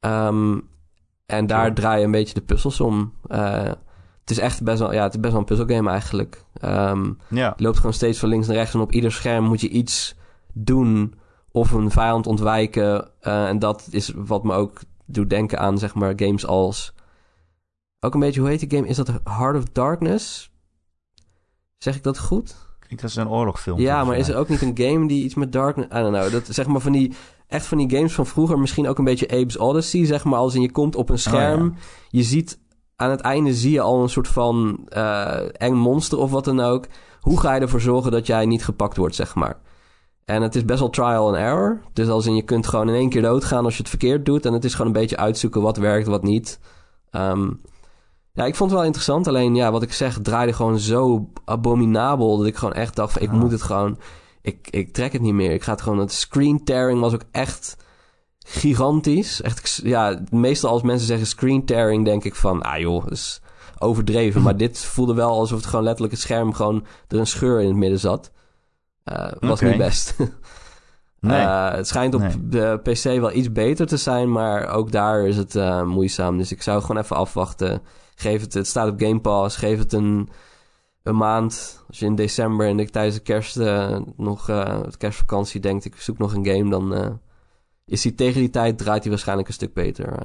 Ehm, 0.00 0.58
en 1.26 1.46
daar 1.46 1.66
Ja. 1.66 1.72
draai 1.72 1.98
je 1.98 2.04
een 2.04 2.10
beetje 2.10 2.34
de 2.34 2.40
puzzels 2.40 2.80
om. 2.80 3.12
Eh, 3.26 3.62
het 4.20 4.30
is 4.30 4.38
echt 4.38 4.62
best 4.62 4.78
wel, 4.78 4.92
ja, 4.92 5.02
het 5.02 5.14
is 5.14 5.20
best 5.20 5.32
wel 5.32 5.40
een 5.40 5.46
puzzelgame 5.48 5.90
eigenlijk. 5.90 6.44
Ehm, 6.60 7.12
Ja. 7.28 7.52
je 7.56 7.62
loopt 7.62 7.76
gewoon 7.76 7.92
steeds 7.92 8.18
van 8.18 8.28
links 8.28 8.46
naar 8.46 8.56
rechts 8.56 8.74
en 8.74 8.80
op 8.80 8.92
ieder 8.92 9.12
scherm 9.12 9.44
moet 9.44 9.60
je 9.60 9.68
iets 9.68 10.16
doen 10.52 11.14
of 11.50 11.72
een 11.72 11.90
vijand 11.90 12.26
ontwijken. 12.26 13.08
Eh, 13.20 13.48
en 13.48 13.58
dat 13.58 13.88
is 13.90 14.12
wat 14.16 14.44
me 14.44 14.52
ook 14.54 14.80
doet 15.06 15.30
denken 15.30 15.58
aan, 15.58 15.78
zeg 15.78 15.94
maar, 15.94 16.12
games 16.16 16.46
als... 16.46 16.94
Ook 18.00 18.14
een 18.14 18.20
beetje, 18.20 18.40
hoe 18.40 18.48
heet 18.48 18.60
die 18.60 18.70
game? 18.78 18.88
Is 18.88 18.96
dat 18.96 19.10
Heart 19.24 19.56
of 19.56 19.64
Darkness? 19.72 20.50
Zeg 21.78 21.96
ik 21.96 22.02
dat 22.02 22.18
goed? 22.18 22.54
Klinkt 22.78 23.04
als 23.04 23.16
een 23.16 23.28
oorlogfilm. 23.28 23.80
Ja, 23.80 24.04
maar 24.04 24.16
is 24.16 24.28
er 24.28 24.36
ook 24.36 24.48
niet 24.48 24.62
een 24.62 24.78
game 24.78 25.08
die 25.08 25.24
iets 25.24 25.34
met 25.34 25.52
Dark... 25.52 25.76
I 25.76 25.80
don't 25.88 26.16
know. 26.16 26.30
Dat, 26.30 26.46
zeg 26.48 26.66
maar 26.66 26.80
van 26.80 26.92
die... 26.92 27.12
Echt 27.46 27.66
van 27.66 27.78
die 27.78 27.90
games 27.90 28.14
van 28.14 28.26
vroeger. 28.26 28.58
Misschien 28.58 28.88
ook 28.88 28.98
een 28.98 29.04
beetje 29.04 29.28
Abe's 29.28 29.60
Odyssey. 29.60 30.04
Zeg 30.04 30.24
maar 30.24 30.38
als 30.38 30.54
in 30.54 30.62
je 30.62 30.70
komt 30.70 30.96
op 30.96 31.08
een 31.08 31.18
scherm. 31.18 31.66
Oh, 31.66 31.74
ja. 31.74 31.80
Je 32.10 32.22
ziet... 32.22 32.58
Aan 32.96 33.10
het 33.10 33.20
einde 33.20 33.54
zie 33.54 33.72
je 33.72 33.80
al 33.80 34.02
een 34.02 34.08
soort 34.08 34.28
van 34.28 34.86
eh, 34.88 35.40
eng 35.52 35.74
monster 35.74 36.18
of 36.18 36.30
wat 36.30 36.44
dan 36.44 36.60
ook. 36.60 36.86
Hoe 37.20 37.40
ga 37.40 37.54
je 37.54 37.60
ervoor 37.60 37.80
zorgen 37.80 38.10
dat 38.10 38.26
jij 38.26 38.46
niet 38.46 38.64
gepakt 38.64 38.96
wordt, 38.96 39.14
zeg 39.14 39.34
maar? 39.34 39.58
En 40.24 40.42
het 40.42 40.54
is 40.54 40.64
best 40.64 40.78
wel 40.78 40.90
trial 40.90 41.26
and 41.26 41.36
error. 41.36 41.80
Dus 41.92 42.08
als 42.08 42.26
in 42.26 42.34
je 42.34 42.42
kunt 42.42 42.66
gewoon 42.66 42.88
in 42.88 42.94
één 42.94 43.08
keer 43.08 43.22
doodgaan 43.22 43.64
als 43.64 43.74
je 43.74 43.80
het 43.80 43.88
verkeerd 43.88 44.26
doet. 44.26 44.46
En 44.46 44.52
het 44.52 44.64
is 44.64 44.72
gewoon 44.72 44.86
een 44.86 45.00
beetje 45.00 45.16
uitzoeken 45.16 45.62
wat 45.62 45.76
werkt, 45.76 46.06
wat 46.06 46.22
niet. 46.22 46.60
Ehm, 47.10 47.50
ja, 48.36 48.44
ik 48.44 48.54
vond 48.54 48.70
het 48.70 48.78
wel 48.78 48.84
interessant. 48.86 49.26
Alleen 49.26 49.54
ja, 49.54 49.70
wat 49.70 49.82
ik 49.82 49.92
zeg, 49.92 50.18
draaide 50.22 50.52
gewoon 50.52 50.78
zo 50.78 51.28
abominabel. 51.44 52.36
Dat 52.36 52.46
ik 52.46 52.56
gewoon 52.56 52.74
echt 52.74 52.96
dacht 52.96 53.12
van, 53.12 53.22
ik 53.22 53.30
Ah. 53.30 53.34
moet 53.34 53.50
het 53.50 53.62
gewoon... 53.62 53.98
Ik, 54.42 54.68
ik 54.70 54.92
trek 54.92 55.12
het 55.12 55.22
niet 55.22 55.34
meer. 55.34 55.50
Ik 55.52 55.62
ga 55.62 55.72
het 55.72 55.80
gewoon... 55.82 55.98
Het 55.98 56.12
screen 56.12 56.64
tearing 56.64 57.00
was 57.00 57.14
ook 57.14 57.24
echt 57.30 57.76
gigantisch. 58.46 59.42
Echt, 59.42 59.80
ja, 59.84 60.22
meestal 60.30 60.70
als 60.70 60.82
mensen 60.82 61.06
zeggen 61.06 61.26
screen 61.26 61.64
tearing, 61.64 62.04
denk 62.04 62.24
ik 62.24 62.34
van... 62.34 62.62
Ah 62.62 62.78
joh, 62.78 63.02
dat 63.02 63.12
is 63.12 63.40
overdreven. 63.78 64.42
maar 64.42 64.56
dit 64.66 64.78
voelde 64.78 65.14
wel 65.14 65.30
alsof 65.30 65.58
het 65.58 65.66
gewoon 65.66 65.84
letterlijk 65.84 66.12
het 66.12 66.22
scherm 66.22 66.52
gewoon... 66.52 66.86
er 67.08 67.18
een 67.18 67.26
scheur 67.26 67.60
in 67.60 67.66
het 67.68 67.76
midden 67.76 67.98
zat. 67.98 68.30
Eh, 69.04 69.28
was 69.40 69.60
niet 69.60 69.76
best. 69.76 70.14
Nee. 71.20 71.40
Eh, 71.40 71.70
het 71.72 71.88
schijnt 71.88 72.14
op 72.14 72.20
Nee. 72.20 72.48
de 72.48 72.80
PC 72.82 73.02
wel 73.02 73.32
iets 73.32 73.52
beter 73.52 73.86
te 73.86 73.96
zijn, 73.96 74.32
maar 74.32 74.68
ook 74.68 74.92
daar 74.92 75.26
is 75.26 75.36
het 75.36 75.56
eh, 75.56 75.82
moeizaam. 75.82 76.38
Dus 76.38 76.52
ik 76.52 76.62
zou 76.62 76.80
gewoon 76.80 77.02
even 77.02 77.16
afwachten. 77.16 77.82
Geef 78.18 78.40
het, 78.40 78.54
het 78.54 78.66
staat 78.66 78.88
op 78.90 79.00
Game 79.00 79.20
Pass. 79.20 79.56
Geef 79.56 79.78
het 79.78 79.92
een, 79.92 80.28
een 81.02 81.16
maand. 81.16 81.84
Als 81.88 81.98
je 81.98 82.06
in 82.06 82.14
december 82.14 82.68
en 82.68 82.78
ik 82.80 82.90
tijdens 82.90 83.16
de 83.16 83.22
kerst 83.22 83.56
eh, 83.56 83.98
nog 84.16 84.44
de 84.46 84.90
kerstvakantie 84.98 85.60
denkt, 85.60 85.84
ik 85.84 85.96
zoek 86.00 86.18
nog 86.18 86.34
een 86.34 86.46
game, 86.46 86.70
dan 86.70 86.94
eh, 86.94 87.10
is 87.84 88.02
hij 88.04 88.12
tegen 88.12 88.40
die 88.40 88.50
tijd 88.50 88.78
draait 88.78 89.02
hij 89.02 89.10
waarschijnlijk 89.10 89.48
een 89.48 89.54
stuk 89.54 89.74
beter. 89.74 90.22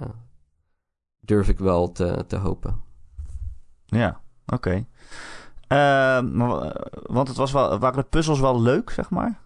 durf 1.20 1.48
ik 1.50 1.60
wel 1.60 1.92
te, 1.92 2.24
te 2.28 2.36
hopen. 2.38 2.82
Ja, 3.86 4.22
oké. 4.46 4.86
Ehm, 5.68 6.42
eh, 6.42 6.72
want 7.04 7.28
het 7.28 7.38
was 7.38 7.52
wel, 7.52 7.80
waren 7.80 7.98
de 8.04 8.10
puzzels 8.10 8.39
wel 8.39 8.62
leuk, 8.62 8.89
zeg 8.89 9.10
maar? 9.10 9.39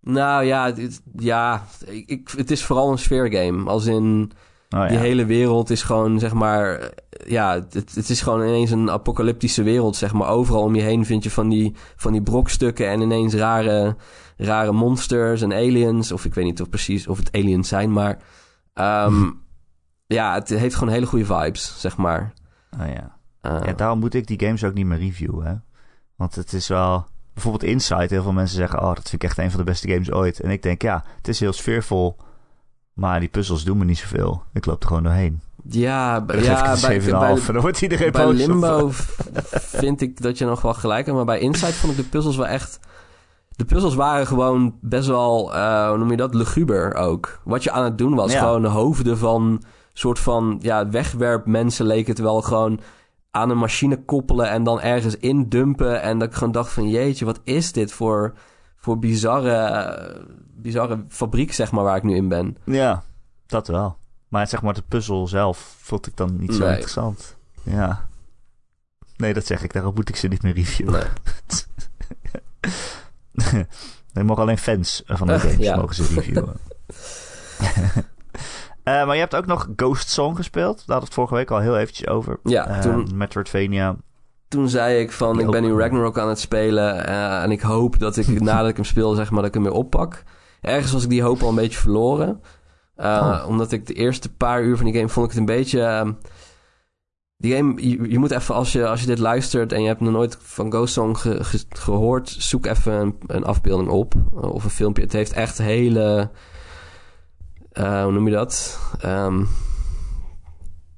Nou 0.00 0.44
ja, 0.44 0.70
dit- 0.70 1.02
ja 1.16 1.64
ik, 1.84 2.08
ik- 2.08 2.30
het 2.36 2.50
is 2.50 2.64
vooral 2.64 2.90
een 2.90 2.98
sfeergame. 2.98 3.70
Als 3.70 3.86
in. 3.86 4.32
Oh, 4.74 4.86
Die 4.88 4.96
ja. 4.96 5.02
hele 5.02 5.24
wereld 5.24 5.70
is 5.70 5.82
gewoon, 5.82 6.18
zeg 6.18 6.32
maar... 6.32 6.74
eh, 6.74 6.88
Ja, 7.30 7.54
het, 7.54 7.94
het 7.94 8.08
is 8.08 8.20
gewoon 8.20 8.40
ineens 8.42 8.70
een 8.70 8.90
apocalyptische 8.90 9.62
wereld, 9.62 9.96
zeg 9.96 10.12
maar. 10.12 10.28
Overal 10.28 10.62
om 10.62 10.74
je 10.74 10.82
heen 10.82 11.04
vind 11.06 11.22
je 11.22 11.30
van 11.30 11.48
die, 11.48 11.74
van 11.96 12.12
die 12.12 12.22
brokstukken... 12.22 12.88
en 12.88 13.00
ineens 13.00 13.34
rare, 13.34 13.96
rare 14.36 14.72
monsters 14.72 15.42
en 15.42 15.52
aliens. 15.52 16.12
Of 16.12 16.24
ik 16.24 16.34
weet 16.34 16.44
niet 16.44 16.60
of 16.60 16.68
precies 16.68 17.06
of 17.06 17.18
het 17.18 17.32
aliens 17.32 17.68
zijn, 17.68 17.92
maar... 17.92 18.18
ehm, 18.74 19.30
ja, 20.06 20.34
het 20.34 20.48
heeft 20.48 20.74
gewoon 20.74 20.92
hele 20.92 21.06
goede 21.06 21.24
vibes, 21.24 21.74
zeg 21.80 21.96
maar. 21.96 22.32
Oh, 22.80 22.86
ja. 22.86 23.16
Eh, 23.40 23.60
ja, 23.64 23.72
daarom 23.72 23.98
moet 23.98 24.14
ik 24.14 24.26
die 24.26 24.40
games 24.40 24.64
ook 24.64 24.74
niet 24.74 24.86
meer 24.86 24.98
reviewen, 24.98 25.46
hè. 25.46 25.54
Want 26.16 26.34
het 26.34 26.52
is 26.52 26.68
wel... 26.68 27.06
Bijvoorbeeld 27.34 27.64
Inside, 27.64 28.06
heel 28.08 28.22
veel 28.22 28.32
mensen 28.32 28.56
zeggen... 28.56 28.78
Oh, 28.80 28.94
dat 28.94 29.08
vind 29.08 29.22
ik 29.22 29.28
echt 29.28 29.38
een 29.38 29.50
van 29.50 29.58
de 29.60 29.66
beste 29.66 29.88
games 29.88 30.12
ooit. 30.12 30.40
En 30.40 30.50
ik 30.50 30.62
denk, 30.62 30.82
ja, 30.82 31.04
het 31.16 31.28
is 31.28 31.40
heel 31.40 31.52
sfeervol... 31.52 32.16
Maar 32.92 33.20
die 33.20 33.28
puzzels 33.28 33.64
doen 33.64 33.78
me 33.78 33.84
niet 33.84 33.98
zoveel. 33.98 34.42
Ik 34.52 34.66
loop 34.66 34.82
er 34.82 34.88
gewoon 34.88 35.02
doorheen. 35.02 35.40
ja, 35.68 36.20
Dan 36.20 36.42
ja, 36.42 36.76
bij, 36.82 36.94
een 36.96 37.02
7,5 37.02 37.08
bij, 37.10 37.52
dan 37.52 37.60
wordt 37.60 37.82
iedereen 37.82 38.12
bij. 38.12 38.26
Limbo 38.32 38.88
vind 39.80 40.00
ik 40.00 40.22
dat 40.22 40.38
je 40.38 40.44
nog 40.44 40.62
wel 40.62 40.74
gelijk 40.74 41.04
hebt. 41.04 41.16
Maar 41.16 41.26
bij 41.26 41.38
Inside 41.38 41.72
vond 41.72 41.92
ik 41.92 41.98
de 41.98 42.08
puzzels 42.10 42.36
wel 42.36 42.46
echt... 42.46 42.80
De 43.56 43.64
puzzels 43.64 43.94
waren 43.94 44.26
gewoon 44.26 44.74
best 44.80 45.08
wel, 45.08 45.54
eh, 45.54 45.88
hoe 45.88 45.98
noem 45.98 46.10
je 46.10 46.16
dat, 46.16 46.34
luguber 46.34 46.94
ook. 46.94 47.40
Wat 47.44 47.62
je 47.62 47.70
aan 47.70 47.84
het 47.84 47.98
doen 47.98 48.14
was, 48.14 48.32
Ja. 48.32 48.38
gewoon 48.38 48.62
de 48.62 48.68
hoofden 48.68 49.18
van 49.18 49.62
soort 49.92 50.18
van, 50.18 50.58
ja, 50.60 50.88
wegwerpmensen 50.88 51.86
leek 51.86 52.06
het 52.06 52.18
wel 52.18 52.42
gewoon 52.42 52.80
aan 53.30 53.50
een 53.50 53.58
machine 53.58 54.04
koppelen 54.04 54.48
en 54.48 54.64
dan 54.64 54.80
ergens 54.80 55.16
indumpen. 55.16 56.02
En 56.02 56.18
dat 56.18 56.28
ik 56.28 56.34
gewoon 56.34 56.52
dacht 56.52 56.72
van, 56.72 56.88
jeetje, 56.88 57.24
wat 57.24 57.40
is 57.44 57.72
dit 57.72 57.92
voor, 57.92 58.32
voor 58.82 58.98
bizarre, 58.98 60.26
bizarre 60.54 61.04
fabriek, 61.08 61.52
zeg 61.52 61.72
maar, 61.72 61.84
waar 61.84 61.96
ik 61.96 62.02
nu 62.02 62.14
in 62.16 62.28
ben. 62.28 62.56
Ja, 62.64 63.02
dat 63.46 63.66
wel. 63.68 63.96
Maar 64.28 64.46
zeg 64.48 64.62
maar, 64.62 64.74
de 64.74 64.82
puzzel 64.88 65.26
zelf 65.28 65.76
vond 65.80 66.06
ik 66.06 66.16
dan 66.16 66.36
niet 66.36 66.54
zo 66.54 66.60
Nee. 66.64 66.68
interessant. 66.70 67.36
Ja. 67.62 68.08
Nee, 69.16 69.34
dat 69.34 69.46
zeg 69.46 69.62
ik. 69.62 69.72
Daarom 69.72 69.94
moet 69.94 70.08
ik 70.08 70.16
ze 70.16 70.28
niet 70.28 70.42
meer 70.42 70.54
reviewen. 70.54 70.92
Nee. 73.32 73.66
nee, 74.12 74.24
mogen 74.24 74.42
alleen 74.42 74.58
fans 74.58 75.02
van 75.06 75.26
de 75.26 75.38
games 75.40 75.56
ja. 75.56 75.76
mogen 75.76 75.94
ze 75.94 76.04
reviewen. 76.14 76.56
Eh, 78.82 79.06
maar 79.06 79.14
je 79.14 79.20
hebt 79.20 79.34
ook 79.34 79.46
nog 79.46 79.68
Ghost 79.76 80.08
Song 80.08 80.36
gespeeld. 80.36 80.76
Daar 80.76 80.86
hadden 80.86 80.98
we 80.98 81.04
het 81.04 81.14
vorige 81.14 81.34
week 81.34 81.50
al 81.50 81.58
heel 81.58 81.78
eventjes 81.78 82.06
over. 82.06 82.38
Ja, 82.42 82.66
Eh, 82.66 82.80
toen, 82.80 83.16
Metroidvania. 83.16 83.96
Toen 84.52 84.68
zei 84.68 85.00
ik 85.00 85.12
van, 85.12 85.40
ik 85.40 85.50
ben 85.50 85.62
nu 85.62 85.78
Ragnarok 85.78 86.18
aan 86.18 86.28
het 86.28 86.40
spelen 86.40 87.06
eh, 87.06 87.42
en 87.42 87.50
ik 87.50 87.60
hoop 87.60 87.98
dat 87.98 88.16
ik 88.16 88.40
nadat 88.40 88.68
ik 88.68 88.76
hem 88.76 88.84
speel, 88.84 89.14
zeg 89.14 89.30
maar, 89.30 89.38
dat 89.40 89.48
ik 89.48 89.54
hem 89.54 89.62
weer 89.62 89.72
oppak. 89.72 90.22
Ergens 90.60 90.92
was 90.92 91.02
ik 91.04 91.08
die 91.10 91.22
hoop 91.22 91.42
al 91.42 91.48
een 91.48 91.54
beetje 91.54 91.78
verloren. 91.78 92.40
Eh, 92.96 93.06
Oh. 93.42 93.44
Omdat 93.48 93.72
ik 93.72 93.86
de 93.86 93.92
eerste 93.94 94.32
paar 94.34 94.62
uur 94.62 94.76
van 94.76 94.84
die 94.84 94.94
game 94.94 95.08
vond 95.08 95.24
ik 95.26 95.30
het 95.32 95.40
een 95.40 95.56
beetje... 95.56 95.82
ehm, 95.82 96.12
die 97.36 97.56
game, 97.56 97.88
je, 97.88 98.10
je 98.10 98.18
moet 98.18 98.30
even, 98.30 98.54
als 98.54 98.72
je, 98.72 98.86
als 98.88 99.00
je 99.00 99.06
dit 99.06 99.18
luistert 99.18 99.72
en 99.72 99.80
je 99.82 99.86
hebt 99.88 100.00
nog 100.00 100.12
nooit 100.12 100.38
van 100.40 100.70
Ghost 100.72 100.92
Song 100.92 101.14
ge- 101.16 101.44
ge- 101.44 101.64
gehoord, 101.68 102.28
zoek 102.28 102.66
even 102.66 102.92
een, 102.92 103.16
een 103.26 103.44
afbeelding 103.44 103.88
op 103.90 104.14
eh, 104.14 104.42
of 104.42 104.64
een 104.64 104.70
filmpje. 104.70 105.02
Het 105.02 105.12
heeft 105.12 105.32
echt 105.32 105.58
hele, 105.58 106.30
hoe 107.72 108.10
noem 108.12 108.26
je 108.28 108.32
dat? 108.34 108.78
Ehm, 109.00 109.44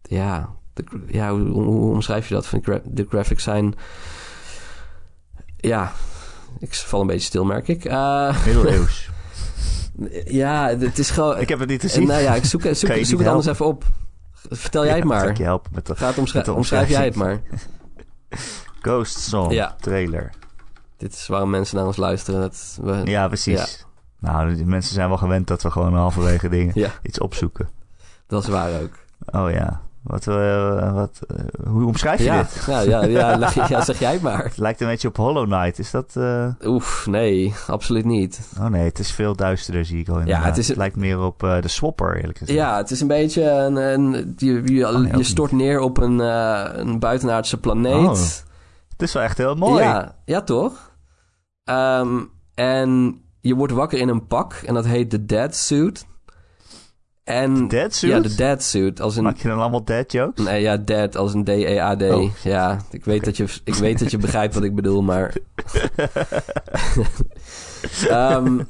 ja, 0.02 0.48
de, 0.74 0.84
ja 1.06 1.30
hoe, 1.30 1.92
omschrijf 1.92 2.28
je 2.28 2.34
dat? 2.34 2.46
Van 2.46 2.58
de, 2.58 2.64
gra- 2.64 2.80
de 2.84 3.06
graphics 3.08 3.42
zijn, 3.42 3.74
ja, 5.56 5.92
ik 6.58 6.74
val 6.74 7.00
een 7.00 7.06
beetje 7.06 7.26
stil, 7.26 7.44
merk 7.44 7.68
ik. 7.68 7.84
Eh, 7.84 8.44
Middeleeuws. 8.46 9.10
ja, 10.24 10.68
het 10.78 10.98
is 10.98 11.10
gewoon. 11.10 11.38
ik 11.38 11.48
heb 11.48 11.58
het 11.58 11.68
niet 11.68 11.82
Eh, 11.84 11.90
gezien. 11.90 12.06
nou 12.06 12.20
ja, 12.22 12.34
ik 12.34 12.44
zoek, 12.44 12.62
zoek, 12.72 12.92
zoek 13.04 13.18
het 13.18 13.28
anders 13.28 13.46
even 13.46 13.66
op. 13.66 13.84
Vertel 14.50 14.84
jij 14.84 14.94
het 14.96 15.04
maar. 15.04 15.28
ik 15.28 15.36
je 15.36 15.42
helpen 15.42 15.70
met 15.74 15.86
de 15.86 15.96
Ga 15.96 16.06
het 16.06 16.18
omschrij- 16.18 16.40
met 16.40 16.50
de 16.50 16.56
omschrijf 16.56 16.88
jij 16.88 17.04
het 17.04 17.14
maar. 17.14 17.40
Ghost 18.82 19.18
Song 19.18 19.52
Ja. 19.52 19.76
trailer. 19.80 20.30
Dit 20.96 21.12
is 21.14 21.26
waarom 21.26 21.50
mensen 21.50 21.76
naar 21.76 21.86
ons 21.86 21.96
luisteren. 21.96 22.40
Dat 22.40 22.78
we, 22.82 23.00
Ja, 23.04 23.26
precies. 23.26 23.86
Nou, 24.18 24.64
mensen 24.64 24.94
zijn 24.94 25.08
wel 25.08 25.18
gewend 25.18 25.46
dat 25.46 25.62
we 25.62 25.70
gewoon 25.70 25.94
halverwege 25.94 26.48
dingen 26.48 26.90
iets 27.02 27.18
opzoeken. 27.18 27.68
dat 28.26 28.42
is 28.42 28.48
waar 28.48 28.80
ook. 28.82 28.92
Oh 29.24 29.50
ja. 29.50 29.80
Wat, 30.05 30.26
eh, 30.26 30.92
wat, 30.94 31.20
eh, 31.26 31.66
hoe 31.68 31.86
omschrijf 31.86 32.18
je 32.18 32.24
Ja, 32.24 32.42
dit? 32.42 32.64
ja, 32.66 32.80
ja, 32.80 33.05
ja, 33.05 33.36
leg- 33.38 33.68
ja, 33.68 33.84
zeg 33.84 33.98
jij 33.98 34.12
het 34.12 34.22
maar. 34.22 34.44
Het 34.44 34.57
lijkt 34.57 34.80
een 34.80 34.86
beetje 34.86 35.09
op 35.09 35.16
Hollow 35.16 35.44
Knight. 35.44 35.78
Is 35.78 35.90
dat... 35.90 36.12
eh, 36.16 36.48
Oef, 36.64 37.07
nee, 37.07 37.55
absoluut 37.66 38.05
niet. 38.05 38.48
Oh 38.59 38.66
nee, 38.66 38.84
het 38.84 38.98
is 38.98 39.12
veel 39.12 39.36
duisterder, 39.36 39.84
zie 39.84 39.98
ik 40.00 40.09
al 40.09 40.18
inderdaad. 40.18 40.44
het 40.44 40.59
is- 40.59 40.68
het 40.68 40.76
lijkt 40.76 40.96
meer 40.96 41.20
op 41.20 41.38
de 41.38 41.68
Swapper, 41.68 42.16
eerlijk 42.16 42.38
gezegd. 42.38 42.59
Ja, 42.59 42.76
het 42.76 42.90
is 42.90 43.00
een 43.00 43.07
beetje 43.09 43.50
een... 43.50 43.76
een 43.76 44.34
je, 44.36 44.62
je, 44.74 44.86
Oh, 44.88 44.98
nee, 44.98 45.11
ook 45.12 45.16
je 45.16 45.22
stort 45.24 45.52
neer 45.52 45.80
op 45.80 45.98
een, 45.98 46.18
een 46.18 46.98
buitenaardse 46.98 47.61
planeet. 47.61 47.94
Oh, 48.09 48.18
Het 48.88 49.02
is 49.02 49.12
wel 49.12 49.22
echt 49.22 49.38
heel 49.38 49.55
mooi. 49.55 49.82
Ja, 49.82 50.14
ja 50.24 50.42
toch? 50.42 50.92
Ehm, 51.64 52.18
en 52.55 53.20
je 53.40 53.55
wordt 53.55 53.72
wakker 53.72 53.98
in 53.98 54.09
een 54.09 54.26
pak 54.26 54.52
en 54.52 54.74
dat 54.74 54.84
heet 54.84 55.11
de 55.11 55.24
Dead 55.26 55.55
Suit. 55.55 56.07
En, 57.24 57.68
Dead 57.68 57.94
Suit? 57.94 58.12
Ja, 58.12 58.20
de 58.20 58.34
Dead 58.34 58.62
Suit. 58.62 59.00
Als 59.00 59.16
een, 59.16 59.22
Maak 59.22 59.36
je 59.36 59.48
dan 59.48 59.60
allemaal 59.60 59.84
dead 59.84 60.12
jokes? 60.12 60.44
Nee, 60.44 60.62
ja, 60.62 60.76
dead 60.76 61.16
als 61.16 61.34
een 61.34 61.44
D-E-A-D. 61.44 62.02
Oh. 62.02 62.34
Ja, 62.42 62.80
ik 62.90 63.04
weet, 63.04 63.24
dat 63.24 63.36
je, 63.36 63.60
ik 63.64 63.74
weet 63.74 63.98
dat 63.98 64.10
je 64.10 64.18
begrijpt 64.18 64.54
wat 64.54 64.64
ik 64.64 64.74
bedoel, 64.74 65.02
maar... 65.02 65.34
Ehm, 68.08 68.60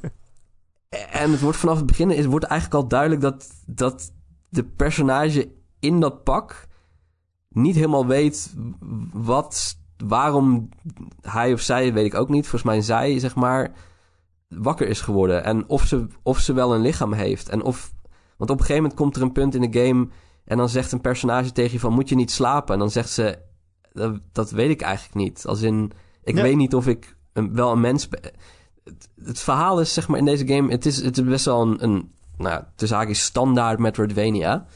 en 1.10 1.30
het 1.30 1.40
wordt 1.40 1.58
vanaf 1.58 1.76
het 1.76 1.86
begin... 1.86 2.10
Het 2.10 2.24
wordt 2.24 2.44
eigenlijk 2.44 2.82
al 2.82 2.88
duidelijk 2.88 3.20
dat, 3.20 3.50
dat 3.66 4.12
de 4.48 4.64
personage 4.64 5.48
in 5.80 6.00
dat 6.00 6.22
pak... 6.22 6.66
niet 7.48 7.74
helemaal 7.74 8.06
weet 8.06 8.54
wat... 9.12 9.76
Waarom 9.96 10.68
hij 11.20 11.52
of 11.52 11.60
zij, 11.60 11.92
weet 11.92 12.06
ik 12.06 12.14
ook 12.14 12.28
niet. 12.28 12.46
Volgens 12.46 12.62
mij 12.62 12.80
zij, 12.80 13.18
zeg 13.18 13.34
maar... 13.34 13.72
wakker 14.48 14.88
is 14.88 15.00
geworden. 15.00 15.44
En 15.44 15.68
of 15.68 15.84
ze, 15.86 16.06
of 16.22 16.38
ze 16.38 16.52
wel 16.52 16.74
een 16.74 16.80
lichaam 16.80 17.12
heeft. 17.12 17.48
En 17.48 17.62
of... 17.62 17.93
Want 18.36 18.50
op 18.50 18.58
een 18.58 18.64
gegeven 18.64 18.82
moment 18.82 19.00
komt 19.00 19.16
er 19.16 19.22
een 19.22 19.32
punt 19.32 19.54
in 19.54 19.70
de 19.70 19.80
game... 19.80 20.08
En 20.44 20.56
dan 20.56 20.68
zegt 20.68 20.92
een 20.92 21.00
personage 21.00 21.52
tegen 21.52 21.72
je 21.72 21.78
van, 21.78 21.92
moet 21.92 22.08
je 22.08 22.14
niet 22.14 22.30
slapen? 22.30 22.74
En 22.74 22.80
dan 22.80 22.90
zegt 22.90 23.10
ze, 23.10 23.38
dat, 23.92 24.20
dat 24.32 24.50
weet 24.50 24.70
ik 24.70 24.80
eigenlijk 24.80 25.14
niet. 25.14 25.44
Als 25.46 25.62
in, 25.62 25.92
ik 26.24 26.34
weet 26.34 26.56
niet 26.56 26.74
of 26.74 26.86
ik 26.86 27.16
een, 27.32 27.54
wel 27.54 27.72
een 27.72 27.80
mens 27.80 28.08
ben. 28.08 28.20
Het, 28.84 29.08
het 29.24 29.38
verhaal 29.40 29.80
is, 29.80 29.94
zeg 29.94 30.08
maar, 30.08 30.18
in 30.18 30.24
deze 30.24 30.46
game... 30.46 30.70
Het 30.70 30.86
is, 30.86 31.02
het 31.02 31.18
is 31.18 31.24
best 31.24 31.44
wel 31.44 31.62
een, 31.62 31.84
een 31.84 32.12
nou, 32.36 32.62
tussen 32.76 32.96
haakjes 32.98 33.24
standaard 33.24 33.78
Metroidvania. 33.78 34.66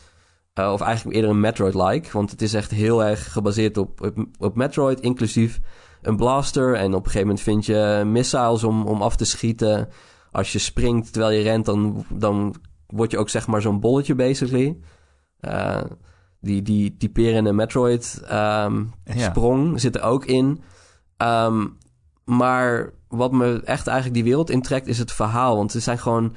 Eh, 0.53 0.73
of 0.73 0.81
eigenlijk 0.81 1.17
eerder 1.17 1.31
een 1.31 1.41
Metroid-like. 1.41 2.13
Want 2.13 2.31
het 2.31 2.43
is 2.43 2.55
echt 2.55 2.71
heel 2.71 3.05
erg 3.05 3.33
gebaseerd 3.33 3.77
op, 3.77 4.03
op, 4.03 4.27
op 4.39 4.57
Metroid, 4.57 5.01
inclusief 5.01 5.61
een 6.03 6.17
blaster 6.17 6.75
en 6.75 6.95
op 6.95 7.05
een 7.05 7.11
gegeven 7.11 7.27
moment 7.27 7.41
vind 7.41 7.67
je 7.67 8.03
missiles 8.07 8.65
om, 8.65 8.87
om 8.87 9.03
af 9.03 9.17
te 9.17 9.25
schieten. 9.25 9.89
Als 10.33 10.53
je 10.53 10.59
springt 10.59 11.13
terwijl 11.13 11.39
je 11.39 11.43
rent, 11.43 11.65
dan, 11.65 12.05
dan 12.09 12.55
word 12.89 13.11
je 13.11 13.19
ook 13.19 13.29
zeg 13.29 13.47
maar 13.47 13.61
zo'n 13.61 13.81
bolletje 13.81 14.15
basically. 14.15 14.79
Uh, 15.41 15.83
die, 16.41 16.63
die 16.63 16.97
typerende 16.97 17.53
Metroid 17.53 18.21
um, 18.23 18.93
Ja. 19.05 19.31
sprong 19.31 19.81
zit 19.81 19.97
er 19.97 20.03
ook 20.03 20.25
in. 20.25 20.63
Ehm, 21.17 21.67
maar 22.25 22.93
wat 23.09 23.33
me 23.33 23.61
echt 23.65 23.87
eigenlijk 23.87 24.15
die 24.17 24.25
wereld 24.25 24.51
intrekt 24.51 24.87
is 24.87 24.99
het 24.99 25.13
verhaal. 25.13 25.57
Want 25.57 25.75
er 25.75 25.81
zijn 25.81 25.99
gewoon... 25.99 26.35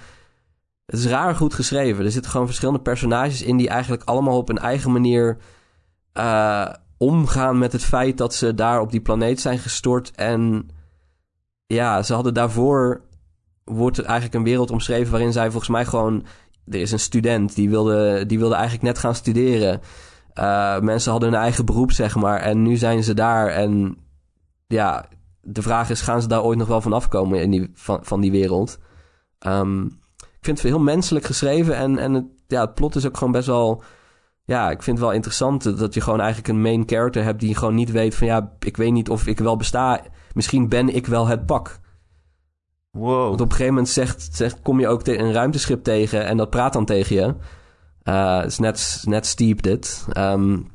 Het 0.85 0.99
is 0.99 1.05
raar 1.05 1.35
goed 1.35 1.53
geschreven. 1.53 2.05
Er 2.05 2.11
zitten 2.11 2.31
gewoon 2.31 2.45
verschillende 2.45 2.81
personages 2.81 3.41
in... 3.41 3.57
die 3.57 3.69
eigenlijk 3.69 4.03
allemaal 4.03 4.37
op 4.37 4.49
een 4.49 4.57
eigen 4.57 4.91
manier... 4.91 5.37
eh, 6.13 6.73
omgaan 6.97 7.57
met 7.57 7.71
het 7.71 7.83
feit 7.83 8.17
dat 8.17 8.33
ze 8.33 8.53
daar 8.53 8.79
op 8.81 8.91
die 8.91 9.01
planeet 9.01 9.41
zijn 9.41 9.59
gestort. 9.59 10.11
En 10.11 10.69
ja, 11.65 12.03
ze 12.03 12.13
hadden 12.13 12.33
daarvoor... 12.33 13.01
wordt 13.63 13.97
er 13.97 14.05
eigenlijk 14.05 14.35
een 14.35 14.43
wereld 14.43 14.71
omschreven... 14.71 15.11
waarin 15.11 15.31
zij 15.31 15.49
volgens 15.49 15.69
mij 15.69 15.85
gewoon... 15.85 16.25
Er 16.67 16.79
is 16.79 16.91
een 16.91 16.99
student 16.99 17.55
die 17.55 17.69
wilde, 17.69 18.25
die 18.25 18.39
wilde 18.39 18.55
eigenlijk 18.55 18.83
net 18.83 18.97
gaan 18.97 19.15
studeren. 19.15 19.81
Uh, 20.35 20.79
mensen 20.79 21.11
hadden 21.11 21.31
hun 21.31 21.41
eigen 21.41 21.65
beroep, 21.65 21.91
zeg 21.91 22.15
maar. 22.15 22.39
En 22.39 22.61
nu 22.61 22.75
zijn 22.75 23.03
ze 23.03 23.13
daar. 23.13 23.47
En 23.47 23.97
ja, 24.67 25.05
de 25.41 25.61
vraag 25.61 25.89
is: 25.89 26.01
gaan 26.01 26.21
ze 26.21 26.27
daar 26.27 26.43
ooit 26.43 26.57
nog 26.57 26.67
wel 26.67 26.81
van 26.81 26.93
afkomen 26.93 27.41
in 27.41 27.51
die, 27.51 27.71
van, 27.73 27.99
van 28.01 28.21
die 28.21 28.31
wereld? 28.31 28.79
Um, 29.47 29.85
ik 30.19 30.47
vind 30.47 30.61
het 30.61 30.67
heel 30.67 30.79
menselijk 30.79 31.25
geschreven. 31.25 31.75
En, 31.75 31.97
en 31.97 32.13
het, 32.13 32.25
ja, 32.47 32.61
het 32.61 32.73
plot 32.73 32.95
is 32.95 33.05
ook 33.05 33.17
gewoon 33.17 33.33
best 33.33 33.47
wel. 33.47 33.83
Ja, 34.43 34.71
ik 34.71 34.83
vind 34.83 34.97
het 34.97 35.05
wel 35.05 35.15
interessant 35.15 35.77
dat 35.77 35.93
je 35.93 36.01
gewoon 36.01 36.19
eigenlijk 36.19 36.53
een 36.53 36.61
main 36.61 36.83
character 36.85 37.23
hebt 37.23 37.39
die 37.39 37.55
gewoon 37.55 37.75
niet 37.75 37.91
weet 37.91 38.15
van 38.15 38.27
ja, 38.27 38.51
ik 38.59 38.77
weet 38.77 38.91
niet 38.91 39.09
of 39.09 39.27
ik 39.27 39.39
wel 39.39 39.57
besta. 39.57 40.01
Misschien 40.33 40.69
ben 40.69 40.95
ik 40.95 41.07
wel 41.07 41.27
het 41.27 41.45
pak. 41.45 41.79
Wow. 42.91 43.27
Want 43.27 43.41
op 43.41 43.49
een 43.49 43.51
gegeven 43.51 43.73
moment 43.73 43.89
zegt, 43.89 44.29
zegt, 44.31 44.61
kom 44.61 44.79
je 44.79 44.87
ook 44.87 45.07
een 45.07 45.33
ruimteschip 45.33 45.83
tegen 45.83 46.25
en 46.25 46.37
dat 46.37 46.49
praat 46.49 46.73
dan 46.73 46.85
tegen 46.85 47.15
je. 47.15 47.35
Uh, 48.03 48.37
het 48.37 48.51
is 48.51 48.59
net, 48.59 49.03
net 49.05 49.25
steep 49.25 49.61
dit. 49.61 50.05
Um, 50.17 50.69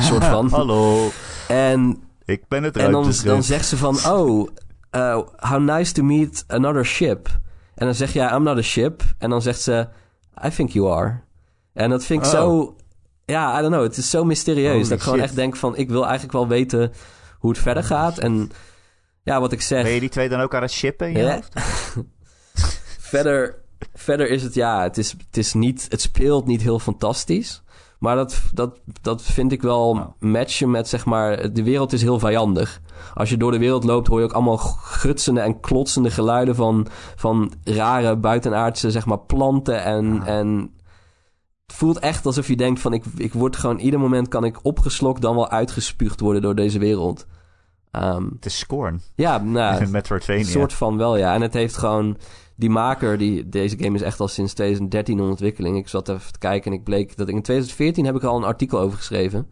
soort 0.00 0.24
van. 0.24 0.48
Hallo. 0.48 1.10
En, 1.48 2.02
ik 2.24 2.48
ben 2.48 2.62
het 2.62 2.76
En 2.76 2.90
dan, 2.90 3.12
dan 3.24 3.42
zegt 3.42 3.66
ze 3.66 3.76
van, 3.76 3.96
oh, 4.06 4.48
uh, 4.96 5.18
how 5.36 5.60
nice 5.60 5.92
to 5.92 6.02
meet 6.02 6.44
another 6.46 6.84
ship. 6.84 7.28
En 7.74 7.86
dan 7.86 7.94
zeg 7.94 8.12
je, 8.12 8.20
I'm 8.20 8.42
not 8.42 8.58
a 8.58 8.62
ship. 8.62 9.02
En 9.18 9.30
dan 9.30 9.42
zegt 9.42 9.60
ze, 9.60 9.88
I 10.44 10.48
think 10.48 10.70
you 10.70 10.92
are. 10.92 11.20
En 11.72 11.90
dat 11.90 12.04
vind 12.04 12.26
ik 12.26 12.32
oh. 12.32 12.32
zo... 12.32 12.76
Ja, 13.24 13.58
I 13.58 13.60
don't 13.60 13.72
know. 13.72 13.82
Het 13.82 13.96
is 13.96 14.10
zo 14.10 14.24
mysterieus. 14.24 14.72
Holy 14.72 14.82
dat 14.82 14.92
ik 14.92 15.00
gewoon 15.00 15.18
shit. 15.18 15.26
echt 15.26 15.36
denk 15.36 15.56
van... 15.56 15.76
Ik 15.76 15.88
wil 15.88 16.02
eigenlijk 16.02 16.32
wel 16.32 16.48
weten 16.48 16.92
hoe 17.38 17.50
het 17.50 17.58
verder 17.58 17.84
gaat. 17.84 18.18
En 18.18 18.50
ja, 19.26 19.40
wat 19.40 19.52
ik 19.52 19.60
zeg... 19.60 19.82
Ben 19.82 19.92
je 19.92 20.00
die 20.00 20.08
twee 20.08 20.28
dan 20.28 20.40
ook 20.40 20.54
aan 20.54 20.62
het 20.62 20.70
shippen 20.70 21.08
in 21.12 21.18
je 21.18 21.32
hoofd? 21.32 21.52
verder, 23.14 23.62
verder 23.94 24.30
is 24.30 24.42
het, 24.42 24.54
ja, 24.54 24.82
het, 24.82 24.98
is, 24.98 25.10
het, 25.10 25.36
is 25.36 25.54
niet, 25.54 25.86
het 25.88 26.00
speelt 26.00 26.46
niet 26.46 26.62
heel 26.62 26.78
fantastisch. 26.78 27.62
Maar 27.98 28.16
dat, 28.16 28.42
dat, 28.52 28.80
dat 29.02 29.22
vind 29.22 29.52
ik 29.52 29.62
wel 29.62 29.88
Oh. 29.90 30.06
matchen 30.18 30.70
met, 30.70 30.88
zeg 30.88 31.04
maar, 31.04 31.52
de 31.52 31.62
wereld 31.62 31.92
is 31.92 32.02
heel 32.02 32.18
vijandig. 32.18 32.80
Als 33.14 33.30
je 33.30 33.36
door 33.36 33.50
de 33.50 33.58
wereld 33.58 33.84
loopt, 33.84 34.06
hoor 34.08 34.18
je 34.18 34.24
ook 34.24 34.32
allemaal 34.32 34.56
gutsende 34.56 35.40
en 35.40 35.60
klotsende 35.60 36.10
geluiden 36.10 36.54
van, 36.54 36.86
van 37.16 37.52
rare 37.64 38.16
buitenaardse, 38.16 38.90
zeg 38.90 39.06
maar, 39.06 39.18
planten. 39.18 39.82
En, 39.82 40.20
Ah. 40.20 40.28
en 40.28 40.74
het 41.66 41.76
voelt 41.76 41.98
echt 41.98 42.26
alsof 42.26 42.48
je 42.48 42.56
denkt 42.56 42.80
van, 42.80 42.92
ik, 42.92 43.04
ik 43.16 43.32
word 43.32 43.56
gewoon, 43.56 43.78
ieder 43.78 44.00
moment 44.00 44.28
kan 44.28 44.44
ik 44.44 44.64
opgeslokt 44.64 45.22
dan 45.22 45.34
wel 45.34 45.50
uitgespuugd 45.50 46.20
worden 46.20 46.42
door 46.42 46.54
deze 46.54 46.78
wereld. 46.78 47.26
Ehm, 47.96 48.26
Het 48.34 48.46
is 48.46 48.58
Scorn. 48.58 49.00
ja, 49.14 49.38
nou, 49.38 49.86
Metroidvania. 49.86 50.40
een 50.40 50.46
soort 50.46 50.72
van 50.72 50.96
wel, 50.96 51.16
ja. 51.16 51.34
En 51.34 51.42
het 51.42 51.54
heeft 51.54 51.76
gewoon... 51.76 52.16
Die 52.58 52.70
maker, 52.70 53.18
die, 53.18 53.48
deze 53.48 53.78
game 53.78 53.94
is 53.94 54.02
echt 54.02 54.20
al 54.20 54.28
sinds 54.28 54.54
2013 54.54 55.18
in 55.18 55.24
ontwikkeling. 55.24 55.76
Ik 55.76 55.88
zat 55.88 56.08
even 56.08 56.32
te 56.32 56.38
kijken 56.38 56.72
en 56.72 56.78
ik 56.78 56.84
bleek 56.84 57.16
dat 57.16 57.28
ik 57.28 57.34
in 57.34 57.42
2014 57.42 58.04
heb 58.04 58.14
ik 58.14 58.22
al 58.22 58.36
een 58.36 58.44
artikel 58.44 58.78
over 58.78 58.98
geschreven. 58.98 59.50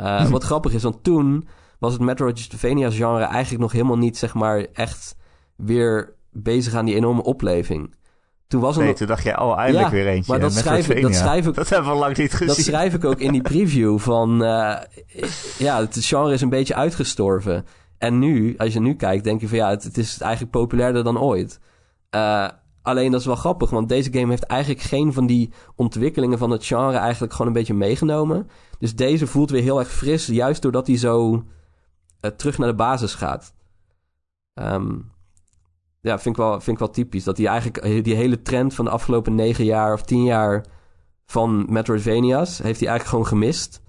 Uh, 0.00 0.30
wat 0.30 0.44
grappig 0.44 0.72
is, 0.72 0.82
want 0.82 1.02
toen 1.02 1.48
was 1.78 1.92
het 1.92 2.02
Metroidvania-genre 2.02 3.24
eigenlijk 3.24 3.62
nog 3.62 3.72
helemaal 3.72 3.98
niet, 3.98 4.18
zeg 4.18 4.34
maar, 4.34 4.66
echt 4.72 5.16
weer 5.56 6.14
bezig 6.30 6.74
aan 6.74 6.84
die 6.84 6.94
enorme 6.94 7.22
opleving. 7.22 7.94
Toen 8.46 8.60
was 8.60 8.76
Nee, 8.76 8.92
toen 8.92 9.06
dacht 9.06 9.22
je, 9.24 9.40
oh, 9.40 9.58
eindelijk 9.58 9.84
Ja, 9.86 9.90
weer 9.92 10.06
eentje. 10.06 10.30
maar 10.32 10.40
dat 10.40 10.52
schrijf 10.52 10.86
dat 11.00 11.14
schrijf 11.14 11.46
ik- 11.46 11.54
Dat 11.54 11.68
hebben 11.68 11.92
we 11.92 11.98
lang 11.98 12.16
niet 12.16 12.30
gezien. 12.30 12.46
Dat 12.46 12.56
schrijf 12.56 12.94
ik 12.94 13.04
ook 13.04 13.18
in 13.20 13.32
die 13.32 13.42
preview 13.42 13.98
van... 13.98 14.44
eh, 14.44 14.76
ja, 15.58 15.80
het 15.80 15.96
genre 16.00 16.32
is 16.32 16.40
een 16.40 16.48
beetje 16.48 16.74
uitgestorven. 16.74 17.66
En 17.98 18.18
nu, 18.18 18.54
als 18.56 18.72
je 18.72 18.80
nu 18.80 18.94
kijkt, 18.94 19.24
denk 19.24 19.40
je 19.40 19.48
van 19.48 19.56
ja, 19.58 19.70
het, 19.70 19.82
het 19.84 19.98
is 19.98 20.18
eigenlijk 20.20 20.52
populairder 20.52 21.04
dan 21.04 21.18
ooit. 21.20 21.60
Uh, 22.14 22.48
alleen 22.82 23.10
dat 23.10 23.20
is 23.20 23.26
wel 23.26 23.36
grappig, 23.36 23.70
want 23.70 23.88
deze 23.88 24.12
game 24.12 24.28
heeft 24.28 24.42
eigenlijk 24.42 24.80
geen 24.80 25.12
van 25.12 25.26
die 25.26 25.52
ontwikkelingen 25.76 26.38
van 26.38 26.50
het 26.50 26.64
genre 26.66 26.96
eigenlijk 26.96 27.32
gewoon 27.32 27.46
een 27.46 27.52
beetje 27.58 27.74
meegenomen. 27.74 28.48
Dus 28.78 28.94
deze 28.94 29.26
voelt 29.26 29.50
weer 29.50 29.62
heel 29.62 29.78
erg 29.78 29.92
fris, 29.92 30.26
juist 30.26 30.62
doordat 30.62 30.86
hij 30.86 30.96
zo 30.98 31.32
uh, 31.34 32.30
terug 32.30 32.58
naar 32.58 32.68
de 32.68 32.74
basis 32.74 33.14
gaat. 33.14 33.54
Um, 34.54 35.12
ja, 36.04 36.18
vind 36.18 36.36
ik, 36.36 36.42
wel, 36.42 36.52
vind 36.52 36.66
ik 36.66 36.78
wel 36.78 36.90
typisch. 36.90 37.24
Dat 37.24 37.36
hij 37.36 37.46
eigenlijk 37.46 38.04
die 38.04 38.14
hele 38.14 38.42
trend 38.42 38.74
van 38.74 38.84
de 38.84 38.90
afgelopen 38.90 39.34
negen 39.34 39.64
jaar 39.64 39.92
of 39.92 40.02
tien 40.02 40.24
jaar 40.24 40.64
van 41.26 41.66
Metroidvania's 41.68 42.58
heeft 42.58 42.80
hij 42.80 42.88
eigenlijk 42.88 43.04
gewoon 43.08 43.26
gemist. 43.26 43.80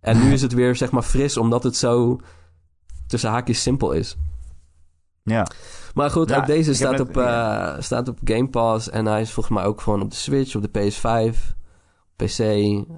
En 0.00 0.18
nu 0.24 0.32
is 0.36 0.42
het 0.42 0.52
weer 0.52 0.76
zeg 0.76 0.90
maar 0.90 1.02
fris, 1.02 1.36
omdat 1.36 1.62
het 1.62 1.76
zo 1.76 2.18
tussen 3.06 3.30
haakjes 3.30 3.62
simpel 3.62 3.92
is. 3.92 4.16
Ja. 5.22 5.46
Maar 5.94 6.10
goed, 6.10 6.28
Ja, 6.28 6.36
ook 6.36 6.46
deze 6.46 6.74
staat, 6.74 6.90
net- 6.90 7.00
op, 7.00 7.16
uh, 7.16 7.74
staat 7.78 8.08
op 8.08 8.18
Game 8.24 8.48
Pass. 8.48 8.90
En 8.90 9.06
hij 9.06 9.20
is 9.20 9.32
volgens 9.32 9.54
mij 9.56 9.64
ook 9.64 9.80
gewoon 9.80 10.02
op 10.02 10.10
de 10.10 10.16
Switch, 10.16 10.54
op 10.54 10.62
de 10.62 10.68
PS5, 10.90 11.54
PC. 12.16 12.38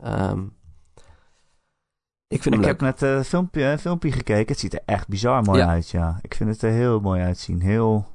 Um, 0.07 0.53
ik 2.28 2.42
vind 2.42 2.55
Ik 2.55 2.64
heb 2.64 2.80
net 2.80 3.00
een 3.03 3.24
filmpje, 3.24 3.62
een 3.62 3.78
filmpje 3.78 4.12
gekeken. 4.12 4.46
Het 4.53 4.59
ziet 4.59 4.74
er 4.74 4.82
echt 4.84 5.09
bizar 5.09 5.42
mooi 5.42 5.59
Ja. 5.59 5.68
uit, 5.68 5.90
ja. 5.90 6.18
Ik 6.22 6.34
vind 6.34 6.50
het 6.50 6.62
er 6.62 6.70
heel 6.70 7.00
mooi 7.00 7.22
uitzien. 7.22 7.61
Heel 7.61 8.07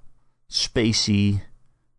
spacey. 0.48 1.44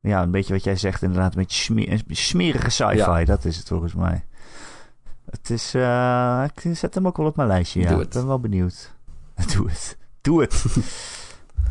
Ja, 0.00 0.22
een 0.22 0.30
beetje 0.30 0.52
wat 0.52 0.64
jij 0.64 0.76
zegt 0.76 1.02
inderdaad. 1.02 1.34
Een 1.34 1.40
beetje 1.40 1.62
sme- 1.62 1.98
smerige 2.08 2.70
sci-fi. 2.70 2.96
Ja. 2.96 3.24
Dat 3.24 3.44
is 3.44 3.56
het 3.56 3.68
volgens 3.68 3.94
mij. 3.94 4.24
Het 5.30 5.50
is... 5.50 5.74
eh, 5.74 6.44
ik 6.54 6.76
zet 6.76 6.94
hem 6.94 7.06
ook 7.06 7.16
wel 7.16 7.26
op 7.26 7.36
mijn 7.36 7.48
lijstje, 7.48 7.80
ja. 7.80 8.00
Ik 8.00 8.08
ben 8.08 8.26
wel 8.26 8.40
benieuwd. 8.40 8.92
Doe 9.54 9.68
het. 9.68 9.96
Doe 10.20 10.40
het. 10.40 10.64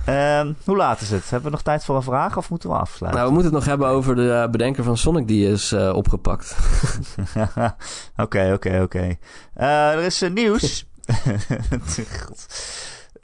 Ehm, 0.06 0.54
hoe 0.66 0.76
laat 0.78 1.02
is 1.02 1.10
het? 1.10 1.30
Hebben 1.30 1.44
we 1.50 1.56
nog 1.56 1.62
tijd 1.64 1.86
voor 1.86 1.96
een 1.96 2.04
vraag 2.04 2.38
of 2.38 2.50
moeten 2.50 2.70
we 2.70 2.76
afsluiten? 2.76 3.22
Nou, 3.22 3.34
we 3.34 3.40
moeten 3.42 3.56
het 3.56 3.66
nog 3.66 3.70
hebben 3.70 3.88
over 3.88 4.16
de 4.16 4.22
uh, 4.46 4.52
bedenker 4.52 4.84
van 4.84 4.98
Sonic 4.98 5.28
die 5.28 5.52
is 5.52 5.72
uh, 5.72 5.94
opgepakt. 5.96 6.56
Oké, 8.18 8.52
oké, 8.54 8.82
oké. 8.82 9.16
Eh, 9.54 9.92
Er 9.92 10.04
is 10.04 10.22
nieuws. 10.34 10.86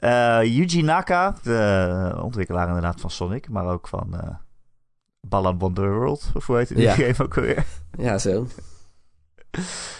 Uh, 0.04 0.42
Yuji 0.42 0.82
Naka, 0.82 1.34
de 1.42 2.18
ontwikkelaar 2.22 2.66
inderdaad 2.66 3.00
van 3.00 3.10
Sonic, 3.10 3.48
maar 3.48 3.66
ook 3.66 3.88
van 3.88 4.10
uh, 4.14 4.20
Balan 5.20 5.58
Wonderworld, 5.58 6.30
of 6.34 6.46
hoe 6.46 6.56
heet 6.56 6.68
die 6.68 6.78
Ja. 6.78 6.94
game 7.00 7.14
ook 7.22 7.36
alweer? 7.36 7.64
ja, 7.98 8.18
zo. 8.18 8.46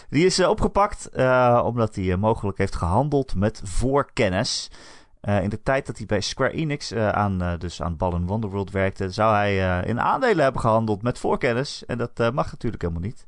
Die 0.09 0.24
is 0.24 0.38
uh, 0.38 0.48
opgepakt 0.48 1.09
uh, 1.12 1.62
omdat 1.64 1.94
hij 1.94 2.05
uh, 2.05 2.16
mogelijk 2.16 2.59
heeft 2.59 2.76
gehandeld 2.76 3.34
met 3.34 3.61
voorkennis. 3.64 4.70
In 5.20 5.48
de 5.48 5.62
tijd 5.62 5.86
dat 5.86 5.96
hij 5.96 6.07
bij 6.07 6.20
Square 6.20 6.52
Enix 6.52 6.94
aan, 6.94 7.57
dus 7.59 7.82
aan 7.82 7.96
Balan 7.96 8.26
Wonderworld 8.26 8.70
werkte, 8.70 9.11
zou 9.11 9.34
hij 9.34 9.82
in 9.86 10.00
aandelen 10.00 10.42
hebben 10.42 10.61
gehandeld 10.61 11.02
met 11.02 11.18
voorkennis. 11.18 11.84
En 11.86 11.98
dat 11.98 12.32
mag 12.32 12.50
natuurlijk 12.50 12.82
helemaal 12.82 13.02
niet. 13.02 13.24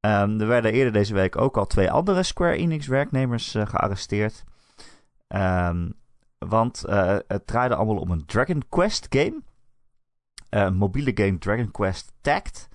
Um, 0.00 0.40
er 0.40 0.46
werden 0.46 0.72
eerder 0.72 0.92
deze 0.92 1.14
week 1.14 1.36
ook 1.36 1.56
al 1.56 1.66
twee 1.66 1.90
andere 1.90 2.22
Square 2.22 2.56
Enix 2.56 2.86
werknemers 2.86 3.56
gearresteerd. 3.58 4.44
Um, 5.28 5.94
want 6.38 6.84
uh, 6.88 7.16
het 7.26 7.46
draaide 7.46 7.74
allemaal 7.74 7.96
om 7.96 8.10
een 8.10 8.26
Dragon 8.26 8.62
Quest 8.68 9.06
game. 9.10 9.42
Een 10.48 10.74
mobiele 10.74 11.10
game 11.14 11.38
Dragon 11.38 11.70
Quest 11.70 12.12
Tact. 12.20 12.68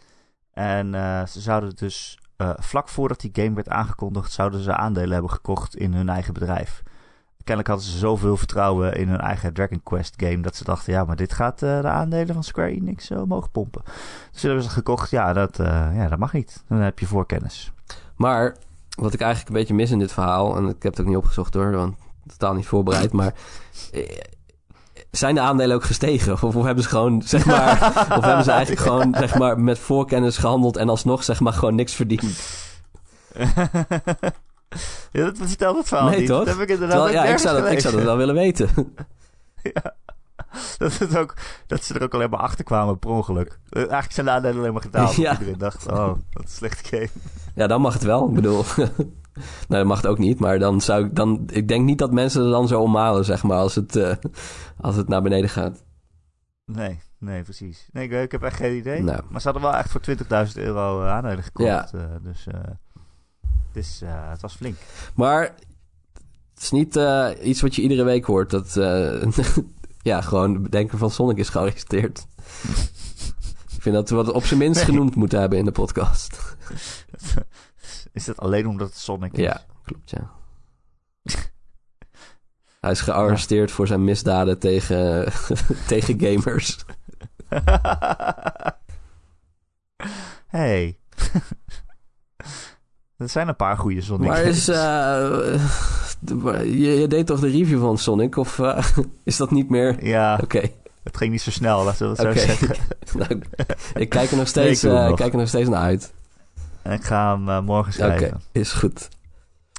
En 0.52 0.94
uh, 0.94 1.26
ze 1.26 1.42
zouden 1.42 1.76
dus 1.76 2.20
uh, 2.38 2.54
vlak 2.58 2.90
voordat 2.90 3.20
die 3.20 3.32
game 3.34 3.54
werd 3.54 3.70
aangekondigd, 3.70 4.32
zouden 4.32 4.60
ze 4.60 4.76
aandelen 4.76 5.12
hebben 5.12 5.32
gekocht 5.32 5.76
in 5.76 5.94
hun 5.94 6.10
eigen 6.10 6.34
bedrijf. 6.34 6.84
Kennelijk 7.38 7.68
hadden 7.68 7.88
ze 7.88 7.98
zoveel 7.98 8.38
vertrouwen 8.38 8.94
in 8.94 9.08
hun 9.08 9.20
eigen 9.20 9.54
Dragon 9.54 9.84
Quest 9.84 10.14
game 10.18 10.42
dat 10.42 10.56
ze 10.56 10.64
dachten, 10.64 10.94
ja, 10.94 11.06
maar 11.06 11.16
dit 11.16 11.34
gaat 11.34 11.60
de 11.60 11.82
aandelen 11.84 12.34
van 12.34 12.44
Square 12.44 12.72
Enix 12.72 13.10
uh, 13.10 13.24
mogen 13.24 13.52
pompen. 13.52 13.82
Dus 14.32 14.42
ze 14.42 14.46
hebben 14.46 14.64
ze 14.64 14.70
gekocht, 14.70 15.10
ja 15.10 15.34
dat, 15.34 15.58
ja, 15.58 16.08
dat 16.08 16.20
mag 16.20 16.34
niet. 16.34 16.64
Dan 16.68 16.78
heb 16.78 17.00
je 17.00 17.06
voorkennis. 17.06 17.72
Maar 18.16 18.56
wat 18.96 19.14
ik 19.14 19.22
eigenlijk 19.22 19.50
een 19.50 19.60
beetje 19.60 19.74
mis 19.74 19.92
in 19.92 20.00
dit 20.00 20.12
verhaal, 20.12 20.58
en 20.58 20.68
ik 20.68 20.84
heb 20.84 20.92
het 20.92 21.02
ook 21.02 21.08
niet 21.08 21.18
opgezocht 21.18 21.54
hoor, 21.54 21.72
want 21.72 21.96
totaal 22.28 22.54
niet 22.54 22.68
voorbereid, 22.68 23.12
maar 23.12 23.34
eh, 23.92 24.18
zijn 25.12 25.36
de 25.36 25.42
aandelen 25.42 25.76
ook 25.76 25.84
gestegen? 25.84 26.34
Of, 26.34 26.44
of 26.44 26.64
hebben 26.64 26.84
ze 26.84 26.90
gewoon, 26.90 27.22
zeg 27.22 27.46
maar, 27.46 27.72
of 28.18 28.24
hebben 28.24 28.44
ze 28.44 28.52
eigenlijk 28.52 28.82
gewoon, 28.82 29.16
zeg 29.18 29.38
maar, 29.38 29.60
met 29.60 29.80
voorkennis 29.80 30.38
gehandeld 30.38 30.78
en 30.78 30.90
alsnog, 30.90 31.24
zeg 31.24 31.40
maar, 31.40 31.54
gewoon 31.54 31.76
niks 31.76 31.94
verdiend? 31.94 32.40
Ja, 35.12 35.26
dat 35.26 35.38
vertelt 35.38 35.78
het 35.78 35.88
verhaal 35.88 36.10
nee, 36.10 36.20
niet. 36.20 36.28
toch? 36.28 36.46
Dat 36.46 36.48
heb 36.48 36.60
ik 36.60 36.70
inderdaad 36.70 36.98
Terwijl, 36.98 37.26
ja, 37.26 37.32
ik 37.32 37.38
zou, 37.38 37.62
dat, 37.62 37.72
ik 37.72 37.80
zou 37.80 37.96
dat 37.96 38.04
wel 38.04 38.18
willen 38.18 38.36
weten. 38.36 38.70
Ja. 39.74 39.96
Dat, 40.78 40.98
het 40.98 41.18
ook, 41.18 41.34
dat 41.68 41.84
ze 41.84 41.94
er 41.94 42.04
ook 42.04 42.14
alleen 42.14 42.30
maar 42.30 42.40
achter 42.40 42.64
kwamen 42.64 43.00
per 43.00 43.10
ongeluk. 43.10 43.60
Eh, 43.70 43.80
Eigenlijk 43.80 44.12
zijn 44.12 44.26
de 44.26 44.32
aandelen 44.32 44.58
alleen 44.58 44.74
maar 44.74 44.82
gedaald. 44.82 45.16
Ja. 45.16 45.32
Iedereen 45.32 45.58
dacht, 45.58 45.92
oh, 45.92 46.08
wat 46.08 46.18
een 46.34 46.48
slechte 46.48 46.84
game. 46.84 47.10
Ja, 47.56 47.68
dan 47.68 47.82
mag 47.82 47.94
het 47.94 48.04
wel. 48.04 48.28
Ik 48.28 48.34
bedoel... 48.34 48.64
nee, 49.68 49.80
dat 49.80 49.86
mag 49.86 49.98
het 49.98 50.08
ook 50.08 50.18
niet. 50.18 50.40
Maar 50.40 50.60
dan 50.60 50.82
zou 50.82 51.06
ik... 51.06 51.16
Dan, 51.16 51.44
ik 51.52 51.68
denk 51.68 51.86
niet 51.86 51.98
dat 51.98 52.12
mensen 52.12 52.44
er 52.44 52.50
dan 52.52 52.68
zo 52.68 52.82
ommalen, 52.82 53.26
zeg 53.26 53.44
maar, 53.44 53.58
als 53.58 53.76
het, 53.76 53.96
eh, 53.96 54.16
als 54.82 54.96
het 54.96 55.08
naar 55.08 55.22
beneden 55.22 55.50
gaat. 55.50 55.84
Nee, 56.66 57.00
nee, 57.20 57.42
precies. 57.44 57.88
Nee, 57.92 58.10
ik, 58.10 58.12
ik 58.24 58.32
heb 58.32 58.44
echt 58.44 58.56
geen 58.56 58.78
idee. 58.78 59.02
Nou. 59.04 59.22
Maar 59.30 59.42
ze 59.42 59.50
hadden 59.50 59.70
wel 59.72 59.80
echt 59.80 59.92
voor 59.92 60.02
20.000 60.48 60.54
euro 60.54 61.02
eh, 61.04 61.12
aandelen 61.12 61.44
gekocht. 61.44 61.68
Ja. 61.70 61.88
eh, 61.94 62.04
dus 63.74 64.02
eh, 64.02 64.30
het 64.30 64.42
was 64.42 64.56
flink. 64.56 64.76
Maar 65.16 65.42
het 66.54 66.62
is 66.64 66.72
niet 66.72 67.00
iets 67.42 67.62
wat 67.62 67.76
je 67.76 67.82
iedere 67.82 68.04
week 68.04 68.26
hoort. 68.26 68.50
Dat 68.50 68.74
ja, 70.02 70.22
gewoon 70.22 70.54
het 70.54 70.64
bedenken 70.64 70.98
van 70.98 71.12
Sonic 71.12 71.38
is 71.38 71.50
gearresteerd. 71.50 72.26
ik 73.76 73.82
vind 73.82 73.96
dat 73.96 74.10
we 74.10 74.16
wat 74.16 74.32
op 74.32 74.46
zijn 74.46 74.60
minst 74.60 74.76
Nee. 74.76 74.86
genoemd 74.86 75.16
moeten 75.16 75.40
hebben 75.40 75.60
in 75.60 75.66
de 75.66 75.72
podcast. 75.72 76.38
Is 78.14 78.26
dat 78.26 78.40
alleen 78.40 78.68
omdat 78.68 78.88
het 78.88 78.98
Sonic 78.98 79.34
is? 79.34 79.40
Ja, 79.40 79.62
klopt, 79.84 80.10
ja. 80.10 80.30
Hij 82.80 82.92
is 82.92 83.02
gearresteerd 83.02 83.72
voor 83.72 83.88
zijn 83.88 84.04
misdaden 84.04 84.60
tegen, 84.60 85.32
tegen 85.88 86.20
gamers. 86.20 86.78
hey. 90.48 90.98
er 93.18 93.30
zijn 93.30 93.48
een 93.48 93.56
paar 93.56 93.78
goede 93.78 94.02
Sonic 94.02 94.28
Maar 94.28 94.44
is, 94.44 94.68
eh, 94.68 94.76
je, 96.64 97.00
je 97.00 97.08
deed 97.08 97.26
toch 97.26 97.40
de 97.40 97.50
review 97.50 97.80
van 97.80 97.98
Sonic? 97.98 98.38
Of 98.38 98.60
eh, 98.60 98.88
is 99.24 99.38
dat 99.38 99.52
niet 99.52 99.70
meer? 99.70 100.06
Ja, 100.06 100.40
Oké. 100.44 100.62
het 101.04 101.18
ging 101.18 101.32
niet 101.32 101.42
zo 101.42 101.52
snel, 101.52 101.84
laten 101.84 102.14
we 102.14 102.22
Oké. 102.22 102.40
zo 102.40 102.46
zeggen. 102.46 102.76
Nou, 103.14 103.42
ik 103.94 104.10
kijk 104.10 104.32
er 104.32 104.38
nog 104.38 104.48
steeds, 104.48 104.82
Nee, 104.82 104.92
ik 104.92 104.98
doe 104.98 105.04
eh, 105.04 105.08
nog. 105.10 105.18
kijk 105.18 105.34
er 105.34 105.40
nog 105.40 105.48
steeds 105.48 105.70
naar 105.70 105.82
uit. 105.82 106.14
En 106.84 106.92
ik 106.92 107.04
ga 107.04 107.32
hem 107.34 107.50
eh, 107.50 107.60
morgen 107.60 108.04
Oké, 108.04 108.14
schrijven. 108.16 108.42
is 108.52 108.72
goed. 108.72 109.10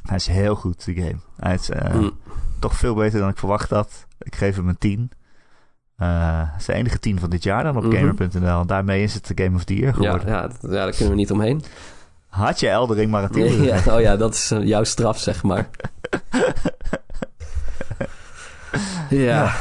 Hij 0.02 0.16
is 0.16 0.26
heel 0.26 0.54
goed, 0.54 0.84
die 0.84 0.94
game. 0.96 1.16
Hij 1.36 1.54
is 1.54 1.70
eh, 1.70 1.94
Mm. 1.94 2.12
toch 2.60 2.74
veel 2.74 2.94
beter 2.94 3.20
dan 3.20 3.28
ik 3.28 3.38
verwacht 3.38 3.70
had. 3.70 4.06
Ik 4.18 4.34
geef 4.36 4.56
hem 4.56 4.68
een 4.68 4.78
10. 4.78 5.10
Eh 5.96 6.40
het 6.52 6.60
is 6.60 6.66
de 6.66 6.72
enige 6.72 6.98
10 6.98 7.18
van 7.20 7.30
dit 7.30 7.42
jaar 7.42 7.62
dan 7.62 7.76
op 7.76 7.82
Mhm. 7.84 7.96
Gamer.nl. 7.96 8.66
Daarmee 8.66 9.02
is 9.02 9.14
het 9.14 9.26
de 9.36 9.44
Game 9.44 9.56
of 9.56 9.64
the 9.64 9.74
Year 9.76 9.86
Ja, 9.86 9.92
geworden. 9.92 10.28
ja, 10.28 10.40
dat- 10.42 10.56
ja, 10.60 10.68
daar 10.68 10.90
kunnen 10.90 11.08
we 11.08 11.14
niet 11.14 11.30
omheen. 11.30 11.64
Had 12.28 12.60
je 12.60 12.68
Eldering 12.68 13.10
maar 13.10 13.22
een 13.22 13.30
10 13.30 13.42
Nee, 13.44 13.50
gegeven? 13.58 13.90
ja, 13.90 13.96
oh 13.96 14.00
ja, 14.02 14.16
dat 14.16 14.34
is 14.34 14.50
eh, 14.50 14.62
jouw 14.62 14.84
straf, 14.84 15.18
zeg 15.18 15.42
maar. 15.42 15.68
ja. 19.10 19.54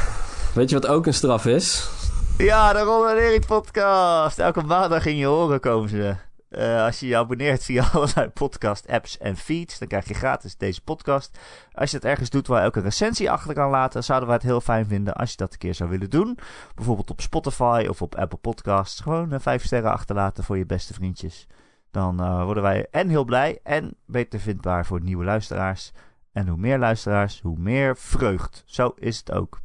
Weet 0.53 0.69
je 0.69 0.75
wat 0.79 0.87
ook 0.87 1.05
een 1.05 1.13
straf 1.13 1.45
is? 1.45 1.89
Ja, 2.37 2.73
de 2.73 2.79
Ron 2.79 3.07
en 3.07 3.17
Erik 3.17 3.45
podcast. 3.45 4.39
Elke 4.39 4.61
maandag 4.61 5.05
in 5.05 5.15
je 5.17 5.25
horen 5.25 5.59
komen 5.59 5.89
ze. 5.89 6.15
Eh, 6.54 6.84
als 6.84 6.99
je 6.99 7.08
je 7.08 7.18
abonneert 7.18 7.64
via 7.64 7.89
allerlei 7.93 8.30
podcast 8.30 8.88
apps 8.88 9.18
en 9.18 9.36
feeds, 9.36 9.80
dan 9.80 9.88
krijg 9.88 10.08
je 10.08 10.14
gratis 10.14 10.58
deze 10.58 10.82
podcast. 10.82 11.39
Als 11.72 11.89
je 11.91 11.95
het 11.95 12.06
ergens 12.06 12.30
doet 12.30 12.47
waar 12.47 12.62
je 12.62 12.68
ook 12.68 12.76
een 12.76 12.84
recensie 12.84 13.32
achter 13.32 13.54
kan 13.54 13.70
laten, 13.70 14.04
zouden 14.04 14.28
wij 14.28 14.38
het 14.38 14.45
heel 14.45 14.62
fijn 14.62 14.86
vinden 14.86 15.14
als 15.14 15.32
je 15.32 15.38
dat 15.38 15.54
een 15.54 15.60
keer 15.60 15.74
zou 15.76 15.89
willen 15.89 16.10
doen. 16.10 16.38
Bijvoorbeeld 16.76 17.10
op 17.10 17.22
Spotify 17.22 17.86
of 17.89 18.01
op 18.01 18.16
Apple 18.16 18.38
Podcasts. 18.38 18.99
Gewoon 18.99 19.32
eh, 19.32 19.39
vijf 19.39 19.66
sterren 19.66 19.91
achterlaten 19.91 20.43
voor 20.43 20.58
je 20.58 20.66
beste 20.66 20.93
vriendjes. 20.93 21.47
Dan 21.91 22.20
eh, 22.20 22.43
worden 22.43 22.64
wij 22.64 22.88
en 22.91 23.10
heel 23.10 23.26
blij 23.26 23.60
en 23.64 23.95
beter 24.06 24.39
vindbaar 24.39 24.86
voor 24.86 25.01
nieuwe 25.01 25.24
luisteraars. 25.24 25.91
En 26.32 26.47
hoe 26.47 26.58
meer 26.58 26.80
luisteraars, 26.80 27.41
hoe 27.41 27.58
meer 27.58 27.97
vreugd. 27.97 28.64
Zo 28.66 28.93
is 28.95 29.18
het 29.18 29.32
ook. 29.32 29.60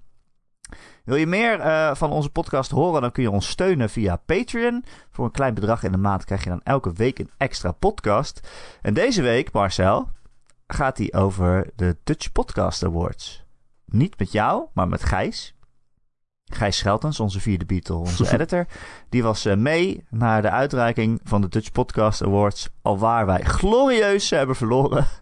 Wil 1.04 1.16
je 1.16 1.26
meer 1.26 1.60
eh, 1.60 1.94
van 1.94 2.10
onze 2.10 2.30
podcast 2.30 2.70
horen, 2.70 3.00
dan 3.00 3.12
kun 3.12 3.22
je 3.22 3.30
ons 3.30 3.48
steunen 3.48 3.90
via 3.90 4.16
Patreon. 4.16 4.84
Voor 5.10 5.24
een 5.24 5.30
klein 5.30 5.54
bedrag 5.54 5.82
in 5.82 5.92
de 5.92 5.98
maand 5.98 6.24
krijg 6.24 6.44
je 6.44 6.50
dan 6.50 6.62
elke 6.62 6.92
week 6.92 7.18
een 7.18 7.30
extra 7.36 7.72
podcast. 7.72 8.48
En 8.82 8.94
deze 8.94 9.22
week, 9.22 9.52
Marcel, 9.52 10.08
gaat 10.66 10.96
die 10.96 11.14
over 11.14 11.70
de 11.76 11.96
Dutch 12.04 12.32
Podcast 12.32 12.84
Awards. 12.84 13.44
Niet 13.84 14.18
met 14.18 14.32
jou, 14.32 14.66
maar 14.72 14.88
met 14.88 15.04
Gijs. 15.04 15.54
Gijs 16.44 16.76
Scheltens, 16.76 17.20
onze 17.20 17.40
vierde 17.40 17.64
Beatle, 17.64 17.96
onze 17.96 18.32
editor. 18.34 18.66
Die 19.08 19.22
was 19.22 19.44
eh, 19.44 19.56
mee 19.56 20.04
naar 20.10 20.42
de 20.42 20.50
uitreiking 20.50 21.20
van 21.24 21.40
de 21.40 21.48
Dutch 21.48 21.72
Podcast 21.72 22.22
Awards. 22.22 22.68
Al 22.82 22.98
waar 22.98 23.26
wij 23.26 23.42
glorieus 23.42 24.30
hebben 24.30 24.56
verloren. 24.56 25.06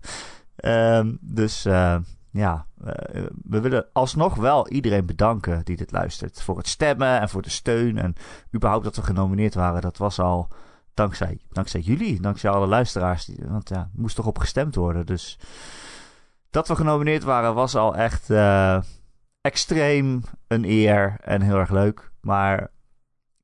Ehm, 0.56 1.14
dus 1.20 1.64
eh, 1.64 1.96
ja, 2.36 2.66
eh, 2.84 3.24
we 3.42 3.60
willen 3.60 3.86
alsnog 3.92 4.34
wel 4.34 4.68
iedereen 4.68 5.06
bedanken 5.06 5.64
die 5.64 5.76
dit 5.76 5.92
luistert. 5.92 6.42
Voor 6.42 6.56
het 6.56 6.68
stemmen 6.68 7.20
en 7.20 7.28
voor 7.28 7.42
de 7.42 7.50
steun. 7.50 7.98
En 7.98 8.14
überhaupt 8.54 8.84
dat 8.84 8.96
we 8.96 9.02
genomineerd 9.02 9.54
waren. 9.54 9.82
Dat 9.82 9.96
was 9.96 10.18
al 10.18 10.48
dankzij, 10.94 11.40
dankzij 11.50 11.80
jullie. 11.80 12.20
Dankzij 12.20 12.50
alle 12.50 12.66
luisteraars. 12.66 13.24
Die, 13.24 13.38
want 13.48 13.68
ja, 13.68 13.90
moest 13.92 14.16
toch 14.16 14.26
op 14.26 14.38
gestemd 14.38 14.74
worden. 14.74 15.06
Dus 15.06 15.38
dat 16.50 16.68
we 16.68 16.76
genomineerd 16.76 17.22
waren 17.22 17.54
was 17.54 17.76
al 17.76 17.96
echt 17.96 18.30
eh, 18.30 18.82
extreem 19.40 20.22
een 20.46 20.64
eer. 20.64 21.16
En 21.20 21.42
heel 21.42 21.58
erg 21.58 21.70
leuk. 21.70 22.10
Maar 22.20 22.70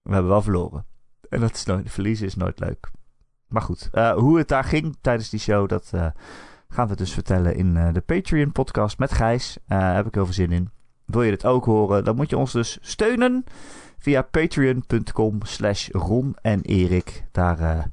we 0.02 0.12
hebben 0.12 0.30
wel 0.30 0.42
verloren. 0.42 0.86
En 1.28 1.40
dat 1.40 1.54
is 1.54 1.64
nooit, 1.64 1.90
verliezen 1.90 2.26
is 2.26 2.36
nooit 2.36 2.58
leuk. 2.58 2.90
Maar 3.48 3.62
goed, 3.62 3.88
eh, 3.92 4.12
hoe 4.12 4.38
het 4.38 4.48
daar 4.48 4.64
ging 4.64 4.96
tijdens 5.00 5.30
die 5.30 5.40
show, 5.40 5.68
dat 5.68 5.92
gaan 6.72 6.88
we 6.88 6.96
dus 6.96 7.12
vertellen 7.12 7.56
in 7.56 7.76
eh, 7.76 7.92
de 7.92 8.00
Patreon 8.00 8.52
podcast 8.52 8.98
met 8.98 9.12
Gijs. 9.12 9.58
Daar 9.66 9.94
heb 9.94 10.06
ik 10.06 10.14
heel 10.14 10.24
veel 10.24 10.34
zin 10.34 10.52
in. 10.52 10.70
Wil 11.04 11.22
je 11.22 11.30
dit 11.30 11.44
ook 11.44 11.64
horen, 11.64 12.04
dan 12.04 12.16
moet 12.16 12.30
je 12.30 12.36
ons 12.36 12.52
dus 12.52 12.78
steunen 12.80 13.44
via 13.98 14.22
patreon.com 14.22 15.38
slash 15.42 15.88
Ron 15.88 16.36
en 16.42 16.60
Erik. 16.62 17.24
Daar 17.32 17.58
eh, 17.58 17.84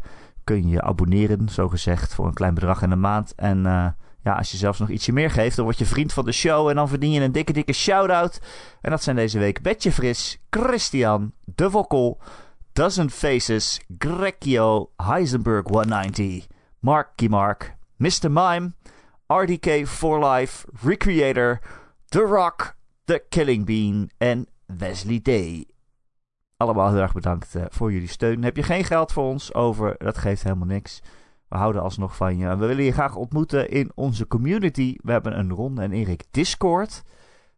kun 0.43 0.55
je 0.55 0.69
je 0.69 0.81
abonneren, 0.81 1.49
zo 1.49 1.67
gezegd, 1.67 2.13
voor 2.13 2.25
een 2.25 2.33
klein 2.33 2.53
bedrag 2.53 2.81
in 2.81 2.89
de 2.89 2.95
maand. 2.95 3.33
En 3.35 3.65
eh, 3.65 3.87
ja, 4.23 4.33
als 4.33 4.51
je 4.51 4.57
zelfs 4.57 4.79
nog 4.79 4.89
ietsje 4.89 5.11
meer 5.11 5.31
geeft, 5.31 5.55
dan 5.55 5.65
word 5.65 5.77
je 5.77 5.85
vriend 5.85 6.13
van 6.13 6.25
de 6.25 6.31
show 6.31 6.69
en 6.69 6.75
dan 6.75 6.89
verdien 6.89 7.11
je 7.11 7.21
een 7.21 7.31
dikke, 7.31 7.53
dikke 7.53 7.73
shout-out. 7.73 8.41
En 8.81 8.89
dat 8.89 9.03
zijn 9.03 9.15
deze 9.15 9.39
week 9.39 9.61
Betje 9.61 9.91
Fris, 9.91 10.41
Christian, 10.49 11.31
De 11.45 11.69
Vokkel, 11.69 12.19
Dozen 12.73 13.09
Faces, 13.09 13.81
Grecchio, 13.97 14.91
Heisenberg 14.95 15.67
190, 15.67 16.47
Marky 16.79 17.27
Mark, 17.27 17.77
Mr. 17.99 18.31
Mime, 18.31 18.73
RDK 19.27 19.85
for 19.85 20.19
Life, 20.25 20.65
Recreator, 20.83 21.59
The 22.09 22.21
Rock, 22.21 22.75
The 23.05 23.23
Killing 23.29 23.65
Bean 23.65 24.09
en 24.17 24.47
Wesley 24.65 25.19
Day. 25.21 25.65
Allemaal 26.57 26.91
heel 26.91 27.01
erg 27.01 27.13
bedankt 27.13 27.55
eh, 27.55 27.63
voor 27.69 27.91
jullie 27.91 28.07
steun. 28.07 28.43
Heb 28.43 28.55
je 28.55 28.63
geen 28.63 28.83
geld 28.83 29.11
voor 29.11 29.23
ons 29.23 29.53
over? 29.53 29.95
Dat 29.97 30.17
geeft 30.17 30.43
helemaal 30.43 30.67
niks. 30.67 31.01
We 31.47 31.57
houden 31.57 31.81
alsnog 31.81 32.15
van 32.15 32.37
je. 32.37 32.47
We 32.57 32.65
willen 32.65 32.83
je 32.83 32.91
graag 32.91 33.15
ontmoeten 33.15 33.69
in 33.69 33.91
onze 33.95 34.27
community. 34.27 34.95
We 35.03 35.11
hebben 35.11 35.39
een 35.39 35.51
Ron 35.51 35.79
en 35.79 35.91
Erik 35.91 36.23
Discord. 36.31 37.03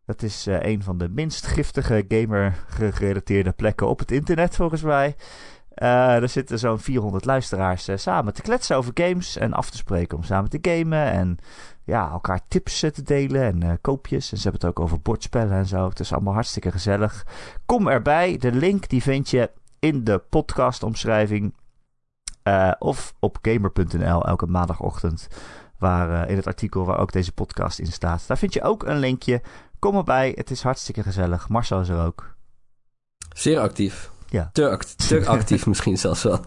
Dat 0.06 0.22
is 0.22 0.48
eh, 0.48 0.62
een 0.62 0.84
van 0.84 0.98
de 0.98 1.10
minst 1.10 1.46
giftige 1.46 2.06
gamer-gerelateerde 2.08 3.52
plekken 3.52 3.88
op 3.88 4.00
het 4.00 4.12
internet, 4.12 4.56
volgens 4.56 4.82
mij. 4.82 5.16
Eh, 5.82 6.16
er 6.16 6.30
zitten 6.30 6.60
zo'n 6.60 6.80
400 6.80 7.26
luisteraars 7.26 7.88
eh, 7.88 7.98
samen 7.98 8.34
te 8.34 8.42
kletsen 8.42 8.76
over 8.78 8.92
games 8.94 9.38
en 9.38 9.54
af 9.54 9.70
te 9.70 9.78
spreken 9.78 10.18
om 10.18 10.24
samen 10.24 10.50
te 10.50 10.60
gamen. 10.62 11.12
En 11.12 11.38
ja, 11.84 12.10
elkaar 12.12 12.40
tips 12.48 12.84
eh, 12.84 12.90
te 12.92 13.02
delen 13.02 13.42
en 13.44 13.64
eh, 13.64 13.72
koopjes. 13.82 14.32
En 14.32 14.38
ze 14.38 14.44
hebben 14.44 14.62
het 14.62 14.70
ook 14.70 14.84
over 14.84 15.02
bordspellen 15.02 15.58
en 15.58 15.66
zo. 15.66 15.90
Het 15.90 16.00
is 16.00 16.14
allemaal 16.14 16.34
hartstikke 16.34 16.72
gezellig. 16.72 17.26
Kom 17.66 17.88
erbij. 17.88 18.38
De 18.38 18.52
link 18.52 18.90
die 18.90 19.02
vind 19.02 19.30
je 19.30 19.52
in 19.80 20.04
de 20.04 20.18
podcastomschrijving. 20.30 21.54
eh, 22.44 22.72
of 22.80 23.14
op 23.20 23.38
gamer.nl 23.42 24.26
elke 24.26 24.46
maandagochtend. 24.46 25.28
Waar, 25.78 26.30
in 26.30 26.36
het 26.36 26.48
artikel 26.48 26.86
waar 26.86 27.00
ook 27.00 27.12
deze 27.12 27.32
podcast 27.32 27.80
in 27.80 27.92
staat. 27.92 28.24
Daar 28.28 28.38
vind 28.38 28.54
je 28.54 28.64
ook 28.64 28.84
een 28.84 28.98
linkje. 29.00 29.42
Kom 29.80 29.96
erbij. 29.96 30.32
Het 30.36 30.52
is 30.52 30.62
hartstikke 30.64 31.04
gezellig. 31.04 31.50
Marcel 31.50 31.80
is 31.80 31.90
er 31.90 32.06
ook. 32.06 32.36
Zeer 33.36 33.60
actief. 33.60 34.11
Ja. 34.32 34.50
Te, 34.54 34.70
act- 34.70 35.08
te 35.08 35.26
actief 35.38 35.66
misschien 35.66 35.98
zelfs 35.98 36.24
wel. 36.24 36.40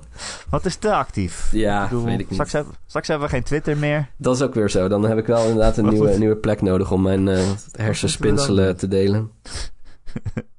Wat 0.49 0.65
is 0.65 0.77
te 0.77 0.95
actief? 0.95 1.49
Ja, 1.53 1.83
Ik 1.85 1.89
bedoel, 1.89 2.05
weet 2.05 2.13
ik 2.15 2.19
niet. 2.19 2.33
Straks, 2.33 2.53
hebben, 2.53 2.75
straks 2.87 3.09
hebben 3.09 3.27
we 3.27 3.33
geen 3.35 3.43
Twitter 3.43 3.77
meer. 3.77 4.09
Dat 4.17 4.35
is 4.35 4.43
ook 4.43 4.55
weer 4.55 4.71
zo. 4.71 4.89
Dan 4.89 5.03
heb 5.03 5.19
ik 5.19 5.27
wel 5.27 5.43
inderdaad 5.45 5.77
een 5.77 5.89
nieuwe, 5.89 6.19
nieuwe 6.19 6.37
plek 6.37 6.63
nodig 6.63 6.91
om 6.91 7.03
mijn 7.03 7.29
eh 7.29 7.51
hersenspinselen 7.73 8.77
te 8.77 8.89
delen. 8.89 9.31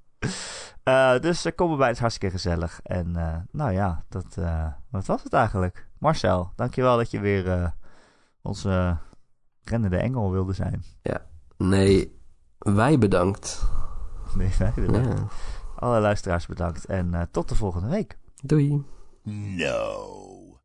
Eh, 0.84 1.20
dus 1.20 1.46
uh, 1.46 1.52
kom 1.56 1.72
erbij, 1.72 1.86
het 1.86 1.96
is 1.96 2.02
hartstikke 2.02 2.36
gezellig. 2.36 2.80
En 2.84 3.16
eh, 3.16 3.36
nou 3.52 3.72
ja, 3.72 4.04
dat, 4.10 4.26
eh, 4.36 4.66
wat 4.90 5.06
was 5.06 5.24
het 5.24 5.34
eigenlijk? 5.34 5.88
Marcel, 5.98 6.52
dankjewel 6.56 6.98
dat 6.98 7.12
je 7.12 7.20
weer 7.20 7.48
eh, 7.52 7.68
onze 8.42 8.98
rennende 9.64 9.98
engel 9.98 10.32
wilde 10.32 10.54
zijn. 10.54 10.84
Nee, 11.58 12.20
wij 12.58 12.98
bedankt. 12.98 13.64
Nee, 14.36 14.50
wij 14.60 14.72
bedankt. 14.76 15.08
Ja. 15.20 15.26
Alle 15.76 16.00
luisteraars 16.00 16.46
bedankt. 16.46 16.86
En 16.86 17.14
eh, 17.14 17.22
tot 17.32 17.50
de 17.50 17.56
volgende 17.56 17.88
week. 17.90 18.18
Doei. 18.44 18.84
No. 19.24 20.60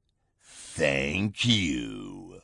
Thank 0.77 1.35
you. 1.37 2.41